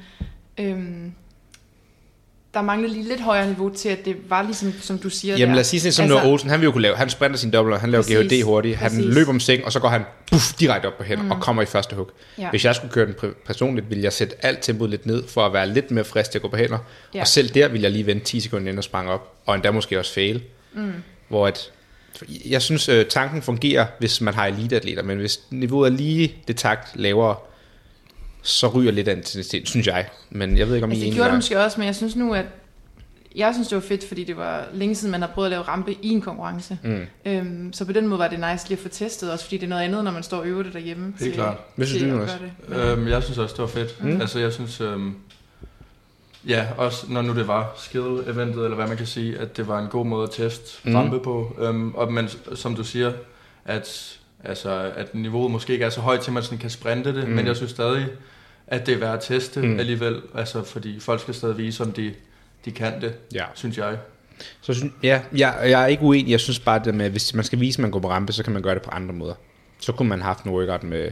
øhm, 0.58 1.14
der 2.54 2.62
manglede 2.62 2.94
lige 2.94 3.08
lidt 3.08 3.22
højere 3.22 3.48
niveau 3.48 3.70
til, 3.70 3.90
at 3.90 4.06
det 4.06 4.16
var 4.30 4.42
ligesom, 4.42 4.74
som 4.82 4.98
du 4.98 5.10
siger 5.10 5.34
Jamen 5.38 5.50
der. 5.50 5.56
lad 5.56 5.62
os 5.62 5.68
sige 5.68 5.92
som 5.92 6.04
altså, 6.04 6.30
Olsen, 6.30 6.50
han 6.50 6.60
vil 6.60 6.66
jo 6.66 6.72
kunne 6.72 6.82
lave, 6.82 6.96
han 6.96 7.10
sprinter 7.10 7.38
sin 7.38 7.52
dobbler, 7.52 7.80
han 7.80 7.92
laver 7.92 8.04
Præcis, 8.04 8.32
GHD 8.32 8.44
hurtigt, 8.44 8.78
han 8.78 8.90
præcis. 8.92 9.06
løber 9.16 9.30
om 9.30 9.40
seng, 9.40 9.66
og 9.66 9.72
så 9.72 9.80
går 9.80 9.88
han 9.90 10.04
puff, 10.32 10.54
direkte 10.60 10.86
op 10.88 10.98
på 10.98 11.04
hænder 11.04 11.24
mm. 11.24 11.32
og 11.32 11.42
kommer 11.42 11.62
i 11.62 11.66
første 11.66 11.96
hug. 11.96 12.10
Ja. 12.38 12.50
Hvis 12.50 12.66
jeg 12.66 12.76
skulle 12.76 12.94
køre 12.94 13.06
den 13.06 13.16
personligt, 13.46 13.90
ville 13.90 14.04
jeg 14.04 14.14
sætte 14.14 14.36
alt 14.46 14.60
tempoet 14.62 14.90
lidt 14.90 15.06
ned, 15.06 15.24
for 15.28 15.46
at 15.46 15.54
være 15.54 15.68
lidt 15.70 15.92
mere 15.92 16.04
frisk 16.06 16.32
til 16.32 16.38
at 16.38 16.42
gå 16.42 16.48
på 16.48 16.58
hænder, 16.58 16.78
Ja. 17.14 17.22
og 17.22 17.28
selv 17.28 17.50
der 17.50 17.68
ville 17.68 17.84
jeg 17.84 17.92
lige 17.92 18.06
vente 18.06 18.26
10 18.26 18.40
sekunder 18.40 18.68
inden 18.68 18.78
og 18.78 18.84
sprang 18.84 19.10
op, 19.10 19.34
og 19.46 19.56
endda 19.56 19.72
måske 19.72 20.00
også 20.00 20.14
fail. 20.14 20.44
Mm. 20.74 20.92
Hvor 21.28 21.48
at, 21.48 21.72
jeg 22.46 22.62
synes, 22.62 22.90
øh, 22.90 23.06
tanken 23.06 23.42
fungerer, 23.42 23.86
hvis 24.00 24.22
man 24.22 24.34
har 24.34 24.46
eliteatleter, 24.48 25.04
men 25.04 25.18
hvis 25.18 25.40
niveauet 25.50 25.92
er 25.92 25.98
lige 25.98 26.36
det 26.48 26.56
takt 26.56 26.88
lavere, 26.96 27.36
så 28.42 28.68
ryger 28.68 28.92
lidt 28.92 29.08
af 29.08 29.16
intensiteten, 29.16 29.66
synes 29.66 29.88
jeg. 29.88 30.10
Men 30.30 30.58
jeg 30.58 30.68
ved 30.68 30.76
ikke, 30.76 30.86
om 30.86 30.92
Altså, 30.92 31.06
I 31.06 31.08
det 31.08 31.16
gjorde 31.16 31.30
det 31.30 31.38
måske 31.38 31.60
også, 31.60 31.80
men 31.80 31.88
jeg 31.88 31.96
synes 31.96 32.16
nu, 32.16 32.34
at 32.34 32.46
jeg 33.36 33.54
synes, 33.54 33.68
det 33.68 33.76
var 33.76 33.82
fedt, 33.82 34.08
fordi 34.08 34.24
det 34.24 34.38
var 34.38 34.68
længe 34.74 34.96
siden, 34.96 35.12
man 35.12 35.22
har 35.22 35.28
prøvet 35.28 35.48
at 35.48 35.52
lave 35.52 35.64
rampe 35.64 35.94
i 36.02 36.10
en 36.10 36.22
konkurrence. 36.22 36.78
Mm. 36.84 37.06
Øhm, 37.26 37.74
så 37.74 37.86
på 37.86 37.92
den 37.92 38.08
måde 38.08 38.20
var 38.20 38.28
det 38.28 38.40
nice 38.40 38.70
lige 38.70 38.78
at 38.78 38.84
få 38.84 38.90
testet, 38.90 39.32
også 39.32 39.46
fordi 39.46 39.58
det 39.58 39.64
er 39.64 39.70
noget 39.70 39.84
andet, 39.84 40.04
når 40.04 40.12
man 40.12 40.24
står 40.24 40.38
og 40.38 40.48
øver 40.48 40.64
det 40.64 40.74
derhjemme. 40.74 41.14
Helt 41.20 41.34
klart. 41.34 41.58
Hvad 41.76 41.88
synes 41.88 42.02
til 42.02 42.12
du, 42.12 42.18
gøre 42.18 42.28
det. 42.70 42.92
Øhm, 42.92 43.08
jeg 43.08 43.24
synes 43.24 43.38
også, 43.38 43.54
det 43.54 43.62
var 43.62 43.68
fedt. 43.68 44.04
Mm. 44.04 44.22
Altså, 44.22 44.40
jeg 44.40 44.54
synes... 44.54 44.82
Øhm, 44.82 45.16
ja, 46.48 46.66
også 46.78 47.06
når 47.10 47.22
nu 47.22 47.36
det 47.36 47.48
var 47.48 47.74
skill-eventet, 47.78 48.64
eller 48.64 48.76
hvad 48.76 48.88
man 48.88 48.98
kan 48.98 49.06
sige, 49.06 49.38
at 49.38 49.58
det 49.58 49.68
var 49.68 49.80
en 49.80 49.88
god 49.88 50.06
måde 50.06 50.24
at 50.24 50.32
teste 50.32 50.90
mm. 50.90 50.96
rampe 50.96 51.20
på. 51.20 51.56
Øhm, 51.60 51.96
og 51.96 52.14
men 52.14 52.30
som 52.56 52.76
du 52.76 52.84
siger, 52.84 53.12
at, 53.66 54.18
altså, 54.44 54.92
at 54.96 55.16
niveauet 55.16 55.52
måske 55.52 55.74
ikke 55.74 55.86
er 55.86 55.90
så 55.90 56.02
højt 56.02 56.20
til, 56.20 56.30
at 56.30 56.34
man 56.34 56.44
sådan 56.44 56.58
kan 56.58 56.70
sprinte 56.70 57.16
det, 57.16 57.28
Mm. 57.28 57.34
men 57.34 57.48
jeg 57.48 57.56
synes 57.56 57.72
stadig, 57.72 58.06
at 58.68 58.86
det 58.86 58.94
er 58.94 58.98
værd 58.98 59.14
at 59.14 59.20
teste 59.22 59.62
Mm. 59.62 59.80
alligevel. 59.80 60.22
Altså, 60.36 60.64
fordi 60.64 61.00
folk 61.00 61.22
skal 61.22 61.34
stadig 61.34 61.58
vise, 61.58 61.84
om 61.84 61.92
de, 61.92 62.14
de 62.66 62.72
kan 62.72 63.02
det, 63.02 63.14
Ja. 63.34 63.44
synes 63.54 63.78
jeg. 63.78 63.98
Så 64.62 64.74
synes, 64.74 64.94
ja, 65.04 65.22
jeg, 65.36 65.56
jeg 65.64 65.84
er 65.84 65.88
ikke 65.88 66.04
uenig. 66.04 66.32
Jeg 66.32 66.40
synes 66.40 66.60
bare, 66.60 66.82
det 66.86 66.96
med, 66.96 67.10
hvis 67.10 67.34
man 67.34 67.44
skal 67.44 67.60
vise, 67.60 67.76
at 67.78 67.82
man 67.82 67.92
går 67.92 68.00
på 68.00 68.10
rampe, 68.10 68.34
så 68.34 68.44
kan 68.44 68.54
man 68.54 68.62
gøre 68.62 68.74
det 68.76 68.82
på 68.82 68.92
andre 68.92 69.14
måder. 69.14 69.34
Så 69.80 69.92
kunne 69.92 70.10
man 70.10 70.20
have 70.22 70.26
haft 70.28 70.44
en 70.44 70.52
workout 70.52 70.84
med 70.84 71.12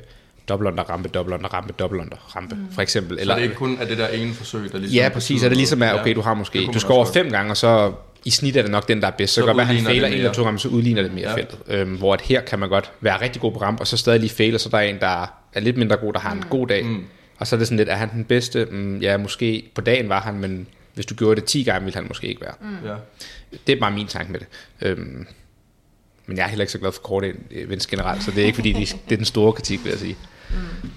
dobbelt 0.50 0.72
under 0.72 0.84
rampe, 0.84 1.10
dobbelt 1.10 1.34
under 1.38 1.50
rampe, 1.54 1.74
dobbelt 1.80 2.02
under 2.02 2.36
rampe, 2.36 2.56
mm. 2.56 2.72
for 2.72 2.82
eksempel. 2.82 3.20
Eller, 3.20 3.34
så 3.34 3.36
det 3.36 3.40
er 3.40 3.50
ikke 3.50 3.56
kun 3.56 3.78
er 3.82 3.86
det 3.86 3.98
der 3.98 4.08
ene 4.08 4.34
forsøg, 4.34 4.72
der 4.72 4.78
ligesom 4.78 4.96
ja, 4.96 5.10
præcis. 5.10 5.44
Er 5.44 5.48
det 5.50 5.58
ligesom, 5.58 5.82
at 5.82 5.88
Ja. 5.88 6.02
okay, 6.02 6.16
du 6.16 6.22
har 6.22 6.34
måske, 6.34 6.66
du 6.74 6.80
skal 6.80 6.92
over 6.94 7.06
fem 7.06 7.30
gange, 7.32 7.52
og 7.52 7.58
så 7.58 7.94
i 8.26 8.30
snit 8.30 8.57
er 8.57 8.61
det 8.61 8.72
nok 8.72 8.88
den, 8.88 9.01
der 9.01 9.07
er 9.07 9.11
bedst. 9.11 9.34
Så, 9.34 9.36
Så 9.36 9.41
så 9.41 9.45
godt 9.45 9.57
være, 9.57 9.70
at 9.70 9.76
han 9.76 9.86
fejler 9.86 10.07
en 10.07 10.13
eller 10.13 10.34
to 10.34 10.43
gange, 10.43 10.59
så 10.59 10.67
udligner 10.67 11.01
det 11.01 11.13
mere 11.13 11.30
ja. 11.30 11.36
Feltet. 11.36 11.59
Øhm, 11.67 11.97
hvor 11.97 12.13
at 12.13 12.22
her 12.22 12.41
kan 12.41 12.59
man 12.59 12.70
godt 12.70 12.91
være 13.01 13.22
rigtig 13.22 13.41
god 13.41 13.51
på 13.51 13.59
rampe, 13.61 13.82
og 13.82 13.88
så 13.88 13.97
stadig 13.97 14.20
lige 14.20 14.30
fejle, 14.30 14.59
så 14.59 14.70
der 14.70 14.78
er 14.78 14.82
en, 14.82 14.99
der 14.99 15.34
er 15.53 15.59
lidt 15.59 15.78
mindre 15.78 15.97
god, 15.97 16.13
der 16.13 16.20
har 16.20 16.32
en 16.32 16.43
god 16.49 16.67
dag. 16.67 16.86
Mm. 16.86 17.03
Og 17.38 17.47
så 17.47 17.55
er 17.55 17.57
det 17.57 17.67
sådan 17.67 17.78
lidt, 17.78 17.89
er 17.89 17.95
han 17.95 18.09
den 18.11 18.26
bedste? 18.26 18.65
Mm, 18.65 18.97
ja, 18.97 19.17
måske 19.17 19.70
på 19.76 19.82
dagen 19.82 20.09
var 20.09 20.22
han, 20.22 20.39
men 20.39 20.67
hvis 20.93 21.05
du 21.05 21.15
gjorde 21.15 21.41
det 21.41 21.49
10 21.49 21.63
gange, 21.63 21.86
ville 21.86 21.95
han 21.95 22.05
måske 22.07 22.28
ikke 22.28 22.41
være. 22.41 22.53
Mm. 22.61 22.88
Ja. 22.88 22.95
Det 23.67 23.76
er 23.76 23.80
bare 23.80 23.91
min 23.91 24.07
tanke 24.07 24.32
med 24.32 24.39
det. 24.39 24.47
Øhm, 24.82 25.28
men 26.26 26.38
jeg 26.38 26.43
er 26.43 26.47
heller 26.47 26.63
ikke 26.63 26.72
så 26.72 26.80
glad 26.80 26.91
for 26.91 27.01
korte 27.01 27.34
events 27.51 27.88
generelt, 27.88 28.24
så 28.24 28.32
det 28.32 28.41
er 28.41 28.45
ikke 28.45 28.55
fordi, 28.55 28.72
de, 28.72 28.80
det 29.09 29.11
er 29.11 29.15
den 29.15 29.26
store 29.26 29.53
kritik, 29.53 29.84
vil 29.84 29.89
jeg 29.89 29.99
sige. 29.99 30.17
Mm. 30.49 30.89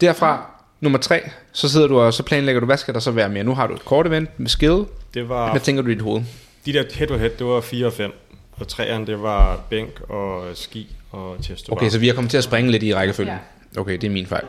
Derfra, 0.00 0.50
nummer 0.80 0.98
tre, 0.98 1.20
så 1.52 1.68
sidder 1.68 1.86
du 1.86 2.00
og 2.00 2.14
så 2.14 2.22
planlægger 2.22 2.60
du, 2.60 2.66
hvad 2.66 2.76
skal 2.76 2.94
der 2.94 3.00
så 3.00 3.10
være 3.10 3.28
mere? 3.28 3.44
Nu 3.44 3.54
har 3.54 3.66
du 3.66 3.74
et 3.74 3.84
kort 3.84 4.06
event 4.06 4.40
med 4.40 4.48
skill. 4.48 4.84
Det 5.14 5.28
var, 5.28 5.50
Hvad 5.50 5.60
tænker 5.60 5.82
du 5.82 5.90
i 5.90 5.94
dit 5.94 6.02
hoved? 6.02 6.22
De 6.66 6.72
der 6.72 6.84
head-to-head, 6.94 7.30
det 7.30 7.46
var 7.46 7.60
4 7.60 7.86
og 7.86 7.92
5. 7.92 8.12
Og 8.52 8.66
3'eren, 8.72 9.06
det 9.06 9.22
var 9.22 9.64
bænk 9.70 10.00
og 10.00 10.56
ski 10.56 10.96
og 11.10 11.36
to 11.44 11.72
Okay, 11.72 11.88
så 11.90 11.98
vi 11.98 12.06
har 12.06 12.14
kommet 12.14 12.30
til 12.30 12.38
at 12.38 12.44
springe 12.44 12.70
lidt 12.70 12.82
i 12.82 12.94
rækkefølgen. 12.94 13.36
Okay, 13.76 13.92
det 13.92 14.04
er 14.04 14.10
min 14.10 14.26
fejl. 14.26 14.44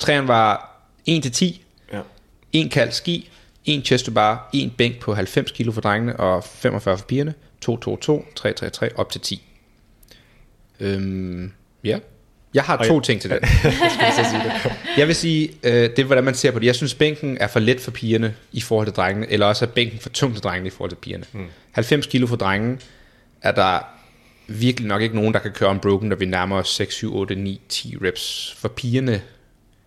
Træerne 0.00 0.28
var 0.28 0.80
1-10, 1.08 1.60
Ja. 1.92 2.00
en 2.52 2.68
kald 2.68 2.92
ski, 2.92 3.30
en 3.64 3.84
chest 3.84 4.04
to 4.06 4.12
bar, 4.12 4.50
en 4.52 4.70
bænk 4.70 5.00
på 5.00 5.14
90 5.14 5.50
kilo 5.52 5.72
for 5.72 5.80
drengene 5.80 6.20
og 6.20 6.44
45 6.44 6.98
for 6.98 7.04
pigerne, 7.06 7.34
2-2-2, 7.68 8.24
3-3-3, 8.40 8.88
op 8.96 9.10
til 9.10 9.20
10. 9.20 9.42
Øhm, 10.80 11.52
ja. 11.84 11.98
Jeg 12.58 12.64
har 12.66 12.76
to 12.84 12.94
jeg- 12.94 13.02
ting 13.02 13.20
til 13.20 13.30
det. 13.32 13.38
Jeg 14.96 15.06
vil 15.06 15.14
sige, 15.14 15.50
øh, 15.62 15.72
det 15.72 15.98
er 15.98 16.04
hvordan 16.04 16.24
man 16.24 16.34
ser 16.34 16.50
på 16.50 16.58
det. 16.58 16.66
Jeg 16.66 16.74
synes, 16.74 16.94
bænken 16.94 17.38
er 17.40 17.46
for 17.46 17.60
let 17.60 17.80
for 17.80 17.90
pigerne 17.90 18.34
i 18.52 18.60
forhold 18.60 18.86
til 18.86 18.94
drengene, 18.96 19.30
eller 19.32 19.46
også 19.46 19.64
er 19.64 19.68
bænken 19.68 19.98
for 19.98 20.08
tung 20.08 20.34
til 20.34 20.42
drengene 20.42 20.66
i 20.66 20.70
forhold 20.70 20.90
til 20.90 20.96
pigerne. 20.96 21.24
Mm. 21.32 21.46
90 21.72 22.06
kilo 22.06 22.26
for 22.26 22.36
drengene 22.36 22.78
er 23.42 23.52
der 23.52 23.78
virkelig 24.48 24.88
nok 24.88 25.02
ikke 25.02 25.14
nogen, 25.16 25.34
der 25.34 25.40
kan 25.40 25.50
køre 25.52 25.70
unbroken, 25.70 26.08
når 26.08 26.16
vi 26.16 26.24
nærmer 26.24 26.56
os 26.56 26.68
6, 26.74 26.94
7, 26.94 27.16
8, 27.16 27.34
9, 27.34 27.60
10 27.68 27.96
reps. 28.02 28.54
For 28.58 28.68
pigerne 28.68 29.20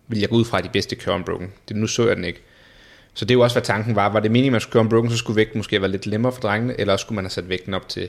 vil 0.08 0.18
jeg 0.20 0.28
gå 0.28 0.34
ud 0.36 0.44
fra, 0.44 0.58
at 0.58 0.64
de 0.64 0.68
bedste 0.68 0.96
kører 0.96 1.16
unbroken. 1.16 1.52
Det, 1.68 1.76
nu 1.76 1.86
så 1.86 2.06
jeg 2.06 2.16
den 2.16 2.24
ikke. 2.24 2.40
Så 3.14 3.24
det 3.24 3.30
er 3.30 3.34
jo 3.34 3.40
også, 3.40 3.54
hvad 3.54 3.62
tanken 3.62 3.96
var. 3.96 4.08
Var 4.08 4.20
det 4.20 4.30
meningen, 4.30 4.50
at 4.50 4.52
man 4.52 4.60
skulle 4.60 4.72
køre 4.72 4.80
unbroken, 4.82 5.10
så 5.10 5.16
skulle 5.16 5.36
vægten 5.36 5.58
måske 5.58 5.80
være 5.80 5.90
lidt 5.90 6.06
lemmere 6.06 6.32
for 6.32 6.40
drengene, 6.40 6.80
eller 6.80 6.92
også 6.92 7.02
skulle 7.02 7.16
man 7.16 7.24
have 7.24 7.30
sat 7.30 7.48
vægten 7.48 7.74
op 7.74 7.88
til 7.88 8.08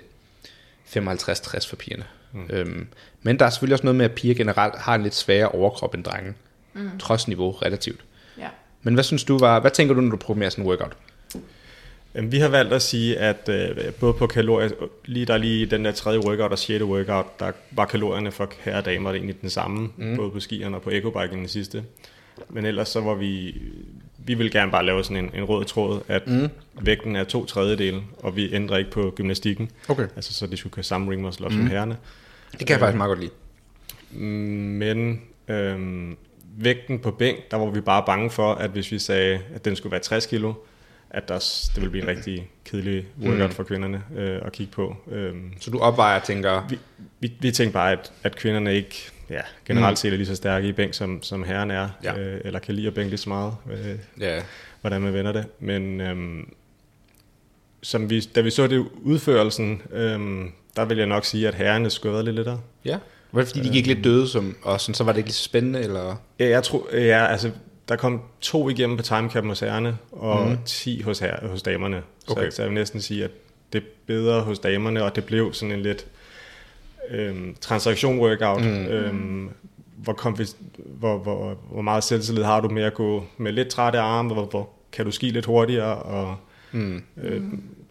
55-60 0.97 1.69
for 1.69 1.75
pigerne. 1.75 2.03
Mm. 2.33 2.45
Øhm, 2.49 2.87
men 3.21 3.39
der 3.39 3.45
er 3.45 3.49
selvfølgelig 3.49 3.73
også 3.73 3.83
noget 3.83 3.95
med, 3.95 4.05
at 4.05 4.11
piger 4.11 4.35
generelt 4.35 4.75
har 4.77 4.95
en 4.95 5.03
lidt 5.03 5.15
sværere 5.15 5.49
overkrop 5.49 5.95
end 5.95 6.03
drenge. 6.03 6.33
Mm. 6.73 6.89
Trods 6.99 7.27
niveau 7.27 7.51
relativt. 7.51 8.01
Ja. 8.37 8.47
Men 8.83 8.93
hvad 8.93 9.03
synes 9.03 9.23
du 9.23 9.37
var, 9.37 9.59
hvad 9.59 9.71
tænker 9.71 9.95
du, 9.95 10.01
når 10.01 10.11
du 10.11 10.17
programmerer 10.17 10.49
sådan 10.49 10.63
en 10.63 10.69
workout? 10.69 10.97
Jamen, 12.15 12.31
vi 12.31 12.37
har 12.37 12.47
valgt 12.47 12.73
at 12.73 12.81
sige, 12.81 13.17
at 13.17 13.49
øh, 13.49 13.93
både 13.93 14.13
på 14.13 14.27
kalorier, 14.27 14.69
lige 15.05 15.25
der 15.25 15.33
er 15.33 15.37
lige 15.37 15.65
den 15.65 15.85
der 15.85 15.91
tredje 15.91 16.19
workout 16.19 16.51
og 16.51 16.59
sjette 16.59 16.85
workout, 16.85 17.39
der 17.39 17.51
var 17.71 17.85
kalorierne 17.85 18.31
for 18.31 18.51
herre 18.59 18.77
og 18.77 18.85
damer 18.85 19.11
egentlig 19.11 19.41
den 19.41 19.49
samme, 19.49 19.89
mm. 19.97 20.15
både 20.15 20.31
på 20.31 20.39
skierne 20.39 20.75
og 20.75 20.81
på 20.81 20.89
ecobiken 20.89 21.37
den 21.37 21.47
sidste. 21.47 21.83
Men 22.49 22.65
ellers 22.65 22.89
så 22.89 23.01
var 23.01 23.15
vi, 23.15 23.61
vi 24.17 24.33
vil 24.33 24.51
gerne 24.51 24.71
bare 24.71 24.85
lave 24.85 25.03
sådan 25.03 25.23
en, 25.23 25.31
en 25.33 25.43
rød 25.43 25.65
tråd, 25.65 26.01
at 26.07 26.27
mm. 26.27 26.49
vægten 26.81 27.15
er 27.15 27.23
to 27.23 27.45
tredjedele, 27.45 28.01
og 28.17 28.35
vi 28.35 28.53
ændrer 28.53 28.77
ikke 28.77 28.91
på 28.91 29.13
gymnastikken. 29.15 29.71
Okay. 29.87 30.07
Altså 30.15 30.33
så 30.33 30.47
de 30.47 30.57
skulle 30.57 30.73
køre 30.73 30.83
samme 30.83 31.11
ring 31.11 31.21
muscle 31.21 31.45
op 31.45 31.51
mm. 31.51 31.57
som 31.57 31.67
herrerne. 31.67 31.97
Det 32.59 32.67
kan 32.67 32.69
jeg 32.69 32.79
faktisk 32.79 32.97
meget 32.97 33.09
godt 33.09 33.19
lide. 33.19 33.31
Men 34.21 35.21
øhm, 35.47 36.17
vægten 36.57 36.99
på 36.99 37.11
bænk, 37.11 37.51
der 37.51 37.57
var 37.57 37.65
vi 37.69 37.81
bare 37.81 38.03
bange 38.05 38.29
for, 38.29 38.53
at 38.53 38.69
hvis 38.69 38.91
vi 38.91 38.99
sagde, 38.99 39.41
at 39.55 39.65
den 39.65 39.75
skulle 39.75 39.91
være 39.91 40.01
60 40.01 40.25
kilo, 40.25 40.53
at 41.09 41.27
der, 41.27 41.33
det 41.75 41.75
ville 41.75 41.89
blive 41.89 42.01
en 42.03 42.09
rigtig 42.09 42.49
kedelig 42.65 43.05
workout 43.21 43.49
mm. 43.49 43.55
for 43.55 43.63
kvinderne 43.63 44.03
øh, 44.15 44.41
at 44.45 44.51
kigge 44.51 44.71
på. 44.73 44.95
Øhm, 45.11 45.53
Så 45.59 45.71
du 45.71 45.79
opvejer 45.79 46.19
og 46.19 46.25
tænker, 46.25 46.67
vi, 46.69 46.79
vi, 47.19 47.33
vi 47.39 47.51
tænkte 47.51 47.73
bare, 47.73 47.91
at, 47.91 48.13
at 48.23 48.35
kvinderne 48.35 48.75
ikke 48.75 49.11
ja, 49.29 49.41
generelt 49.65 49.99
set 49.99 50.13
er 50.13 50.17
lige 50.17 50.27
så 50.27 50.35
stærke 50.35 50.67
i 50.67 50.71
bænk, 50.71 50.93
som, 50.93 51.23
som 51.23 51.43
herren 51.43 51.71
er, 51.71 51.89
Ja. 52.03 52.17
øh, 52.19 52.41
eller 52.45 52.59
kan 52.59 52.75
lide 52.75 52.87
at 52.87 52.93
bænke 52.93 53.09
lige 53.09 53.17
så 53.19 53.29
meget, 53.29 53.53
øh, 53.71 53.95
ja, 54.19 54.41
hvordan 54.81 55.01
man 55.01 55.13
vender 55.13 55.31
det. 55.31 55.45
Men 55.59 56.01
øhm, 56.01 56.53
som 57.81 58.09
vi, 58.09 58.19
da 58.19 58.41
vi 58.41 58.49
så 58.49 58.67
det 58.67 58.85
udførelsen, 59.01 59.81
øhm, 59.91 60.51
der 60.75 60.85
vil 60.85 60.97
jeg 60.97 61.07
nok 61.07 61.25
sige, 61.25 61.47
at 61.47 61.55
herrerne 61.55 61.89
skulle 61.89 62.11
have 62.11 62.15
været 62.15 62.25
lidt 62.25 62.35
lettere. 62.35 62.59
ja. 62.85 62.97
Var 63.31 63.41
det 63.41 63.47
fordi, 63.49 63.61
de 63.67 63.69
gik 63.73 63.87
lidt 63.87 64.03
døde, 64.03 64.27
som, 64.27 64.55
og 64.61 64.81
sådan, 64.81 64.93
så 64.95 65.03
var 65.03 65.11
det 65.11 65.19
ikke 65.19 65.31
så 65.31 65.43
spændende, 65.43 65.79
eller? 65.81 66.15
Ja, 66.39 66.49
jeg 66.49 66.63
tror, 66.63 66.95
ja, 66.95 67.25
altså, 67.25 67.51
der 67.89 67.95
kom 67.95 68.21
to 68.41 68.69
igennem 68.69 68.97
på 68.97 69.03
timecapen 69.03 69.49
hos 69.49 69.59
herrerne, 69.59 69.97
og 70.11 70.47
mm. 70.49 70.57
10 70.65 71.01
hos, 71.01 71.19
her, 71.19 71.47
hos 71.47 71.61
damerne. 71.61 72.01
Så, 72.27 72.33
Okay. 72.33 72.49
så 72.51 72.61
jeg 72.61 72.69
vil 72.69 72.75
næsten 72.79 73.01
sige, 73.01 73.23
at 73.23 73.31
det 73.73 73.79
er 73.79 73.85
bedre 74.07 74.41
hos 74.41 74.59
damerne, 74.59 75.03
og 75.03 75.15
det 75.15 75.25
blev 75.25 75.53
sådan 75.53 75.75
en 75.75 75.81
lidt 75.81 76.05
øhm, 77.09 77.55
transaktion-workout, 77.61 78.61
mm. 78.63 78.85
øhm, 78.85 79.49
hvor, 79.97 80.13
konfi- 80.13 80.55
hvor, 80.77 81.17
hvor, 81.17 81.57
hvor 81.71 81.81
meget 81.81 82.03
selvtillid 82.03 82.43
har 82.43 82.61
du 82.61 82.69
med 82.69 82.83
at 82.83 82.93
gå 82.93 83.25
med 83.37 83.51
lidt 83.51 83.67
trætte 83.67 83.99
arme, 83.99 84.33
hvor, 84.33 84.45
hvor 84.45 84.69
kan 84.91 85.05
du 85.05 85.11
ski 85.11 85.29
lidt 85.29 85.45
hurtigere, 85.45 85.95
og 85.95 86.35
mm. 86.71 87.03
øh, 87.23 87.41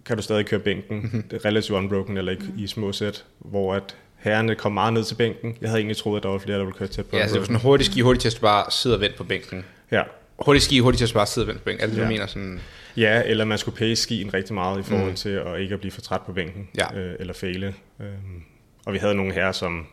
kan 0.04 0.16
du 0.16 0.22
stadig 0.22 0.46
køre 0.46 0.60
bænken, 0.60 0.96
mm-hmm. 1.00 1.22
det 1.22 1.36
er 1.36 1.44
relativt 1.44 1.76
unbroken, 1.78 2.16
eller 2.16 2.32
ikke 2.32 2.44
i 2.58 2.66
små 2.66 2.92
sæt, 2.92 3.24
hvor 3.38 3.74
at 3.74 3.96
herrerne 4.16 4.54
kom 4.54 4.72
meget 4.72 4.92
ned 4.92 5.04
til 5.04 5.14
bænken. 5.14 5.56
Jeg 5.60 5.68
havde 5.68 5.80
egentlig 5.80 5.96
troet, 5.96 6.16
at 6.16 6.22
der 6.22 6.28
var 6.28 6.38
flere, 6.38 6.58
der 6.58 6.64
ville 6.64 6.78
køre 6.78 6.88
tæt 6.88 7.06
på. 7.06 7.16
Ja, 7.16 7.26
så 7.28 7.32
det 7.34 7.40
var 7.40 7.46
sådan 7.46 7.60
hurtigt 7.60 7.90
ski, 7.90 8.00
hurtigt 8.00 8.22
test, 8.22 8.40
bare 8.40 8.70
sidde 8.70 8.96
og 8.96 9.00
vente 9.00 9.16
på 9.16 9.24
bænken. 9.24 9.64
ja. 9.90 10.02
Hurtigt 10.38 10.64
ski, 10.64 10.78
hurtigt 10.78 10.98
test, 11.00 11.14
bare 11.14 11.26
sidde 11.26 11.44
og 11.44 11.48
vente 11.48 11.58
på 11.60 11.64
bænken. 11.64 11.80
Det, 11.88 11.90
det, 11.90 11.98
du 11.98 12.02
Ja. 12.02 12.08
mener 12.08 12.26
sådan? 12.26 12.60
Ja, 12.96 13.22
eller 13.26 13.44
man 13.44 13.58
skulle 13.58 13.76
pace 13.78 14.02
skien 14.02 14.34
rigtig 14.34 14.54
meget 14.54 14.80
i 14.80 14.82
forhold 14.82 15.08
mm. 15.10 15.16
til 15.16 15.28
at 15.28 15.60
ikke 15.60 15.74
at 15.74 15.80
blive 15.80 15.92
for 15.92 16.00
træt 16.00 16.20
på 16.26 16.32
bænken, 16.32 16.68
Ja. 16.78 16.98
øh, 16.98 17.14
eller 17.20 17.34
fejle. 17.34 17.74
Øhm, 18.00 18.42
og 18.86 18.92
vi 18.92 18.98
havde 18.98 19.14
nogle 19.14 19.32
her, 19.32 19.52
som 19.52 19.86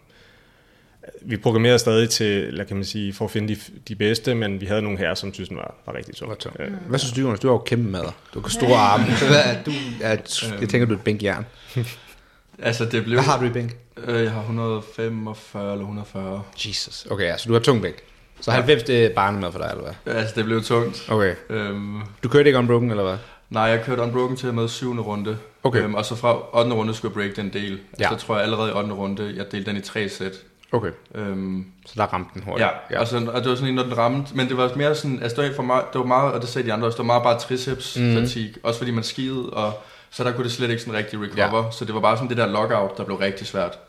vi 1.21 1.37
programmerede 1.37 1.79
stadig 1.79 2.09
til, 2.09 2.25
eller 2.43 2.63
kan 2.63 2.75
man 2.75 2.85
sige, 2.85 3.13
for 3.13 3.25
at 3.25 3.31
finde 3.31 3.55
de, 3.55 3.59
de 3.87 3.95
bedste, 3.95 4.35
men 4.35 4.61
vi 4.61 4.65
havde 4.65 4.81
nogle 4.81 4.97
her, 4.97 5.15
som 5.15 5.33
synes, 5.33 5.49
den 5.49 5.57
var, 5.57 5.75
var 5.85 5.95
rigtig 5.95 6.15
tung. 6.15 6.37
Tung. 6.37 6.55
Øh, 6.59 6.71
Hvad 6.87 6.99
synes 6.99 7.13
du, 7.13 7.21
Jonas? 7.21 7.39
Du 7.39 7.47
har 7.47 7.53
jo 7.53 7.57
kæmpe 7.57 7.89
madder. 7.89 8.11
Du 8.33 8.41
har 8.41 8.49
store 8.49 8.77
arme. 8.77 9.03
Hvad 9.31 9.43
er 9.45 9.63
du? 9.63 9.71
Er, 10.01 10.09
jeg 10.59 10.69
tænker, 10.69 10.85
du 10.85 10.93
er 10.93 10.97
et 10.97 11.03
bænkjern. 11.03 11.45
Altså, 12.61 12.85
det 12.85 13.03
blev... 13.03 13.15
Hvad 13.15 13.23
har 13.23 13.39
du 13.39 13.45
i 13.45 13.49
bænk? 13.49 13.75
Øh, 14.07 14.23
jeg 14.23 14.31
har 14.31 14.39
145 14.41 15.63
eller 15.71 15.83
140. 15.83 16.41
Jesus. 16.67 17.07
Okay, 17.11 17.23
ja, 17.23 17.37
så 17.37 17.47
du 17.47 17.53
har 17.53 17.59
tung 17.59 17.81
bænk. 17.81 17.95
Så 18.41 18.51
90 18.51 18.83
det 18.83 19.05
er 19.05 19.13
barnemad 19.13 19.51
for 19.51 19.59
dig, 19.59 19.69
eller 19.71 19.83
hvad? 20.03 20.15
Altså, 20.15 20.35
det 20.35 20.45
blev 20.45 20.63
tungt. 20.63 21.05
Okay. 21.11 21.35
Øhm, 21.49 22.01
Du 22.23 22.29
kørte 22.29 22.49
ikke 22.49 22.59
unbroken, 22.59 22.91
eller 22.91 23.03
hvad? 23.03 23.17
nej, 23.49 23.63
jeg 23.63 23.83
kørte 23.83 24.01
unbroken 24.01 24.37
til 24.37 24.53
med 24.53 24.67
syvende 24.67 25.03
runde. 25.03 25.37
Okay. 25.63 25.83
Øhm, 25.83 25.95
og 25.95 26.05
så 26.05 26.15
fra 26.15 26.59
8. 26.59 26.71
runde 26.75 26.93
skulle 26.93 27.21
jeg 27.23 27.31
break 27.33 27.35
den 27.45 27.53
del. 27.53 27.79
Ja. 27.99 28.03
Ja. 28.03 28.09
Så 28.19 28.25
tror 28.25 28.35
jeg 28.35 28.43
allerede 28.43 28.69
i 28.69 28.73
8. 28.73 28.91
runde, 28.91 29.33
jeg 29.35 29.51
delte 29.51 29.71
den 29.71 29.77
i 29.79 29.81
tre 29.81 30.09
sæt. 30.09 30.31
Okay. 30.71 30.89
Øhm, 31.15 31.65
Så 31.85 31.93
der 31.97 32.03
ramte 32.03 32.29
den 32.33 32.43
hurtigt. 32.43 32.67
ja, 32.67 32.95
ja. 32.95 32.99
Og, 32.99 33.07
så, 33.07 33.17
og 33.33 33.41
det 33.41 33.49
var 33.49 33.55
sådan 33.55 33.69
en, 33.69 33.75
når 33.75 33.83
den 33.83 33.97
ramte, 33.97 34.35
men 34.35 34.49
det 34.49 34.57
var 34.57 34.71
mere 34.75 34.95
sådan, 34.95 35.23
altså 35.23 35.41
det 35.41 35.49
var, 35.49 35.55
for 35.55 35.63
mig, 35.63 35.83
det 35.93 35.99
var 35.99 36.05
meget, 36.05 36.33
og 36.33 36.41
det 36.41 36.49
sagde 36.49 36.67
de 36.67 36.73
andre 36.73 36.87
også, 36.87 36.95
det 36.95 36.99
var 36.99 37.19
meget 37.19 37.23
bare 37.23 37.39
triceps 37.39 37.97
mm. 37.99 38.17
også 38.63 38.77
fordi 38.77 38.91
man 38.91 39.03
skidede, 39.03 39.49
og 39.49 39.73
så 40.09 40.23
der 40.23 40.31
kunne 40.31 40.43
det 40.43 40.51
slet 40.51 40.69
ikke 40.69 40.81
sådan 40.81 40.93
rigtig 40.93 41.19
recover, 41.21 41.63
ja. 41.65 41.71
så 41.71 41.85
det 41.85 41.93
var 41.93 41.99
bare 42.01 42.17
sådan 42.17 42.29
det 42.29 42.37
der 42.37 42.45
lockout, 42.47 42.97
der 42.97 43.03
blev 43.03 43.17
rigtig 43.17 43.47
svært. 43.47 43.79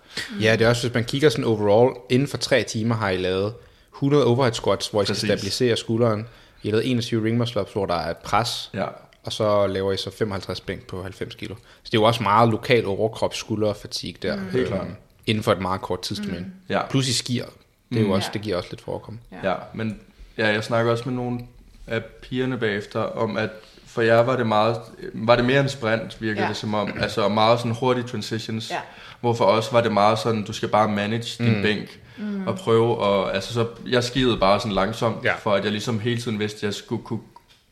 Ja, 0.41 0.53
det 0.53 0.65
er 0.65 0.69
også, 0.69 0.87
hvis 0.87 0.95
man 0.95 1.05
kigger 1.05 1.29
sådan 1.29 1.45
overall, 1.45 1.97
inden 2.11 2.29
for 2.29 2.37
tre 2.37 2.63
timer 2.63 2.95
har 2.95 3.11
I 3.11 3.17
lavet 3.17 3.55
100 3.95 4.27
overhead 4.27 4.53
squats, 4.53 4.89
hvor 4.89 5.03
I 5.03 5.05
skal 5.05 5.15
Præcis. 5.15 5.29
stabilisere 5.29 5.77
skulderen. 5.77 6.27
I 6.63 6.69
har 6.69 6.73
lavet 6.73 6.91
21 6.91 7.25
ring 7.25 7.37
muscle 7.39 7.61
ups, 7.61 7.73
hvor 7.73 7.87
der 7.87 7.95
er 7.95 8.11
et 8.11 8.17
pres, 8.17 8.71
Ja, 8.75 8.87
og 9.25 9.33
så 9.33 9.67
laver 9.67 9.93
I 9.93 9.97
så 9.97 10.11
55 10.19 10.61
bænk 10.61 10.87
på 10.87 11.03
90 11.03 11.35
kilo. 11.35 11.55
Så 11.55 11.63
det 11.85 11.95
er 11.95 12.01
jo 12.01 12.05
også 12.05 12.23
meget 12.23 12.49
lokal 12.49 12.87
overkrop, 12.87 13.35
skulder 13.35 13.69
og 13.69 13.77
fatigue 13.77 14.19
der. 14.23 14.37
Mm. 14.37 14.49
Helt 14.53 14.69
klart. 14.69 14.87
Inden 15.27 15.45
for 15.45 15.53
et 15.53 15.61
meget 15.61 15.81
kort 15.81 16.01
tidsdomæne. 16.03 16.39
Mm. 16.41 16.53
ja. 16.69 16.87
Plus 16.91 17.09
I 17.09 17.13
skier. 17.13 17.45
Det, 17.91 17.97
er 17.97 18.01
jo 18.01 18.07
Mm. 18.07 18.13
også, 18.13 18.29
Ja. 18.29 18.33
det 18.33 18.43
giver 18.43 18.57
også 18.57 18.69
lidt 18.71 18.81
forekom. 18.81 19.19
Ja, 19.45 19.55
men 19.75 20.01
ja, 20.39 20.49
jeg 20.49 20.65
snakker 20.65 20.93
også 20.93 21.09
med 21.09 21.15
nogle 21.17 21.41
af 21.87 22.05
pigerne 22.05 22.59
bagefter 22.59 23.01
om, 23.01 23.37
at 23.37 23.51
for 23.87 24.03
jer 24.03 24.21
var 24.23 24.37
det 24.37 24.47
meget, 24.47 24.77
var 25.15 25.37
det 25.37 25.45
mere 25.45 25.61
en 25.61 25.69
sprint, 25.69 26.21
virkede 26.21 26.39
Ja. 26.39 26.43
ja. 26.43 26.49
det 26.49 26.57
som 26.57 26.75
om. 26.75 26.93
Altså 27.01 27.29
meget 27.29 27.59
sådan 27.59 27.73
hurtige 27.81 28.05
transitions. 28.07 28.71
Ja. 28.71 28.77
Hvor 29.21 29.35
for 29.35 29.45
os 29.45 29.73
var 29.73 29.81
det 29.81 29.93
meget 29.93 30.19
sådan, 30.19 30.45
du 30.45 30.53
skal 30.53 30.69
bare 30.69 30.89
manage 30.89 31.45
din 31.45 31.63
bænk. 31.63 32.01
Mm. 32.19 32.47
Og 32.47 32.57
prøve 32.57 32.99
og 32.99 33.35
altså 33.35 33.53
så, 33.55 33.67
jeg 33.89 34.05
skidede 34.05 34.37
bare 34.39 34.61
sådan 34.61 34.73
langsomt, 34.73 35.17
Ja. 35.25 35.29
ja. 35.31 35.37
for 35.37 35.55
at 35.55 35.65
jeg 35.65 35.73
ligesom 35.73 36.01
hele 36.01 36.21
tiden 36.21 36.39
vidste, 36.39 36.57
at 36.59 36.63
jeg 36.63 36.75
skulle 36.75 37.03
kunne 37.05 37.21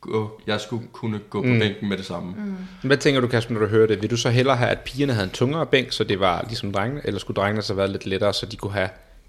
gå, 0.01 0.41
jeg 0.47 0.61
skulle 0.61 0.87
kunne 0.93 1.19
gå 1.31 1.43
på 1.43 1.49
bænken 1.49 1.89
med 1.89 1.97
det 1.97 2.05
samme. 2.07 2.35
Mm. 2.39 2.55
Hvad 2.89 2.97
tænker 2.97 3.21
du, 3.21 3.27
Kasper, 3.27 3.53
når 3.55 3.61
du 3.61 3.67
hører 3.67 3.87
det? 3.87 4.03
Vil 4.03 4.11
du 4.11 4.17
så 4.17 4.31
hellere 4.31 4.57
have, 4.57 4.71
at 4.71 4.81
pigerne 4.81 5.13
havde 5.13 5.25
en 5.25 5.31
tungere 5.33 5.67
bænk, 5.67 5.93
så 5.93 6.05
det 6.05 6.21
var 6.21 6.43
ligesom 6.49 6.73
drengene, 6.73 7.01
eller 7.05 7.21
skulle 7.21 7.35
drengene 7.37 7.63
så 7.63 7.75
være 7.75 7.89
lidt 7.89 8.07
lettere, 8.07 8.35
så 8.35 8.47
de 8.47 8.57
kunne 8.57 8.73
have 8.73 8.89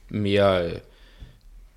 mere, 0.10 0.66
øh, 0.66 0.72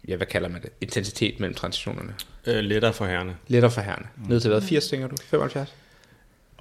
ja, 0.08 0.16
hvad 0.16 0.26
kalder 0.26 0.48
man 0.48 0.62
det, 0.62 0.70
intensitet 0.80 1.40
mellem 1.40 1.54
transitionerne? 1.54 2.14
øh, 2.46 2.56
lettere 2.64 2.92
for 2.92 3.06
herrene. 3.06 3.36
Lettere 3.48 3.70
for 3.70 3.80
herrene. 3.80 4.06
Ned 4.28 4.40
til 4.40 4.50
hvad, 4.50 4.60
80, 4.62 4.88
tænker 4.88 5.06
du? 5.08 5.16
75? 5.30 5.74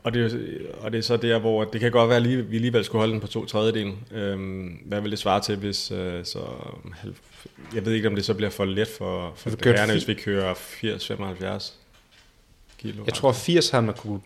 Og 0.03 0.13
det, 0.13 0.19
er 0.34 0.38
jo- 0.38 0.65
og 0.79 0.91
det 0.91 0.97
er 0.97 1.01
så 1.01 1.17
der, 1.17 1.39
hvor 1.39 1.63
det 1.63 1.82
kan 1.82 1.91
godt 1.91 2.09
være, 2.09 2.17
at 2.17 2.49
vi 2.51 2.55
alligevel 2.55 2.84
skulle 2.86 2.99
holde 2.99 3.11
den 3.13 3.21
på 3.21 3.27
to 3.27 3.45
tredjedel. 3.45 3.93
Øhm, 4.11 4.77
hvad 4.86 5.01
vil 5.01 5.11
det 5.11 5.19
svare 5.19 5.41
til, 5.41 5.55
hvis 5.55 5.91
øh, 5.91 6.25
så... 6.25 6.39
halv- 6.93 7.15
Jeg 7.75 7.86
ved 7.86 7.93
ikke, 7.93 8.07
om 8.07 8.15
det 8.15 8.25
så 8.25 8.34
bliver 8.34 8.49
for 8.49 8.65
let 8.65 8.88
for, 8.97 9.34
for 9.36 9.49
herrerne, 9.63 9.91
fi- 9.93 9.95
hvis 9.95 10.07
vi 10.07 10.13
kører 10.13 10.53
80-75 10.53 11.73
kilo. 12.82 13.03
Jeg 13.05 13.13
tror 13.13 13.32
80 13.32 13.69
havde 13.69 13.86
man 13.86 13.95
kunne 13.95 14.21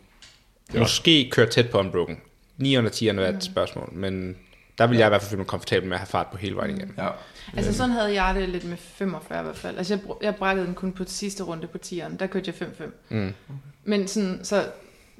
er 0.73 0.79
måske 0.79 1.29
køre 1.31 1.49
tæt 1.49 1.69
på 1.69 1.77
unbroken. 1.79 2.17
9 2.57 2.77
under 2.77 2.89
10 2.89 3.07
er 3.07 3.13
et 3.29 3.43
spørgsmål, 3.43 3.89
men 3.93 4.37
der 4.77 4.87
vil 4.87 4.97
jeg 4.97 5.07
i 5.07 5.09
hvert 5.09 5.21
fald 5.21 5.29
føle 5.29 5.37
mig 5.37 5.47
komfortabel 5.47 5.89
med 5.89 5.95
at 5.95 5.99
have 5.99 6.07
fart 6.07 6.27
på 6.31 6.37
hele 6.37 6.55
vejen 6.55 6.77
igen. 6.77 6.93
Ja. 6.97 7.09
Altså 7.57 7.73
sådan 7.73 7.91
havde 7.91 8.23
jeg 8.23 8.35
det 8.35 8.49
lidt 8.49 8.63
med 8.63 8.77
45 8.77 9.39
i 9.39 9.43
hvert 9.43 9.55
fald. 9.57 9.77
Altså 9.77 9.93
jeg, 9.93 10.01
br- 10.03 10.17
jeg 10.21 10.35
brækkede 10.35 10.67
den 10.67 10.75
kun 10.75 10.91
på 10.91 11.03
sidste 11.07 11.43
runde 11.43 11.67
på 11.67 11.77
10'eren. 11.85 12.17
Der 12.17 12.27
kørte 12.27 12.53
jeg 12.59 12.67
5-5. 12.67 12.83
Mm. 13.09 13.33
Men 13.83 14.07
sådan, 14.07 14.39
så 14.43 14.65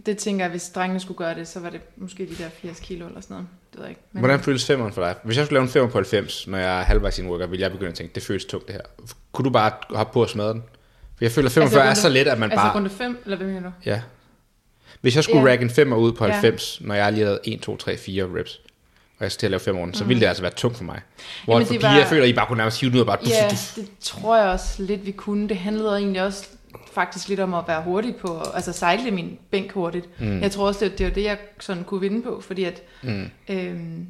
det 0.05 0.17
tænker 0.17 0.45
jeg, 0.45 0.49
hvis 0.51 0.69
drengene 0.69 0.99
skulle 0.99 1.17
gøre 1.17 1.35
det, 1.35 1.47
så 1.47 1.59
var 1.59 1.69
det 1.69 1.81
måske 1.97 2.25
de 2.29 2.35
der 2.35 2.49
80 2.49 2.79
kilo 2.79 3.07
eller 3.07 3.21
sådan 3.21 3.33
noget. 3.33 3.47
Det 3.71 3.77
ved 3.79 3.85
jeg 3.85 3.89
ikke. 3.89 4.01
Men, 4.11 4.19
Hvordan 4.19 4.39
føles 4.39 4.65
femmeren 4.65 4.93
for 4.93 5.01
dig? 5.01 5.15
Hvis 5.23 5.37
jeg 5.37 5.45
skulle 5.45 5.57
lave 5.57 5.63
en 5.63 5.69
femmer 5.69 5.89
på 5.89 5.97
90, 5.97 6.47
når 6.47 6.57
jeg 6.57 6.79
er 6.79 6.83
halvvejs 6.83 7.19
i 7.19 7.21
en 7.21 7.29
workout, 7.29 7.51
vil 7.51 7.59
jeg 7.59 7.71
begynde 7.71 7.89
at 7.89 7.95
tænke, 7.95 8.15
det 8.15 8.23
føles 8.23 8.45
tungt 8.45 8.67
det 8.67 8.75
her. 8.75 8.81
Kunne 9.31 9.45
du 9.45 9.49
bare 9.49 9.71
hoppe 9.89 10.13
på 10.13 10.21
og 10.21 10.29
smadre 10.29 10.53
den? 10.53 10.63
Jeg 11.21 11.31
føler, 11.31 11.47
at 11.47 11.51
45 11.53 11.83
altså, 11.83 12.07
er 12.07 12.09
så 12.11 12.13
let, 12.13 12.27
at 12.27 12.39
man 12.39 12.51
altså 12.51 12.63
bare... 12.65 12.75
runde 12.75 12.89
5, 12.89 13.17
eller 13.25 13.37
hvad 13.37 13.47
mener 13.47 13.61
du? 13.61 13.71
Ja. 13.85 14.01
Hvis 15.01 15.15
jeg 15.15 15.23
skulle 15.23 15.41
Ja. 15.41 15.51
rack 15.51 15.61
en 15.61 15.69
femmer 15.69 15.95
ud 15.97 16.11
på 16.13 16.25
Ja. 16.25 16.31
90, 16.31 16.81
når 16.81 16.95
jeg 16.95 17.13
lige 17.13 17.25
havde 17.25 17.39
1, 17.43 17.61
2, 17.61 17.77
3, 17.77 17.97
4 17.97 18.23
reps, 18.39 18.55
og 19.17 19.23
jeg 19.23 19.31
skal 19.31 19.39
til 19.39 19.47
at 19.47 19.51
lave 19.51 19.59
fem 19.59 19.77
runder, 19.77 19.97
så 19.97 20.03
ville 20.03 20.21
det 20.21 20.27
altså 20.27 20.41
være 20.43 20.51
tungt 20.51 20.77
for 20.77 20.83
mig. 20.83 21.01
Hvor 21.45 21.53
Jamen, 21.53 21.67
for 21.67 21.73
piger, 21.73 21.87
var- 21.89 21.97
jeg 21.97 22.07
føler, 22.07 22.23
at 22.23 22.29
I 22.29 22.33
bare 22.33 22.45
kunne 22.47 22.57
nærmest 22.57 22.79
hive 22.81 22.89
den 22.89 22.95
ud 22.95 23.01
og 23.01 23.07
bare... 23.07 23.17
Ja, 23.27 23.47
det 23.75 23.89
tror 23.99 24.37
jeg 24.37 24.45
også 24.49 24.83
lidt, 24.83 25.05
vi 25.05 25.11
kunne. 25.11 25.49
Det 25.49 25.57
handlede 25.57 25.97
egentlig 25.97 26.21
også 26.23 26.47
faktisk 26.93 27.27
lidt 27.29 27.39
om 27.39 27.53
at 27.53 27.63
være 27.67 27.81
hurtig 27.83 28.15
på, 28.15 28.41
altså 28.53 28.71
sejle 28.73 29.11
min 29.11 29.37
bænk 29.51 29.71
hurtigt. 29.71 30.19
Mm. 30.21 30.41
Jeg 30.41 30.51
tror 30.51 30.67
også, 30.67 30.85
det, 30.85 30.97
det 30.97 31.05
var 31.05 31.11
det, 31.11 31.23
jeg 31.23 31.37
sådan 31.59 31.83
kunne 31.83 32.01
vinde 32.01 32.21
på, 32.21 32.41
fordi 32.41 32.63
at 32.63 32.81
Mm. 33.01 33.29
øhm, 33.49 34.07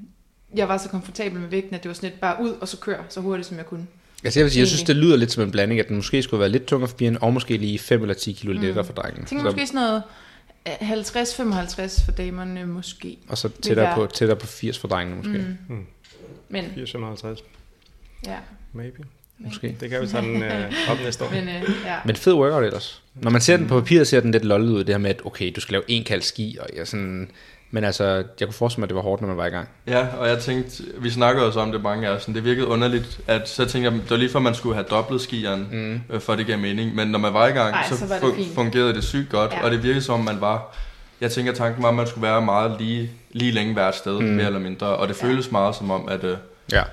jeg 0.56 0.68
var 0.70 0.78
så 0.78 0.90
komfortabel 0.90 1.40
med 1.40 1.50
vægten, 1.50 1.76
at 1.76 1.84
det 1.84 1.90
var 1.90 1.94
sådan 1.96 2.10
lidt 2.10 2.22
bare 2.22 2.36
ud 2.44 2.50
og 2.62 2.68
så 2.68 2.78
køre 2.78 3.04
så 3.10 3.20
hurtigt, 3.22 3.48
som 3.48 3.58
jeg 3.58 3.66
kunne. 3.66 3.88
Altså 4.26 4.40
jeg 4.40 4.44
vil 4.44 4.52
sige, 4.52 4.60
jeg 4.60 4.68
synes, 4.68 4.84
det 4.84 4.96
lyder 4.96 5.18
lidt 5.18 5.32
som 5.32 5.44
en 5.44 5.52
blanding, 5.52 5.80
at 5.80 5.88
den 5.88 5.96
måske 5.96 6.22
skulle 6.24 6.40
være 6.40 6.50
lidt 6.50 6.66
tungere 6.66 6.90
for 6.90 6.98
pigerne, 6.98 7.24
og 7.24 7.34
måske 7.34 7.58
lige 7.58 7.80
5 7.80 8.02
eller 8.02 8.14
10 8.14 8.32
kilo 8.32 8.54
lettere 8.54 8.86
for 8.86 8.94
drengene. 8.94 9.20
Jeg 9.20 9.28
tænker 9.28 9.46
måske 9.46 9.68
sådan 9.68 9.82
noget 9.82 10.04
øh, 10.68 10.92
50-55 10.92 12.06
for 12.06 12.12
damerne 12.12 12.66
måske. 12.66 13.18
og 13.28 13.38
så 13.38 13.50
tættere 13.62 13.86
være- 13.86 13.96
på, 13.96 14.06
tættere 14.14 14.38
på 14.40 14.48
80 14.48 14.80
for 14.80 14.88
drengene 14.88 15.18
måske. 15.18 15.46
Mm. 15.70 15.86
Men 16.50 16.66
80-55, 16.66 17.44
ja, 18.28 18.36
maybe. 18.74 19.04
måske. 19.40 19.76
Det 19.80 19.90
kan 19.90 20.02
vi 20.02 20.08
tage 20.08 20.26
den 20.26 20.44
øh, 20.44 20.72
op 20.92 20.98
næste 21.04 21.24
år. 21.26 21.30
men 21.32 21.48
øh, 21.50 21.64
ja. 21.86 21.96
Men 22.06 22.16
fed 22.16 22.34
workout 22.34 22.64
ellers. 22.64 23.02
Når 23.16 23.32
man 23.32 23.42
ser 23.42 23.58
den 23.58 23.68
på 23.68 23.80
papiret, 23.80 24.08
ser 24.08 24.20
den 24.20 24.32
lidt 24.32 24.46
lollet 24.46 24.70
ud, 24.70 24.80
det 24.84 24.90
her 24.90 24.98
med, 24.98 25.10
at 25.10 25.22
okay, 25.26 25.52
du 25.56 25.62
skal 25.62 25.72
lave 25.74 25.84
en 25.88 26.04
kald 26.04 26.22
ski, 26.22 26.58
og 26.62 26.68
jeg 26.78 26.88
sådan... 26.88 27.32
Men 27.76 27.84
altså, 27.84 28.04
jeg 28.40 28.48
kunne 28.48 28.54
forestille 28.54 28.82
mig, 28.82 28.86
at 28.86 28.90
det 28.90 28.96
var 28.96 29.02
hårdt, 29.02 29.22
når 29.22 29.28
man 29.28 29.38
var 29.38 29.46
i 29.46 29.50
gang. 29.50 29.70
Ja, 29.88 30.08
og 30.18 30.28
jeg 30.30 30.40
tænkte, 30.40 30.84
vi 30.98 31.10
snakkede 31.10 31.46
også 31.48 31.60
om 31.60 31.72
det 31.72 31.82
mange 31.84 32.08
af 32.08 32.12
os, 32.12 32.26
det 32.26 32.44
virkede 32.44 32.68
underligt, 32.68 33.20
at 33.28 33.50
så 33.50 33.66
tænkte 33.66 33.92
jeg, 33.92 34.02
det 34.02 34.10
var 34.10 34.18
lige 34.18 34.30
for, 34.30 34.40
at 34.40 34.44
man 34.44 34.56
skulle 34.56 34.76
have 34.76 34.86
dobblet 34.90 35.22
skieren, 35.22 35.68
mm. 35.72 36.02
øh, 36.16 36.22
for 36.22 36.34
at 36.34 36.40
det 36.40 36.48
gav 36.48 36.58
mening, 36.58 36.96
men 36.96 37.08
når 37.08 37.20
man 37.20 37.34
var 37.34 37.48
i 37.48 37.52
gang, 37.52 37.76
Ej, 37.76 37.84
så, 37.90 37.98
så 37.98 38.06
det 38.06 38.20
fu- 38.22 38.56
fungerede 38.56 38.94
det 38.94 39.04
sygt 39.04 39.30
godt, 39.30 39.52
Ja. 39.52 39.64
og 39.66 39.72
det 39.72 39.84
virkede 39.84 40.02
som, 40.02 40.20
man 40.20 40.42
var, 40.42 40.76
jeg 41.22 41.32
tænker, 41.32 41.54
tanken 41.54 41.84
var, 41.84 41.90
at 41.90 41.96
man 41.96 42.08
skulle 42.08 42.28
være 42.28 42.42
meget 42.42 42.76
lige, 42.80 43.12
lige 43.32 43.52
længe 43.52 43.74
hvert 43.74 43.96
sted, 43.96 44.20
mm. 44.20 44.26
mere 44.26 44.46
eller 44.46 44.60
mindre, 44.60 44.88
og 44.88 45.08
det 45.08 45.22
Ja. 45.24 45.28
føles 45.28 45.52
meget 45.52 45.76
som 45.76 45.92
om, 45.92 46.08
at 46.10 46.24
øh, 46.24 46.38
Ja. 46.72 46.84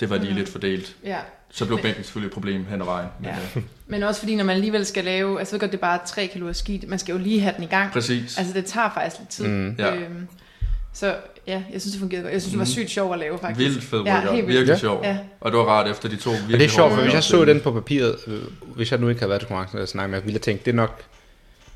det 0.00 0.10
var 0.10 0.16
lige 0.16 0.34
lidt 0.34 0.48
fordelt. 0.48 0.96
ja. 1.04 1.16
Så 1.50 1.66
blev 1.66 1.78
bænken 1.82 2.04
selvfølgelig 2.04 2.28
et 2.28 2.34
problem 2.34 2.66
hen 2.70 2.80
ad 2.80 2.86
vejen. 2.86 3.08
Men, 3.20 3.30
Ja. 3.30 3.36
øh, 3.56 3.62
Men 3.86 4.02
også 4.02 4.20
fordi, 4.20 4.36
når 4.36 4.44
man 4.44 4.54
alligevel 4.56 4.86
skal 4.86 5.04
lave, 5.04 5.38
altså 5.38 5.50
så 5.50 5.58
godt 5.58 5.70
det 5.72 5.76
er 5.78 5.80
bare 5.80 5.98
3 6.06 6.26
kilo 6.26 6.52
ski, 6.52 6.84
man 6.88 6.98
skal 6.98 7.12
jo 7.12 7.18
lige 7.18 7.40
have 7.40 7.54
den 7.56 7.64
i 7.64 7.66
gang. 7.66 7.92
præcis. 7.92 8.38
Altså 8.38 8.52
det 8.54 8.64
tager 8.64 8.90
faktisk 8.94 9.18
lidt 9.18 9.28
tid. 9.28 9.46
Mm. 9.48 9.74
Ja. 9.78 9.94
Øhm, 9.94 10.28
så 10.92 11.14
ja, 11.46 11.62
jeg 11.72 11.80
synes 11.80 11.92
det 11.92 12.00
fungerede 12.00 12.22
godt. 12.22 12.32
Jeg 12.32 12.42
synes 12.42 12.52
det 12.52 12.58
var 12.58 12.64
sygt 12.64 12.90
sjovt 12.90 13.12
at 13.12 13.18
lave 13.18 13.38
faktisk. 13.38 13.58
Vildt 13.68 13.84
fed 13.84 14.02
Ja, 14.02 14.14
workout, 14.14 14.34
helt 14.34 14.46
vildt. 14.46 14.58
virkelig 14.58 14.72
Ja. 14.74 14.78
sjov. 14.78 15.00
Ja. 15.04 15.18
Og 15.40 15.50
det 15.50 15.58
var 15.58 15.64
rart 15.64 15.90
efter 15.90 16.08
de 16.08 16.16
to 16.16 16.30
virkelig 16.30 16.54
Og 16.54 16.58
det 16.60 16.64
er 16.66 16.68
sjovt, 16.70 16.92
for 16.94 17.02
hvis 17.02 17.14
jeg 17.14 17.22
så 17.24 17.44
den 17.44 17.60
på 17.60 17.72
papiret, 17.72 18.16
øh, 18.26 18.38
hvis 18.76 18.90
jeg 18.92 19.00
nu 19.00 19.08
ikke 19.08 19.20
havde 19.20 19.28
været 19.30 19.40
til 19.40 19.48
konkurrencen 19.48 19.78
og 19.78 19.88
snakket 19.88 20.10
med, 20.10 20.20
ville 20.20 20.32
jeg 20.34 20.42
tænke, 20.42 20.64
det 20.64 20.70
er 20.70 20.74
nok, 20.76 21.02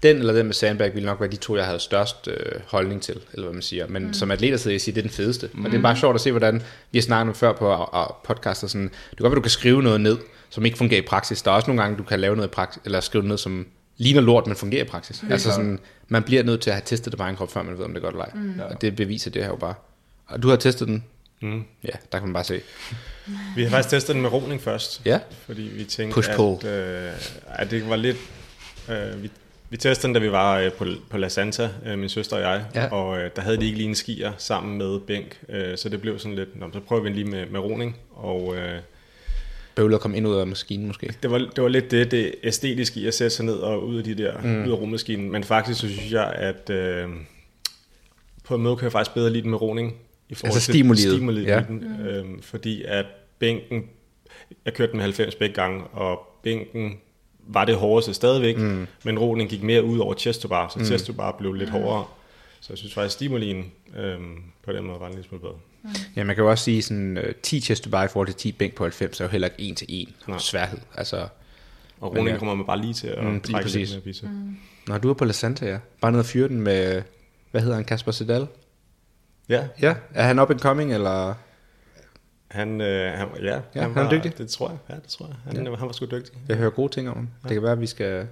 den 0.03 0.17
eller 0.17 0.33
den 0.33 0.47
med 0.47 0.55
sandbag 0.55 0.95
ville 0.95 1.07
nok 1.07 1.21
være 1.21 1.31
de 1.31 1.37
to, 1.37 1.57
jeg 1.57 1.65
havde 1.67 1.81
størst 1.81 2.29
øh, 2.29 2.61
holdning 2.67 3.03
til, 3.03 3.21
eller 3.33 3.47
hvad 3.47 3.53
man 3.53 3.63
siger. 3.63 3.87
Men 3.89 4.07
mm. 4.07 4.13
som 4.13 4.31
atleter 4.31 4.57
sidder 4.57 4.75
jeg 4.75 4.81
siger, 4.81 4.95
det 4.95 5.01
er 5.01 5.03
den 5.03 5.11
fedeste. 5.11 5.51
Mm. 5.53 5.65
Og 5.65 5.71
det 5.71 5.79
er 5.79 5.83
bare 5.83 5.97
sjovt 5.97 6.15
at 6.15 6.21
se, 6.21 6.31
hvordan 6.31 6.63
vi 6.93 6.99
har 6.99 7.03
snakket 7.03 7.29
om 7.31 7.35
før 7.35 7.53
på 7.53 7.67
og, 7.67 7.95
og 7.95 8.17
podcaster, 8.25 8.67
sådan, 8.67 8.89
det 8.89 9.17
kan 9.17 9.19
godt 9.19 9.31
være, 9.31 9.37
du 9.37 9.41
kan 9.41 9.51
skrive 9.51 9.83
noget 9.83 10.01
ned, 10.01 10.19
som 10.51 10.65
ikke 10.65 10.79
fungerer 10.79 11.03
i 11.03 11.07
praksis. 11.07 11.43
Der 11.43 11.51
er 11.51 11.55
også 11.55 11.71
nogle 11.71 11.83
gange, 11.83 11.99
du 11.99 12.03
kan 12.03 12.21
lave 12.21 12.37
noget 12.37 12.49
i 12.49 12.51
praksis, 12.51 12.83
eller 12.85 13.01
skrive 13.01 13.25
noget, 13.25 13.41
som 13.41 13.67
ligner 13.97 14.21
lort, 14.21 14.47
men 14.47 14.57
fungerer 14.57 14.85
i 14.85 14.89
praksis. 14.89 15.25
altså 15.31 15.47
klart. 15.47 15.57
sådan, 15.57 15.79
man 16.09 16.23
bliver 16.23 16.43
nødt 16.43 16.61
til 16.61 16.71
at 16.71 16.75
have 16.75 16.83
testet 16.87 17.13
det 17.13 17.19
på 17.19 17.25
egen 17.25 17.37
krop, 17.37 17.53
før 17.53 17.63
man 17.63 17.79
ved, 17.79 17.85
om 17.85 17.91
det 17.95 17.97
er 17.97 18.03
godt 18.03 18.15
eller 18.15 18.25
ej. 18.25 18.31
Mm. 18.35 18.61
Og 18.71 18.81
det 18.81 18.97
beviser 18.97 19.31
det 19.31 19.43
her 19.43 19.49
jo 19.49 19.57
bare. 19.57 19.75
Og 20.27 20.43
du 20.43 20.49
har 20.49 20.57
testet 20.57 20.89
den? 20.89 21.05
Mm. 21.43 21.65
Ja, 21.85 21.89
der 22.13 22.19
kan 22.19 22.29
man 22.29 22.33
bare 22.33 22.45
se. 22.45 22.61
Vi 23.57 23.63
har 23.63 23.71
faktisk 23.71 23.91
testet 23.91 24.15
den 24.15 24.23
med 24.23 24.33
roning 24.33 24.63
først, 24.63 25.03
Ja, 25.05 25.19
fordi 25.47 25.63
vi 25.63 25.85
tænkte, 25.85 26.21
Push-pull. 26.21 26.67
at, 26.67 27.09
øh, 27.09 27.13
at 27.47 27.71
det 27.71 27.89
var 27.89 27.97
lidt... 27.97 28.17
Øh, 28.89 29.23
vi, 29.23 29.31
vi 29.73 29.77
testede 29.77 30.07
den, 30.07 30.15
da 30.15 30.21
vi 30.21 30.33
var 30.33 30.59
øh, 30.59 30.73
på, 30.73 30.85
på 31.11 31.19
La 31.19 31.29
Santa, 31.29 31.69
øh, 31.87 31.99
min 31.99 32.09
søster 32.09 32.37
og 32.37 32.43
jeg, 32.43 32.65
Ja. 32.75 32.87
og 32.87 33.19
øh, 33.19 33.31
der 33.37 33.43
havde 33.43 33.57
de 33.57 33.65
ikke 33.65 33.77
lige 33.77 33.89
en 33.89 33.95
skier 33.95 34.33
sammen 34.39 34.79
med 34.79 35.01
bænk, 35.01 35.41
øh, 35.49 35.77
så 35.79 35.89
det 35.89 36.01
blev 36.01 36.19
sådan 36.19 36.35
lidt, 36.37 36.61
Nå, 36.61 36.67
så 36.73 36.81
prøver 36.81 37.03
vi 37.03 37.09
lige 37.09 37.25
med, 37.25 37.47
med 37.47 37.61
roning, 37.61 37.97
og 38.11 38.57
øh, 38.57 38.79
bøvlet 39.75 40.01
komme 40.01 40.17
ind 40.17 40.27
ud 40.29 40.35
af 40.37 40.47
maskinen 40.47 40.87
måske. 40.87 41.15
det, 41.23 41.31
var, 41.31 41.39
det 41.39 41.63
var 41.63 41.69
lidt 41.69 41.91
det, 41.91 42.11
det 42.11 42.35
æstetiske 42.43 43.01
i 43.01 43.07
at 43.07 43.15
sætte 43.15 43.31
sig 43.37 43.45
ned 43.45 43.55
og 43.55 43.87
ud 43.87 43.99
af 43.99 44.05
de 44.05 44.15
der, 44.15 44.41
mm. 44.43 44.65
ud 44.67 44.71
af 44.73 44.77
rummaskinen, 44.77 45.33
men 45.33 45.45
faktisk 45.45 45.81
så 45.81 45.89
synes 45.89 46.13
jeg, 46.13 46.33
at 46.33 46.71
øh, 46.71 47.09
på 48.45 48.55
en 48.55 48.63
måde 48.63 48.77
kan 48.77 48.85
jeg 48.85 48.93
faktisk 48.93 49.15
bedre 49.15 49.31
lide 49.31 49.43
den 49.43 49.51
med 49.51 49.61
roning, 49.63 49.95
i 50.29 50.35
forhold 50.35 50.55
Altså 50.55 50.67
til 50.67 50.73
stimuliet. 50.75 51.13
stimuliet 51.13 51.47
Ja. 51.47 51.63
den, 51.69 51.85
øh, 52.09 52.25
fordi 52.43 52.83
at 52.87 53.07
bænken, 53.39 53.85
jeg 54.65 54.75
kørte 54.75 54.91
den 54.93 54.97
med 54.97 55.05
90 55.05 55.35
begge 55.35 55.55
gange, 55.55 55.83
og 55.93 56.39
bænken 56.43 56.93
var 57.47 57.65
det 57.65 57.77
hårdeste 57.77 58.15
stadigvæk, 58.15 58.59
mm. 58.59 58.87
men 59.05 59.19
roning 59.19 59.51
gik 59.51 59.63
mere 59.63 59.85
ud 59.85 59.99
over 59.99 60.15
chest 60.15 60.41
to 60.43 60.49
bar, 60.49 60.69
så 60.69 60.79
mm. 60.79 60.85
chest 60.85 61.07
to 61.07 61.13
bar 61.13 61.33
blev 61.39 61.53
lidt 61.53 61.71
hårdere. 61.71 62.05
Så 62.61 62.67
jeg 62.73 62.79
synes 62.79 62.95
faktisk, 62.95 63.15
stimulien 63.15 63.73
øhm, 63.97 64.37
på 64.65 64.73
den 64.73 64.87
måde 64.87 65.01
var 65.01 65.07
en 65.07 65.13
lille 65.13 65.29
smule 65.29 65.41
bedre. 65.41 65.55
Ja, 66.17 66.25
man 66.25 66.37
kan 66.37 66.45
jo 66.45 66.51
også 66.51 66.65
sige, 66.65 66.83
sådan 66.83 67.19
uh, 67.19 67.25
10 67.43 67.61
chest 67.61 67.85
to 67.85 67.91
bar 67.91 68.05
i 68.05 68.09
forhold 68.09 68.27
til 68.29 68.37
10 68.37 68.53
bænk 68.53 68.75
på 68.75 68.85
90, 68.85 69.21
er 69.21 69.25
jo 69.25 69.29
heller 69.31 69.49
ikke 69.49 69.63
en 69.63 69.75
til 69.75 69.87
en 69.89 70.09
Nej. 70.29 70.39
sværhed. 70.39 70.79
Altså, 70.95 71.27
Og 72.01 72.11
roning 72.11 72.29
ja. 72.29 72.39
kommer 72.39 72.55
man 72.55 72.67
bare 72.67 72.81
lige 72.81 72.95
til 72.95 73.07
at 73.07 73.19
Mm, 73.25 73.25
mm, 73.29 73.33
lige 73.33 73.41
trække 73.53 73.65
præcis. 73.65 73.91
lidt 73.91 74.05
med 74.05 74.13
bicep. 74.13 74.29
Mm. 74.29 74.57
når 74.89 74.99
du 74.99 75.11
er 75.11 75.15
på 75.15 75.25
La 75.25 75.33
Santa, 75.33 75.67
ja. 75.67 75.79
Bare 76.01 76.13
ned 76.13 76.19
og 76.19 76.27
fyre 76.27 76.49
den 76.49 76.61
med, 76.61 77.03
hvad 77.51 77.61
hedder 77.61 77.77
han, 77.77 77.85
Kasper 77.85 78.13
Sedal? 78.13 78.47
Ja, 79.49 79.65
Ja, 79.83 79.95
er 80.15 80.23
han 80.23 80.39
up 80.39 80.51
and 80.51 80.59
coming, 80.61 80.95
eller? 80.95 81.35
Han, 82.53 82.81
øh, 82.81 83.13
han, 83.19 83.29
ja, 83.43 83.45
Ja, 83.45 83.53
han, 83.55 83.63
han 83.75 83.91
er 83.99 84.03
var, 84.03 84.11
dygtig. 84.11 84.39
Det 84.39 84.49
tror 84.49 84.69
jeg, 84.69 84.79
ja, 84.89 84.95
det 84.95 85.03
tror 85.05 85.27
jeg. 85.27 85.35
Han, 85.45 85.67
ja. 85.67 85.75
han 85.77 85.87
var 85.87 85.93
sgu 85.93 86.07
dygtig. 86.07 86.33
Jeg 86.49 86.57
hører 86.57 86.71
gode 86.71 86.93
ting 86.93 87.09
om 87.09 87.17
ham. 87.17 87.29
Det 87.43 87.53
kan 87.53 87.63
være, 87.63 87.73
at 87.73 87.81
vi 87.81 87.87
skal 87.87 88.27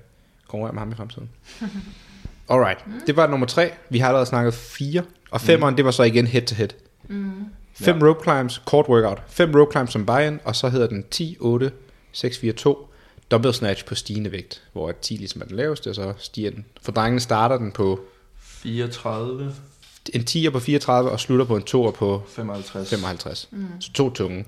konkurrere 0.48 0.72
med 0.72 0.80
ham 0.80 0.92
i 0.92 0.94
fremtiden. 0.94 1.30
Alright, 2.50 2.84
det 3.06 3.16
var 3.16 3.26
nummer 3.26 3.46
tre. 3.46 3.70
Vi 3.88 3.98
har 3.98 4.06
allerede 4.08 4.26
snakket 4.26 4.54
fire. 4.54 5.02
Og 5.30 5.40
femeren, 5.40 5.76
det 5.76 5.84
var 5.84 5.90
så 5.90 6.02
igen 6.02 6.26
head 6.26 6.42
to 6.42 6.54
head. 6.54 6.68
Fem 7.74 7.98
Ja. 7.98 8.06
rope 8.08 8.22
climbs, 8.22 8.62
kort 8.66 8.86
workout. 8.88 9.22
Fem 9.28 9.54
rope 9.54 9.72
climbs 9.72 9.92
som 9.92 10.06
buy-in, 10.06 10.40
og 10.44 10.56
så 10.56 10.68
hedder 10.68 10.86
den 10.86 11.04
10, 11.10 11.36
8, 11.40 11.70
6, 12.12 12.38
4, 12.38 12.52
2. 12.52 12.86
Dumbbell 13.30 13.54
snatch 13.54 13.84
på 13.84 13.94
stigende 13.94 14.32
vægt, 14.32 14.62
hvor 14.72 14.92
10 14.92 15.14
ligesom 15.14 15.42
er 15.42 15.46
den 15.46 15.56
laveste, 15.56 15.88
og 15.90 15.94
så 15.94 16.12
stiger 16.18 16.50
den. 16.50 16.64
For 16.82 16.92
drengene 16.92 17.20
starter 17.20 17.58
den 17.58 17.72
på 17.72 18.00
34, 18.38 19.54
en 20.14 20.20
10'er 20.30 20.50
på 20.50 20.60
34, 20.60 21.10
og 21.10 21.20
slutter 21.20 21.44
på 21.44 21.56
en 21.56 21.62
2'er 21.62 21.90
på 21.90 22.22
55. 22.28 22.90
55. 22.90 23.48
Mm. 23.50 23.66
Så 23.80 23.92
to 23.92 24.10
tunge. 24.10 24.44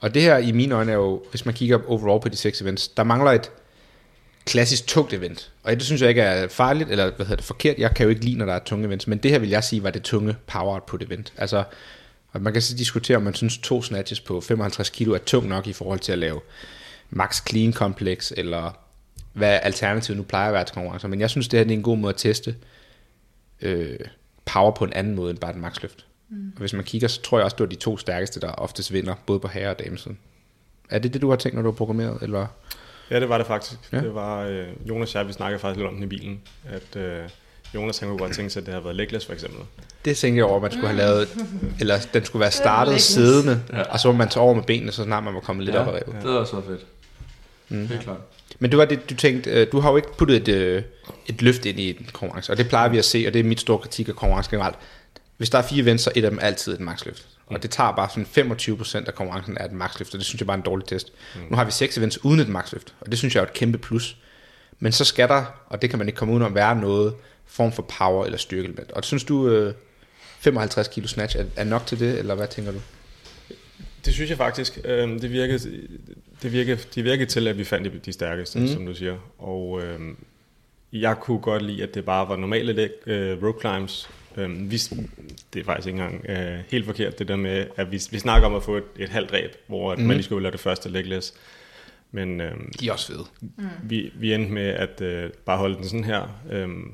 Og 0.00 0.14
det 0.14 0.22
her 0.22 0.38
i 0.38 0.52
mine 0.52 0.74
øjne 0.74 0.92
er 0.92 0.96
jo, 0.96 1.22
hvis 1.30 1.44
man 1.44 1.54
kigger 1.54 1.78
overall 1.86 2.20
på 2.20 2.28
de 2.28 2.36
seks 2.36 2.60
events, 2.60 2.88
der 2.88 3.04
mangler 3.04 3.30
et 3.30 3.50
klassisk 4.46 4.86
tungt 4.86 5.12
event. 5.12 5.52
Og 5.62 5.72
det 5.72 5.82
synes 5.82 6.00
jeg 6.00 6.08
ikke 6.08 6.22
er 6.22 6.48
farligt, 6.48 6.90
eller 6.90 7.10
hvad 7.16 7.26
hedder 7.26 7.36
det, 7.36 7.44
forkert. 7.44 7.78
Jeg 7.78 7.94
kan 7.94 8.04
jo 8.04 8.10
ikke 8.10 8.24
lide, 8.24 8.38
når 8.38 8.46
der 8.46 8.54
er 8.54 8.58
tunge 8.58 8.86
events, 8.86 9.06
men 9.06 9.18
det 9.18 9.30
her 9.30 9.38
vil 9.38 9.48
jeg 9.48 9.64
sige 9.64 9.82
var 9.82 9.90
det 9.90 10.02
tunge 10.02 10.36
power 10.46 10.74
output 10.74 11.02
event. 11.02 11.32
Altså, 11.36 11.64
og 12.32 12.42
man 12.42 12.52
kan 12.52 12.62
så 12.62 12.76
diskutere, 12.76 13.16
om 13.16 13.22
man 13.22 13.34
synes 13.34 13.58
to 13.58 13.82
snatches 13.82 14.20
på 14.20 14.40
55 14.40 14.90
kilo 14.90 15.14
er 15.14 15.18
tung 15.18 15.48
nok 15.48 15.66
i 15.66 15.72
forhold 15.72 15.98
til 15.98 16.12
at 16.12 16.18
lave 16.18 16.40
max 17.10 17.42
clean 17.48 17.72
complex, 17.72 18.32
eller 18.36 18.78
hvad 19.32 19.60
alternativet 19.62 20.16
nu 20.16 20.22
plejer 20.22 20.48
at 20.48 20.54
være 20.54 20.64
til 20.64 20.74
konkurrencer. 20.74 21.08
Men 21.08 21.20
jeg 21.20 21.30
synes, 21.30 21.48
det 21.48 21.58
her 21.58 21.64
det 21.64 21.72
er 21.72 21.76
en 21.76 21.82
god 21.82 21.96
måde 21.96 22.12
at 22.12 22.16
teste 22.16 22.56
øh, 23.62 23.98
power 24.52 24.70
på 24.70 24.84
en 24.84 24.92
anden 24.92 25.14
måde 25.14 25.30
end 25.30 25.38
bare 25.38 25.50
et 25.50 25.56
maxløft. 25.56 26.04
Mm. 26.28 26.52
Og 26.56 26.60
hvis 26.60 26.72
man 26.72 26.84
kigger, 26.84 27.08
så 27.08 27.22
tror 27.22 27.38
jeg 27.38 27.44
også, 27.44 27.54
det 27.54 27.60
var 27.60 27.68
de 27.68 27.76
to 27.76 27.96
stærkeste, 27.98 28.40
der 28.40 28.52
oftest 28.52 28.92
vinder, 28.92 29.14
både 29.26 29.40
på 29.40 29.48
herre- 29.48 29.70
og 29.70 29.78
damesiden. 29.78 30.18
Er 30.90 30.98
det 30.98 31.14
det, 31.14 31.22
du 31.22 31.28
har 31.30 31.36
tænkt, 31.36 31.54
når 31.56 31.62
du 31.62 31.70
har 31.70 31.76
programmeret? 31.76 32.22
Eller? 32.22 32.46
Ja, 33.10 33.20
det 33.20 33.28
var 33.28 33.38
det 33.38 33.46
faktisk. 33.46 33.78
Ja. 33.92 33.96
Ja. 33.98 34.02
Det 34.04 34.14
var 34.14 34.42
øh, 34.42 34.66
Jonas 34.88 35.14
og 35.14 35.18
jeg, 35.18 35.28
vi 35.28 35.32
snakkede 35.32 35.60
faktisk 35.60 35.76
lidt 35.78 35.88
om 35.88 35.94
den 35.94 36.02
i 36.02 36.06
bilen, 36.06 36.40
at 36.68 36.96
øh, 36.96 37.22
Jonas 37.74 37.98
han 37.98 38.08
kunne 38.08 38.18
godt 38.18 38.34
tænke 38.34 38.50
sig, 38.50 38.60
at 38.60 38.66
det 38.66 38.74
havde 38.74 38.84
været 38.84 38.96
legless 38.96 39.26
for 39.26 39.32
eksempel. 39.32 39.60
Det 40.04 40.16
tænkte 40.16 40.36
jeg 40.38 40.44
over, 40.44 40.56
at 40.56 40.62
man 40.62 40.70
skulle 40.70 40.86
have 40.86 40.96
lavet, 40.98 41.28
eller 41.80 41.94
den 42.14 42.24
skulle 42.24 42.40
være 42.40 42.50
startet 42.50 43.00
siddende, 43.00 43.62
Ja. 43.72 43.82
og 43.82 44.00
så 44.00 44.08
var 44.08 44.16
man 44.16 44.28
tage 44.28 44.42
over 44.42 44.54
med 44.54 44.62
benene, 44.62 44.92
så 44.92 45.04
snart 45.04 45.24
man 45.24 45.34
var 45.34 45.40
kommet 45.40 45.64
lidt 45.64 45.76
Ja. 45.76 45.80
op 45.80 45.88
ad 45.88 45.92
revet. 45.92 46.22
Det 46.22 46.30
er 46.34 46.38
også 46.38 46.50
så 46.50 46.62
fedt. 46.66 46.86
Mm. 47.68 47.86
Helt 47.86 48.00
klart. 48.00 48.18
Men 48.58 48.70
det 48.70 48.78
var 48.78 48.84
det, 48.84 49.10
du 49.10 49.14
tænkte, 49.14 49.50
øh, 49.50 49.72
du 49.72 49.80
har 49.80 49.90
jo 49.90 49.96
ikke 49.96 50.16
puttet 50.16 50.48
et, 50.48 50.48
øh, 50.48 50.82
et 51.26 51.42
løft 51.42 51.66
ind 51.66 51.80
i 51.80 51.90
en 51.90 52.08
konkurrence, 52.12 52.52
og 52.52 52.58
det 52.58 52.68
plejer 52.68 52.88
vi 52.88 52.98
at 52.98 53.04
se, 53.04 53.24
og 53.26 53.34
det 53.34 53.40
er 53.40 53.44
mit 53.44 53.60
store 53.60 53.78
kritik 53.78 54.08
af 54.08 54.16
konkurrence 54.16 54.50
generelt. 54.50 54.76
Hvis 55.36 55.50
der 55.50 55.58
er 55.58 55.62
fire 55.62 55.82
events, 55.82 56.04
så 56.04 56.10
er 56.10 56.18
et 56.18 56.24
af 56.24 56.30
dem 56.30 56.38
altid 56.42 56.74
et 56.74 56.80
maxløft. 56.80 57.26
Og 57.46 57.62
det 57.62 57.70
tager 57.70 57.92
bare 57.92 58.08
sådan 58.08 58.26
25% 59.02 59.06
af 59.06 59.14
konkurrencen 59.14 59.58
af 59.58 59.64
et 59.64 59.72
maxløft, 59.72 60.14
og 60.14 60.18
det 60.18 60.26
synes 60.26 60.40
jeg 60.40 60.46
bare 60.46 60.54
er 60.54 60.58
en 60.58 60.64
dårlig 60.64 60.86
test. 60.86 61.12
Mm. 61.34 61.40
Nu 61.50 61.56
har 61.56 61.64
vi 61.64 61.70
seks 61.70 61.98
events 61.98 62.24
uden 62.24 62.40
et 62.40 62.48
maxløft, 62.48 62.94
og 63.00 63.10
det 63.10 63.18
synes 63.18 63.34
jeg 63.34 63.40
er 63.40 63.46
et 63.46 63.52
kæmpe 63.52 63.78
plus. 63.78 64.16
Men 64.78 64.92
så 64.92 65.04
skal 65.04 65.28
der, 65.28 65.44
og 65.66 65.82
det 65.82 65.90
kan 65.90 65.98
man 65.98 66.08
ikke 66.08 66.18
komme 66.18 66.34
udenom, 66.34 66.54
være 66.54 66.76
noget 66.76 67.14
form 67.46 67.72
for 67.72 67.82
power 67.98 68.24
eller 68.24 68.38
styrkeelement. 68.38 68.92
Og 68.92 69.04
synes 69.04 69.24
du, 69.24 69.48
øh, 69.48 69.74
55 70.40 70.88
kilo 70.88 71.06
snatch 71.06 71.36
er, 71.38 71.44
er 71.56 71.64
nok 71.64 71.86
til 71.86 72.00
det, 72.00 72.18
eller 72.18 72.34
hvad 72.34 72.48
tænker 72.48 72.72
du? 72.72 72.78
Det 74.04 74.14
synes 74.14 74.30
jeg 74.30 74.38
faktisk. 74.38 74.78
Øh, 74.84 75.08
det 75.08 75.30
virkede, 75.32 75.88
det 76.42 76.52
virkede, 76.52 76.80
de 76.94 77.02
virkede 77.02 77.30
til, 77.30 77.48
at 77.48 77.58
vi 77.58 77.64
fandt 77.64 77.92
de, 77.92 77.98
de 77.98 78.12
stærkeste, 78.12 78.58
mm. 78.58 78.68
som 78.68 78.86
du 78.86 78.94
siger. 78.94 79.16
Og 79.38 79.82
øh, 79.82 80.00
jeg 80.92 81.16
kunne 81.20 81.38
godt 81.38 81.62
lide, 81.62 81.82
at 81.82 81.94
det 81.94 82.04
bare 82.04 82.28
var 82.28 82.36
normale 82.36 82.72
leg, 82.72 82.90
øh, 83.06 83.42
rope 83.42 83.60
climbs. 83.60 84.10
Øh, 84.36 84.70
vi, 84.70 84.76
det 85.52 85.60
er 85.60 85.64
faktisk 85.64 85.86
ikke 85.86 85.98
engang 86.02 86.26
øh, 86.28 86.58
helt 86.68 86.84
forkert, 86.86 87.18
det 87.18 87.28
der 87.28 87.36
med, 87.36 87.66
at 87.76 87.92
vi, 87.92 88.00
vi 88.10 88.18
snakker 88.18 88.48
om 88.48 88.54
at 88.54 88.62
få 88.62 88.76
et, 88.76 88.84
et 88.98 89.08
halvt 89.08 89.30
dræb, 89.30 89.56
hvor 89.66 89.94
mm. 89.94 90.02
Man 90.02 90.16
lige 90.16 90.24
skulle 90.24 90.42
lave 90.42 90.52
det 90.52 90.60
første 90.60 90.88
legless. 90.88 91.34
Men 92.12 92.40
øh, 92.40 92.52
De 92.80 92.88
er 92.88 92.92
også 92.92 93.06
fede. 93.12 93.24
vi, 93.82 94.12
vi 94.14 94.34
endte 94.34 94.52
med 94.52 94.66
at 94.68 95.00
øh, 95.00 95.30
bare 95.44 95.58
holde 95.58 95.76
den 95.76 95.84
sådan 95.84 96.04
her. 96.04 96.40
Øhm, 96.50 96.92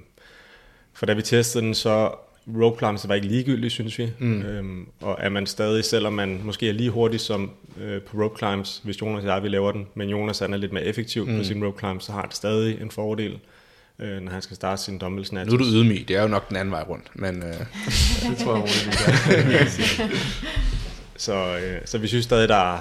for 0.92 1.07
da 1.07 1.12
vi 1.12 1.22
testede 1.22 1.64
den, 1.64 1.74
så 1.74 2.14
rope 2.62 2.78
climbs 2.78 3.09
var 3.09 3.14
ikke 3.14 3.26
ligegyldigt, 3.26 3.72
synes 3.72 3.99
vi. 3.99 4.11
Mm. 4.18 4.42
Øhm, 4.42 4.86
og 5.01 5.16
er 5.20 5.28
man 5.28 5.47
stadig, 5.47 5.84
selvom 5.84 6.12
man 6.12 6.40
måske 6.45 6.68
er 6.68 6.72
lige 6.72 6.90
hurtig 6.90 7.20
som 7.20 7.51
øh, 7.80 8.03
på 8.03 8.22
rope 8.22 8.38
climbs, 8.38 8.80
hvis 8.84 9.01
Jonas 9.01 9.24
og 9.24 9.30
jeg 9.30 9.42
vi 9.42 9.49
laver 9.49 9.72
den, 9.72 9.86
men 9.95 10.09
Jonas 10.09 10.38
han 10.38 10.53
er 10.53 10.57
lidt 10.57 10.72
mere 10.72 10.84
effektiv 10.84 11.26
mm. 11.26 11.36
på 11.38 11.45
sin 11.45 11.64
rope 11.64 11.78
climbs, 11.78 12.05
så 12.05 12.12
har 12.12 12.22
det 12.22 12.34
stadig 12.34 12.80
en 12.80 12.90
fordel, 12.90 13.38
øh, 13.99 14.20
når 14.22 14.32
han 14.32 14.42
skal 14.42 14.57
starte 14.57 14.82
sin 14.82 14.99
dumbbell 14.99 15.26
snatch. 15.26 15.49
Nu 15.51 15.55
er 15.55 15.59
du 15.59 15.64
ydmyg, 15.64 16.09
det 16.09 16.16
er 16.16 16.22
jo 16.22 16.28
nok 16.28 16.49
den 16.49 16.57
anden 16.57 16.72
vej 16.72 16.82
rundt, 16.82 17.07
men 17.14 17.42
øh, 17.42 17.53
Det 18.30 18.38
tror 18.38 18.55
jeg 18.55 18.62
roligt, 18.62 19.99
vi. 20.01 20.05
Så, 21.16 21.34
øh, 21.59 21.80
så 21.84 21.99
vi 21.99 22.07
synes 22.07 22.24
stadig, 22.24 22.49
der 22.49 22.74
er, 22.74 22.78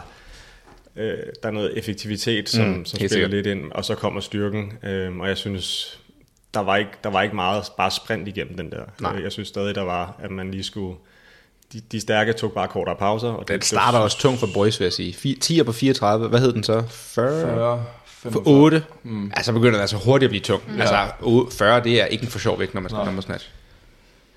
øh, 0.96 1.18
der 1.44 1.48
er 1.50 1.52
noget 1.52 1.78
effektivitet, 1.78 2.50
som, 2.50 2.66
Mm, 2.68 2.86
som 2.86 2.98
spiller 2.98 3.10
sikkert. 3.10 3.32
lidt 3.32 3.48
ind, 3.48 3.72
og 3.72 3.86
så 3.86 3.96
kommer 3.96 4.22
styrken. 4.22 4.72
Øh, 4.84 5.18
og 5.18 5.28
jeg 5.28 5.38
synes, 5.38 6.00
der 6.54 6.60
var, 6.60 6.76
ikke, 6.78 6.92
der 7.04 7.10
var 7.10 7.22
ikke 7.22 7.36
meget 7.36 7.64
bare 7.78 7.92
sprint 7.92 8.28
igennem 8.28 8.58
den 8.58 8.72
der. 8.72 8.82
Nej. 9.02 9.22
Jeg 9.24 9.32
synes 9.32 9.48
stadig, 9.48 9.76
der 9.76 9.82
var, 9.82 10.16
at 10.24 10.32
man 10.32 10.52
lige 10.52 10.64
skulle... 10.64 10.96
De, 11.74 11.80
de 11.92 12.00
stærke 12.02 12.34
tog 12.34 12.52
bare 12.52 12.68
kortere 12.68 12.96
pauser. 12.96 13.30
Og 13.30 13.48
den 13.48 13.56
det, 13.56 13.66
starter 13.66 14.00
også 14.00 14.18
tungt 14.18 14.40
for 14.40 14.48
boys, 14.54 14.80
vil 14.80 14.86
jeg 14.86 14.94
sige. 14.94 15.36
10 15.36 15.64
på 15.64 15.72
34, 15.72 16.28
hvad 16.28 16.40
hed 16.40 16.54
den 16.54 16.64
så? 16.64 16.84
40? 16.90 17.42
40, 17.42 17.86
For 18.06 18.30
45. 18.30 18.54
8? 18.56 18.84
Mm. 19.04 19.32
Altså 19.36 19.52
begynder 19.54 19.72
den 19.72 19.82
altså 19.82 19.98
hurtigt 19.98 20.28
at 20.28 20.30
blive 20.30 20.42
tung. 20.42 20.64
Mm. 20.68 20.82
Altså 20.82 21.06
o- 21.22 21.58
40, 21.58 21.84
det 21.84 22.02
er 22.02 22.06
ikke 22.06 22.24
en 22.24 22.30
for 22.30 22.40
sjov 22.40 22.60
vægt, 22.60 22.74
når 22.74 22.82
man 22.82 22.90
skal 22.90 22.98
Nej. 22.98 23.06
nummer 23.06 23.22
snatch. 23.22 23.50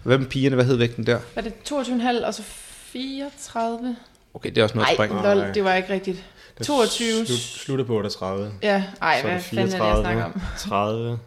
Hvad 0.03 0.19
med 0.19 0.27
pigerne, 0.27 0.55
hvad 0.57 0.65
hed 0.65 0.77
vægten 0.77 1.07
der? 1.07 1.19
Var 1.35 1.43
det 1.43 1.53
22,5 1.73 2.27
og 2.27 2.35
så 2.35 2.43
34? 2.43 3.97
Okay, 4.35 4.51
det 4.51 4.59
er 4.59 4.63
også 4.63 4.75
noget 4.75 4.89
at 5.01 5.11
Nej, 5.11 5.35
lol, 5.35 5.55
det 5.55 5.65
var 5.65 5.75
ikke 5.75 5.93
rigtigt. 5.93 6.25
det 6.59 6.67
22. 6.67 7.27
Slut, 7.27 7.39
sluttede 7.39 7.87
på 7.87 7.95
38. 7.97 8.53
Ja, 8.63 8.85
ej, 9.03 9.21
så 9.21 9.27
hvad 9.27 9.35
det 9.37 9.45
fanden 9.45 9.59
er 9.75 9.79
det, 9.79 9.89
jeg 9.89 9.97
snakker 10.01 10.25
om? 10.25 10.41
30, 10.59 11.19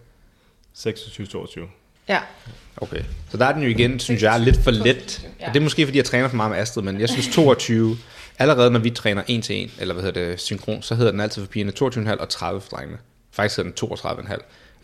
26, 0.80 1.28
22. 1.28 1.68
Ja, 2.08 2.20
Okay, 2.82 3.02
så 3.30 3.38
der 3.38 3.46
er 3.46 3.54
den 3.54 3.64
jo 3.64 3.70
igen, 3.70 4.00
synes 4.00 4.24
jeg, 4.24 4.40
lidt 4.40 4.58
for 4.58 4.72
let. 4.72 5.28
Ja. 5.40 5.48
Og 5.48 5.54
det 5.54 5.60
er 5.60 5.64
måske, 5.64 5.86
fordi 5.86 5.98
jeg 5.98 6.06
træner 6.06 6.28
for 6.28 6.36
meget 6.36 6.52
med 6.52 6.60
Astrid, 6.60 6.84
men 6.84 7.00
jeg 7.00 7.10
synes 7.10 7.28
22, 7.28 7.98
allerede 8.40 8.72
når 8.72 8.80
vi 8.80 8.90
træner 8.90 9.24
en 9.28 9.42
til 9.42 9.56
en, 9.56 9.72
eller 9.80 9.94
hvad 9.94 10.04
hedder 10.04 10.26
det, 10.26 10.40
synkron, 10.40 10.82
så 10.82 10.96
hedder 10.96 11.12
den 11.12 11.20
altid 11.22 11.42
for 11.42 11.50
pigerne 11.50 11.72
22,5 12.12 12.22
og 12.22 12.30
30 12.30 12.62
for 12.62 12.70
drengene. 12.70 12.98
Faktisk 13.32 13.58
hedder 13.58 13.72
den 13.72 14.28
32,5. 14.28 14.38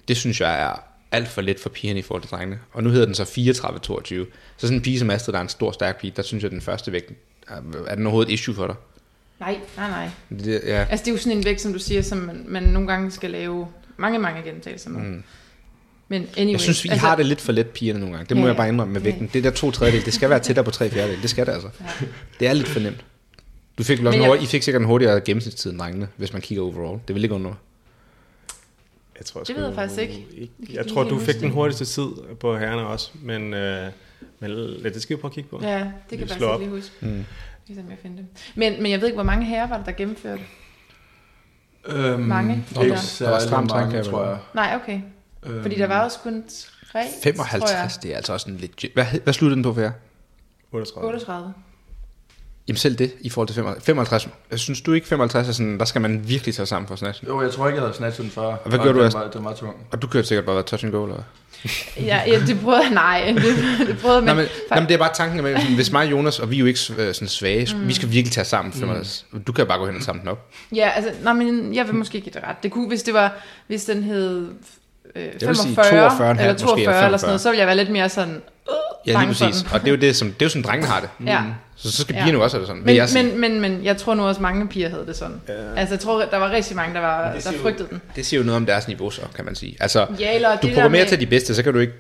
Det 0.08 0.18
synes 0.18 0.42
jeg 0.42 0.62
er 0.62 0.84
alt 1.12 1.28
for 1.28 1.42
let 1.42 1.60
for 1.60 1.70
pigerne 1.70 2.00
i 2.00 2.02
forhold 2.02 2.22
til 2.22 2.32
drengene. 2.32 2.60
Og 2.74 2.84
nu 2.84 2.90
hedder 2.90 3.06
den 3.06 3.16
så 3.16 3.24
34-22. 3.24 3.28
Så 4.58 4.68
sådan 4.68 4.78
en 4.78 4.82
pige 4.82 5.00
som 5.00 5.10
Astrid, 5.10 5.34
der 5.34 5.40
er 5.40 5.44
en 5.44 5.50
stor, 5.50 5.72
stærk 5.72 6.00
pige, 6.00 6.14
der 6.16 6.22
synes 6.22 6.44
jeg, 6.44 6.48
at 6.48 6.52
den 6.52 6.62
første 6.62 6.92
vægt, 6.92 7.12
er, 7.48 7.62
er 7.88 7.96
den 7.96 8.06
overhovedet 8.06 8.30
et 8.30 8.34
issue 8.34 8.56
for 8.56 8.68
dig? 8.68 8.76
nej, 9.40 9.60
nej, 9.78 9.90
nej. 9.90 10.10
Det, 10.30 10.62
ja. 10.66 10.86
Altså, 10.90 11.04
det 11.06 11.08
er 11.08 11.12
jo 11.12 11.18
sådan 11.18 11.38
en 11.38 11.46
vægt, 11.46 11.62
som 11.62 11.74
du 11.74 11.80
siger, 11.80 12.02
som 12.02 12.18
man, 12.18 12.46
man 12.48 12.64
nogle 12.64 12.88
gange 12.88 13.12
skal 13.12 13.30
lave 13.30 13.68
mange, 13.98 14.20
mange 14.20 14.42
gentagelser 14.44 14.90
med. 14.90 15.02
Mm. 15.02 15.24
Men 16.08 16.28
anyway, 16.38 16.52
Jeg 16.52 16.60
synes, 16.62 16.84
vi 16.84 16.90
altså, 16.90 17.08
har 17.08 17.16
det 17.16 17.26
lidt 17.26 17.42
for 17.42 17.52
let 17.52 17.68
pigerne 17.70 18.00
nogle 18.00 18.16
gange. 18.16 18.30
Det 18.30 18.38
må 18.38 18.42
Ja, 18.42 18.46
ja, 18.46 18.48
ja. 18.48 18.54
jeg 18.54 18.58
bare 18.58 18.68
indrømme 18.70 18.94
med 18.94 19.02
Ja. 19.02 19.06
vægten. 19.10 19.30
Det 19.34 19.44
der 19.44 19.50
to 19.52 19.72
tredjedel, 19.72 20.06
det 20.06 20.14
skal 20.14 20.30
være 20.30 20.40
tættere 20.40 20.66
på 20.66 20.72
tre 20.72 20.90
fjerdedel. 20.90 21.22
Det 21.22 21.30
skal 21.30 21.46
det 21.46 21.52
altså. 21.52 21.70
Ja. 21.80 22.06
Det 22.40 22.48
er 22.48 22.54
lidt 22.54 22.68
for 22.68 22.80
nemt. 22.80 23.06
Du 23.78 23.84
fik, 23.84 24.00
vel 24.00 24.08
også 24.08 24.20
jeg- 24.20 24.28
hurtig, 24.28 24.44
I 24.44 24.48
fik 24.48 24.64
sikkert 24.64 24.82
en 24.82 24.88
hurtigere 24.88 25.22
gennemsnitstid 25.22 25.72
end 25.72 25.80
drengene, 25.80 26.08
hvis 26.18 26.34
man 26.34 26.42
kigger 26.42 26.64
overall. 26.64 27.00
Det 27.08 27.16
vil 27.16 27.24
ikke 27.24 27.36
undre 27.36 27.50
mig. 27.50 27.58
Jeg 29.18 29.26
tror, 29.26 29.44
Det 29.44 29.56
ved 29.56 29.66
jeg 29.66 29.76
faktisk 29.76 30.02
ikke. 30.02 30.14
ikke. 30.38 30.54
Jeg 30.60 30.76
Jeg 30.76 30.88
tror, 30.88 31.04
du 31.04 31.20
fik 31.20 31.36
den 31.36 31.44
det. 31.44 31.52
hurtigste 31.52 31.86
tid 31.86 32.08
på 32.40 32.58
herrerne 32.58 32.88
også, 32.88 33.12
men, 33.24 33.54
øh, 33.54 33.92
men 34.40 34.52
ja, 34.84 34.90
det 34.90 35.02
skal 35.02 35.16
vi 35.18 35.22
prøve 35.22 35.30
at 35.30 35.36
kigge 35.36 35.50
på. 35.50 35.60
Ja, 35.64 35.78
det 35.80 35.84
kan 36.10 36.20
jeg 36.20 36.30
faktisk 36.30 36.60
lige 36.60 36.70
huske. 36.70 36.92
Mm. 37.02 37.26
Ligesom 37.68 37.90
jeg 37.90 37.98
finder 38.02 38.18
det. 38.18 38.28
Men, 38.56 38.82
men 38.84 38.92
jeg 38.92 39.00
ved 39.02 39.08
ikke, 39.08 39.16
hvor 39.16 39.24
mange 39.24 39.46
herrer 39.46 39.68
var 39.70 39.78
der, 39.78 39.84
der 39.84 39.92
gennemførte? 39.92 40.42
Øhm, 41.88 42.20
Mange? 42.20 42.54
Ikke 42.54 42.82
Eller? 42.82 42.84
Der 42.84 42.90
var 42.96 43.02
særlig 43.02 43.42
stramt 43.42 43.70
mange, 43.70 44.04
tror 44.04 44.26
jeg. 44.30 44.38
Nej, 44.56 44.80
okay. 44.84 45.00
Fordi 45.62 45.76
der 45.76 45.88
var 45.88 46.04
også 46.04 46.20
kun 46.20 46.44
tre, 46.44 46.60
tror 46.92 47.00
jeg. 47.00 47.10
55, 47.24 47.98
det 47.98 48.12
er 48.12 48.16
altså 48.16 48.34
også 48.34 48.50
en 48.50 48.58
legit. 48.58 48.92
Hvad, 48.94 49.06
hvad 49.24 49.34
sluttede 49.34 49.56
den 49.56 49.64
på 49.64 49.74
for 49.74 49.82
jer? 49.82 49.92
38. 50.72 51.08
38. 51.08 51.54
Jamen 52.68 52.78
selv 52.78 52.96
det, 52.96 53.14
i 53.22 53.30
forhold 53.30 53.48
til 53.48 53.56
55. 53.56 53.84
55. 53.86 54.62
Synes 54.62 54.82
du 54.82 54.94
ikke 54.94 55.08
55 55.08 55.48
er 55.48 55.52
sådan, 55.52 55.80
der 55.80 55.86
skal 55.86 56.02
man 56.02 56.28
virkelig 56.28 56.56
tage 56.56 56.66
sammen 56.66 56.88
for 56.88 56.96
snatch? 56.96 57.24
Jo, 57.28 57.42
jeg 57.42 57.52
tror 57.52 57.68
ikke, 57.68 57.76
jeg 57.76 57.84
havde 57.84 57.98
snatchet 57.98 58.24
den 58.24 58.32
før. 58.32 58.42
Og 58.44 58.70
hvad 58.70 58.80
gjorde 58.80 59.00
du, 59.00 59.04
den 59.04 59.14
var, 59.14 59.28
den 59.28 59.46
var 59.46 59.54
tung. 59.54 59.76
Og 59.92 60.02
du 60.02 60.08
kørte 60.08 60.28
sikkert 60.28 60.46
bare 60.46 60.64
touch 60.64 60.86
and 60.86 60.94
go, 60.94 61.04
eller? 61.04 61.24
Ja, 61.98 62.22
ja, 62.28 62.40
det 62.48 62.60
prøvede 62.60 62.94
nej, 62.94 63.34
det, 63.36 63.88
det 63.88 63.98
prøvede, 63.98 64.22
men, 64.22 64.26
Nej, 64.26 64.36
men, 64.36 64.46
nej, 64.70 64.80
men 64.80 64.88
det 64.88 64.94
er 64.94 64.98
bare 64.98 65.14
tanken, 65.14 65.44
med, 65.44 65.62
sådan, 65.62 65.76
hvis 65.76 65.92
mig 65.92 66.06
og 66.06 66.12
Jonas, 66.12 66.40
og 66.40 66.52
vi 66.52 66.56
er 66.56 66.60
jo 66.60 66.66
ikke 66.66 66.80
øh, 66.98 67.14
sådan 67.14 67.28
svage, 67.28 67.76
mm. 67.76 67.88
vi 67.88 67.94
skal 67.94 68.12
virkelig 68.12 68.32
tage 68.32 68.46
sammen. 68.46 68.74
55. 68.74 69.26
Du 69.48 69.52
kan 69.52 69.68
bare 69.68 69.80
gå 69.80 69.86
hen 69.86 69.96
og 69.96 70.02
samle 70.02 70.22
den 70.22 70.30
op. 70.30 70.50
Ja, 70.76 70.90
altså, 70.90 71.12
nej, 71.24 71.34
men 71.34 71.76
jeg 71.76 71.88
vil 71.88 71.96
måske 71.96 72.22
give 72.22 72.34
det 72.34 72.44
ret. 72.44 72.64
Det 72.64 72.72
kunne, 72.72 72.88
hvis 72.88 73.04
det 73.04 73.14
var, 73.14 73.34
hvis 73.68 73.86
den 73.86 74.04
hed 74.04 74.48
øh, 75.16 75.48
vil 75.48 75.56
sige 75.56 75.76
45, 75.76 76.10
42,5 76.10 76.42
eller 76.42 76.54
måske, 76.54 76.66
42 76.66 76.94
eller 76.96 77.06
eller 77.06 77.18
sådan 77.18 77.20
45. 77.20 77.28
noget, 77.28 77.42
så 77.42 77.50
ville 77.50 77.60
jeg 77.60 77.68
være 77.68 77.76
lidt 77.76 77.90
mere 77.90 78.10
sådan, 78.10 78.42
uh, 78.70 79.08
Ja, 79.08 79.20
lige 79.20 79.28
præcis. 79.28 79.66
Og 79.74 79.80
det 79.80 79.88
er 79.88 79.92
jo, 79.92 79.98
det, 79.98 80.16
som, 80.16 80.28
det 80.28 80.42
er 80.42 80.46
jo 80.46 80.50
sådan, 80.50 80.62
drengene 80.62 80.88
har 80.92 81.00
det. 81.00 81.10
Ja. 81.28 81.42
Så, 81.76 81.92
så 81.92 82.02
skal 82.02 82.14
Ja. 82.16 82.20
pigerne 82.22 82.38
jo 82.38 82.44
også 82.44 82.58
have 82.58 82.62
det 82.62 82.68
sådan. 82.68 82.82
Men, 82.86 82.96
jeg, 82.96 83.08
men, 83.14 83.42
men, 83.42 83.62
men 83.62 83.84
jeg 83.86 83.98
tror 83.98 84.16
nu 84.16 84.28
også, 84.28 84.42
mange 84.42 84.68
piger 84.68 84.90
havde 84.90 85.06
det 85.08 85.16
sådan. 85.16 85.42
Altså, 85.78 85.94
jeg 85.96 86.00
tror, 86.00 86.26
der 86.32 86.38
var 86.38 86.52
rigtig 86.52 86.76
mange, 86.76 86.94
der, 86.96 87.00
var, 87.02 87.32
der 87.34 87.40
siger 87.40 87.54
jo- 87.58 87.62
frygtede 87.62 87.88
den. 87.90 88.02
det 88.16 88.26
siger 88.26 88.40
jo 88.40 88.46
noget 88.46 88.56
om 88.58 88.66
deres 88.66 88.88
niveau 88.88 89.10
så, 89.12 89.22
kan 89.36 89.46
man 89.46 89.56
sige. 89.56 89.78
Altså, 89.80 90.06
Ja, 90.20 90.36
eller 90.36 90.56
du 90.56 90.68
programmerer 90.68 90.90
med- 91.04 91.10
til 91.10 91.20
de 91.20 91.26
bedste, 91.26 91.56
så 91.56 91.64
kan 91.64 91.74
du 91.74 91.80
ikke... 91.80 91.94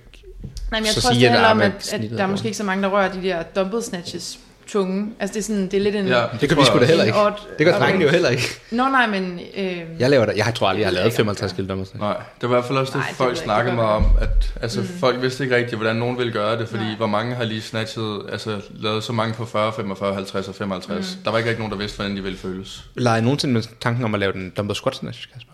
Nej, 0.71 0.79
men 0.79 0.85
jeg 0.85 0.93
så 0.93 1.01
tror 1.01 1.09
også, 1.09 1.19
sige, 1.19 1.29
det 1.29 1.35
at 1.35 1.41
handler 1.45 1.47
der 1.47 1.51
om, 1.55 1.61
er 1.61 1.65
at, 1.93 1.99
med 2.01 2.09
at 2.11 2.17
der 2.17 2.23
er 2.23 2.27
måske 2.27 2.45
ikke 2.45 2.57
så 2.57 2.63
mange, 2.63 2.83
der 2.83 2.89
rører 2.89 3.11
de 3.11 3.23
der 3.23 3.43
dumbbell 3.43 3.83
snatches 3.83 4.39
tunge. 4.79 5.11
Altså, 5.19 5.33
det 5.33 5.39
er, 5.39 5.43
sådan, 5.43 5.63
det 5.63 5.73
er 5.73 5.81
lidt 5.81 5.95
en... 5.95 6.07
Ja. 6.07 6.23
Det 6.41 6.49
kan 6.49 6.57
vi 6.57 6.65
sgu 6.65 6.79
da 6.79 6.85
heller 6.85 7.03
ikke. 7.03 7.17
Odd- 7.17 7.57
Det 7.57 7.65
gør 7.65 7.79
drengene 7.79 8.03
jo 8.05 8.09
heller 8.11 8.29
ikke. 8.29 8.43
Nå, 8.71 8.83
nej, 8.89 9.07
men... 9.07 9.39
Øh, 9.57 9.81
Jeg 9.99 10.09
laver 10.09 10.25
det. 10.25 10.37
Jeg 10.37 10.53
tror 10.55 10.67
aldrig, 10.67 10.81
jeg 10.81 10.87
har 10.87 10.91
Det 10.91 10.95
lavet 10.95 11.03
jeg 11.03 11.05
ikke, 11.05 11.15
55 11.15 11.51
om 11.51 11.55
kilo 11.55 11.67
dumbbells. 11.67 11.93
Nej, 11.95 12.17
det 12.41 12.49
var 12.49 12.55
i 12.55 12.59
hvert 12.59 12.65
fald 12.65 12.77
også 12.77 12.91
det, 12.91 12.99
Nej, 12.99 13.07
det 13.07 13.17
folk 13.17 13.31
ikke. 13.31 13.39
snakkede 13.43 13.75
Det 13.75 13.83
mig 13.83 13.85
om, 13.93 14.05
at 14.21 14.53
altså, 14.61 14.81
mm. 14.81 14.87
folk 14.99 15.21
vidste 15.21 15.43
ikke 15.43 15.55
rigtigt, 15.55 15.75
hvordan 15.77 15.95
nogen 15.95 16.17
ville 16.17 16.33
gøre 16.33 16.59
det, 16.59 16.67
fordi 16.69 16.83
Nej. 16.83 16.95
hvor 16.97 17.07
mange 17.07 17.35
har 17.35 17.43
lige 17.43 17.61
snatchet, 17.61 18.21
altså 18.31 18.61
lavet 18.73 19.03
så 19.03 19.13
mange 19.13 19.33
på 19.33 19.45
40, 19.45 19.73
45, 19.73 20.13
50 20.13 20.47
og 20.47 20.55
55. 20.55 21.15
Mm. 21.17 21.23
Der 21.23 21.31
var 21.31 21.37
ikke 21.37 21.49
rigtig 21.49 21.59
nogen, 21.59 21.71
der 21.71 21.77
vidste, 21.77 21.95
hvordan 21.97 22.17
de 22.17 22.23
ville 22.23 22.37
føles. 22.37 22.83
Leger 22.95 23.21
nogensinde 23.21 23.53
med 23.53 23.63
tanken 23.81 24.03
om 24.03 24.13
at 24.13 24.19
lave 24.19 24.33
den 24.33 24.49
dumbbell 24.57 24.75
squat 24.75 24.95
snatch, 24.95 25.27
Kasper? 25.33 25.53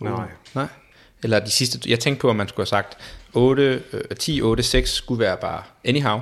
Nej. 0.00 0.26
Nej. 0.54 0.66
Eller 1.24 1.40
de 1.40 1.50
sidste... 1.50 1.78
Jeg 1.90 1.98
tænkte 2.00 2.20
på, 2.20 2.30
at 2.30 2.36
man 2.36 2.48
skulle 2.48 2.60
have 2.60 2.66
sagt 2.82 2.96
8, 3.32 3.82
øh, 3.92 4.00
10, 4.18 4.40
8, 4.42 4.62
6 4.62 4.90
skulle 4.90 5.20
være 5.24 5.36
bare 5.36 5.62
anyhow, 5.84 6.18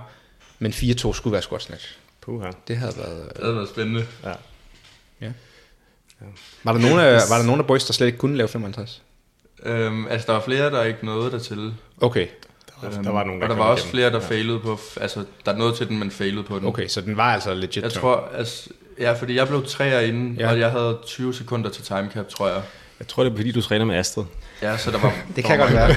men 0.58 0.72
4, 0.72 0.94
2 0.94 1.12
skulle 1.12 1.32
være 1.32 1.42
squat 1.42 1.62
snatch. 1.62 1.96
Puha. 2.30 2.50
Det 2.68 2.76
havde 2.76 2.92
været... 2.96 3.28
Det 3.36 3.42
havde 3.42 3.56
været 3.56 3.68
spændende. 3.68 4.06
Ja. 4.24 4.32
Var 6.64 6.72
der 6.72 6.80
nogen 6.80 6.98
af, 7.00 7.20
var 7.30 7.36
der 7.38 7.44
nogen 7.44 7.60
af 7.60 7.66
boys, 7.66 7.86
der 7.86 7.92
slet 7.92 8.06
ikke 8.06 8.18
kunne 8.18 8.36
lave 8.36 8.48
55? 8.48 9.02
Øhm, 9.62 10.06
altså, 10.06 10.26
der 10.26 10.32
var 10.32 10.40
flere, 10.40 10.70
der 10.70 10.82
ikke 10.82 11.06
nåede 11.06 11.30
dertil. 11.30 11.74
Okay, 12.00 12.26
Der 12.82 12.88
var, 12.88 13.02
der 13.02 13.10
var 13.10 13.24
nogen, 13.24 13.40
der 13.40 13.46
og 13.46 13.50
der 13.50 13.56
var 13.56 13.64
også 13.70 13.82
igennem. 13.84 13.90
flere, 13.90 14.10
der 14.10 14.20
failede 14.20 14.60
på, 14.60 14.78
altså, 15.00 15.24
der 15.46 15.56
nåede 15.56 15.76
til 15.76 15.88
den, 15.88 15.98
men 15.98 16.10
failede 16.10 16.42
på 16.42 16.58
den. 16.58 16.66
okay, 16.66 16.88
så 16.88 17.00
den 17.00 17.16
var 17.16 17.32
altså 17.34 17.54
legit. 17.54 17.82
Jeg 17.82 17.92
tung. 17.92 18.00
tror, 18.02 18.28
altså, 18.34 18.70
ja, 18.98 19.12
fordi 19.12 19.34
jeg 19.36 19.48
blev 19.48 19.66
træer 19.66 20.00
inden, 20.00 20.34
Ja. 20.34 20.44
ja. 20.46 20.50
og 20.52 20.58
jeg 20.60 20.70
havde 20.70 20.98
20 21.06 21.34
sekunder 21.34 21.70
til 21.70 21.84
timecap, 21.84 22.28
tror 22.28 22.48
jeg. 22.48 22.62
Jeg 22.98 23.08
tror, 23.08 23.24
det 23.24 23.32
er 23.32 23.36
fordi, 23.36 23.52
du 23.52 23.62
træner 23.62 23.84
med 23.84 23.96
Astrid. 23.96 24.24
Ja, 24.62 24.76
så 24.76 24.90
der 24.90 24.98
var... 24.98 25.14
Det 25.36 25.44
kan 25.44 25.58
godt 25.58 25.72
være. 25.72 25.94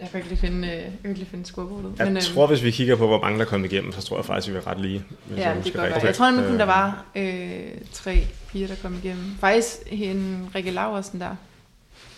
jeg 0.00 0.08
kan 0.10 0.18
ikke 0.18 0.28
lige 0.28 0.38
finde, 0.40 0.68
øh, 0.68 0.74
jeg 0.74 0.82
kan 1.02 1.10
ikke 1.10 1.18
lige 1.20 1.30
finde 1.30 1.46
scorebordet. 1.46 1.92
Jeg 1.98 2.04
men, 2.06 2.14
men, 2.14 2.16
øh, 2.16 2.22
tror, 2.22 2.46
hvis 2.46 2.62
vi 2.62 2.70
kigger 2.70 2.96
på, 2.96 3.06
hvor 3.06 3.20
mange 3.20 3.38
der 3.38 3.44
kom 3.44 3.64
igennem, 3.64 3.92
så 3.92 4.02
tror 4.02 4.16
jeg 4.16 4.24
faktisk, 4.24 4.52
vi 4.52 4.56
er 4.58 4.66
ret 4.66 4.80
lige. 4.80 5.04
hvis 5.26 5.38
Ja, 5.38 5.48
jeg 5.50 5.64
det 5.64 5.72
kan 5.72 5.90
godt. 5.90 6.02
Jeg 6.04 6.14
tror 6.14 6.30
nemlig 6.30 6.46
kun, 6.48 6.58
der 6.58 6.64
var 6.64 7.04
øh, 7.16 7.60
tre 7.92 8.26
piger, 8.52 8.66
der 8.68 8.74
kom 8.82 8.94
igennem. 9.04 9.24
Faktisk 9.40 9.76
en 9.86 10.48
Rikke 10.54 10.70
Laversen 10.70 11.20
der. 11.20 11.36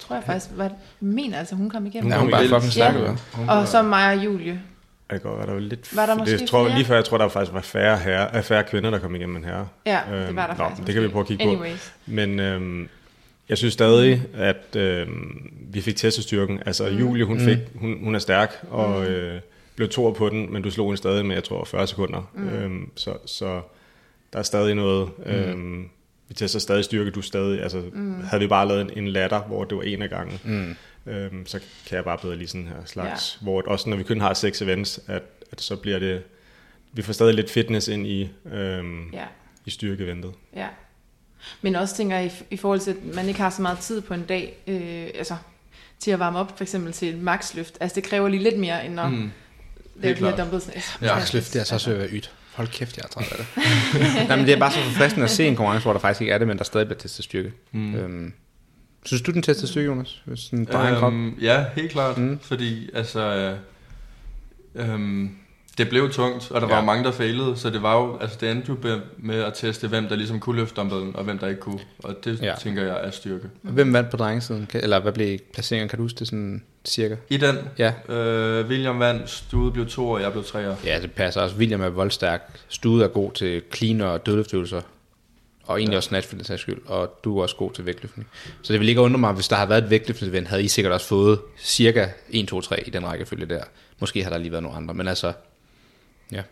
Tror 0.01 0.14
jeg 0.16 0.24
faktisk, 0.24 0.47
var, 0.57 0.70
mener 1.01 1.39
altså, 1.39 1.55
hun 1.55 1.70
kom 1.70 1.87
igennem. 1.87 2.11
Ja, 2.12 2.16
hun 2.18 2.24
kom 2.26 2.31
bare 2.31 2.45
igen. 2.45 2.55
fucking 2.55 2.72
stærk, 2.72 2.95
Ja. 2.95 3.01
Hun 3.33 3.49
Og 3.49 3.57
var- 3.57 3.64
så 3.64 3.83
mig 3.83 4.16
og 4.18 4.24
Julie. 4.24 4.53
Det 5.11 5.20
kan 5.22 5.31
godt 5.31 5.39
være, 5.39 5.47
der 5.47 5.53
var 5.53 5.61
lidt... 5.61 5.97
Var 5.97 6.07
der 6.07 6.14
måske 6.18 6.39
det, 6.39 6.49
tror, 6.49 6.64
flere? 6.64 6.76
Lige 6.76 6.87
før, 6.87 6.95
jeg 6.95 7.05
tror, 7.05 7.18
der 7.18 7.28
faktisk 7.28 7.53
var 7.55 7.61
færre, 7.61 7.99
herre, 7.99 8.28
øh, 8.37 8.43
færre 8.43 8.64
kvinder, 8.64 8.91
der 8.91 8.99
kom 8.99 9.14
igennem 9.14 9.37
end 9.37 9.45
herre. 9.45 9.68
Ja, 9.87 10.01
det 10.11 10.28
Øhm, 10.28 10.37
var 10.37 10.47
der 10.47 10.55
nå, 10.55 10.64
faktisk. 10.64 10.87
det 10.87 10.95
kan 10.95 11.03
vi 11.03 11.09
prøve 11.09 11.20
at 11.22 11.26
kigge 11.28 11.45
på. 11.45 11.51
Anyways. 11.51 11.93
Men 12.07 12.41
øhm, 12.41 12.89
jeg 13.51 13.59
synes 13.59 13.75
stadig, 13.75 14.23
at 14.35 14.77
øhm, 14.77 15.51
vi 15.73 15.81
fik 15.81 15.97
testet 15.97 16.25
styrken. 16.25 16.63
Altså 16.67 16.91
Mm. 16.91 16.97
Julie, 16.99 17.25
hun, 17.25 17.41
fik, 17.41 17.59
hun, 17.75 18.05
hun 18.05 18.15
er 18.15 18.19
stærk, 18.19 18.65
og 18.71 19.07
øh, 19.07 19.41
blev 19.77 19.89
to 19.89 20.11
på 20.11 20.29
den, 20.29 20.53
men 20.53 20.63
du 20.63 20.71
slog 20.71 20.87
hende 20.87 20.97
stadig 20.97 21.27
med, 21.27 21.35
jeg 21.37 21.45
tror, 21.45 21.65
40 21.65 21.87
sekunder. 21.87 22.31
Mm. 22.35 22.49
Øhm, 22.49 22.91
så, 22.97 23.17
så 23.27 23.61
der 24.33 24.39
er 24.39 24.43
stadig 24.43 24.75
noget... 24.75 25.09
Øhm, 25.27 25.89
vi 26.29 26.35
tester 26.35 26.59
stadig 26.59 26.85
styrke, 26.85 27.11
du 27.11 27.23
stadig... 27.23 27.63
Altså, 27.63 27.83
mm. 27.93 28.21
havde 28.25 28.41
vi 28.41 28.47
bare 28.49 28.69
lavet 28.69 28.81
en, 28.81 28.91
en 28.97 29.09
latter, 29.09 29.41
hvor 29.43 29.65
det 29.65 29.77
var 29.79 29.83
en 29.83 30.03
af 30.03 30.11
gangen, 30.11 30.41
Mm. 30.45 30.77
øhm, 31.13 31.47
så 31.47 31.61
kan 31.87 31.97
jeg 31.97 32.05
bare 32.05 32.19
bedre 32.23 32.37
lige 32.37 32.49
sådan 32.49 32.67
her 32.67 32.85
slags, 32.87 33.39
ja. 33.41 33.45
hvor 33.45 33.63
også 33.67 33.91
når 33.91 33.97
vi 33.97 34.03
kun 34.03 34.21
har 34.21 34.35
seks 34.35 34.63
events, 34.63 35.01
at, 35.07 35.23
at 35.53 35.61
så 35.61 35.77
bliver 35.77 35.99
det, 35.99 36.23
vi 36.93 37.03
får 37.03 37.13
stadig 37.13 37.35
lidt 37.35 37.51
fitness 37.51 37.89
ind 37.89 38.07
i, 38.07 38.29
øhm. 38.53 39.11
Ja, 39.13 39.25
i 39.67 39.71
styrkeventet. 39.71 40.33
ja. 40.57 40.67
Men 41.62 41.74
også 41.74 41.97
tænker 41.97 42.16
jeg, 42.16 42.26
i, 42.26 42.55
i 42.55 42.57
forhold 42.57 42.80
til, 42.80 42.91
at 42.91 43.14
man 43.14 43.28
ikke 43.28 43.41
har 43.41 43.51
så 43.51 43.62
meget 43.62 43.78
tid 43.78 44.01
på 44.01 44.14
en 44.14 44.22
dag, 44.22 44.57
øh, 44.66 45.18
altså 45.18 45.36
til 45.99 46.11
at 46.11 46.18
varme 46.18 46.38
op 46.38 46.57
for 46.57 46.64
eksempel 46.64 46.93
til 46.93 47.09
et 47.09 47.22
maxløft. 47.22 47.78
Altså 47.80 47.95
det 47.95 48.05
kræver 48.05 48.28
lige 48.28 48.43
lidt 48.43 48.59
mere, 48.59 48.86
end 48.86 49.01
at 49.01 49.12
mm. 49.12 49.30
Lave 50.03 50.14
de 50.14 50.20
her 50.20 50.36
dumbbells. 50.36 50.70
Ja, 51.03 51.14
Maxløft, 51.14 51.47
det 51.47 51.57
er 51.57 51.61
altså 51.61 51.74
også 51.74 51.91
ved 51.91 51.97
at 51.97 52.03
være 52.03 52.11
ydt. 52.11 52.32
Hold 52.55 52.68
kæft, 52.68 52.97
jeg 52.97 53.03
er 53.05 53.09
træt 53.09 53.32
af 53.32 53.38
det. 53.38 53.47
Nej, 54.28 54.36
men 54.36 54.47
det 54.47 54.55
er 54.55 54.59
bare 54.59 54.72
så 54.72 54.78
forfriskende 54.78 55.24
at 55.24 55.30
se 55.30 55.47
en 55.47 55.57
konkurrence, 55.57 55.82
hvor 55.82 55.93
der 55.93 56.01
faktisk 56.01 56.20
ikke 56.20 56.32
er 56.32 56.38
det, 56.38 56.47
men 56.47 56.59
der 56.59 56.64
stadig 56.64 56.86
bliver 56.86 56.99
testet 56.99 57.24
styrke. 57.24 57.53
Mm. 57.72 57.95
Øhm, 57.95 58.32
synes 59.05 59.22
du, 59.22 59.30
den 59.30 59.43
testede 59.43 59.68
styrke, 59.68 59.86
Jonas? 59.86 60.22
Hvis 60.24 60.41
den? 60.41 60.68
Øhm, 60.76 61.38
ja, 61.41 61.64
helt 61.76 61.91
klart. 61.91 62.18
Mm. 62.18 62.24
Mm. 62.24 62.38
Fordi 62.43 62.91
altså, 62.95 63.20
øh, 64.74 64.91
øhm, 64.91 65.36
det 65.81 65.89
blev 65.89 66.11
tungt, 66.11 66.51
og 66.51 66.61
der 66.61 66.66
ja. 66.66 66.72
var 66.72 66.74
Ja. 66.76 66.81
jo 66.81 66.87
mange, 66.87 67.05
der 67.05 67.11
failede, 67.12 67.57
så 67.57 67.70
det 67.70 67.83
var 67.83 67.97
jo, 68.01 68.18
altså 68.20 68.37
det 68.41 68.51
endte 68.51 68.68
jo 68.85 68.99
med 69.18 69.43
at 69.43 69.53
teste, 69.55 69.89
hvem 69.89 70.09
der 70.09 70.16
ligesom 70.16 70.41
kunne 70.41 70.57
løfte 70.61 70.74
dumbbellen, 70.74 71.16
og 71.16 71.24
hvem 71.24 71.39
der 71.39 71.49
ikke 71.49 71.61
kunne. 71.61 71.78
Og 72.05 72.16
det 72.24 72.41
Ja. 72.43 72.47
ja. 72.47 72.55
tænker 72.61 72.83
jeg 72.83 73.01
er 73.07 73.11
styrke. 73.11 73.45
Hvem 73.62 73.93
vandt 73.93 74.11
på 74.11 74.16
drengesiden? 74.16 74.68
Eller 74.74 75.01
hvad 75.01 75.12
blev 75.12 75.39
placeringen? 75.55 75.89
Kan 75.89 75.97
du 75.97 76.03
huske 76.03 76.18
det 76.18 76.26
sådan 76.26 76.62
cirka? 76.85 77.16
I 77.28 77.37
den, 77.37 77.57
Ja. 77.78 77.93
øh, 78.09 78.66
William 78.68 78.99
vandt, 79.01 79.31
Stude 79.31 79.70
blev 79.72 79.87
to, 79.89 80.09
og 80.11 80.22
jeg 80.22 80.33
blev 80.33 80.45
treer. 80.45 80.76
Ja, 80.85 80.99
det 81.03 81.12
passer 81.12 81.41
også. 81.41 81.57
William 81.57 81.81
er 81.83 81.89
voldstærk. 81.89 82.61
Stude 82.68 83.05
er 83.05 83.09
god 83.09 83.33
til 83.33 83.62
clean 83.74 84.01
og 84.01 84.26
dødløftøvelser. 84.26 84.81
Og 85.66 85.78
egentlig 85.78 85.97
også 85.97 86.09
snatch 86.09 86.28
for 86.28 86.37
den 86.37 86.45
sags 86.45 86.62
skyld. 86.62 86.78
Og 86.87 87.14
du 87.24 87.39
er 87.39 87.43
også 87.43 87.57
god 87.57 87.72
til 87.72 87.87
vægtløftning. 87.87 88.28
Så 88.62 88.72
det 88.72 88.81
vil 88.81 88.89
ikke 88.89 89.01
undre 89.01 89.18
mig, 89.18 89.33
hvis 89.33 89.49
der 89.49 89.57
havde 89.57 89.70
været 89.70 89.85
et 89.85 89.91
vægtløftningsevent, 89.91 90.49
havde 90.49 90.62
I 90.64 90.68
sikkert 90.68 90.93
også 90.93 91.07
fået 91.07 91.39
cirka 91.59 92.07
1, 92.31 92.49
2, 92.49 92.61
3 92.61 92.87
i 92.87 92.91
den 92.91 93.07
rækkefølge 93.07 93.47
der. 93.47 93.62
Måske 93.99 94.22
har 94.22 94.31
der 94.31 94.39
lige 94.39 94.53
været 94.53 94.62
nogle 94.62 94.76
andre. 94.78 94.95
Men 94.95 95.09
altså, 95.09 95.33
ja. 96.33 96.43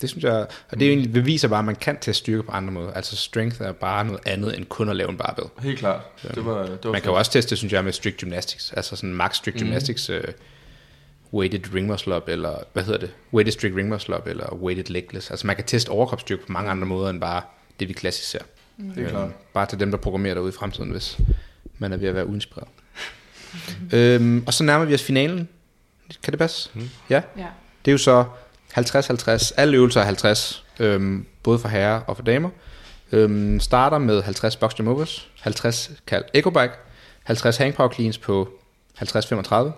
Det 0.00 0.10
synes 0.10 0.24
jeg, 0.24 0.46
og 0.70 0.78
det 0.80 0.82
er 0.82 0.90
egentlig 0.90 1.12
beviser 1.12 1.48
bare, 1.48 1.58
at 1.58 1.64
man 1.64 1.76
kan 1.76 1.94
teste 1.96 2.12
styrke 2.14 2.42
på 2.42 2.52
andre 2.52 2.72
måder. 2.72 2.92
Altså 2.92 3.16
strength 3.16 3.62
er 3.62 3.72
bare 3.72 4.04
noget 4.04 4.20
andet 4.26 4.56
end 4.56 4.64
kun 4.66 4.88
at 4.88 4.96
lave 4.96 5.10
en 5.10 5.16
barbell. 5.16 5.46
Helt 5.60 5.78
klart. 5.78 6.00
Det 6.34 6.44
var, 6.46 6.62
det 6.66 6.78
var 6.84 6.92
Man 6.92 7.00
kan 7.00 7.10
jo 7.10 7.16
også 7.18 7.30
teste, 7.32 7.56
synes 7.56 7.72
jeg, 7.72 7.84
med 7.84 7.92
strict 7.92 8.16
gymnastics. 8.16 8.72
Altså 8.72 8.96
sådan 8.96 9.14
max 9.14 9.36
strict 9.36 9.54
Mhm. 9.56 9.64
gymnastics, 9.64 10.10
uh, 10.10 10.16
weighted 11.32 11.74
ring 11.74 11.86
muscle 11.86 12.16
up, 12.16 12.28
eller 12.28 12.54
hvad 12.72 12.82
hedder 12.82 12.98
det? 13.00 13.10
Weighted 13.32 13.52
strict 13.52 13.76
ring 13.76 13.88
muscle 13.88 14.16
up, 14.16 14.26
eller 14.26 14.54
weighted 14.54 14.84
legless. 14.92 15.30
Altså 15.30 15.46
man 15.46 15.56
kan 15.56 15.64
teste 15.64 15.88
overkropsstyrke 15.88 16.46
på 16.46 16.52
mange 16.52 16.70
andre 16.70 16.86
måder, 16.86 17.10
end 17.10 17.20
bare 17.20 17.42
det, 17.80 17.88
vi 17.88 17.92
klassisk 17.92 18.30
ser. 18.30 18.42
Helt 18.96 19.08
klart. 19.08 19.30
Bare 19.54 19.66
til 19.66 19.80
dem, 19.80 19.90
der 19.90 19.98
programmerer 19.98 20.34
derude 20.34 20.48
i 20.48 20.52
fremtiden, 20.58 20.90
hvis 20.90 21.18
man 21.78 21.92
er 21.92 21.96
ved 21.96 22.08
at 22.08 22.14
være 22.14 22.26
uinspireret. 22.26 22.68
øhm, 23.92 24.44
og 24.46 24.54
så 24.54 24.64
nærmer 24.64 24.84
vi 24.84 24.94
os 24.94 25.02
finalen. 25.02 25.48
Kan 26.22 26.30
det 26.32 26.38
passe? 26.38 26.70
Mm. 26.74 26.90
Ja. 27.10 27.22
Ja. 27.38 27.46
Det 27.84 27.90
er 27.90 27.92
jo 27.92 27.98
så 27.98 28.24
50-50. 28.78 29.52
Alle 29.56 29.76
øvelser 29.76 30.00
er 30.00 30.04
50, 30.04 30.64
øhm, 30.78 31.26
både 31.42 31.58
for 31.58 31.68
herrer 31.68 32.00
og 32.00 32.16
for 32.16 32.22
damer. 32.24 32.48
Øhm, 33.12 33.60
starter 33.60 33.98
med 33.98 34.22
50 34.22 34.56
box 34.56 34.72
jump 34.78 34.88
overs, 34.88 35.28
50 35.40 35.90
kaldt 36.06 36.26
echo 36.34 36.50
bike, 36.50 36.72
50 37.24 37.56
hang 37.56 37.74
power 37.74 37.88
cleans 37.92 38.18
på 38.18 38.48
50-35, 39.02 39.70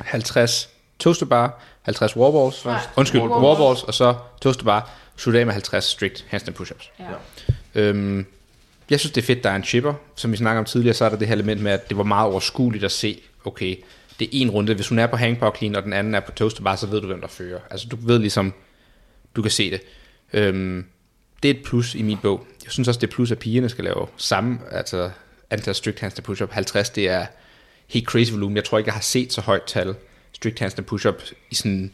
50 0.00 0.68
toaster 0.98 1.26
bar, 1.26 1.60
50 1.82 2.16
wall 2.16 2.32
balls, 2.32 2.64
Nej, 2.64 2.80
undskyld, 2.96 3.20
wall 3.20 3.30
wall 3.32 3.56
balls. 3.56 3.58
balls, 3.58 3.82
og 3.82 3.94
så 3.94 4.14
toaster 4.42 4.64
bar, 4.64 4.90
slutte 5.16 5.40
af 5.40 5.46
med 5.46 5.52
50 5.52 5.84
strict 5.84 6.24
handstand 6.28 6.56
push-ups. 6.56 6.90
Ja. 6.98 7.04
Øhm, 7.80 8.26
jeg 8.90 9.00
synes, 9.00 9.12
det 9.12 9.22
er 9.22 9.26
fedt, 9.26 9.44
der 9.44 9.50
er 9.50 9.56
en 9.56 9.64
chipper. 9.64 9.94
Som 10.16 10.32
vi 10.32 10.36
snakkede 10.36 10.58
om 10.58 10.64
tidligere, 10.64 10.94
så 10.94 11.04
er 11.04 11.08
der 11.08 11.16
det 11.16 11.28
her 11.28 11.34
element 11.34 11.60
med, 11.62 11.72
at 11.72 11.88
det 11.88 11.96
var 11.96 12.02
meget 12.02 12.30
overskueligt 12.30 12.84
at 12.84 12.92
se, 12.92 13.20
okay, 13.44 13.76
det 14.22 14.36
er 14.36 14.42
en 14.42 14.50
runde. 14.50 14.74
Hvis 14.74 14.88
hun 14.88 14.98
er 14.98 15.06
på 15.06 15.16
hang 15.16 15.38
power 15.38 15.56
clean, 15.56 15.76
og 15.76 15.82
den 15.82 15.92
anden 15.92 16.14
er 16.14 16.20
på 16.20 16.32
toaster 16.32 16.62
bar, 16.62 16.76
så 16.76 16.86
ved 16.86 17.00
du, 17.00 17.06
hvem 17.06 17.20
der 17.20 17.28
fører. 17.28 17.60
Altså, 17.70 17.88
du 17.88 17.96
ved 17.96 18.18
ligesom, 18.18 18.52
du 19.36 19.42
kan 19.42 19.50
se 19.50 19.70
det. 19.70 19.80
Øhm, 20.32 20.84
det 21.42 21.50
er 21.50 21.54
et 21.54 21.62
plus 21.64 21.94
i 21.94 22.02
min 22.02 22.18
bog. 22.22 22.46
Jeg 22.64 22.72
synes 22.72 22.88
også, 22.88 23.00
det 23.00 23.06
er 23.06 23.12
plus, 23.12 23.30
at 23.30 23.38
pigerne 23.38 23.68
skal 23.68 23.84
lave 23.84 24.06
samme, 24.16 24.58
altså 24.70 25.10
antal 25.50 25.74
strict 25.74 26.00
hands 26.00 26.00
handstand 26.00 26.24
push-up. 26.24 26.50
50, 26.52 26.90
det 26.90 27.08
er 27.08 27.26
helt 27.86 28.06
crazy 28.06 28.32
volumen. 28.32 28.56
Jeg 28.56 28.64
tror 28.64 28.78
ikke, 28.78 28.88
jeg 28.88 28.94
har 28.94 29.00
set 29.00 29.32
så 29.32 29.40
højt 29.40 29.62
tal 29.66 29.94
strict 30.32 30.58
hands 30.58 30.60
handstand 30.60 30.86
push-up 30.86 31.22
i 31.50 31.54
sådan 31.54 31.92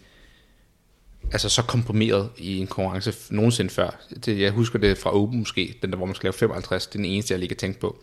altså 1.32 1.48
så 1.48 1.62
komprimeret 1.62 2.30
i 2.36 2.58
en 2.58 2.66
konkurrence 2.66 3.14
nogensinde 3.30 3.70
før. 3.70 4.00
Det, 4.24 4.40
jeg 4.40 4.50
husker 4.50 4.78
det 4.78 4.98
fra 4.98 5.14
Open 5.14 5.38
måske, 5.38 5.74
den 5.82 5.90
der, 5.90 5.96
hvor 5.96 6.06
man 6.06 6.14
skal 6.14 6.26
lave 6.26 6.32
55, 6.32 6.86
det 6.86 6.94
er 6.94 6.98
den 6.98 7.04
eneste, 7.04 7.32
jeg 7.32 7.38
lige 7.38 7.48
kan 7.48 7.56
tænke 7.56 7.80
på. 7.80 7.96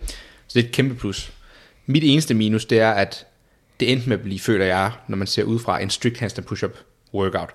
Så 0.47 0.53
det 0.53 0.63
er 0.63 0.67
et 0.67 0.73
kæmpe 0.73 0.95
plus. 0.95 1.31
Mit 1.85 2.03
eneste 2.03 2.33
minus, 2.33 2.65
det 2.65 2.79
er, 2.79 2.91
at 2.91 3.25
det 3.79 3.91
endte 3.91 4.09
med 4.09 4.17
at 4.17 4.23
blive, 4.23 4.39
føler 4.39 4.65
jeg, 4.65 4.91
når 5.07 5.17
man 5.17 5.27
ser 5.27 5.43
ud 5.43 5.59
fra 5.59 5.81
en 5.81 5.89
strict 5.89 6.19
handstand 6.19 6.47
push-up 6.47 6.77
workout. 7.13 7.49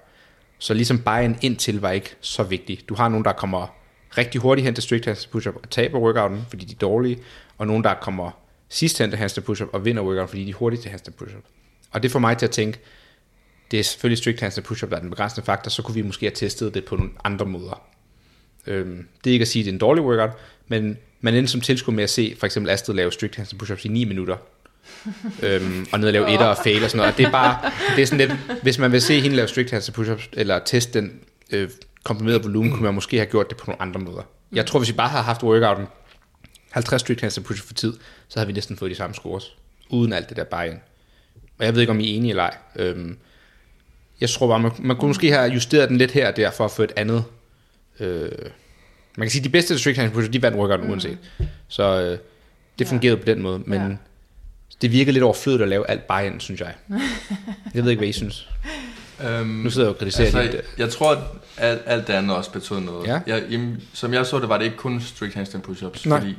Så 0.59 0.75
ligesom 0.75 0.99
bare 0.99 1.25
en 1.25 1.39
indtil 1.43 1.81
var 1.81 1.91
ikke 1.91 2.15
så 2.21 2.43
vigtig. 2.43 2.81
Du 2.89 2.95
har 2.95 3.09
nogen, 3.09 3.25
der 3.25 3.33
kommer 3.33 3.77
rigtig 4.19 4.41
hurtigt 4.41 4.65
hen 4.65 4.75
til 4.75 4.83
strict 4.83 5.05
handstand 5.05 5.33
push-up 5.33 5.57
og 5.57 5.71
taber 5.71 5.99
workouten, 5.99 6.43
fordi 6.49 6.65
de 6.65 6.73
er 6.73 6.79
dårlige, 6.79 7.19
og 7.59 7.67
nogen, 7.67 7.85
der 7.85 7.95
kommer 7.95 8.31
sidst 8.69 8.99
hen 8.99 9.11
til 9.11 9.19
handstand 9.19 9.45
push-up 9.45 9.69
og 9.73 9.85
vinder 9.85 10.03
workouten, 10.03 10.29
fordi 10.29 10.45
de 10.45 10.51
er 10.51 10.55
hurtige 10.55 10.83
til 10.83 10.91
handstand 10.91 11.15
push-up. 11.17 11.43
Og 11.91 12.03
det 12.03 12.11
får 12.11 12.19
mig 12.19 12.39
til 12.39 12.47
at 12.47 12.53
tænke, 12.53 12.79
det 13.71 13.81
er 13.81 13.85
selvfølgelig 13.85 14.19
strict 14.19 14.41
handstand 14.41 14.65
push-up, 14.65 14.91
der 14.91 14.97
er 14.97 15.01
den 15.01 15.11
begrænsende 15.11 15.47
faktor, 15.47 15.71
så 15.71 15.83
kunne 15.83 15.95
vi 15.95 16.03
måske 16.03 16.27
have 16.27 16.35
testet 16.35 16.75
det 16.75 16.85
på 16.85 16.97
nogle 16.97 17.11
andre 17.25 17.47
måder. 17.47 17.83
Øhm, 18.67 19.09
det 19.25 19.31
er 19.31 19.33
ikke 19.33 19.43
at 19.43 19.49
sige, 19.49 19.63
at 19.63 19.65
det 19.65 19.71
er 19.71 19.75
en 19.75 19.79
dårlig 19.79 20.05
workout, 20.05 20.31
men 20.69 20.99
man 21.21 21.35
endte 21.35 21.53
som 21.53 21.61
tilskuer 21.61 21.95
med 21.95 22.05
at 22.05 22.11
se 22.11 22.35
for 22.39 22.47
eksempel 22.47 22.71
Astrid 22.71 22.95
lave 22.95 23.13
strict 23.13 23.37
handstand 23.37 23.63
push-ups 23.63 23.85
i 23.85 23.89
9 23.89 24.05
minutter, 24.05 24.37
øhm, 25.43 25.87
og 25.93 26.01
ned 26.01 26.07
og 26.09 26.13
lave 26.13 26.33
etter 26.33 26.47
og 26.47 26.57
fail 26.65 26.85
og 26.85 26.91
sådan 26.91 26.97
noget. 26.97 27.13
Og 27.13 27.19
det 27.19 27.27
er 27.27 27.31
bare, 27.31 27.73
det 27.97 28.03
er 28.03 28.07
sådan 28.07 28.29
lidt, 28.29 28.61
hvis 28.63 28.79
man 28.79 28.93
vil 28.93 29.03
se 29.03 29.21
hende 29.21 29.37
lave 29.37 29.49
strict 29.49 29.71
handstand 29.71 29.97
push-ups, 29.99 30.29
eller 30.33 30.59
teste 30.59 31.01
den 31.01 31.21
øh, 31.51 31.71
komprimerede 32.05 32.43
volumen, 32.43 32.71
kunne 32.73 32.83
man 32.83 32.95
måske 32.95 33.17
have 33.17 33.27
gjort 33.27 33.49
det 33.51 33.57
på 33.57 33.65
nogle 33.67 33.83
andre 33.83 34.01
måder. 34.01 34.23
Jeg 34.53 34.67
tror, 34.67 34.79
hvis 34.79 34.89
vi 34.89 34.95
bare 34.97 35.09
havde 35.09 35.25
haft 35.25 35.43
workouten 35.43 35.87
50 36.71 37.01
strict 37.01 37.21
handstand 37.21 37.45
push 37.47 37.63
for 37.63 37.75
tid, 37.75 37.93
så 38.29 38.39
havde 38.39 38.47
vi 38.47 38.53
næsten 38.53 38.77
fået 38.77 38.91
de 38.91 38.97
samme 38.97 39.15
scores, 39.15 39.57
uden 39.91 40.13
alt 40.13 40.29
det 40.29 40.37
der 40.37 40.45
bare 40.45 40.69
ind. 40.69 40.79
Og 41.59 41.65
jeg 41.65 41.75
ved 41.75 41.81
ikke, 41.81 41.91
om 41.91 42.01
I 42.01 42.13
er 42.13 42.17
enige 42.17 42.31
eller 42.31 42.43
ej. 42.43 42.57
Øhm, 42.77 43.19
jeg 44.21 44.31
tror 44.31 44.49
bare, 44.49 44.61
man, 44.61 44.71
man 44.79 44.97
kunne 44.97 45.09
måske 45.09 45.33
have 45.33 45.51
justeret 45.53 45.89
den 45.89 45.99
lidt 45.99 46.11
her 46.11 46.29
og 46.29 46.37
der, 46.37 46.51
for 46.51 46.65
at 46.65 46.71
få 46.71 46.83
et 46.83 46.93
andet... 46.97 47.25
Øh, 48.01 48.29
man 49.17 49.27
kan 49.27 49.31
sige, 49.31 49.41
at 49.41 49.45
de 49.45 49.51
bedste 49.51 49.79
strict 49.79 49.99
handstand 49.99 50.23
push 50.23 50.33
de 50.33 50.43
vandt 50.43 50.57
workouten 50.59 50.91
uanset. 50.91 51.19
Så 51.69 52.01
øh, 52.03 52.19
det 52.79 52.89
fungerede 52.89 53.17
på 53.17 53.25
den 53.25 53.43
måde, 53.43 53.63
men 53.67 53.81
Ja. 53.81 53.97
Det 54.83 54.93
virkede 54.93 55.13
lidt 55.13 55.25
overflødigt 55.25 55.63
at 55.63 55.69
lave 55.69 55.91
alt 55.91 56.07
bare 56.07 56.27
ind, 56.27 56.41
synes 56.41 56.61
jeg. 56.61 56.75
Jeg 57.75 57.83
ved 57.85 57.91
ikke, 57.91 58.01
hvad 58.01 58.09
I 58.09 58.13
synes. 58.13 58.49
Øhm, 59.25 59.47
Nu 59.49 59.71
sidder 59.71 59.87
jeg 59.89 59.95
og 59.95 59.99
kritiserer 59.99 60.27
altså, 60.27 60.43
lidt. 60.43 60.65
jeg 60.79 60.91
tror, 60.91 61.13
at 61.13 61.19
alt, 61.57 61.83
alt 61.87 62.07
det 62.07 62.13
andet 62.13 62.37
også 62.37 62.51
betød 62.53 62.81
noget. 62.81 63.07
Ja. 63.09 63.21
Jeg, 63.27 63.43
jamen, 63.51 63.83
som 63.93 64.15
jeg 64.15 64.27
så 64.27 64.39
det, 64.39 64.49
var 64.49 64.59
det 64.59 64.65
ikke 64.65 64.77
kun 64.77 65.01
strict 65.01 65.35
handstand 65.35 65.63
push-ups. 65.69 66.09
Nej. 66.09 66.19
Fordi, 66.21 66.35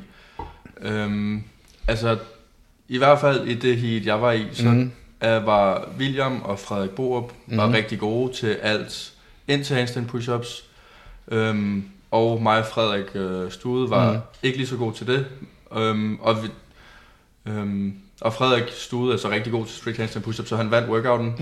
øhm, 0.81 1.43
altså, 1.87 2.17
i 2.87 2.97
hvert 2.97 3.19
fald 3.19 3.47
i 3.47 3.53
det 3.53 3.77
heat, 3.77 4.05
jeg 4.05 4.21
var 4.21 4.31
i, 4.31 4.45
så 4.53 4.69
mm. 4.69 4.91
var 5.21 5.89
William 5.99 6.41
og 6.41 6.59
Frederik 6.59 6.89
Borup 6.89 7.31
mm. 7.47 7.57
var 7.57 7.65
Mhm. 7.65 7.75
rigtig 7.75 7.99
gode 7.99 8.33
til 8.33 8.47
alt 8.47 9.11
ind 9.47 9.63
til 9.65 9.75
handstand 9.75 10.09
push-ups. 10.09 10.63
Øhm, 11.27 11.83
og 12.11 12.41
mig 12.41 12.59
og 12.59 12.65
Frederik 12.65 13.05
øh, 13.15 13.51
Stude 13.51 13.89
var 13.89 14.11
mm. 14.13 14.19
ikke 14.43 14.57
lige 14.57 14.67
så 14.67 14.75
god 14.75 14.93
til 14.93 15.07
det. 15.07 15.25
Øhm, 15.77 16.15
og, 16.21 16.43
vi, 16.43 16.47
øhm, 17.45 17.95
og 18.21 18.33
Frederik 18.33 18.63
Stude 18.77 19.13
er 19.13 19.17
så 19.17 19.29
rigtig 19.29 19.51
god 19.51 19.65
til 19.65 19.75
strict 19.75 19.97
handstand 19.97 20.25
push-ups, 20.25 20.47
så 20.47 20.55
han 20.55 20.71
vandt 20.71 20.89
workouten. 20.89 21.33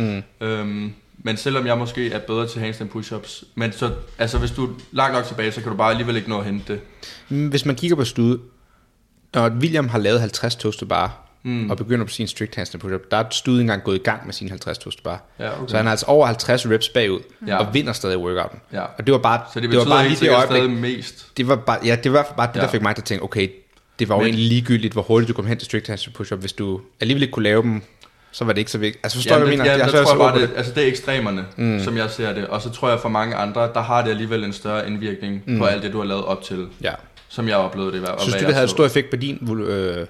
Mm. 0.41 0.47
Øhm, 0.47 0.93
men 1.23 1.38
selvom 1.38 1.65
jeg 1.67 1.77
måske 1.77 2.11
er 2.11 2.19
bedre 2.19 2.47
til 2.47 2.61
handstand 2.61 2.89
push-ups, 2.95 3.43
men 3.55 3.71
så, 3.71 3.91
altså 4.17 4.38
hvis 4.38 4.51
du 4.51 4.65
er 4.65 4.69
langt 4.91 5.13
nok 5.15 5.25
tilbage, 5.25 5.51
så 5.51 5.61
kan 5.61 5.71
du 5.71 5.77
bare 5.77 5.89
alligevel 5.91 6.15
ikke 6.15 6.30
nå 6.30 6.39
at 6.39 6.45
hente 6.45 6.73
det. 6.73 6.82
Mm, 7.30 7.47
Hvis 7.47 7.65
man 7.65 7.75
kigger 7.75 7.95
på 7.95 8.05
studet, 8.05 8.39
og 9.36 9.51
William 9.51 9.88
har 9.89 9.99
lavet 9.99 10.19
50 10.19 10.55
toaster 10.55 10.86
bar, 10.86 11.25
Mm. 11.43 11.69
og 11.69 11.77
begynder 11.77 12.05
på 12.05 12.11
sin 12.11 12.27
strict 12.27 12.55
handstand 12.55 12.82
push-up, 12.82 13.01
der 13.11 13.17
er 13.17 13.23
studet 13.32 13.61
engang 13.61 13.84
gået 13.84 13.95
i 13.95 14.03
gang 14.03 14.25
med 14.25 14.34
sin 14.34 14.49
50 14.49 14.77
toaster 14.77 15.03
bar. 15.03 15.23
Ja, 15.39 15.53
okay. 15.61 15.67
Så 15.67 15.77
han 15.77 15.88
er 15.88 15.91
altså 15.91 16.05
over 16.05 16.25
50 16.25 16.65
reps 16.69 16.89
bagud, 16.89 17.19
Ja. 17.47 17.57
og 17.57 17.73
vinder 17.73 17.93
stadig 17.93 18.17
workouten. 18.17 18.59
Ja. 18.73 18.82
Og 18.82 19.05
det 19.07 19.11
var 19.13 19.17
bare, 19.19 19.41
Så 19.53 19.59
det 19.59 19.69
det 19.69 19.80
var 19.80 19.86
bare 19.86 20.07
lige 20.09 20.19
det 20.19 20.30
øjeblik, 20.51 20.80
mest. 20.80 21.27
det 21.38 21.47
var 21.47 21.55
bare, 21.55 21.80
ja, 21.86 21.97
det 22.03 22.13
var 22.13 22.34
bare 22.38 22.47
det, 22.47 22.55
der 22.55 22.61
Ja. 22.61 22.67
fik 22.67 22.82
mig 22.82 22.95
til 22.95 23.01
at 23.01 23.05
tænke, 23.05 23.23
okay, 23.23 23.47
det 24.00 24.10
var 24.10 24.16
jo 24.16 24.20
Men- 24.22 24.28
egentlig 24.28 24.45
ligegyldigt, 24.47 24.93
hvor 24.93 25.02
hurtigt 25.02 25.28
du 25.28 25.34
kom 25.34 25.45
hen 25.45 25.58
til 25.58 25.66
strict 25.66 25.88
handstand 25.88 26.14
push-up, 26.16 26.39
hvis 26.39 26.54
du 26.54 26.82
alligevel 27.00 27.22
ikke 27.24 27.32
kunne 27.32 27.43
lave 27.43 27.62
dem, 27.62 27.82
så 28.32 28.45
var 28.45 28.54
det 28.54 28.60
ikke 28.60 28.72
så 28.72 28.78
vigtigt. 28.78 29.06
Altså 29.06 29.18
forstår 29.18 29.36
Ja, 29.36 29.41
du, 29.41 29.45
det, 29.47 29.58
jeg 29.58 29.66
ja, 29.66 29.72
mener? 29.72 29.84
har 29.84 29.91
tror 29.91 30.04
svært 30.04 30.08
jeg 30.08 30.18
ved 30.20 30.26
at 30.26 30.32
bare, 30.34 30.41
det, 30.41 30.50
ord 30.50 30.58
altså 30.58 30.74
det 30.76 30.84
er 30.84 30.88
ekstremerne, 30.88 31.45
mm. 31.58 31.80
som 31.84 31.97
jeg 31.97 32.10
ser 32.10 32.34
det. 32.34 32.47
Og 32.47 32.62
så 32.62 32.70
tror 32.70 32.89
jeg 32.89 33.00
for 33.00 33.10
mange 33.10 33.36
andre, 33.36 33.62
der 33.74 33.82
har 33.82 34.02
det 34.04 34.10
alligevel 34.10 34.43
en 34.43 34.54
større 34.54 34.88
indvirkning 34.88 35.43
mm. 35.47 35.58
på 35.60 35.66
alt 35.66 35.84
det, 35.84 35.93
du 35.93 35.97
har 35.97 36.06
lavet 36.06 36.26
op 36.26 36.43
til. 36.43 36.58
det. 36.58 36.68
Ja. 36.82 36.91
Som 37.30 37.47
jeg 37.47 37.56
oplevede 37.56 37.91
det 37.91 38.08
fald. 38.08 38.20
Synes 38.20 38.34
du, 38.34 38.39
det 38.39 38.45
jeg 38.47 38.56
havde 38.56 38.68
så. 38.68 38.72
stor 38.72 38.86
effekt 38.86 39.10
på 39.10 39.16
din... 39.16 39.50
Øh, 39.64 40.06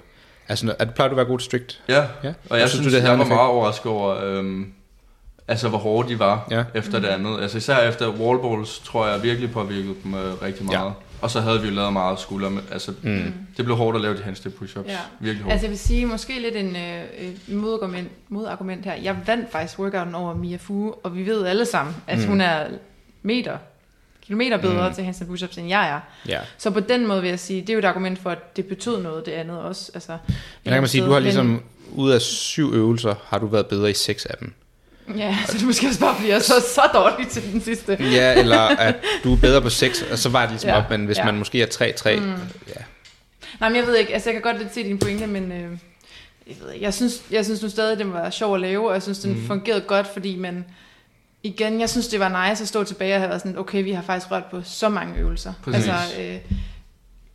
altså, 0.47 0.75
er, 0.79 0.85
plejer 0.85 1.09
du 1.09 1.13
at 1.13 1.17
være 1.17 1.25
god 1.25 1.39
til 1.39 1.45
strict? 1.45 1.81
Ja, 1.89 1.95
Ja. 1.95 2.01
ja. 2.23 2.33
og 2.49 2.57
jeg 2.57 2.63
Og 2.63 2.69
synes, 2.69 2.71
synes 2.71 2.71
synes 2.71 2.93
det 2.93 3.01
havde 3.01 3.11
jeg 3.11 3.13
en 3.13 3.19
var 3.19 3.25
effekt? 3.25 3.35
meget 3.35 3.49
overrasket 3.49 3.85
over, 3.91 4.23
øhm, 4.25 4.65
altså 5.47 5.69
hvor 5.69 5.77
hårde 5.77 6.09
de 6.09 6.19
var 6.19 6.47
Ja. 6.51 6.63
efter 6.73 6.99
det 6.99 7.07
andet. 7.07 7.41
Altså 7.41 7.57
især 7.57 7.77
efter 7.89 8.09
wallballs, 8.09 8.79
tror 8.79 9.07
jeg 9.07 9.23
virkelig 9.23 9.51
påvirkede 9.51 9.95
dem 10.03 10.13
øh, 10.13 10.41
rigtig 10.41 10.65
meget. 10.65 10.85
Ja. 10.85 10.91
Og 11.21 11.31
så 11.31 11.41
havde 11.41 11.61
vi 11.61 11.67
jo 11.67 11.73
lavet 11.73 11.93
meget 11.93 12.19
skulder, 12.19 12.49
men 12.49 12.63
altså 12.71 12.93
mm. 13.01 13.33
det 13.57 13.65
blev 13.65 13.77
hårdt 13.77 13.95
at 13.95 14.01
lave 14.01 14.17
de 14.17 14.23
handstand 14.23 14.53
push-ups. 14.53 14.87
Ja. 14.87 14.97
Virkelig 15.19 15.43
hårdt. 15.43 15.51
Altså 15.51 15.65
jeg 15.65 15.71
vil 15.71 15.79
sige, 15.79 16.05
måske 16.05 16.39
lidt 16.39 16.55
en 16.55 16.75
øh, 16.75 17.03
øh, 17.19 17.57
modargument, 17.57 18.09
modargument 18.29 18.85
her. 18.85 18.93
Jeg 18.93 19.17
vandt 19.25 19.51
faktisk 19.51 19.79
workouten 19.79 20.15
over 20.15 20.33
Mia 20.33 20.57
Fu, 20.57 20.93
og 21.03 21.15
vi 21.15 21.25
ved 21.25 21.45
alle 21.45 21.65
sammen, 21.65 21.95
at 22.07 22.17
mm. 22.19 22.25
hun 22.25 22.41
er 22.41 22.67
meter, 23.21 23.57
kilometer 24.25 24.57
bedre 24.57 24.89
mm. 24.89 24.95
til 24.95 25.03
handstand 25.03 25.29
push-ups, 25.29 25.59
end 25.59 25.67
jeg 25.67 25.89
er. 25.89 25.99
Ja. 26.27 26.39
Så 26.57 26.71
på 26.71 26.79
den 26.79 27.07
måde 27.07 27.21
vil 27.21 27.29
jeg 27.29 27.39
sige, 27.39 27.61
det 27.61 27.69
er 27.69 27.73
jo 27.73 27.79
et 27.79 27.85
argument 27.85 28.19
for, 28.19 28.29
at 28.29 28.57
det 28.57 28.65
betød 28.65 29.01
noget, 29.01 29.25
det 29.25 29.31
andet 29.31 29.59
også. 29.59 29.91
Altså, 29.93 30.11
Men 30.11 30.35
der 30.65 30.71
kan 30.71 30.81
man 30.81 30.89
sige, 30.89 31.05
du 31.05 31.11
har 31.11 31.19
ligesom, 31.19 31.63
ud 31.95 32.11
af 32.11 32.21
syv 32.21 32.73
øvelser, 32.73 33.15
har 33.25 33.37
du 33.37 33.47
været 33.47 33.65
bedre 33.67 33.89
i 33.89 33.93
seks 33.93 34.25
af 34.25 34.37
dem. 34.39 34.53
Ja, 35.17 35.37
så 35.47 35.53
det 35.53 35.61
er 35.61 35.65
måske 35.65 35.87
også 35.87 35.99
bare, 35.99 36.15
fordi 36.15 36.29
jeg 36.29 36.41
så, 36.41 36.53
så 36.75 36.81
dårlig 36.93 37.27
til 37.27 37.53
den 37.53 37.61
sidste. 37.61 37.97
Ja, 37.99 38.39
eller 38.39 38.59
at 38.59 38.95
du 39.23 39.33
er 39.33 39.37
bedre 39.37 39.61
på 39.61 39.69
seks, 39.69 40.01
og 40.01 40.17
så 40.17 40.29
var 40.29 40.41
det 40.41 40.49
ligesom 40.49 40.69
Ja, 40.69 40.77
op, 40.77 40.89
men 40.89 41.05
hvis 41.05 41.17
ja. 41.17 41.25
man 41.25 41.37
måske 41.37 41.61
er 41.61 41.65
3-3, 42.15 42.19
mm. 42.19 42.31
ja. 42.67 42.81
Nej, 43.59 43.69
men 43.69 43.75
jeg 43.75 43.87
ved 43.87 43.95
ikke, 43.95 44.13
altså 44.13 44.29
jeg 44.29 44.33
kan 44.33 44.41
godt 44.41 44.61
lidt 44.61 44.73
se 44.73 44.83
din 44.83 44.99
pointe, 44.99 45.27
men 45.27 45.51
øh, 45.51 45.77
jeg, 46.47 46.55
ved 46.61 46.71
ikke, 46.73 46.85
jeg, 46.85 46.93
synes, 46.93 47.21
jeg 47.31 47.45
synes 47.45 47.61
nu 47.61 47.69
stadig, 47.69 47.99
den 47.99 48.13
var 48.13 48.29
sjov 48.29 48.55
at 48.55 48.61
lave, 48.61 48.87
og 48.87 48.93
jeg 48.93 49.03
synes, 49.03 49.19
den 49.19 49.33
mm. 49.33 49.47
fungerede 49.47 49.81
godt, 49.81 50.07
fordi 50.07 50.35
man, 50.35 50.65
igen, 51.43 51.79
jeg 51.79 51.89
synes, 51.89 52.07
det 52.07 52.19
var 52.19 52.49
nice 52.49 52.61
at 52.61 52.67
stå 52.67 52.83
tilbage 52.83 53.15
og 53.15 53.19
have 53.19 53.29
været 53.29 53.41
sådan, 53.41 53.57
okay, 53.57 53.83
vi 53.83 53.91
har 53.91 54.01
faktisk 54.01 54.31
rørt 54.31 54.45
på 54.51 54.61
så 54.63 54.89
mange 54.89 55.19
øvelser. 55.19 55.53
Præcis. 55.63 55.89
Altså, 55.89 56.21
øh, 56.21 56.37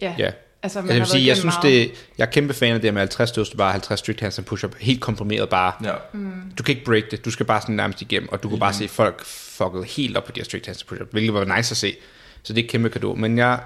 ja, 0.01 0.15
ja. 0.19 0.31
Altså 0.65 0.81
man 0.81 0.89
jeg 0.89 0.95
vil 0.95 1.01
har 1.01 1.07
sige, 1.07 1.27
jeg 1.27 1.37
synes 1.37 1.55
meget. 1.63 1.91
det, 1.91 2.09
jeg 2.19 2.27
er 2.27 2.31
kæmpe 2.31 2.55
fan 2.55 2.75
af 2.75 2.81
det 2.81 2.95
med 2.95 3.01
50 3.01 3.33
toast 3.33 3.57
bare 3.57 3.73
50 3.73 4.01
strict 4.01 4.21
handstand 4.21 4.47
push-up, 4.47 4.75
helt 4.81 5.01
komprimeret 5.01 5.49
bare. 5.49 5.73
Ja. 5.85 6.19
Du 6.59 6.63
kan 6.63 6.75
ikke 6.75 6.85
break 6.85 7.11
det, 7.11 7.25
du 7.25 7.31
skal 7.31 7.47
bare 7.47 7.61
sådan 7.61 7.75
nærmest 7.75 8.03
igennem, 8.03 8.29
og 8.29 8.43
du 8.43 8.49
kunne 8.49 8.61
bare 8.61 8.73
se 8.73 8.89
folk 8.89 9.25
fucket 9.25 9.85
helt 9.85 10.17
op 10.17 10.25
på 10.25 10.33
de 10.33 10.41
her 10.41 10.45
strict 10.45 10.67
handstand 10.67 10.89
push-up, 10.89 11.13
hvilket 11.13 11.35
var 11.35 11.57
nice 11.57 11.73
at 11.73 11.77
se. 11.77 11.97
Så 12.43 12.53
det 12.53 12.61
er 12.61 12.65
et 12.65 12.71
kæmpe 12.71 12.89
kado. 12.89 13.15
Men 13.15 13.39
jeg, 13.39 13.61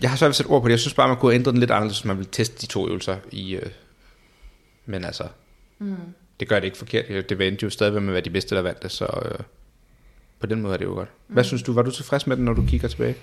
jeg 0.00 0.10
har 0.10 0.16
svært 0.16 0.28
ved 0.28 0.30
at 0.30 0.36
sætte 0.36 0.50
ord 0.50 0.62
på 0.62 0.68
det. 0.68 0.72
Jeg 0.72 0.80
synes 0.80 0.94
bare, 0.94 1.08
man 1.08 1.16
kunne 1.16 1.32
have 1.32 1.38
ændret 1.38 1.52
den 1.52 1.60
lidt 1.60 1.70
anderledes, 1.70 1.98
hvis 1.98 2.04
man 2.04 2.16
ville 2.16 2.30
teste 2.32 2.60
de 2.60 2.66
to 2.66 2.88
øvelser 2.88 3.16
i... 3.30 3.54
Øh, 3.54 3.66
men 4.86 5.04
altså, 5.04 5.24
mm. 5.78 5.96
det 6.40 6.48
gør 6.48 6.58
det 6.58 6.64
ikke 6.64 6.78
forkert. 6.78 7.28
Det 7.28 7.38
vendte 7.38 7.64
jo 7.64 7.70
stadig 7.70 7.92
med 7.92 8.08
at 8.08 8.12
være 8.12 8.22
de 8.22 8.30
bedste, 8.30 8.54
der 8.54 8.62
vandt 8.62 8.82
det, 8.82 8.92
så 8.92 9.04
øh, 9.24 9.38
på 10.40 10.46
den 10.46 10.62
måde 10.62 10.74
er 10.74 10.78
det 10.78 10.84
jo 10.84 10.90
godt. 10.90 11.08
Hvad 11.26 11.44
synes 11.44 11.62
du? 11.62 11.72
Var 11.72 11.82
du 11.82 11.90
tilfreds 11.90 12.26
med 12.26 12.36
den, 12.36 12.44
når 12.44 12.52
du 12.52 12.66
kigger 12.66 12.88
tilbage? 12.88 13.16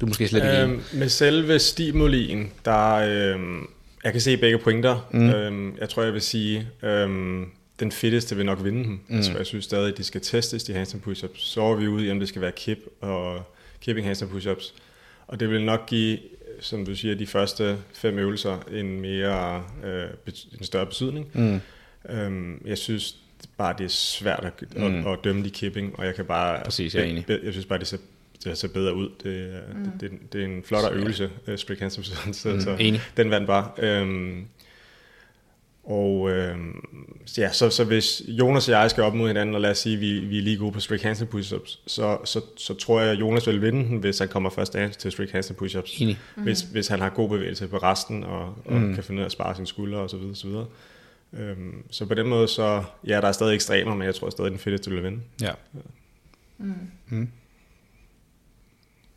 Du 0.00 0.06
måske 0.06 0.28
slet 0.28 0.42
ikke 0.42 0.62
Øhm, 0.62 0.82
med 0.92 1.08
selve 1.08 1.58
stimulien, 1.58 2.52
der 2.64 2.94
øhm, 2.94 3.68
jeg 4.04 4.12
kan 4.12 4.20
se 4.20 4.36
begge 4.36 4.58
pointer. 4.58 5.08
Mm. 5.12 5.30
Øhm, 5.30 5.76
jeg 5.80 5.88
tror, 5.88 6.02
jeg 6.02 6.12
vil 6.12 6.20
sige, 6.20 6.68
øhm, 6.82 7.50
den 7.80 7.92
fitteste 7.92 8.36
vil 8.36 8.46
nok 8.46 8.64
vinde 8.64 8.84
dem. 8.84 9.00
Mm. 9.08 9.16
Altså, 9.16 9.36
jeg 9.36 9.46
synes 9.46 9.64
stadig, 9.64 9.92
at 9.92 9.98
de 9.98 10.04
skal 10.04 10.20
testes, 10.20 10.64
de 10.64 10.72
handstand 10.72 11.02
push-ups. 11.02 11.40
Så 11.40 11.62
er 11.62 11.74
vi 11.74 11.88
ude 11.88 12.06
i, 12.06 12.10
om 12.10 12.18
det 12.18 12.28
skal 12.28 12.42
være 12.42 12.52
kip 12.52 12.78
og 13.00 13.42
kipping 13.80 14.06
handstand 14.06 14.30
push-ups. 14.30 14.74
Og 15.26 15.40
det 15.40 15.50
vil 15.50 15.64
nok 15.64 15.86
give, 15.86 16.18
som 16.60 16.86
du 16.86 16.94
siger, 16.94 17.14
de 17.14 17.26
første 17.26 17.76
fem 17.94 18.18
øvelser 18.18 18.58
en 18.72 19.00
mere 19.00 19.64
øh, 19.84 20.34
en 20.58 20.64
større 20.64 20.86
betydning. 20.86 21.28
Mm. 21.32 21.60
Øhm, 22.10 22.62
jeg 22.66 22.78
synes 22.78 23.16
bare, 23.56 23.74
det 23.78 23.84
er 23.84 23.88
svært 23.88 24.44
at, 24.44 24.76
mm. 24.76 25.06
at, 25.06 25.12
at 25.12 25.18
dømme 25.24 25.44
de 25.44 25.50
kipping, 25.50 25.98
og 25.98 26.06
jeg 26.06 26.14
kan 26.14 26.24
bare... 26.24 26.64
Præcis, 26.64 26.94
jeg 26.94 27.02
er 27.02 27.06
enig. 27.06 27.24
Jeg 27.28 27.52
synes 27.52 27.66
bare, 27.66 27.78
det 27.78 27.86
ser, 27.86 27.96
det 28.50 28.58
ser 28.58 28.68
bedre 28.68 28.94
ud. 28.94 29.08
Det, 29.22 29.54
er- 29.54 29.74
mm. 29.74 29.84
det, 29.84 30.10
det, 30.10 30.32
det 30.32 30.40
er 30.40 30.44
en 30.44 30.62
flottere 30.64 30.92
øvelse, 30.92 31.30
uh, 31.48 31.56
Spring 31.56 31.80
Handsome, 31.80 32.04
så, 32.04 32.48
mm, 32.48 32.60
så 32.60 32.76
enig. 32.80 33.00
den 33.16 33.30
vandt 33.30 33.46
bare. 33.46 33.70
Øhm, 33.78 34.46
og 35.84 36.30
øhm, 36.30 36.84
så 37.26 37.40
ja, 37.40 37.52
så, 37.52 37.70
så 37.70 37.84
hvis 37.84 38.22
Jonas 38.28 38.68
og 38.68 38.72
jeg 38.72 38.90
skal 38.90 39.02
op 39.02 39.14
mod 39.14 39.26
hinanden, 39.28 39.54
og 39.54 39.60
lad 39.60 39.70
os 39.70 39.78
sige, 39.78 39.94
at 39.94 40.00
vi, 40.00 40.18
vi 40.18 40.38
er 40.38 40.42
lige 40.42 40.56
gode 40.56 40.72
på 40.72 40.80
strict 40.80 41.02
handstand 41.02 41.34
push-ups, 41.34 41.78
så, 41.86 42.18
så, 42.24 42.40
så 42.56 42.74
tror 42.74 43.00
jeg, 43.00 43.10
at 43.10 43.20
Jonas 43.20 43.46
vil 43.46 43.62
vinde 43.62 43.84
den, 43.84 43.98
hvis 43.98 44.18
han 44.18 44.28
kommer 44.28 44.50
først 44.50 44.76
af 44.76 44.90
til 44.90 45.12
strict 45.12 45.32
handstand 45.32 45.58
push-ups. 45.62 46.02
Enig. 46.02 46.18
Hvis, 46.36 46.60
hvis 46.60 46.88
han 46.88 47.00
har 47.00 47.08
god 47.08 47.28
bevægelse 47.28 47.66
på 47.66 47.76
resten, 47.76 48.24
og, 48.24 48.54
og 48.64 48.72
mm. 48.72 48.94
kan 48.94 49.04
finde 49.04 49.18
ud 49.18 49.22
af 49.22 49.26
at 49.26 49.32
spare 49.32 49.54
sine 49.54 49.66
skuldre 49.66 49.98
og 49.98 50.10
så 50.10 50.16
videre, 50.16 50.34
så 50.34 50.46
videre. 50.46 50.66
Øhm, 51.32 51.82
så 51.90 52.06
på 52.06 52.14
den 52.14 52.26
måde, 52.26 52.48
så 52.48 52.84
ja, 53.06 53.20
der 53.20 53.28
er 53.28 53.32
stadig 53.32 53.54
ekstremer, 53.54 53.94
men 53.94 54.06
jeg 54.06 54.14
tror 54.14 54.30
stadig, 54.30 54.50
den 54.50 54.58
fedteste 54.58 54.90
vil 54.90 55.02
vinde. 55.02 55.20
Ja. 55.42 55.52
Mm. 57.08 57.28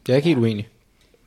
Jeg 0.09 0.13
er 0.13 0.17
ikke 0.17 0.27
helt 0.27 0.39
uenig. 0.39 0.67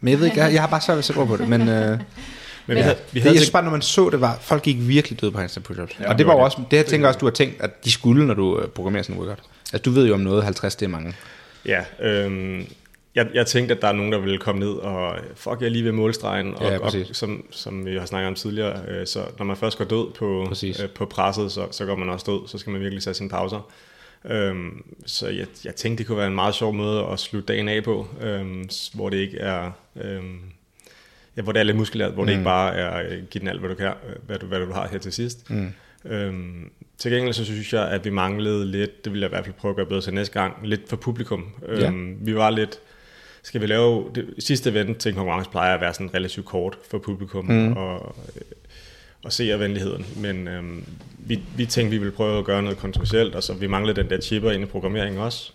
Men 0.01 0.11
jeg 0.11 0.19
ved 0.19 0.27
ikke, 0.27 0.41
jeg, 0.41 0.53
jeg 0.53 0.61
har 0.63 0.69
bare 0.69 0.81
svært 0.81 0.95
ved 0.95 0.99
at 0.99 1.05
sætte 1.05 1.19
ord 1.21 1.27
på 1.27 1.37
det. 1.37 1.49
Men, 1.49 1.61
øh, 1.61 1.69
Men 2.67 2.77
vi 2.77 2.81
havde, 2.83 2.97
vi 2.97 3.15
det, 3.15 3.23
havde 3.23 3.35
jeg 3.35 3.41
synes 3.41 3.51
bare, 3.51 3.63
når 3.63 3.71
man 3.71 3.83
så 3.83 4.11
det, 4.11 4.21
var 4.21 4.39
folk 4.41 4.63
gik 4.63 4.77
virkelig 4.89 5.21
døde 5.21 5.33
på 5.33 5.39
handstand 5.39 5.65
push-ups. 5.71 5.97
Ja, 6.01 6.05
og 6.05 6.11
det 6.11 6.19
det 6.19 6.27
var 6.27 6.33
jo 6.33 6.39
det. 6.39 6.45
også, 6.45 6.59
det 6.71 6.77
jeg 6.77 6.87
tænker 6.87 7.09
også, 7.09 7.19
du 7.19 7.27
har 7.27 7.31
tænkt, 7.33 7.61
at 7.61 7.85
de 7.85 7.93
skulle, 7.93 8.27
når 8.27 8.35
du 8.35 8.61
øh, 8.61 8.69
programmerer 8.69 9.03
sådan 9.03 9.17
en 9.17 9.21
workout. 9.21 9.39
Altså, 9.73 9.83
du 9.85 9.91
ved 9.91 10.07
jo 10.07 10.15
om 10.15 10.21
noget, 10.21 10.45
50 10.45 10.77
det 10.77 10.87
er 10.87 10.91
mange. 10.91 11.15
Ja, 11.67 11.81
øhm, 12.01 12.67
jeg, 13.15 13.27
jeg 13.35 13.47
tænkte, 13.47 13.75
at 13.75 13.83
der 13.83 13.89
er 13.89 13.93
nogen, 13.93 14.13
der 14.13 14.19
vil 14.19 14.39
komme 14.39 14.61
ned 14.61 14.73
og 14.73 15.17
fuck, 15.35 15.57
jeg 15.61 15.67
er 15.67 15.71
lige 15.71 15.85
ved 15.85 15.93
målstregen. 15.93 16.55
Og, 16.55 16.63
Ja, 16.63 16.79
og 16.79 16.93
som, 17.13 17.45
som 17.51 17.87
vi 17.87 17.97
har 17.97 18.07
snakket 18.07 18.29
om 18.29 18.35
tidligere, 18.35 18.81
øh, 18.89 19.07
så 19.07 19.21
når 19.39 19.45
man 19.45 19.57
først 19.57 19.79
går 19.79 19.85
død 19.85 20.13
på, 20.19 20.45
Præcis. 20.49 20.81
øh, 20.81 20.89
på 20.89 21.07
presset, 21.07 21.53
så, 21.53 21.67
så 21.71 21.85
går 21.85 21.97
man 21.97 22.09
også 22.09 22.25
død. 22.29 22.49
Så 22.49 22.59
skal 22.59 22.73
man 22.73 22.81
virkelig 22.81 23.03
tage 23.03 23.15
sine 23.15 23.29
pauser. 23.29 23.71
Øhm, 24.25 24.85
så 25.07 25.29
jeg, 25.29 25.47
jeg 25.65 25.75
tænkte, 25.75 25.99
det 25.99 26.07
kunne 26.07 26.19
være 26.19 26.27
en 26.27 26.35
meget 26.35 26.55
sjov 26.55 26.75
måde 26.75 27.07
at 27.07 27.19
slutte 27.19 27.53
dagen 27.53 27.69
af 27.69 27.85
på, 27.85 28.09
øhm, 28.21 28.69
hvor 28.95 29.11
det 29.11 29.17
ikke 29.17 29.39
er... 29.39 29.71
Øhm, 29.97 30.41
ja, 31.37 31.43
hvor 31.43 31.53
det 31.53 31.61
er 31.61 31.65
lidt 31.65 31.77
muskulært, 31.77 32.13
hvor 32.13 32.23
mm. 32.23 32.27
det 32.27 32.33
ikke 32.33 32.45
bare 32.45 32.75
er, 32.75 33.11
øh, 33.11 33.23
giv 33.31 33.41
den 33.41 33.49
alt, 33.49 33.61
hvad 33.61 33.71
du 33.71 33.75
kan, 33.75 33.87
øh, 33.87 34.17
hvad 34.27 34.39
du, 34.39 34.47
hvad 34.47 34.61
du 34.61 34.73
har 34.73 34.89
her 34.89 34.99
til 34.99 35.13
sidst. 35.13 35.51
Mm. 35.51 35.73
Øhm, 36.05 36.71
til 36.99 37.13
gengæld 37.13 37.35
så 37.35 37.45
synes 37.45 37.73
jeg, 37.73 37.89
at 37.89 38.05
vi 38.05 38.11
manglede 38.11 38.67
lidt, 38.67 39.05
det 39.05 39.13
vil 39.13 39.21
jeg 39.21 39.29
i 39.29 39.35
hvert 39.35 39.45
fald 39.45 39.55
prøve 39.55 39.71
at 39.71 39.77
gøre 39.77 39.87
bedre 39.87 40.01
til 40.01 40.15
næste 40.15 40.41
gang, 40.41 40.57
lidt 40.65 40.89
for 40.89 40.97
publikum. 40.97 41.47
Ja. 41.69 41.89
Øhm, 41.89 42.17
vi 42.21 42.35
var 42.35 42.51
lidt, 42.51 42.79
skal 43.43 43.61
vi 43.61 43.67
lave, 43.67 44.11
det 44.15 44.35
sidste 44.39 44.71
event 44.71 44.99
til 44.99 45.09
en 45.09 45.15
konkurrence 45.15 45.51
plejer 45.51 45.75
at 45.75 45.81
være 45.81 45.95
sådan 45.95 46.15
relativt 46.15 46.47
kort 46.47 46.79
for 46.91 46.99
publikum, 46.99 47.45
mm. 47.45 47.73
og, 47.73 48.17
og 49.25 49.33
seervenligheden. 49.33 50.07
Men 50.17 50.49
øhm, 50.49 50.85
vi, 51.19 51.41
vi 51.57 51.67
tænkte, 51.67 51.91
vi 51.91 51.99
ville 51.99 52.13
prøve 52.13 52.39
at 52.39 52.45
gøre 52.45 52.63
noget 52.63 52.79
kontroversielt, 52.79 53.35
og 53.35 53.43
så 53.43 53.55
vi 53.55 53.67
manglede 53.67 54.03
den 54.03 54.11
der 54.11 54.21
chipper 54.21 54.51
ind 54.51 54.63
i 54.63 54.67
programmeringen 54.67 55.21
også. 55.21 55.53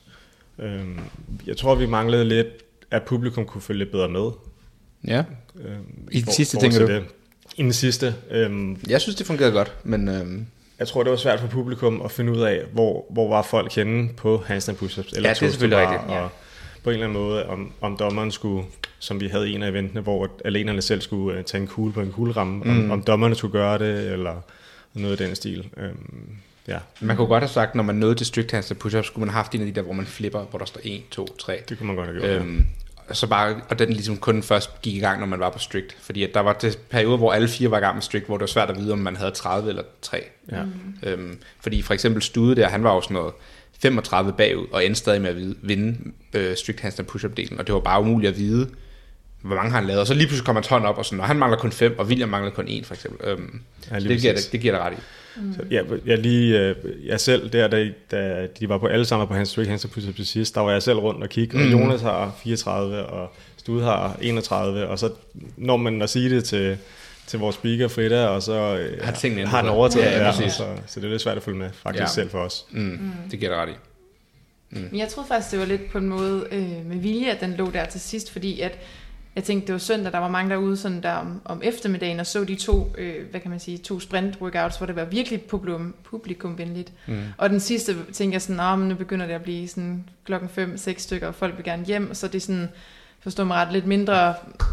Øhm, 0.59 0.99
jeg 1.47 1.57
tror, 1.57 1.75
vi 1.75 1.85
manglede 1.85 2.25
lidt, 2.25 2.47
at 2.91 3.03
publikum 3.03 3.45
kunne 3.45 3.61
følge 3.61 3.77
lidt 3.79 3.91
bedre 3.91 4.09
med. 4.09 4.29
Ja. 5.07 5.23
Øhm, 5.65 6.07
I 6.11 6.17
den 6.17 6.25
for- 6.25 6.31
sidste, 6.31 6.57
tænker 6.59 6.79
du? 6.79 6.87
Det. 6.87 7.03
I 7.57 7.61
den 7.63 7.73
sidste. 7.73 8.15
Øhm, 8.31 8.77
Jeg 8.89 9.01
synes, 9.01 9.15
det 9.15 9.25
fungerede 9.27 9.51
godt, 9.53 9.73
men 9.83 10.07
øhm, 10.07 10.45
jeg 10.79 10.87
tror, 10.87 11.03
det 11.03 11.09
var 11.11 11.17
svært 11.17 11.39
for 11.39 11.47
publikum 11.47 12.01
at 12.05 12.11
finde 12.11 12.31
ud 12.31 12.41
af, 12.41 12.61
hvor, 12.73 13.05
hvor 13.09 13.29
var 13.29 13.41
folk 13.41 13.75
henne 13.75 14.09
på 14.17 14.43
handstand 14.47 14.77
push-ups. 14.77 15.15
Eller 15.15 15.29
Ja, 15.29 15.33
det 15.33 15.41
er 15.41 15.49
selvfølgelig 15.49 15.79
rigtigt. 15.89 16.01
Og 16.11 16.29
på 16.87 16.91
en 16.91 16.93
eller 16.93 17.07
anden 17.07 17.23
måde, 17.23 17.45
om, 17.45 17.71
om 17.81 17.97
dommeren 17.97 18.31
skulle, 18.31 18.65
som 18.99 19.19
vi 19.19 19.27
havde 19.27 19.49
en 19.49 19.63
af 19.63 19.69
eventene, 19.69 20.01
hvor 20.01 20.29
alenerne 20.45 20.81
selv 20.81 21.01
skulle 21.01 21.39
uh, 21.39 21.45
tage 21.45 21.61
en 21.61 21.67
kugle 21.67 21.93
på 21.93 22.01
en 22.01 22.11
kugleramme, 22.11 22.63
mm. 22.63 22.69
om, 22.69 22.91
om 22.91 23.01
dommerne 23.01 23.35
skulle 23.35 23.51
gøre 23.51 23.79
det, 23.79 24.11
eller 24.11 24.35
noget 24.93 25.21
i 25.21 25.23
den 25.23 25.35
stil. 25.35 25.69
Øhm, 25.77 26.27
ja, 26.67 26.77
man 27.01 27.15
kunne 27.15 27.27
godt 27.27 27.43
have 27.43 27.49
sagt, 27.49 27.75
når 27.75 27.83
man 27.83 27.95
nåede 27.95 28.15
til 28.15 28.25
strict 28.25 28.51
handstand 28.51 28.79
push-ups, 28.85 29.01
skulle 29.01 29.25
man 29.25 29.29
have 29.29 29.43
haft 29.43 29.55
en 29.55 29.61
af 29.61 29.67
de 29.67 29.71
der, 29.73 29.81
hvor 29.81 29.93
man 29.93 30.05
flipper, 30.05 30.39
hvor 30.39 30.59
der 30.59 30.65
står 30.65 30.81
1, 30.83 31.01
2, 31.11 31.27
3. 31.37 31.59
det 31.69 31.77
kunne 31.77 31.87
man 31.87 31.95
godt 31.95 32.07
have 32.07 32.19
gjort. 32.19 32.29
Øhm, 32.29 32.47
Øhm, 32.47 32.65
så 33.11 33.27
bare, 33.27 33.61
og 33.69 33.79
den 33.79 33.89
ligesom 33.89 34.17
kun 34.17 34.43
først 34.43 34.81
gik 34.81 34.95
i 34.95 34.99
gang, 34.99 35.19
når 35.19 35.27
man 35.27 35.39
var 35.39 35.49
på 35.49 35.59
strict. 35.59 35.97
Fordi 35.99 36.23
at 36.23 36.33
der 36.33 36.39
var 36.39 36.53
til 36.53 36.77
perioder, 36.89 37.17
hvor 37.17 37.31
alle 37.31 37.47
fire 37.47 37.71
var 37.71 37.77
i 37.77 37.81
gang 37.81 37.95
med 37.95 38.01
strict, 38.01 38.25
hvor 38.25 38.37
det 38.37 38.41
var 38.41 38.47
svært 38.47 38.69
at 38.69 38.77
vide, 38.77 38.93
om 38.93 38.99
man 38.99 39.15
havde 39.15 39.31
30 39.31 39.69
eller 39.69 39.83
3. 40.01 40.23
ja. 40.51 40.63
Øhm, 41.03 41.37
fordi 41.59 41.81
for 41.81 41.93
eksempel 41.93 42.21
Stude 42.21 42.55
der, 42.55 42.67
han 42.67 42.83
var 42.83 42.95
jo 42.95 43.01
sådan 43.01 43.15
noget 43.15 43.33
35 43.81 44.33
bagud, 44.37 44.65
og 44.71 44.85
endte 44.85 44.99
stadig 44.99 45.21
med 45.21 45.29
at 45.29 45.35
vinde 45.61 45.97
øh, 46.33 46.55
strict 46.55 46.79
handstand 46.79 47.07
push-up 47.07 47.37
delen, 47.37 47.59
og 47.59 47.67
det 47.67 47.73
var 47.73 47.79
bare 47.81 48.01
umuligt 48.01 48.31
at 48.33 48.37
vide, 48.39 48.69
hvor 49.41 49.55
mange 49.55 49.71
har 49.71 49.77
han 49.77 49.87
lavet. 49.87 50.01
Og 50.01 50.07
så 50.07 50.13
lige 50.13 50.27
pludselig 50.27 50.45
kommer 50.45 50.61
hånd 50.69 50.85
op, 50.85 50.97
og 50.97 51.05
sådan, 51.05 51.19
og 51.19 51.27
han 51.27 51.37
mangler 51.37 51.57
kun 51.57 51.71
5, 51.71 51.99
og 51.99 52.05
William 52.05 52.29
mangler 52.29 52.51
kun 52.51 52.65
1, 52.67 52.85
for 52.85 52.93
eksempel. 52.93 53.27
Øhm, 53.29 53.61
Ja, 53.91 53.99
det, 53.99 54.21
giver, 54.21 54.33
det, 54.33 54.49
det 54.51 54.59
giver 54.61 54.73
dig 54.73 54.81
ret 54.81 54.93
i. 54.93 55.01
Så, 55.55 55.59
ja, 55.71 55.81
jeg, 56.05 56.17
lige, 56.17 56.59
øh, 56.59 56.75
jeg 57.05 57.19
selv, 57.19 57.49
der, 57.49 57.67
da, 57.67 57.89
da 58.11 58.47
de 58.59 58.69
var 58.69 58.77
på 58.77 58.87
alle 58.87 59.05
sammen 59.05 59.27
på 59.27 59.33
hans 59.33 59.49
strict 59.49 59.67
handstand 59.69 59.91
push-ups 59.93 60.15
til 60.15 60.25
sidst, 60.25 60.55
der 60.55 60.61
var 60.61 60.71
jeg 60.71 60.83
selv 60.83 60.97
rundt 60.99 61.23
og 61.23 61.29
kigge, 61.29 61.57
og 61.57 61.63
Mhm. 61.63 61.71
Jonas 61.71 62.01
har 62.01 62.35
34, 62.43 63.05
og 63.05 63.33
Stud 63.57 63.81
har 63.83 64.17
31, 64.21 64.87
og 64.87 64.99
så 64.99 65.09
når 65.57 65.77
man 65.77 66.01
at 66.01 66.09
sige 66.09 66.29
det 66.29 66.43
til, 66.43 66.77
til 67.27 67.39
vores 67.39 67.55
speaker 67.55 67.87
Frida, 67.87 68.27
og 68.27 68.43
så 68.43 68.77
øh, 68.77 69.03
Har 69.03 69.11
tingene 69.11 69.47
har 69.47 69.61
den 69.61 69.69
overtaget, 69.71 70.05
Ja, 70.05 70.11
ja, 70.17 70.25
ja, 70.25 70.31
præcis. 70.31 70.53
så, 70.53 70.65
så 70.87 70.99
det 70.99 71.05
er 71.05 71.09
lidt 71.11 71.21
svært 71.21 71.37
at 71.37 71.43
følge 71.43 71.57
med, 71.57 71.69
faktisk 71.73 72.01
Ja. 72.01 72.07
selv 72.07 72.29
for 72.29 72.39
os. 72.39 72.65
Mm, 72.71 72.79
mm. 72.81 73.11
Det 73.31 73.39
giver 73.39 73.51
dig 73.51 73.61
ret 73.61 73.69
i. 73.69 73.75
Men 74.69 74.99
jeg 74.99 75.07
troede 75.09 75.27
faktisk, 75.27 75.51
det 75.51 75.59
var 75.59 75.65
lidt 75.65 75.89
på 75.91 75.97
en 75.97 76.07
måde 76.09 76.47
øh, 76.51 76.85
med 76.85 76.97
vilje, 76.97 77.31
at 77.31 77.41
den 77.41 77.53
lå 77.53 77.71
der 77.71 77.85
til 77.85 78.01
sidst, 78.01 78.31
fordi 78.31 78.59
at 78.61 78.79
jeg 79.35 79.43
tænkte, 79.43 79.67
det 79.67 79.73
var 79.73 79.79
søndag, 79.79 80.11
der 80.11 80.17
var 80.19 80.27
mange 80.27 80.49
derude 80.49 80.77
sådan 80.77 81.03
der 81.03 81.11
om, 81.11 81.41
om 81.45 81.61
eftermiddagen, 81.63 82.19
og 82.19 82.25
så 82.27 82.43
de 82.43 82.55
to, 82.55 82.93
øh, 82.97 83.15
hvad 83.31 83.39
kan 83.39 83.49
man 83.51 83.59
sige, 83.59 83.77
to 83.77 83.99
sprint 83.99 84.37
workouts, 84.41 84.77
hvor 84.77 84.85
det 84.87 84.95
var 84.95 85.05
virkelig 85.05 85.41
publikum, 85.41 85.95
publikumvenligt. 86.03 86.91
Mm. 87.07 87.21
Og 87.37 87.49
den 87.49 87.59
sidste 87.59 87.95
tænkte 88.13 88.33
jeg 88.35 88.41
sådan, 88.41 88.55
nah, 88.55 88.79
men 88.79 88.89
nu 88.89 88.95
begynder 88.95 89.25
det 89.27 89.33
at 89.33 89.41
blive 89.43 89.67
sådan 89.67 90.03
klokken 90.25 90.49
5-6 90.75 90.93
stykker, 90.97 91.27
og 91.27 91.35
folk 91.35 91.55
vil 91.57 91.65
gerne 91.65 91.85
hjem, 91.85 92.13
så 92.13 92.27
det 92.27 92.35
er 92.35 92.39
sådan, 92.39 92.69
forstå 93.23 93.43
mig 93.43 93.57
ret, 93.57 93.73
lidt 93.73 93.85
mindre, 93.85 94.15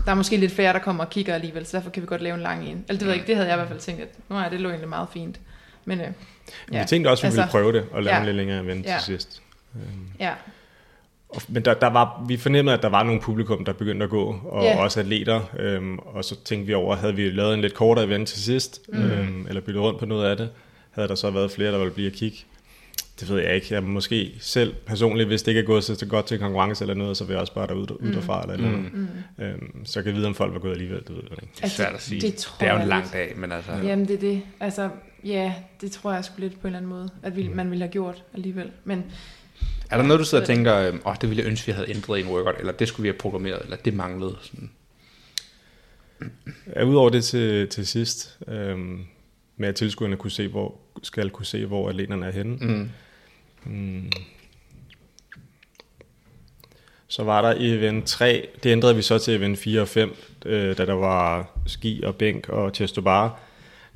der 0.04 0.10
er 0.10 0.14
måske 0.14 0.36
lidt 0.36 0.52
færre, 0.52 0.72
der 0.72 0.78
kommer 0.78 1.04
og 1.04 1.10
kigger 1.10 1.34
alligevel, 1.34 1.66
så 1.66 1.76
derfor 1.76 1.90
kan 1.90 2.02
vi 2.02 2.06
godt 2.06 2.22
lave 2.22 2.34
en 2.34 2.40
lang 2.42 2.68
en. 2.68 2.84
Eller 2.88 2.98
det 2.98 3.00
ved 3.00 3.08
jeg 3.08 3.14
ikke, 3.14 3.26
det 3.26 3.36
havde 3.36 3.48
jeg 3.48 3.54
i 3.56 3.58
hvert 3.58 3.68
fald 3.68 3.80
tænkt, 3.80 4.02
at 4.02 4.08
nu 4.28 4.36
er 4.36 4.48
det 4.48 4.60
lå 4.60 4.68
egentlig 4.68 4.88
meget 4.88 5.08
fint. 5.12 5.40
Men 5.84 6.00
øh, 6.00 6.06
Ja. 6.72 6.80
Vi 6.82 6.86
tænkte 6.88 7.08
også, 7.08 7.26
at 7.26 7.32
vi 7.32 7.38
altså, 7.40 7.56
ville 7.58 7.64
prøve 7.64 7.72
det, 7.72 7.84
og 7.92 8.02
lave 8.02 8.14
ja. 8.14 8.20
en 8.20 8.26
lidt 8.26 8.36
længere 8.36 8.62
event 8.62 8.86
Ja. 8.86 8.92
til 8.98 9.04
sidst. 9.04 9.42
Ja, 10.20 10.32
Og- 11.28 11.42
Men 11.48 11.64
der, 11.64 11.74
der 11.74 11.86
var, 11.86 12.24
vi 12.28 12.36
fornemmede, 12.36 12.76
at 12.76 12.82
der 12.82 12.88
var 12.88 13.02
nogle 13.02 13.20
publikum, 13.20 13.64
der 13.64 13.72
begyndte 13.72 14.04
at 14.04 14.10
gå, 14.10 14.40
og 14.44 14.64
yeah. 14.64 14.78
også 14.80 15.00
atleter. 15.00 15.40
Øhm, 15.58 15.98
og 15.98 16.24
så 16.24 16.36
tænkte 16.44 16.66
vi 16.66 16.74
over, 16.74 16.96
havde 16.96 17.14
vi 17.14 17.30
lavet 17.30 17.54
en 17.54 17.60
lidt 17.60 17.74
kortere 17.74 18.04
event 18.04 18.28
til 18.28 18.42
sidst, 18.42 18.80
mm. 18.88 19.02
øhm, 19.02 19.46
eller 19.48 19.60
byttet 19.60 19.82
rundt 19.82 19.98
på 19.98 20.06
noget 20.06 20.30
af 20.30 20.36
det, 20.36 20.50
havde 20.90 21.08
der 21.08 21.14
så 21.14 21.30
været 21.30 21.50
flere, 21.50 21.72
der 21.72 21.78
ville 21.78 21.94
blive 21.94 22.06
at 22.06 22.12
kigge. 22.12 22.38
Det 23.20 23.28
ved 23.30 23.40
jeg 23.42 23.54
ikke. 23.54 23.74
Jeg 23.74 23.82
måske 23.82 24.32
selv 24.40 24.74
personligt, 24.86 25.28
hvis 25.28 25.42
det 25.42 25.48
ikke 25.48 25.60
er 25.60 25.64
gået 25.64 25.84
så 25.84 25.94
så 25.94 26.06
godt 26.06 26.26
til 26.26 26.38
konkurrence 26.38 26.84
eller 26.84 26.94
noget, 26.94 27.16
så 27.16 27.24
vil 27.24 27.32
jeg 27.32 27.40
også 27.40 27.54
bare 27.54 27.66
derud, 27.66 27.86
ud 28.00 28.12
derfra. 28.12 28.42
Eller 28.42 28.68
noget. 28.70 28.92
Mm. 28.94 29.08
Øhm, 29.44 29.84
så 29.86 30.02
kan 30.02 30.06
jeg 30.06 30.16
vide, 30.16 30.26
om 30.26 30.34
folk 30.34 30.52
var 30.52 30.58
gået 30.58 30.72
alligevel. 30.72 30.98
Det 31.00 31.08
ved 31.10 31.22
jeg 31.30 31.38
ikke. 31.42 31.52
Det 31.56 31.64
er 31.64 31.68
svært 31.68 31.94
at 31.94 32.02
sige. 32.02 32.20
Det, 32.20 32.32
det, 32.32 32.38
tror 32.38 32.56
det 32.58 32.68
er 32.68 32.74
jo 32.74 32.82
en 32.82 32.88
lang 32.88 33.02
lidt. 33.02 33.12
dag, 33.12 33.32
men 33.36 33.52
altså... 33.52 33.72
Jamen 33.72 34.08
det 34.08 34.14
er 34.14 34.20
det. 34.20 34.42
Altså, 34.60 34.90
ja, 35.24 35.54
det 35.80 35.92
tror 35.92 36.12
jeg 36.12 36.24
sgu 36.24 36.34
lidt 36.38 36.52
på 36.52 36.60
en 36.60 36.66
eller 36.66 36.78
anden 36.78 36.90
måde, 36.90 37.10
at 37.22 37.36
vi, 37.36 37.48
man 37.48 37.70
ville 37.70 37.82
have 37.84 37.92
gjort 37.92 38.22
alligevel. 38.34 38.70
Men 38.84 39.04
Er 39.90 39.96
der 39.96 40.04
noget, 40.04 40.20
du 40.20 40.24
sidder 40.24 40.42
og 40.42 40.48
tænker, 40.48 40.88
åh, 40.88 40.94
oh, 41.04 41.14
det 41.20 41.28
ville 41.28 41.42
jeg 41.42 41.50
ønske, 41.50 41.66
vi 41.66 41.72
havde 41.72 41.90
ændret 41.90 42.18
i 42.18 42.20
en 42.22 42.28
workout, 42.28 42.54
eller 42.58 42.72
det 42.72 42.88
skulle 42.88 43.02
vi 43.02 43.08
have 43.08 43.18
programmeret, 43.18 43.62
eller 43.64 43.76
det 43.76 43.94
manglede? 43.94 44.36
Sådan. 44.42 44.70
Ja, 46.76 46.84
Udover 46.84 47.10
det 47.10 47.24
til, 47.24 47.68
til 47.68 47.86
sidst, 47.86 48.38
øhm, 48.48 49.00
med 49.56 49.68
at 49.68 49.74
tilskuerne 49.74 50.16
kunne 50.16 50.30
se, 50.30 50.48
hvor, 50.48 50.74
skal 51.02 51.30
kunne 51.30 51.46
se, 51.46 51.66
hvor 51.66 51.88
atleterne 51.88 52.26
er 52.26 52.32
henne. 52.32 52.56
Mm. 52.56 52.90
Mm. 53.64 54.10
Så 57.08 57.24
var 57.24 57.42
der 57.42 57.54
i 57.54 57.74
event 57.74 58.06
3, 58.06 58.48
det 58.62 58.70
ændrede 58.70 58.96
vi 58.96 59.02
så 59.02 59.18
til 59.18 59.34
event 59.34 59.58
4 59.58 59.80
og 59.80 59.88
5, 59.88 60.16
øh, 60.46 60.78
da 60.78 60.86
der 60.86 60.92
var 60.92 61.50
ski 61.66 62.02
og 62.04 62.16
bænk 62.16 62.48
og 62.48 62.70
chest 62.74 62.94
to 62.94 63.00
bar. 63.00 63.40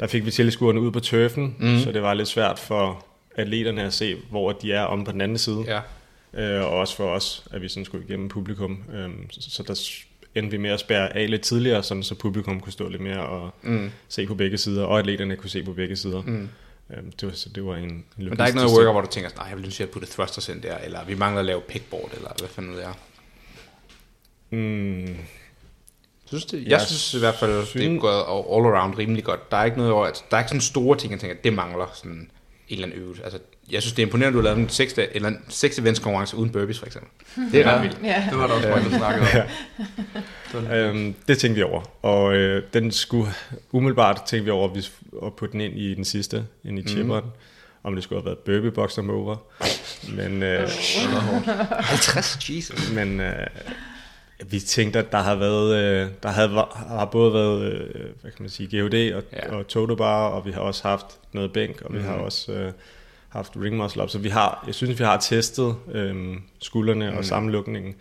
Der 0.00 0.06
fik 0.06 0.24
vi 0.24 0.30
tilskuerne 0.30 0.80
ud 0.80 0.90
på 0.90 1.00
turfen, 1.00 1.56
mm. 1.58 1.78
så 1.78 1.92
det 1.92 2.02
var 2.02 2.14
lidt 2.14 2.28
svært 2.28 2.58
for 2.58 3.06
atleterne 3.36 3.82
at 3.82 3.92
se, 3.92 4.16
hvor 4.30 4.52
de 4.52 4.72
er 4.72 4.82
om 4.82 5.04
på 5.04 5.12
den 5.12 5.20
anden 5.20 5.38
side. 5.38 5.64
Ja. 5.66 5.80
Øh, 6.34 6.64
og 6.64 6.70
også 6.70 6.96
for 6.96 7.08
os, 7.08 7.44
at 7.50 7.62
vi 7.62 7.68
sådan 7.68 7.84
skulle 7.84 8.04
igennem 8.04 8.28
publikum. 8.28 8.84
Øhm, 8.94 9.30
så, 9.30 9.50
så 9.50 9.62
der 9.62 9.74
endte 10.34 10.50
vi 10.50 10.56
med 10.56 10.70
at 10.70 10.80
spærre 10.80 11.16
af 11.16 11.30
lidt 11.30 11.42
tidligere, 11.42 11.82
sådan, 11.82 12.02
så 12.02 12.14
publikum 12.14 12.60
kunne 12.60 12.72
stå 12.72 12.88
lidt 12.88 13.02
mere 13.02 13.26
og 13.26 13.50
Mm. 13.62 13.90
se 14.08 14.26
på 14.26 14.34
begge 14.34 14.58
sider, 14.58 14.84
og 14.84 14.98
atleterne 14.98 15.36
kunne 15.36 15.50
se 15.50 15.62
på 15.62 15.72
begge 15.72 15.96
sider. 15.96 16.22
Mm. 16.22 16.48
Øhm, 16.96 17.12
det, 17.12 17.28
var, 17.28 17.34
så 17.34 17.48
det 17.48 17.64
var 17.64 17.76
en, 17.76 17.84
en 17.84 18.04
Men 18.18 18.36
der 18.36 18.42
er 18.42 18.46
ikke 18.46 18.58
noget 18.58 18.72
workout, 18.76 18.94
hvor 18.94 19.00
du 19.00 19.06
tænker, 19.06 19.30
nej, 19.36 19.46
jeg 19.46 19.56
vil 19.56 19.64
ønske, 19.64 19.82
at 19.84 19.90
putte 19.90 20.08
thrusters 20.08 20.48
ind 20.48 20.62
der, 20.62 20.78
eller 20.78 21.04
vi 21.04 21.14
mangler 21.14 21.40
at 21.40 21.46
lave 21.46 21.60
pickboard, 21.60 22.10
eller 22.16 22.30
hvad 22.38 22.48
fanden 22.48 22.72
det 22.76 22.84
er. 22.84 22.92
Mm, 24.50 25.16
Synes 26.26 26.44
det? 26.44 26.62
Jeg 26.62 26.70
Jeg 26.70 26.80
synes 26.80 27.14
i 27.14 27.18
hvert 27.18 27.34
fald, 27.34 27.50
det 27.52 27.60
er 27.60 27.64
synes- 27.64 28.00
gået 28.00 28.14
all 28.28 28.66
around 28.76 28.98
rimelig 28.98 29.24
godt. 29.24 29.50
Der 29.50 29.56
er 29.56 29.64
ikke 29.64 29.76
noget 29.76 29.92
over, 29.92 30.06
at 30.06 30.24
der 30.30 30.36
er 30.36 30.40
ikke 30.40 30.48
sådan 30.48 30.60
store 30.60 30.96
ting, 30.96 31.12
jeg 31.12 31.20
tænker, 31.20 31.36
det 31.44 31.52
mangler 31.52 31.86
sådan 31.94 32.12
en 32.12 32.30
eller 32.68 32.86
anden 32.86 33.00
øvelse. 33.00 33.24
Altså, 33.24 33.38
jeg 33.70 33.82
synes, 33.82 33.92
det 33.92 34.02
er 34.02 34.06
imponerende, 34.06 34.38
at 34.38 34.42
du 34.42 34.48
har 34.48 34.54
lavet 34.54 34.64
en 34.64 34.68
seks, 34.68 34.94
eller 35.12 35.28
en 35.28 35.38
seks 35.48 35.78
events 35.78 36.00
konkurrence 36.00 36.36
uden 36.36 36.50
burpees, 36.50 36.78
for 36.78 36.86
eksempel. 36.86 37.10
Det 37.52 37.60
er 37.66 37.72
ret 37.74 37.82
vildt. 37.82 37.98
ja, 38.04 38.26
Det 38.30 38.38
var 38.38 38.46
der 38.46 38.54
også 38.54 38.68
mange, 38.68 38.90
der 38.90 38.98
snakkede 38.98 39.26
om. 39.42 39.46
Øhm, 40.72 41.14
det 41.28 41.38
tænkte 41.38 41.56
vi 41.56 41.62
over, 41.62 41.82
og 42.02 42.34
øh, 42.36 42.62
den 42.74 42.92
skulle 42.92 43.30
umiddelbart 43.72 44.22
tænkte 44.26 44.44
vi 44.44 44.50
over, 44.50 44.68
at 44.68 44.74
vi 44.76 44.86
at 45.26 45.32
putte 45.34 45.52
den 45.52 45.60
ind 45.60 45.74
i 45.78 45.94
den 45.94 46.04
sidste, 46.04 46.44
ind 46.64 46.78
i 46.78 46.88
chipperen, 46.88 47.24
mm. 47.24 47.30
om 47.84 47.94
det 47.94 48.04
skulle 48.04 48.20
have 48.20 48.26
været 48.26 48.38
burpee 48.38 48.70
box 48.70 48.98
og 48.98 49.04
over. 49.10 49.36
Men, 50.16 50.42
øh, 50.42 50.60
50, 50.60 52.50
Jesus. 52.50 52.92
men 52.92 53.20
øh, 53.20 53.46
vi 54.46 54.60
tænkte, 54.60 54.98
at 54.98 55.12
der 55.12 55.18
har 55.18 55.34
været, 55.34 55.76
øh, 55.76 56.08
der 56.22 56.28
havde, 56.28 56.48
har 56.88 57.08
både 57.12 57.32
været, 57.34 57.72
øh, 57.72 57.90
hvad 58.20 58.30
kan 58.30 58.42
man 58.42 58.50
sige, 58.50 58.80
GOD 58.80 58.94
og, 59.14 59.22
Ja. 59.32 59.38
ja. 59.46 59.54
og 59.56 59.68
total 59.68 59.96
bar, 59.96 60.28
og 60.28 60.46
vi 60.46 60.52
har 60.52 60.60
også 60.60 60.88
haft 60.88 61.06
noget 61.32 61.52
bænk, 61.52 61.82
og 61.84 61.94
vi 61.94 62.00
har 62.00 62.12
også 62.14 62.52
øh, 62.52 62.72
haft 63.28 63.52
ring 63.56 63.76
muscle 63.76 64.02
up, 64.02 64.10
så 64.10 64.18
vi 64.18 64.28
har, 64.28 64.64
jeg 64.66 64.74
synes, 64.74 64.98
vi 64.98 65.04
har 65.04 65.16
testet 65.20 65.76
øh, 65.92 66.36
skuldrene 66.58 67.18
og 67.18 67.24
sammenlukningen. 67.24 67.94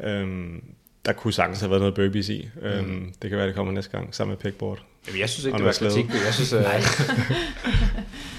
Øhm, 0.00 0.62
der 1.04 1.12
kunne 1.12 1.32
sagtens 1.32 1.60
have 1.60 1.70
været 1.70 1.80
noget 1.80 1.94
burpees 1.94 2.28
i. 2.28 2.48
Øhm, 2.62 3.12
det 3.22 3.30
kan 3.30 3.38
være, 3.38 3.46
det 3.46 3.54
kommer 3.54 3.72
næste 3.72 3.90
gang, 3.90 4.14
sammen 4.14 4.30
med 4.30 4.38
pegboard. 4.38 4.82
Jamen, 5.06 5.20
jeg 5.20 5.28
synes 5.28 5.44
ikke, 5.44 5.54
Og 5.54 5.58
det 5.58 5.66
var 5.66 5.88
kritik. 5.88 6.06
Jeg 6.24 6.34
synes, 6.34 6.52
uh, 6.52 6.60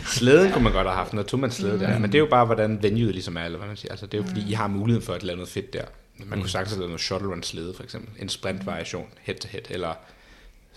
slæden 0.18 0.52
kunne 0.52 0.64
man 0.64 0.74
godt 0.74 0.88
have 0.88 0.96
haft, 0.96 1.14
noget 1.14 1.28
tog 1.28 1.40
man 1.40 1.52
slæde 1.52 1.80
der. 1.80 2.00
Men 2.00 2.12
det 2.12 2.16
er 2.16 2.20
jo 2.20 2.28
bare, 2.30 2.46
hvordan 2.46 2.84
venueet 2.84 3.14
ligesom 3.14 3.38
er, 3.38 3.42
eller 3.42 3.58
hvad 3.58 3.68
man 3.68 3.78
siger. 3.78 3.92
Altså, 3.92 4.06
det 4.06 4.14
er 4.14 4.18
jo 4.18 4.28
fordi, 4.28 4.50
I 4.50 4.54
har 4.54 4.68
muligheden 4.68 5.06
for 5.06 5.14
at 5.14 5.24
lave 5.24 5.36
noget 5.36 5.50
fedt 5.50 5.74
der. 5.74 5.84
Man 6.26 6.40
kunne 6.40 6.50
sagtens 6.50 6.72
have 6.72 6.80
lavet 6.80 6.90
noget 6.90 7.02
shuttle 7.02 7.30
run 7.30 7.44
slæde, 7.44 7.74
for 7.74 7.84
eksempel. 7.84 8.22
En 8.22 8.30
sprint 8.30 8.66
variation, 8.66 9.08
head 9.22 9.36
to 9.36 9.48
head, 9.52 9.62
eller 9.70 9.94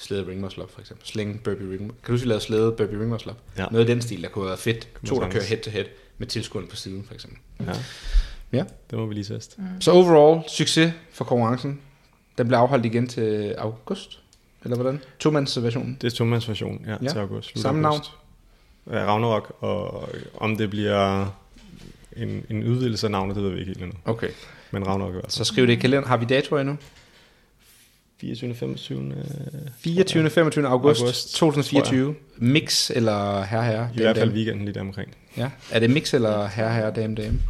slæde 0.02 0.26
ring 0.26 0.40
muscle 0.40 0.62
up, 0.62 0.70
for 0.70 0.80
eksempel. 0.80 1.06
Sling 1.06 1.42
burpee 1.42 1.70
ring 1.70 1.92
Kan 2.04 2.14
du 2.14 2.20
vi 2.20 2.26
lavede 2.26 2.44
slæde 2.44 2.72
burpee 2.72 2.98
ring 3.00 3.08
muscle 3.08 3.30
up? 3.32 3.38
Ja. 3.58 3.66
Noget 3.70 3.88
i 3.88 3.92
den 3.92 4.02
stil, 4.02 4.22
der 4.22 4.28
kunne 4.28 4.46
været 4.46 4.58
fedt. 4.58 4.88
To, 5.06 5.20
der 5.20 5.30
kører 5.30 5.44
head 5.44 5.58
to 5.60 5.70
head 5.70 5.84
med 6.18 6.26
tilskuerne 6.26 6.66
på 6.68 6.76
siden, 6.76 7.04
for 7.06 7.14
eksempel. 7.14 7.38
Ja, 7.60 7.72
Ja. 8.52 8.64
det 8.90 8.98
må 8.98 9.06
vi 9.06 9.14
lige 9.14 9.24
teste. 9.24 9.54
Mm. 9.60 9.80
Så 9.80 9.90
overall, 9.90 10.40
succes 10.48 10.92
for 11.12 11.24
konkurrencen. 11.24 11.80
Den 12.38 12.46
bliver 12.46 12.60
afholdt 12.60 12.84
igen 12.86 13.06
til 13.08 13.54
august, 13.58 14.20
eller 14.64 14.76
hvordan? 14.76 15.00
To-mands-versionen. 15.18 15.98
Det 16.00 16.12
er 16.12 16.16
Thomas 16.16 16.48
version, 16.48 16.84
ja, 16.86 16.96
Ja. 17.02 17.08
til 17.08 17.18
august. 17.18 17.48
slut 17.50 17.62
Samme 17.62 17.88
august. 17.88 18.10
Ja, 18.90 19.04
Ragnarok, 19.06 19.56
og 19.60 20.08
om 20.34 20.56
det 20.56 20.70
bliver 20.70 21.26
en, 22.16 22.46
en 22.50 22.64
udvidelse 22.68 23.06
af 23.06 23.10
navnet, 23.10 23.36
det 23.36 23.44
ved 23.44 23.50
vi 23.50 23.58
ikke 23.58 23.68
helt 23.68 23.82
endnu. 23.82 23.98
Okay, 24.04 24.28
Men 24.70 24.86
Ragnarok 24.86 25.10
i 25.10 25.12
hvert 25.12 25.24
fald. 25.24 25.30
så 25.30 25.44
skriv 25.44 25.66
det 25.66 25.72
i 25.72 25.76
kalenderen. 25.76 26.08
Har 26.08 26.16
vi 26.16 26.24
datoer 26.24 26.60
endnu? 26.60 26.76
24. 28.22 28.54
25. 28.54 29.12
24. 29.78 30.30
25. 30.30 30.66
august, 30.68 31.00
August, 31.00 31.34
2024. 31.36 32.14
Mix 32.36 32.90
eller 32.90 33.42
herre 33.42 33.64
herre? 33.64 33.88
I 33.94 34.00
hvert 34.00 34.16
fald 34.16 34.32
weekenden 34.32 34.64
lige 34.64 34.74
der 34.74 34.80
omkring. 34.80 35.14
Ja. 35.36 35.50
Er 35.70 35.78
det 35.78 35.90
mix 35.90 36.14
eller 36.14 36.46
herre 36.46 36.74
herre, 36.74 36.92
dame 36.96 37.14
dame? 37.14 37.40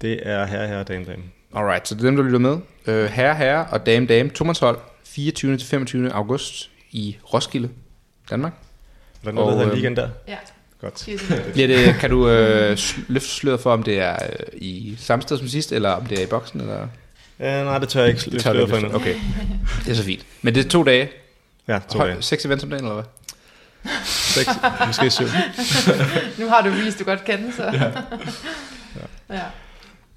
Det 0.00 0.28
er 0.28 0.46
her, 0.46 0.66
her, 0.66 0.82
dame, 0.82 1.04
dame. 1.04 1.22
Alright, 1.54 1.88
så 1.88 1.94
det 1.94 2.00
er 2.00 2.04
dem, 2.04 2.16
der 2.16 2.22
lytter 2.22 2.38
med. 2.38 2.52
Uh, 2.52 2.94
herre 3.04 3.34
herre 3.34 3.66
og 3.66 3.86
dame 3.86 4.06
dame, 4.06 4.30
tomandshold, 4.30 4.78
24. 5.04 5.56
til 5.56 5.68
25. 5.68 6.12
august 6.12 6.70
i 6.90 7.16
Roskilde, 7.34 7.68
Danmark. 8.30 8.52
der 9.24 9.28
er 9.28 9.32
noget, 9.32 9.46
der 9.46 9.52
Og, 9.52 9.58
hedder 9.58 9.72
øhm, 9.72 9.76
ligaen 9.76 9.96
der? 9.96 10.08
Ja, 10.28 10.36
Godt. 10.80 11.08
Bliver 11.52 11.68
det, 11.76 11.94
kan 11.94 12.10
du 12.10 12.28
øh, 12.28 12.78
løfte 13.08 13.28
sløret 13.28 13.60
for, 13.60 13.72
om 13.72 13.82
det 13.82 13.98
er 13.98 14.12
øh, 14.12 14.46
i 14.52 14.94
samme 14.98 15.22
sted 15.22 15.38
som 15.38 15.48
sidst, 15.48 15.72
eller 15.72 15.90
om 15.90 16.06
det 16.06 16.18
er 16.18 16.22
i 16.22 16.26
boksen? 16.26 16.60
Eller? 16.60 16.88
Ja, 17.42 17.64
nej, 17.64 17.78
det 17.78 17.88
tør 17.88 18.00
jeg 18.00 18.08
ikke 18.08 18.30
Det 18.30 18.40
tør 18.40 18.66
for 18.66 18.76
ikke. 18.76 18.94
Okay, 18.94 19.14
det 19.84 19.90
er 19.90 19.94
så 19.94 20.04
fint. 20.04 20.26
Men 20.42 20.54
det 20.54 20.64
er 20.66 20.68
to 20.70 20.82
dage. 20.82 21.10
Ja, 21.68 21.78
to 21.90 21.98
Hold, 21.98 22.10
dage. 22.10 22.22
seks 22.22 22.44
events 22.44 22.64
om 22.64 22.70
dagen, 22.70 22.84
eller 22.84 22.94
hvad? 22.94 23.04
Seks, 24.04 24.48
måske 24.86 25.10
syv. 25.10 25.24
Nu 26.44 26.48
har 26.48 26.62
du 26.62 26.70
vist, 26.70 26.98
du 26.98 27.04
godt 27.04 27.24
kan, 27.24 27.52
så... 27.56 27.64
Ja. 27.64 27.90
ja. 29.36 29.42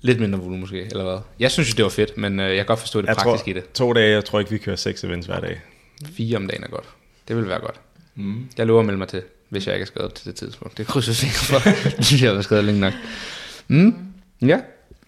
Lidt 0.02 0.20
mindre 0.20 0.40
volumen 0.40 0.60
måske, 0.60 0.82
eller 0.82 1.04
hvad? 1.04 1.18
Jeg 1.40 1.52
synes 1.52 1.70
jo, 1.70 1.74
det 1.78 1.84
var 1.84 1.90
fedt, 1.90 2.18
men 2.18 2.40
øh, 2.40 2.48
jeg 2.48 2.56
kan 2.56 2.66
godt 2.66 2.80
forstå 2.80 3.02
det 3.02 3.08
Jeg 3.08 3.16
praktiske 3.16 3.46
tror, 3.54 3.58
i 3.58 3.62
det. 3.62 3.72
to 3.74 3.94
dage, 3.94 4.12
jeg 4.12 4.26
tror 4.26 4.40
ikke, 4.40 4.52
vi 4.52 4.58
kører 4.58 4.76
seks 4.76 5.04
events 5.04 5.28
hver 5.28 5.40
dag. 5.40 5.62
Fire 6.06 6.38
om 6.38 6.48
dagen 6.48 6.64
er 6.64 6.68
godt. 6.68 6.86
Det 7.28 7.36
vil 7.36 7.48
være 7.50 7.60
godt. 7.60 7.76
Mm. 8.16 8.50
Jeg 8.58 8.66
lover 8.66 8.80
at 8.80 8.86
melde 8.86 8.98
mig 8.98 9.08
til, 9.08 9.22
hvis 9.50 9.68
jeg 9.68 9.76
ikke 9.76 9.84
er 9.84 9.88
skadet 9.88 10.14
til 10.14 10.26
det 10.26 10.36
tidspunkt. 10.36 10.78
Det 10.78 10.88
krydser 10.88 11.12
jeg 11.12 11.16
fingre 11.16 11.60
for. 11.60 11.70
det 11.98 12.06
synes 12.06 12.22
jeg, 12.22 12.28
jeg 12.28 12.36
var 12.36 12.42
skadet 12.42 12.64
længe 12.66 12.82
nok. 12.82 12.94
Mm. 13.68 13.96
Ja. 14.42 14.60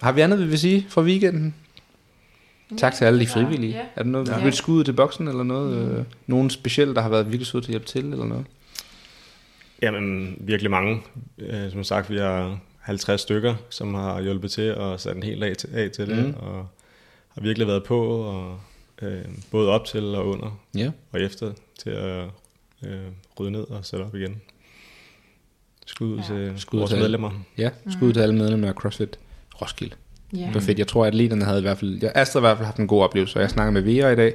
Har 0.02 0.12
vi 0.12 0.22
andet, 0.22 0.40
vi 0.40 0.46
vil 0.46 0.60
sige 0.60 0.86
for 0.90 1.02
weekenden? 1.02 1.56
Tak 2.78 2.94
til 2.94 3.06
alle 3.06 3.20
de 3.20 3.28
frivillige. 3.28 3.74
Ja. 3.74 3.86
Er 3.96 4.04
der 4.04 4.10
noget, 4.10 4.28
Ja. 4.28 4.44
vil 4.44 4.54
skud 4.54 4.84
til 4.84 4.94
boksen, 4.94 5.28
eller 5.28 5.44
noget? 5.44 5.98
Øh, 6.00 6.06
nogen 6.28 6.50
specielt, 6.50 6.96
der 6.96 7.02
har 7.02 7.10
været 7.10 7.26
virkelig 7.26 7.48
søde 7.48 7.64
til 7.64 7.68
at 7.70 7.72
hjælpe 7.74 7.86
til, 7.88 8.06
eller 8.06 8.26
noget? 8.26 8.46
Jamen, 9.82 10.36
virkelig 10.40 10.72
mange. 10.72 11.02
Øh, 11.38 11.72
Som 11.72 11.84
sagt, 11.84 12.10
vi 12.10 12.18
har 12.18 12.60
50 12.80 13.22
stykker, 13.22 13.56
som 13.70 13.94
har 13.94 14.22
hjulpet 14.22 14.52
til 14.52 14.76
og 14.76 15.00
sat 15.00 15.16
en 15.16 15.24
hel 15.24 15.42
dag 15.42 15.58
til, 15.58 15.70
af 15.74 15.92
til 15.92 16.08
det, 16.08 16.26
Mhm. 16.26 16.34
og 16.34 16.68
har 17.30 17.42
virkelig 17.42 17.68
været 17.68 17.84
på, 17.84 18.08
og 18.10 18.60
øh, 19.02 19.26
både 19.52 19.70
op 19.70 19.86
til 19.86 20.04
og 20.16 20.28
under 20.28 20.60
Ja. 20.76 20.92
og 21.12 21.22
efter 21.22 21.54
til 21.84 21.90
at 21.90 22.26
øh, 22.86 22.98
rydde 23.40 23.52
ned 23.52 23.62
og 23.70 23.86
sætte 23.86 24.04
op 24.04 24.16
igen. 24.16 24.42
Skud 25.86 26.08
ud 26.08 26.18
Ja. 26.18 26.24
til 26.24 26.54
Skud 26.58 26.80
vores 26.80 26.90
til 26.90 26.96
alle. 26.96 27.04
medlemmer. 27.04 27.32
Ja, 27.58 27.70
skud 27.90 28.14
til 28.14 28.20
alle 28.20 28.36
medlemmer 28.36 28.68
af 28.68 28.74
CrossFit 28.74 29.20
Roskilde. 29.62 29.96
Ja. 30.34 30.38
Det 30.38 30.54
var 30.54 30.60
fedt. 30.60 30.80
Jeg 30.80 30.88
tror, 30.88 31.06
at 31.06 31.08
atleterne 31.08 31.46
havde 31.46 31.60
i 31.60 31.62
hvert 31.62 31.78
fald... 31.78 32.00
Ja, 32.02 32.10
Astrid 32.16 32.42
har 32.42 32.48
i 32.48 32.50
hvert 32.50 32.58
fald 32.58 32.66
haft 32.66 32.78
en 32.78 32.88
god 32.88 33.04
oplevelse, 33.04 33.36
og 33.38 33.42
jeg 33.42 33.50
snakkede 33.50 33.74
med 33.74 33.82
Vera 33.94 34.10
i 34.10 34.16
dag. 34.16 34.34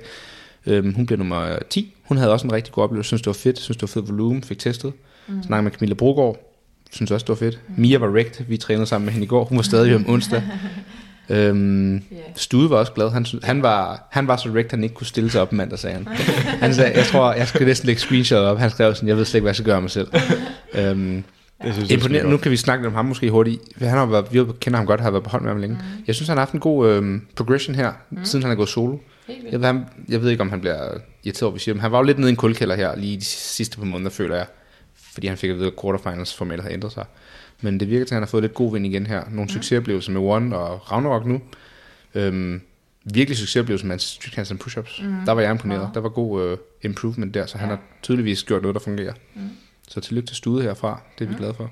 Øhm, 0.66 0.94
hun 0.94 1.06
blev 1.06 1.18
nummer 1.18 1.58
10. 1.70 1.94
Hun 2.08 2.16
havde 2.16 2.32
også 2.32 2.46
en 2.46 2.52
rigtig 2.52 2.72
god 2.72 2.84
oplevelse. 2.84 3.08
Synes, 3.08 3.22
det 3.22 3.26
var 3.26 3.32
fedt. 3.32 3.58
Synes, 3.58 3.76
det 3.76 3.82
var 3.82 3.86
fedt 4.00 4.08
volumen. 4.08 4.42
Fik 4.42 4.58
testet. 4.58 4.92
Mm. 5.28 5.42
Snakkede 5.42 5.62
med 5.62 5.72
Camilla 5.72 5.94
Brogaard. 5.94 6.36
Synes 6.92 7.10
også, 7.10 7.24
det 7.24 7.28
var 7.28 7.34
fedt. 7.34 7.60
Mm. 7.68 7.74
Mia 7.80 7.98
var 7.98 8.08
wrecked. 8.08 8.44
Vi 8.48 8.56
trænede 8.56 8.86
sammen 8.86 9.04
med 9.04 9.12
hende 9.12 9.24
i 9.24 9.28
går. 9.28 9.44
Hun 9.44 9.56
var 9.58 9.62
stadig 9.62 9.94
om 9.96 10.10
onsdag. 10.10 10.42
øhm, 11.28 11.94
Ja. 11.94 12.00
Stude 12.36 12.70
var 12.70 12.76
også 12.76 12.92
glad. 12.92 13.10
Han, 13.10 13.26
han, 13.42 13.62
var, 13.62 14.08
han 14.10 14.28
var 14.28 14.36
så 14.36 14.48
wrecked, 14.48 14.70
han 14.70 14.82
ikke 14.82 14.94
kunne 14.94 15.06
stille 15.06 15.30
sig 15.30 15.40
op 15.40 15.52
mandag, 15.52 15.78
sagde 15.78 15.96
han. 15.96 16.06
Han 16.60 16.74
sagde, 16.74 16.92
jeg 16.96 17.06
tror, 17.06 17.32
jeg 17.32 17.48
skal 17.48 17.66
næsten 17.66 17.86
lægge 17.86 18.00
screenshot 18.00 18.38
op. 18.38 18.58
Han 18.58 18.70
skrev 18.70 18.94
sådan, 18.94 19.08
jeg 19.08 19.16
ved 19.16 19.24
slet 19.24 19.34
ikke, 19.34 19.42
hvad 19.42 19.50
jeg 19.50 19.56
skal 19.56 19.66
gøre 19.66 19.80
mig 19.80 19.90
selv. 19.90 20.08
øhm, 20.78 21.24
Det 21.64 21.74
synes 21.74 21.90
jeg 21.90 21.96
Imponerende. 21.98 22.26
er 22.28 22.30
Nu 22.30 22.36
kan 22.36 22.50
vi 22.50 22.56
snakke 22.56 22.86
om 22.86 22.94
ham 22.94 23.04
måske 23.04 23.30
hurtigt. 23.30 23.62
Han 23.78 23.88
har 23.88 24.06
været, 24.06 24.32
vi 24.32 24.44
kender 24.60 24.76
ham 24.76 24.86
godt, 24.86 25.00
har 25.00 25.10
været 25.10 25.24
på 25.24 25.30
hold 25.30 25.42
med 25.42 25.50
ham 25.50 25.60
længe. 25.60 25.76
Mm. 25.76 26.02
Jeg 26.06 26.14
synes, 26.14 26.28
han 26.28 26.36
har 26.36 26.40
haft 26.44 26.52
en 26.52 26.60
god 26.60 26.88
øhm, 26.88 27.26
progression 27.36 27.74
her, 27.74 27.92
mm. 28.10 28.24
siden 28.24 28.42
han 28.42 28.52
er 28.52 28.56
gået 28.56 28.68
solo. 28.68 28.98
Jeg 29.28 29.60
ved, 29.60 29.66
han, 29.66 29.84
jeg 30.08 30.22
ved 30.22 30.30
ikke, 30.30 30.40
om 30.40 30.50
han 30.50 30.60
bliver 30.60 30.88
irriteret 31.24 31.42
over, 31.42 31.52
vi 31.52 31.58
siger, 31.58 31.74
men 31.74 31.80
han 31.80 31.92
var 31.92 31.98
jo 31.98 32.04
lidt 32.04 32.18
nede 32.18 32.28
i 32.28 32.32
en 32.32 32.36
kuldkælder 32.36 32.74
her, 32.76 32.96
lige 32.96 33.16
de 33.16 33.24
sidste 33.24 33.78
par 33.78 33.84
måneder, 33.84 34.10
føler 34.10 34.36
jeg. 34.36 34.46
Fordi 35.12 35.26
han 35.26 35.36
fik 35.36 35.50
at 35.50 35.56
vide, 35.56 35.66
at 35.66 35.72
quarterfinals 35.82 36.34
formatet 36.34 36.62
havde 36.62 36.74
ændret 36.74 36.92
sig. 36.92 37.04
Men 37.60 37.80
det 37.80 37.90
virker 37.90 38.04
til, 38.04 38.14
at 38.14 38.16
han 38.16 38.22
har 38.22 38.26
fået 38.28 38.42
lidt 38.42 38.54
god 38.54 38.72
vind 38.72 38.86
igen 38.86 39.06
her. 39.06 39.22
Nogle 39.24 39.42
mm. 39.42 39.48
succesoplevelser 39.48 40.12
med 40.12 40.20
One 40.20 40.56
og 40.56 40.92
Ragnarok 40.92 41.26
nu. 41.26 41.40
Øhm, 42.14 42.60
virkelig 43.04 43.38
succesoplevelser 43.38 43.86
med 43.86 43.92
hans 43.92 44.02
street 44.02 44.34
handstand 44.34 44.60
push-ups. 44.60 45.02
Mm. 45.06 45.14
Der 45.26 45.32
var 45.32 45.40
jeg 45.40 45.50
imponeret. 45.50 45.80
Wow. 45.80 45.90
Der 45.94 46.00
var 46.00 46.08
god 46.08 46.42
øh, 46.50 46.56
improvement 46.82 47.34
der, 47.34 47.46
så 47.46 47.58
han 47.58 47.68
Ja. 47.68 47.74
har 47.74 47.82
tydeligvis 48.02 48.44
gjort 48.44 48.62
noget, 48.62 48.74
der 48.74 48.80
fungerer. 48.80 49.12
Mm. 49.34 49.40
Så 49.88 50.00
tillykke 50.00 50.26
til 50.26 50.36
Stude 50.36 50.62
herfra. 50.62 51.00
Det 51.18 51.24
er 51.24 51.28
vi 51.28 51.34
glade 51.36 51.54
for. 51.54 51.70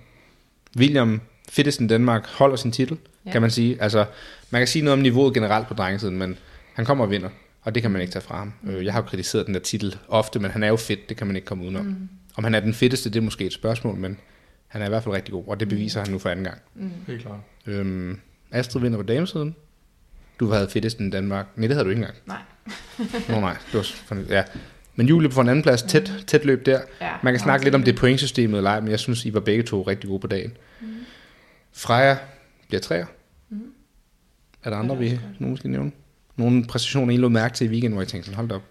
William 0.77 1.20
Fittesten 1.49 1.87
Danmark 1.87 2.27
holder 2.27 2.57
sin 2.57 2.73
titel, 2.73 2.99
Ja. 3.24 3.28
ja. 3.28 3.32
kan 3.32 3.41
man 3.43 3.51
sige. 3.51 3.82
Altså, 3.82 4.05
man 4.51 4.61
kan 4.61 4.66
sige 4.69 4.85
noget 4.85 4.93
om 4.93 5.03
niveauet 5.03 5.35
generelt 5.35 5.69
på 5.69 5.74
drengesiden, 5.74 6.16
men 6.19 6.39
han 6.74 6.85
kommer 6.85 7.05
og 7.05 7.11
vinder, 7.11 7.28
og 7.62 7.74
det 7.74 7.82
kan 7.82 7.91
man 7.91 8.01
ikke 8.01 8.12
tage 8.12 8.23
fra 8.23 8.39
ham. 8.39 8.53
Mm. 8.62 8.82
Jeg 8.82 8.93
har 8.93 9.01
jo 9.03 9.07
kritiseret 9.07 9.47
den 9.47 9.55
der 9.55 9.61
titel 9.61 9.99
ofte, 10.09 10.39
men 10.39 10.51
han 10.51 10.62
er 10.62 10.69
jo 10.69 10.77
fedt, 10.77 11.09
det 11.09 11.16
kan 11.16 11.27
man 11.27 11.37
ikke 11.37 11.47
komme 11.47 11.65
udenom. 11.65 11.85
Mm. 11.87 12.09
Om 12.37 12.45
han 12.45 12.55
er 12.55 12.61
den 12.61 12.74
fedteste, 12.74 13.11
det 13.11 13.16
er 13.16 13.23
måske 13.23 13.45
et 13.47 13.53
spørgsmål, 13.53 13.97
men 13.97 14.19
han 14.69 14.82
er 14.82 14.87
i 14.87 14.89
hvert 14.89 15.03
fald 15.05 15.15
rigtig 15.15 15.32
god, 15.32 15.45
og 15.47 15.61
det 15.61 15.69
beviser 15.69 16.01
han 16.01 16.11
nu 16.11 16.19
for 16.19 16.28
anden 16.31 16.45
gang. 16.45 16.59
Helt 17.07 17.23
klart. 17.23 17.39
Øhm, 17.66 18.20
Astrid 18.51 18.81
vinder 18.82 18.99
på 18.99 19.03
damesiden. 19.03 19.57
Du 20.41 20.51
havde 20.51 20.69
fedtesten 20.70 21.07
i 21.09 21.11
Danmark. 21.11 21.47
Nej, 21.57 21.66
det 21.66 21.77
havde 21.77 21.85
du 21.85 21.91
ikke 21.91 22.01
engang. 22.01 22.16
Nej. 22.27 22.39
Nå 23.28 23.41
nej, 23.41 23.57
det 23.66 23.74
var 23.74 23.82
sådan, 23.82 24.27
ja. 24.28 24.45
Men 25.01 25.09
Julie 25.09 25.29
på 25.29 25.41
en 25.41 25.49
anden 25.49 25.63
plads, 25.63 25.83
tæt, 25.83 26.13
tæt 26.27 26.45
løb 26.45 26.67
der. 26.67 26.81
Ja, 27.01 27.11
Man 27.23 27.33
kan 27.33 27.41
snakke 27.41 27.65
lidt 27.67 27.75
om 27.75 27.83
det 27.83 27.97
pointsystemet 27.97 28.57
eller 28.57 28.71
ej, 28.71 28.81
men 28.81 28.91
jeg 28.91 29.01
synes, 29.01 29.25
I 29.25 29.35
var 29.35 29.41
begge 29.41 29.63
to 29.63 29.83
rigtig 29.83 30.09
gode 30.09 30.21
på 30.21 30.27
dagen. 30.27 30.53
Mm. 30.81 30.87
Freja 31.73 32.17
bliver 32.69 32.81
træer. 32.81 33.07
Mm. 33.49 33.61
Er 34.65 34.71
der 34.71 34.77
andre, 34.77 34.99
vi 34.99 35.09
godt. 35.09 35.41
nogen 35.41 35.57
skal 35.57 35.71
nævne? 35.71 35.93
Nogle 36.37 36.65
præstationer, 36.65 37.13
I 37.13 37.17
lå 37.17 37.29
mærke 37.29 37.55
til 37.55 37.67
i 37.67 37.71
weekenden, 37.71 37.93
hvor 37.93 38.03
I 38.03 38.07
tænkte 38.07 38.27
sådan, 38.27 38.37
hold 38.37 38.53
op. 38.53 38.63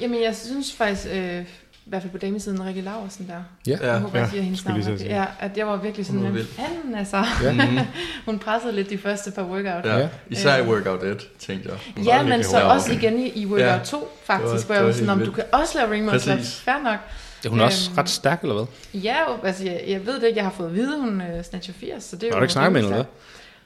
Jamen, 0.00 0.22
jeg 0.22 0.36
synes 0.36 0.72
faktisk, 0.72 1.08
øh, 1.12 1.44
i 1.86 1.90
hvert 1.90 2.02
fald 2.02 2.12
på 2.12 2.18
damesiden, 2.18 2.66
Rikke 2.66 2.80
Laversen 2.80 3.26
der. 3.28 3.34
Ja, 3.66 3.78
Ja. 3.86 3.92
Jeg 3.92 3.98
håber, 4.00 4.18
jeg 4.18 4.24
ja, 4.26 4.30
siger 4.30 4.42
hendes 4.42 4.60
skulle 4.60 4.80
navn. 4.84 4.98
Ja, 4.98 5.24
at 5.40 5.56
jeg 5.58 5.66
var 5.66 5.76
virkelig 5.76 6.06
sådan, 6.06 6.20
Hun 6.20 6.26
var 6.28 6.32
hvem 6.32 6.46
fanden 6.56 6.94
altså. 6.98 7.24
ja. 7.42 7.52
Mm. 7.70 7.78
Hun 8.26 8.38
pressede 8.38 8.72
lidt 8.72 8.90
de 8.90 8.98
første 8.98 9.30
par 9.30 9.42
workout. 9.42 9.84
Ja. 9.84 9.98
Ja. 9.98 10.08
Især 10.30 10.56
i 10.56 10.60
Øh. 10.60 10.68
workout 10.68 11.02
1, 11.02 11.28
tænkte 11.38 11.68
jeg. 11.68 11.78
Hun 11.96 12.04
Ja, 12.04 12.16
var 12.16 12.28
men 12.28 12.44
så 12.44 12.60
også 12.60 12.92
igen 12.92 13.18
i, 13.18 13.28
i 13.28 13.46
workout 13.46 13.66
Ja. 13.68 13.78
2, 13.84 14.08
faktisk, 14.24 14.50
Det 14.52 14.52
var- 14.52 14.64
hvor 14.66 14.74
jeg 14.74 14.80
det 14.80 14.84
var 14.86 14.92
var 14.92 14.92
sådan, 14.92 15.08
om 15.10 15.18
du 15.26 15.30
kan 15.32 15.44
også 15.52 15.78
lave 15.78 15.90
ring 15.90 16.04
muscle. 16.12 16.38
Fair 16.44 16.82
nok. 16.84 16.96
Ja, 17.44 17.48
hun 17.48 17.60
er 17.60 17.64
også 17.64 17.90
Øhm, 17.90 17.98
ret 17.98 18.08
stærk, 18.08 18.42
eller 18.42 18.54
hvad? 18.54 19.00
Ja, 19.02 19.14
altså 19.44 19.64
jeg, 19.64 19.80
jeg 19.88 20.06
ved 20.06 20.14
det 20.20 20.26
ikke, 20.26 20.36
jeg 20.36 20.44
har 20.44 20.54
fået 20.56 20.66
at 20.68 20.74
vide, 20.74 21.00
hun 21.00 21.20
øh, 21.20 21.44
snatcher 21.44 21.74
80, 21.80 22.04
så 22.04 22.16
det 22.16 22.22
er 22.22 22.26
jo 22.28 22.32
Har 22.32 22.38
du 22.40 22.44
ikke 22.44 22.52
snakket 22.52 22.72
med 22.72 22.82
hende, 22.82 23.06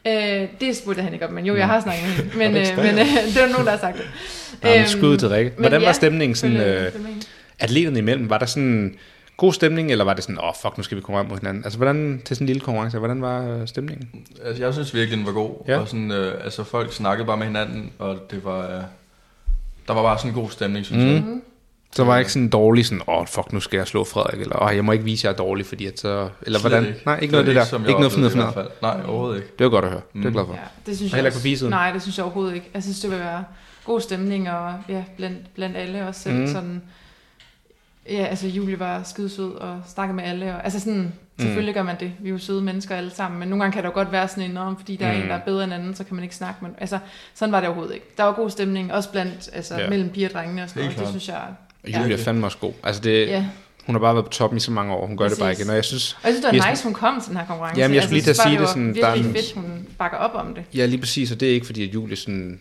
eller. 0.06 0.42
Øh, 0.42 0.48
det 0.60 0.76
spurgte 0.76 1.02
han 1.02 1.12
ikke 1.12 1.26
om, 1.26 1.32
men 1.32 1.46
jo, 1.46 1.56
jeg 1.56 1.66
har 1.66 1.80
snakket 1.80 2.04
med 2.06 2.12
hende. 2.14 2.38
Men, 2.38 2.54
det 2.54 2.70
øh, 2.70 2.76
men 2.76 2.98
øh, 2.98 3.06
det 3.34 3.42
var 3.42 3.48
nogen, 3.48 3.64
der 3.64 3.70
har 3.70 3.78
sagt 3.78 3.96
det. 3.96 4.04
Ja, 4.64 4.68
men 4.70 4.78
Øhm, 4.78 4.88
skud 4.88 5.16
til 5.18 5.28
Rikke. 5.28 5.50
men 5.50 5.60
Hvordan 5.62 5.80
var 5.80 5.86
ja, 5.86 5.92
stemningen 5.92 6.34
sådan, 6.36 6.56
øh. 6.56 6.92
Atleterne 7.58 7.98
imellem? 7.98 8.30
Var 8.30 8.38
der 8.38 8.46
sådan 8.46 8.94
god 9.36 9.52
stemning, 9.52 9.90
eller 9.90 10.04
var 10.04 10.14
det 10.14 10.24
sådan, 10.24 10.38
åh 10.38 10.48
oh, 10.48 10.54
fuck, 10.62 10.76
nu 10.76 10.82
skal 10.82 10.96
vi 10.96 11.02
konkurrere 11.02 11.28
mod 11.28 11.38
hinanden? 11.38 11.64
Altså, 11.64 11.76
hvordan, 11.78 12.22
til 12.24 12.36
sådan 12.36 12.44
en 12.44 12.46
lille 12.46 12.60
konkurrence, 12.60 12.98
hvordan 12.98 13.22
var 13.22 13.48
øh, 13.48 13.66
stemningen? 13.68 14.08
Altså, 14.44 14.64
jeg 14.64 14.72
synes 14.74 14.94
virkelig, 14.94 15.18
den 15.18 15.26
var 15.26 15.32
god. 15.32 15.54
Ja. 15.68 15.78
Og 15.78 15.88
sådan, 15.88 16.10
øh, 16.10 16.44
altså, 16.44 16.64
folk 16.64 16.92
snakkede 16.92 17.26
bare 17.26 17.36
med 17.36 17.46
hinanden, 17.46 17.90
og 17.98 18.16
det 18.30 18.44
var... 18.44 18.62
Øh, 18.76 18.82
der 19.88 19.94
var 19.94 20.02
bare 20.02 20.18
sådan 20.18 20.30
en 20.30 20.34
god 20.34 20.50
stemning, 20.50 20.86
synes 20.86 21.04
Mm. 21.04 21.10
jeg. 21.10 21.24
Så 21.92 22.04
var 22.04 22.12
jeg 22.14 22.20
ikke 22.20 22.32
sådan 22.32 22.48
dårlig, 22.48 22.86
sådan, 22.86 23.02
åh, 23.08 23.18
oh, 23.20 23.26
fuck, 23.26 23.52
nu 23.52 23.60
skal 23.60 23.76
jeg 23.76 23.86
slå 23.86 24.04
Frederik, 24.04 24.40
eller 24.40 24.56
åh, 24.62 24.66
oh, 24.68 24.76
jeg 24.76 24.84
må 24.84 24.92
ikke 24.92 25.04
vise, 25.04 25.20
at 25.28 25.32
jeg 25.38 25.42
er 25.42 25.46
dårlig, 25.46 25.66
fordi 25.66 25.86
at 25.86 26.00
så... 26.00 26.28
Eller 26.42 26.58
Slet 26.58 26.72
hvordan? 26.72 26.94
Nej, 27.06 27.18
ikke 27.18 27.32
noget 27.32 27.48
af 27.48 27.54
det 27.54 27.70
der. 27.72 27.78
Ikke 27.88 28.00
noget 28.00 28.12
fnid. 28.12 28.30
fald. 28.30 28.68
Nej, 28.82 29.00
overhovedet 29.06 29.36
ikke. 29.36 29.48
Det 29.58 29.64
var 29.64 29.70
godt 29.70 29.84
at 29.84 29.90
høre. 29.90 30.00
Det 30.12 30.18
er 30.18 30.22
jeg 30.22 30.26
Mm. 30.28 30.32
glad 30.32 30.46
for. 30.46 30.52
Ja, 30.54 30.60
det 30.86 30.96
synes 30.96 31.12
Og 31.12 31.18
jeg 31.18 31.26
ikke 31.26 31.34
også. 31.36 31.42
pigesiden? 31.42 31.70
Nej, 31.70 31.92
det 31.92 32.02
synes 32.02 32.16
jeg 32.18 32.24
overhovedet 32.24 32.54
ikke. 32.54 32.70
Jeg 32.74 32.82
synes, 32.82 33.00
det 33.00 33.10
vil 33.10 33.18
være 33.18 33.44
god 33.84 34.00
stemning, 34.00 34.50
og 34.50 34.74
ja, 34.88 35.04
blandt, 35.16 35.54
blandt 35.54 35.76
alle 35.76 36.06
også 36.08 36.20
selv 36.20 36.34
Mm. 36.34 36.40
mm. 36.40 36.46
sådan... 36.46 36.82
Ja, 38.10 38.24
altså 38.24 38.46
Julie 38.48 38.78
var 38.80 39.02
skidesød 39.02 39.50
og 39.52 39.80
snakkede 39.94 40.16
med 40.16 40.24
alle. 40.24 40.54
Og, 40.54 40.64
altså 40.64 40.80
sådan, 40.80 41.12
selvfølgelig 41.40 41.74
gør 41.74 41.82
man 41.82 41.96
det. 42.00 42.12
Vi 42.20 42.28
er 42.28 42.32
jo 42.32 42.38
søde 42.38 42.62
mennesker 42.62 42.96
alle 42.96 43.10
sammen. 43.10 43.40
Men 43.40 43.48
nogle 43.48 43.62
gange 43.64 43.72
kan 43.74 43.82
der 43.82 43.88
jo 43.88 43.94
godt 43.94 44.12
være 44.12 44.28
sådan 44.28 44.50
en 44.50 44.56
om, 44.56 44.76
fordi 44.78 44.96
der 44.96 45.06
er 45.06 45.14
Mm. 45.16 45.22
en, 45.22 45.28
der 45.28 45.34
er 45.34 45.40
bedre 45.40 45.64
end 45.64 45.74
anden, 45.74 45.94
så 45.94 46.04
kan 46.04 46.14
man 46.14 46.22
ikke 46.24 46.36
snakke. 46.36 46.58
Men 46.64 46.74
altså, 46.78 46.98
sådan 47.34 47.52
var 47.52 47.60
det 47.60 47.68
overhovedet 47.68 47.94
ikke. 47.94 48.06
Der 48.16 48.22
var 48.24 48.32
god 48.32 48.50
stemning, 48.50 48.92
også 48.92 49.10
blandt, 49.10 49.50
altså 49.52 49.74
Ja. 49.78 49.88
mellem 49.90 50.08
piger 50.08 50.28
og 50.28 50.34
drengene 50.34 50.62
og 50.62 50.68
sådan 50.68 50.82
noget. 50.82 50.98
Det 50.98 51.08
synes 51.08 51.28
jeg... 51.28 51.40
Og 51.84 51.88
Julie 52.02 52.14
er 52.14 52.18
fandme 52.18 52.46
også 52.46 52.58
god. 52.58 52.72
Altså, 52.82 53.02
det, 53.02 53.26
Ja, 53.28 53.44
hun 53.86 53.94
har 53.94 54.00
bare 54.00 54.14
været 54.14 54.24
på 54.26 54.32
toppen 54.32 54.56
i 54.56 54.60
så 54.60 54.70
mange 54.70 54.92
år. 54.94 55.06
Hun 55.06 55.16
gør 55.16 55.28
det 55.28 55.38
bare 55.38 55.48
Præcis. 55.48 55.60
igen. 55.64 55.70
Og 55.70 55.76
jeg 55.76 55.84
synes, 55.84 56.12
og 56.12 56.18
jeg 56.24 56.32
synes, 56.32 56.44
det 56.50 56.58
var 56.58 56.66
er 56.66 56.70
nice, 56.70 56.84
hun 56.84 56.92
kom 56.94 57.20
til 57.20 57.28
den 57.28 57.36
her 57.38 57.46
konkurrence. 57.46 57.80
Jamen, 57.80 57.94
jeg 57.94 58.02
skulle 58.02 58.20
lige 58.20 58.30
at 58.30 58.36
synes 58.36 58.44
bare, 58.44 58.50
sige 58.52 58.60
det 58.60 58.68
sådan, 58.68 58.94
der 58.94 59.06
er 59.06 59.14
virkelig 59.14 59.28
en- 59.30 59.34
fedt, 59.44 59.52
hun 59.54 59.86
bakker 59.98 60.18
op 60.18 60.30
om 60.34 60.54
det. 60.54 60.64
ja, 60.74 60.86
lige 60.86 60.98
præcis, 61.00 61.32
og 61.32 61.40
det 61.40 61.48
er 61.48 61.52
ikke 61.52 61.66
fordi, 61.66 61.88
at 61.88 61.94
Julie 61.94 62.16
sådan... 62.16 62.60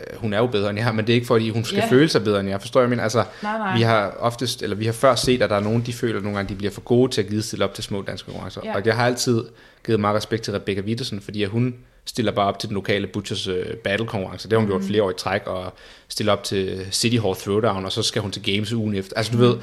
øh, 0.00 0.18
Hun 0.20 0.32
er 0.32 0.38
jo 0.38 0.46
bedre 0.46 0.70
end 0.70 0.78
jeg, 0.78 0.94
men 0.94 1.06
det 1.06 1.12
er 1.12 1.14
ikke 1.14 1.26
fordi, 1.26 1.50
hun 1.50 1.64
skal 1.64 1.76
Ja. 1.78 1.90
føle 1.90 2.08
sig 2.08 2.24
bedre 2.24 2.40
end 2.40 2.48
jeg. 2.48 2.60
Forstår 2.60 2.80
jeg, 2.80 2.90
men 2.90 3.00
altså, 3.00 3.24
Nej, 3.42 3.58
nej. 3.58 3.76
vi 3.76 3.82
har 3.82 4.16
oftest, 4.18 4.62
eller 4.62 4.76
vi 4.76 4.84
har 4.86 4.92
før 4.92 5.14
set, 5.14 5.42
at 5.42 5.50
der 5.50 5.56
er 5.56 5.60
nogen, 5.60 5.82
de 5.86 5.92
føler 5.92 6.20
nogle 6.20 6.36
gange, 6.36 6.48
de 6.48 6.54
bliver 6.58 6.70
for 6.70 6.80
gode 6.80 7.12
til 7.12 7.20
at 7.22 7.28
give 7.28 7.42
stille 7.42 7.64
op 7.64 7.74
til 7.74 7.84
små 7.84 8.02
danske 8.02 8.26
konkurrencer. 8.26 8.60
Ja. 8.64 8.74
Og 8.76 8.86
jeg 8.86 8.96
har 8.96 9.06
altid 9.06 9.44
givet 9.86 10.00
meget 10.00 10.16
respekt 10.16 10.42
til 10.42 10.52
Rebecca 10.52 10.80
Wittersen, 10.82 11.20
fordi 11.20 11.42
at 11.42 11.48
hun 11.48 11.74
stiller 12.06 12.32
bare 12.32 12.46
op 12.46 12.58
til 12.58 12.68
den 12.68 12.74
lokale 12.74 13.06
Butchers 13.06 13.48
uh, 13.48 13.54
battle 13.84 14.06
konkurrence. 14.06 14.48
Det 14.48 14.52
har 14.52 14.58
hun 14.58 14.68
Mhm. 14.68 14.72
gjort 14.78 14.88
flere 14.88 15.02
år 15.02 15.10
i 15.10 15.14
træk, 15.18 15.42
og 15.46 15.74
stiller 16.08 16.32
op 16.32 16.44
til 16.44 16.86
City 16.92 17.16
Hall 17.16 17.34
Throwdown, 17.36 17.84
og 17.84 17.92
så 17.92 18.02
skal 18.02 18.22
hun 18.22 18.30
til 18.30 18.54
Games 18.54 18.72
ugen 18.72 18.94
efter. 18.94 19.12
Altså 19.16 19.32
du 19.32 19.38
ved, 19.38 19.54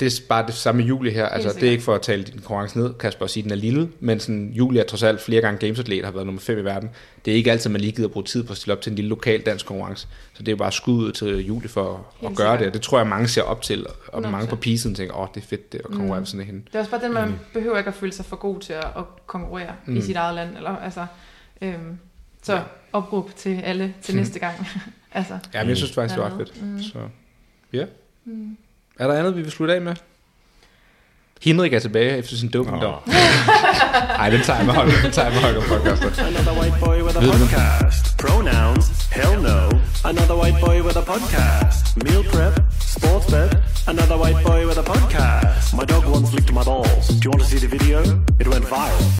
det 0.00 0.06
er 0.06 0.20
bare 0.28 0.46
det 0.46 0.54
samme 0.54 0.80
med 0.80 0.88
Julie 0.88 1.12
her. 1.12 1.26
Altså, 1.26 1.52
det 1.60 1.66
er 1.68 1.70
ikke 1.70 1.82
for 1.82 1.94
at 1.94 2.02
tale 2.02 2.22
din 2.22 2.34
konkurrence 2.34 2.78
ned, 2.78 2.94
Kasper, 2.94 3.22
og 3.24 3.30
sige, 3.30 3.40
at 3.40 3.44
den 3.44 3.52
er 3.52 3.56
lille, 3.56 3.90
men 4.00 4.20
sådan, 4.20 4.52
Julie 4.52 4.80
er 4.80 4.84
trods 4.86 5.02
alt 5.02 5.20
flere 5.20 5.40
gange 5.40 5.58
gamesatlet, 5.66 6.04
har 6.04 6.12
været 6.12 6.26
nummer 6.26 6.40
5 6.40 6.58
i 6.58 6.64
verden. 6.64 6.90
Det 7.24 7.30
er 7.30 7.36
ikke 7.36 7.50
altid, 7.52 7.70
man 7.70 7.80
lige 7.80 7.92
gider 7.92 8.08
bruge 8.08 8.24
tid 8.24 8.42
på 8.44 8.50
at 8.52 8.56
stille 8.56 8.72
op 8.72 8.80
til 8.80 8.90
en 8.90 8.96
lille 8.96 9.08
lokal 9.08 9.40
dansk 9.40 9.66
konkurrence. 9.66 10.08
Så 10.32 10.38
det 10.42 10.48
er 10.48 10.52
jo 10.52 10.56
bare 10.56 10.72
skud 10.72 10.94
ud 11.04 11.12
til 11.12 11.46
Julie 11.46 11.68
for 11.68 12.06
at 12.22 12.22
gøre 12.22 12.30
sikkert. 12.36 12.58
det, 12.58 12.66
og 12.66 12.72
det 12.74 12.82
tror 12.82 12.98
jeg, 12.98 13.06
mange 13.06 13.28
ser 13.28 13.42
op 13.42 13.62
til, 13.62 13.86
og 14.08 14.18
100%. 14.18 14.28
mange 14.30 14.46
på 14.48 14.56
pisen 14.56 14.94
tænker, 14.94 15.14
åh, 15.16 15.28
det 15.34 15.42
er 15.42 15.46
fedt 15.46 15.72
det, 15.72 15.78
at 15.78 15.84
konkurrere 15.84 16.14
Mm. 16.16 16.20
med 16.20 16.26
sådan 16.26 16.40
en 16.40 16.46
hende. 16.46 16.60
Det 16.66 16.74
er 16.74 16.78
også 16.78 16.90
bare 16.90 17.02
den, 17.02 17.12
man 17.14 17.28
mm. 17.28 17.34
behøver 17.52 17.78
ikke 17.78 17.88
at 17.88 17.94
føle 17.94 18.12
sig 18.12 18.24
for 18.24 18.36
god 18.36 18.60
til 18.60 18.72
at, 18.72 18.84
at 18.96 19.04
konkurrere 19.26 19.72
mm. 19.86 19.96
i 19.96 20.00
sit 20.00 20.16
eget 20.16 20.34
land. 20.34 20.56
Eller, 20.56 20.76
altså, 20.76 21.06
øhm, 21.62 21.98
så 22.42 22.54
ja. 22.54 22.60
opråb 22.92 23.30
til 23.36 23.60
alle 23.64 23.94
til 24.02 24.16
næste 24.20 24.38
gang. 24.38 24.54
altså, 25.12 25.38
Ja, 25.54 25.62
men 25.62 25.68
jeg 25.68 25.76
synes 25.76 25.92
faktisk, 25.92 26.14
det 26.14 26.24
var 26.24 26.30
ret 26.30 26.36
fedt. 26.48 26.62
Mm. 26.62 26.82
Så, 26.82 26.98
ja. 27.72 27.84
mm. 28.24 28.56
Er 29.00 29.06
der 29.06 29.18
andet, 29.18 29.36
vi 29.36 29.42
vil 29.42 29.50
slutte 29.50 29.74
af 29.74 29.80
med? 29.80 29.94
Henrik 31.42 31.72
er 31.72 31.78
tilbage 31.78 32.16
efter 32.16 32.36
sin 32.36 32.48
dopingdom. 32.48 32.94
Nej, 33.06 34.30
den 34.30 34.40
tager 34.42 34.56
jeg 34.56 34.66
med 34.66 34.74
Holger. 34.74 35.02
Den 35.02 35.12
tager 35.12 35.30
jeg 35.30 35.54
med 35.54 35.62
podcaster. 35.62 36.24
Another 36.26 36.60
white 36.60 36.76
boy 36.84 37.02
with 37.06 37.16
a 37.16 37.20
podcast. 37.20 38.18
Pronouns, 38.18 38.86
hell 39.12 39.42
no. 39.42 39.60
Another 40.04 40.36
white 40.42 40.58
boy 40.66 40.82
with 40.86 40.96
a 40.98 41.04
podcast. 41.12 41.96
Meal 42.04 42.24
prep, 42.32 42.54
sports 42.80 43.26
bet. 43.32 43.50
Another 43.88 44.16
white 44.22 44.40
boy 44.48 44.60
with 44.68 44.78
a 44.78 44.86
podcast. 44.92 45.66
My 45.78 45.84
dog 45.92 46.04
once 46.16 46.30
licked 46.36 46.52
my 46.52 46.64
balls. 46.70 47.06
Do 47.08 47.22
you 47.24 47.30
want 47.32 47.42
to 47.44 47.48
see 47.52 47.60
the 47.66 47.70
video? 47.76 47.98
It 48.40 48.46
went 48.52 48.64
viral. 48.74 49.10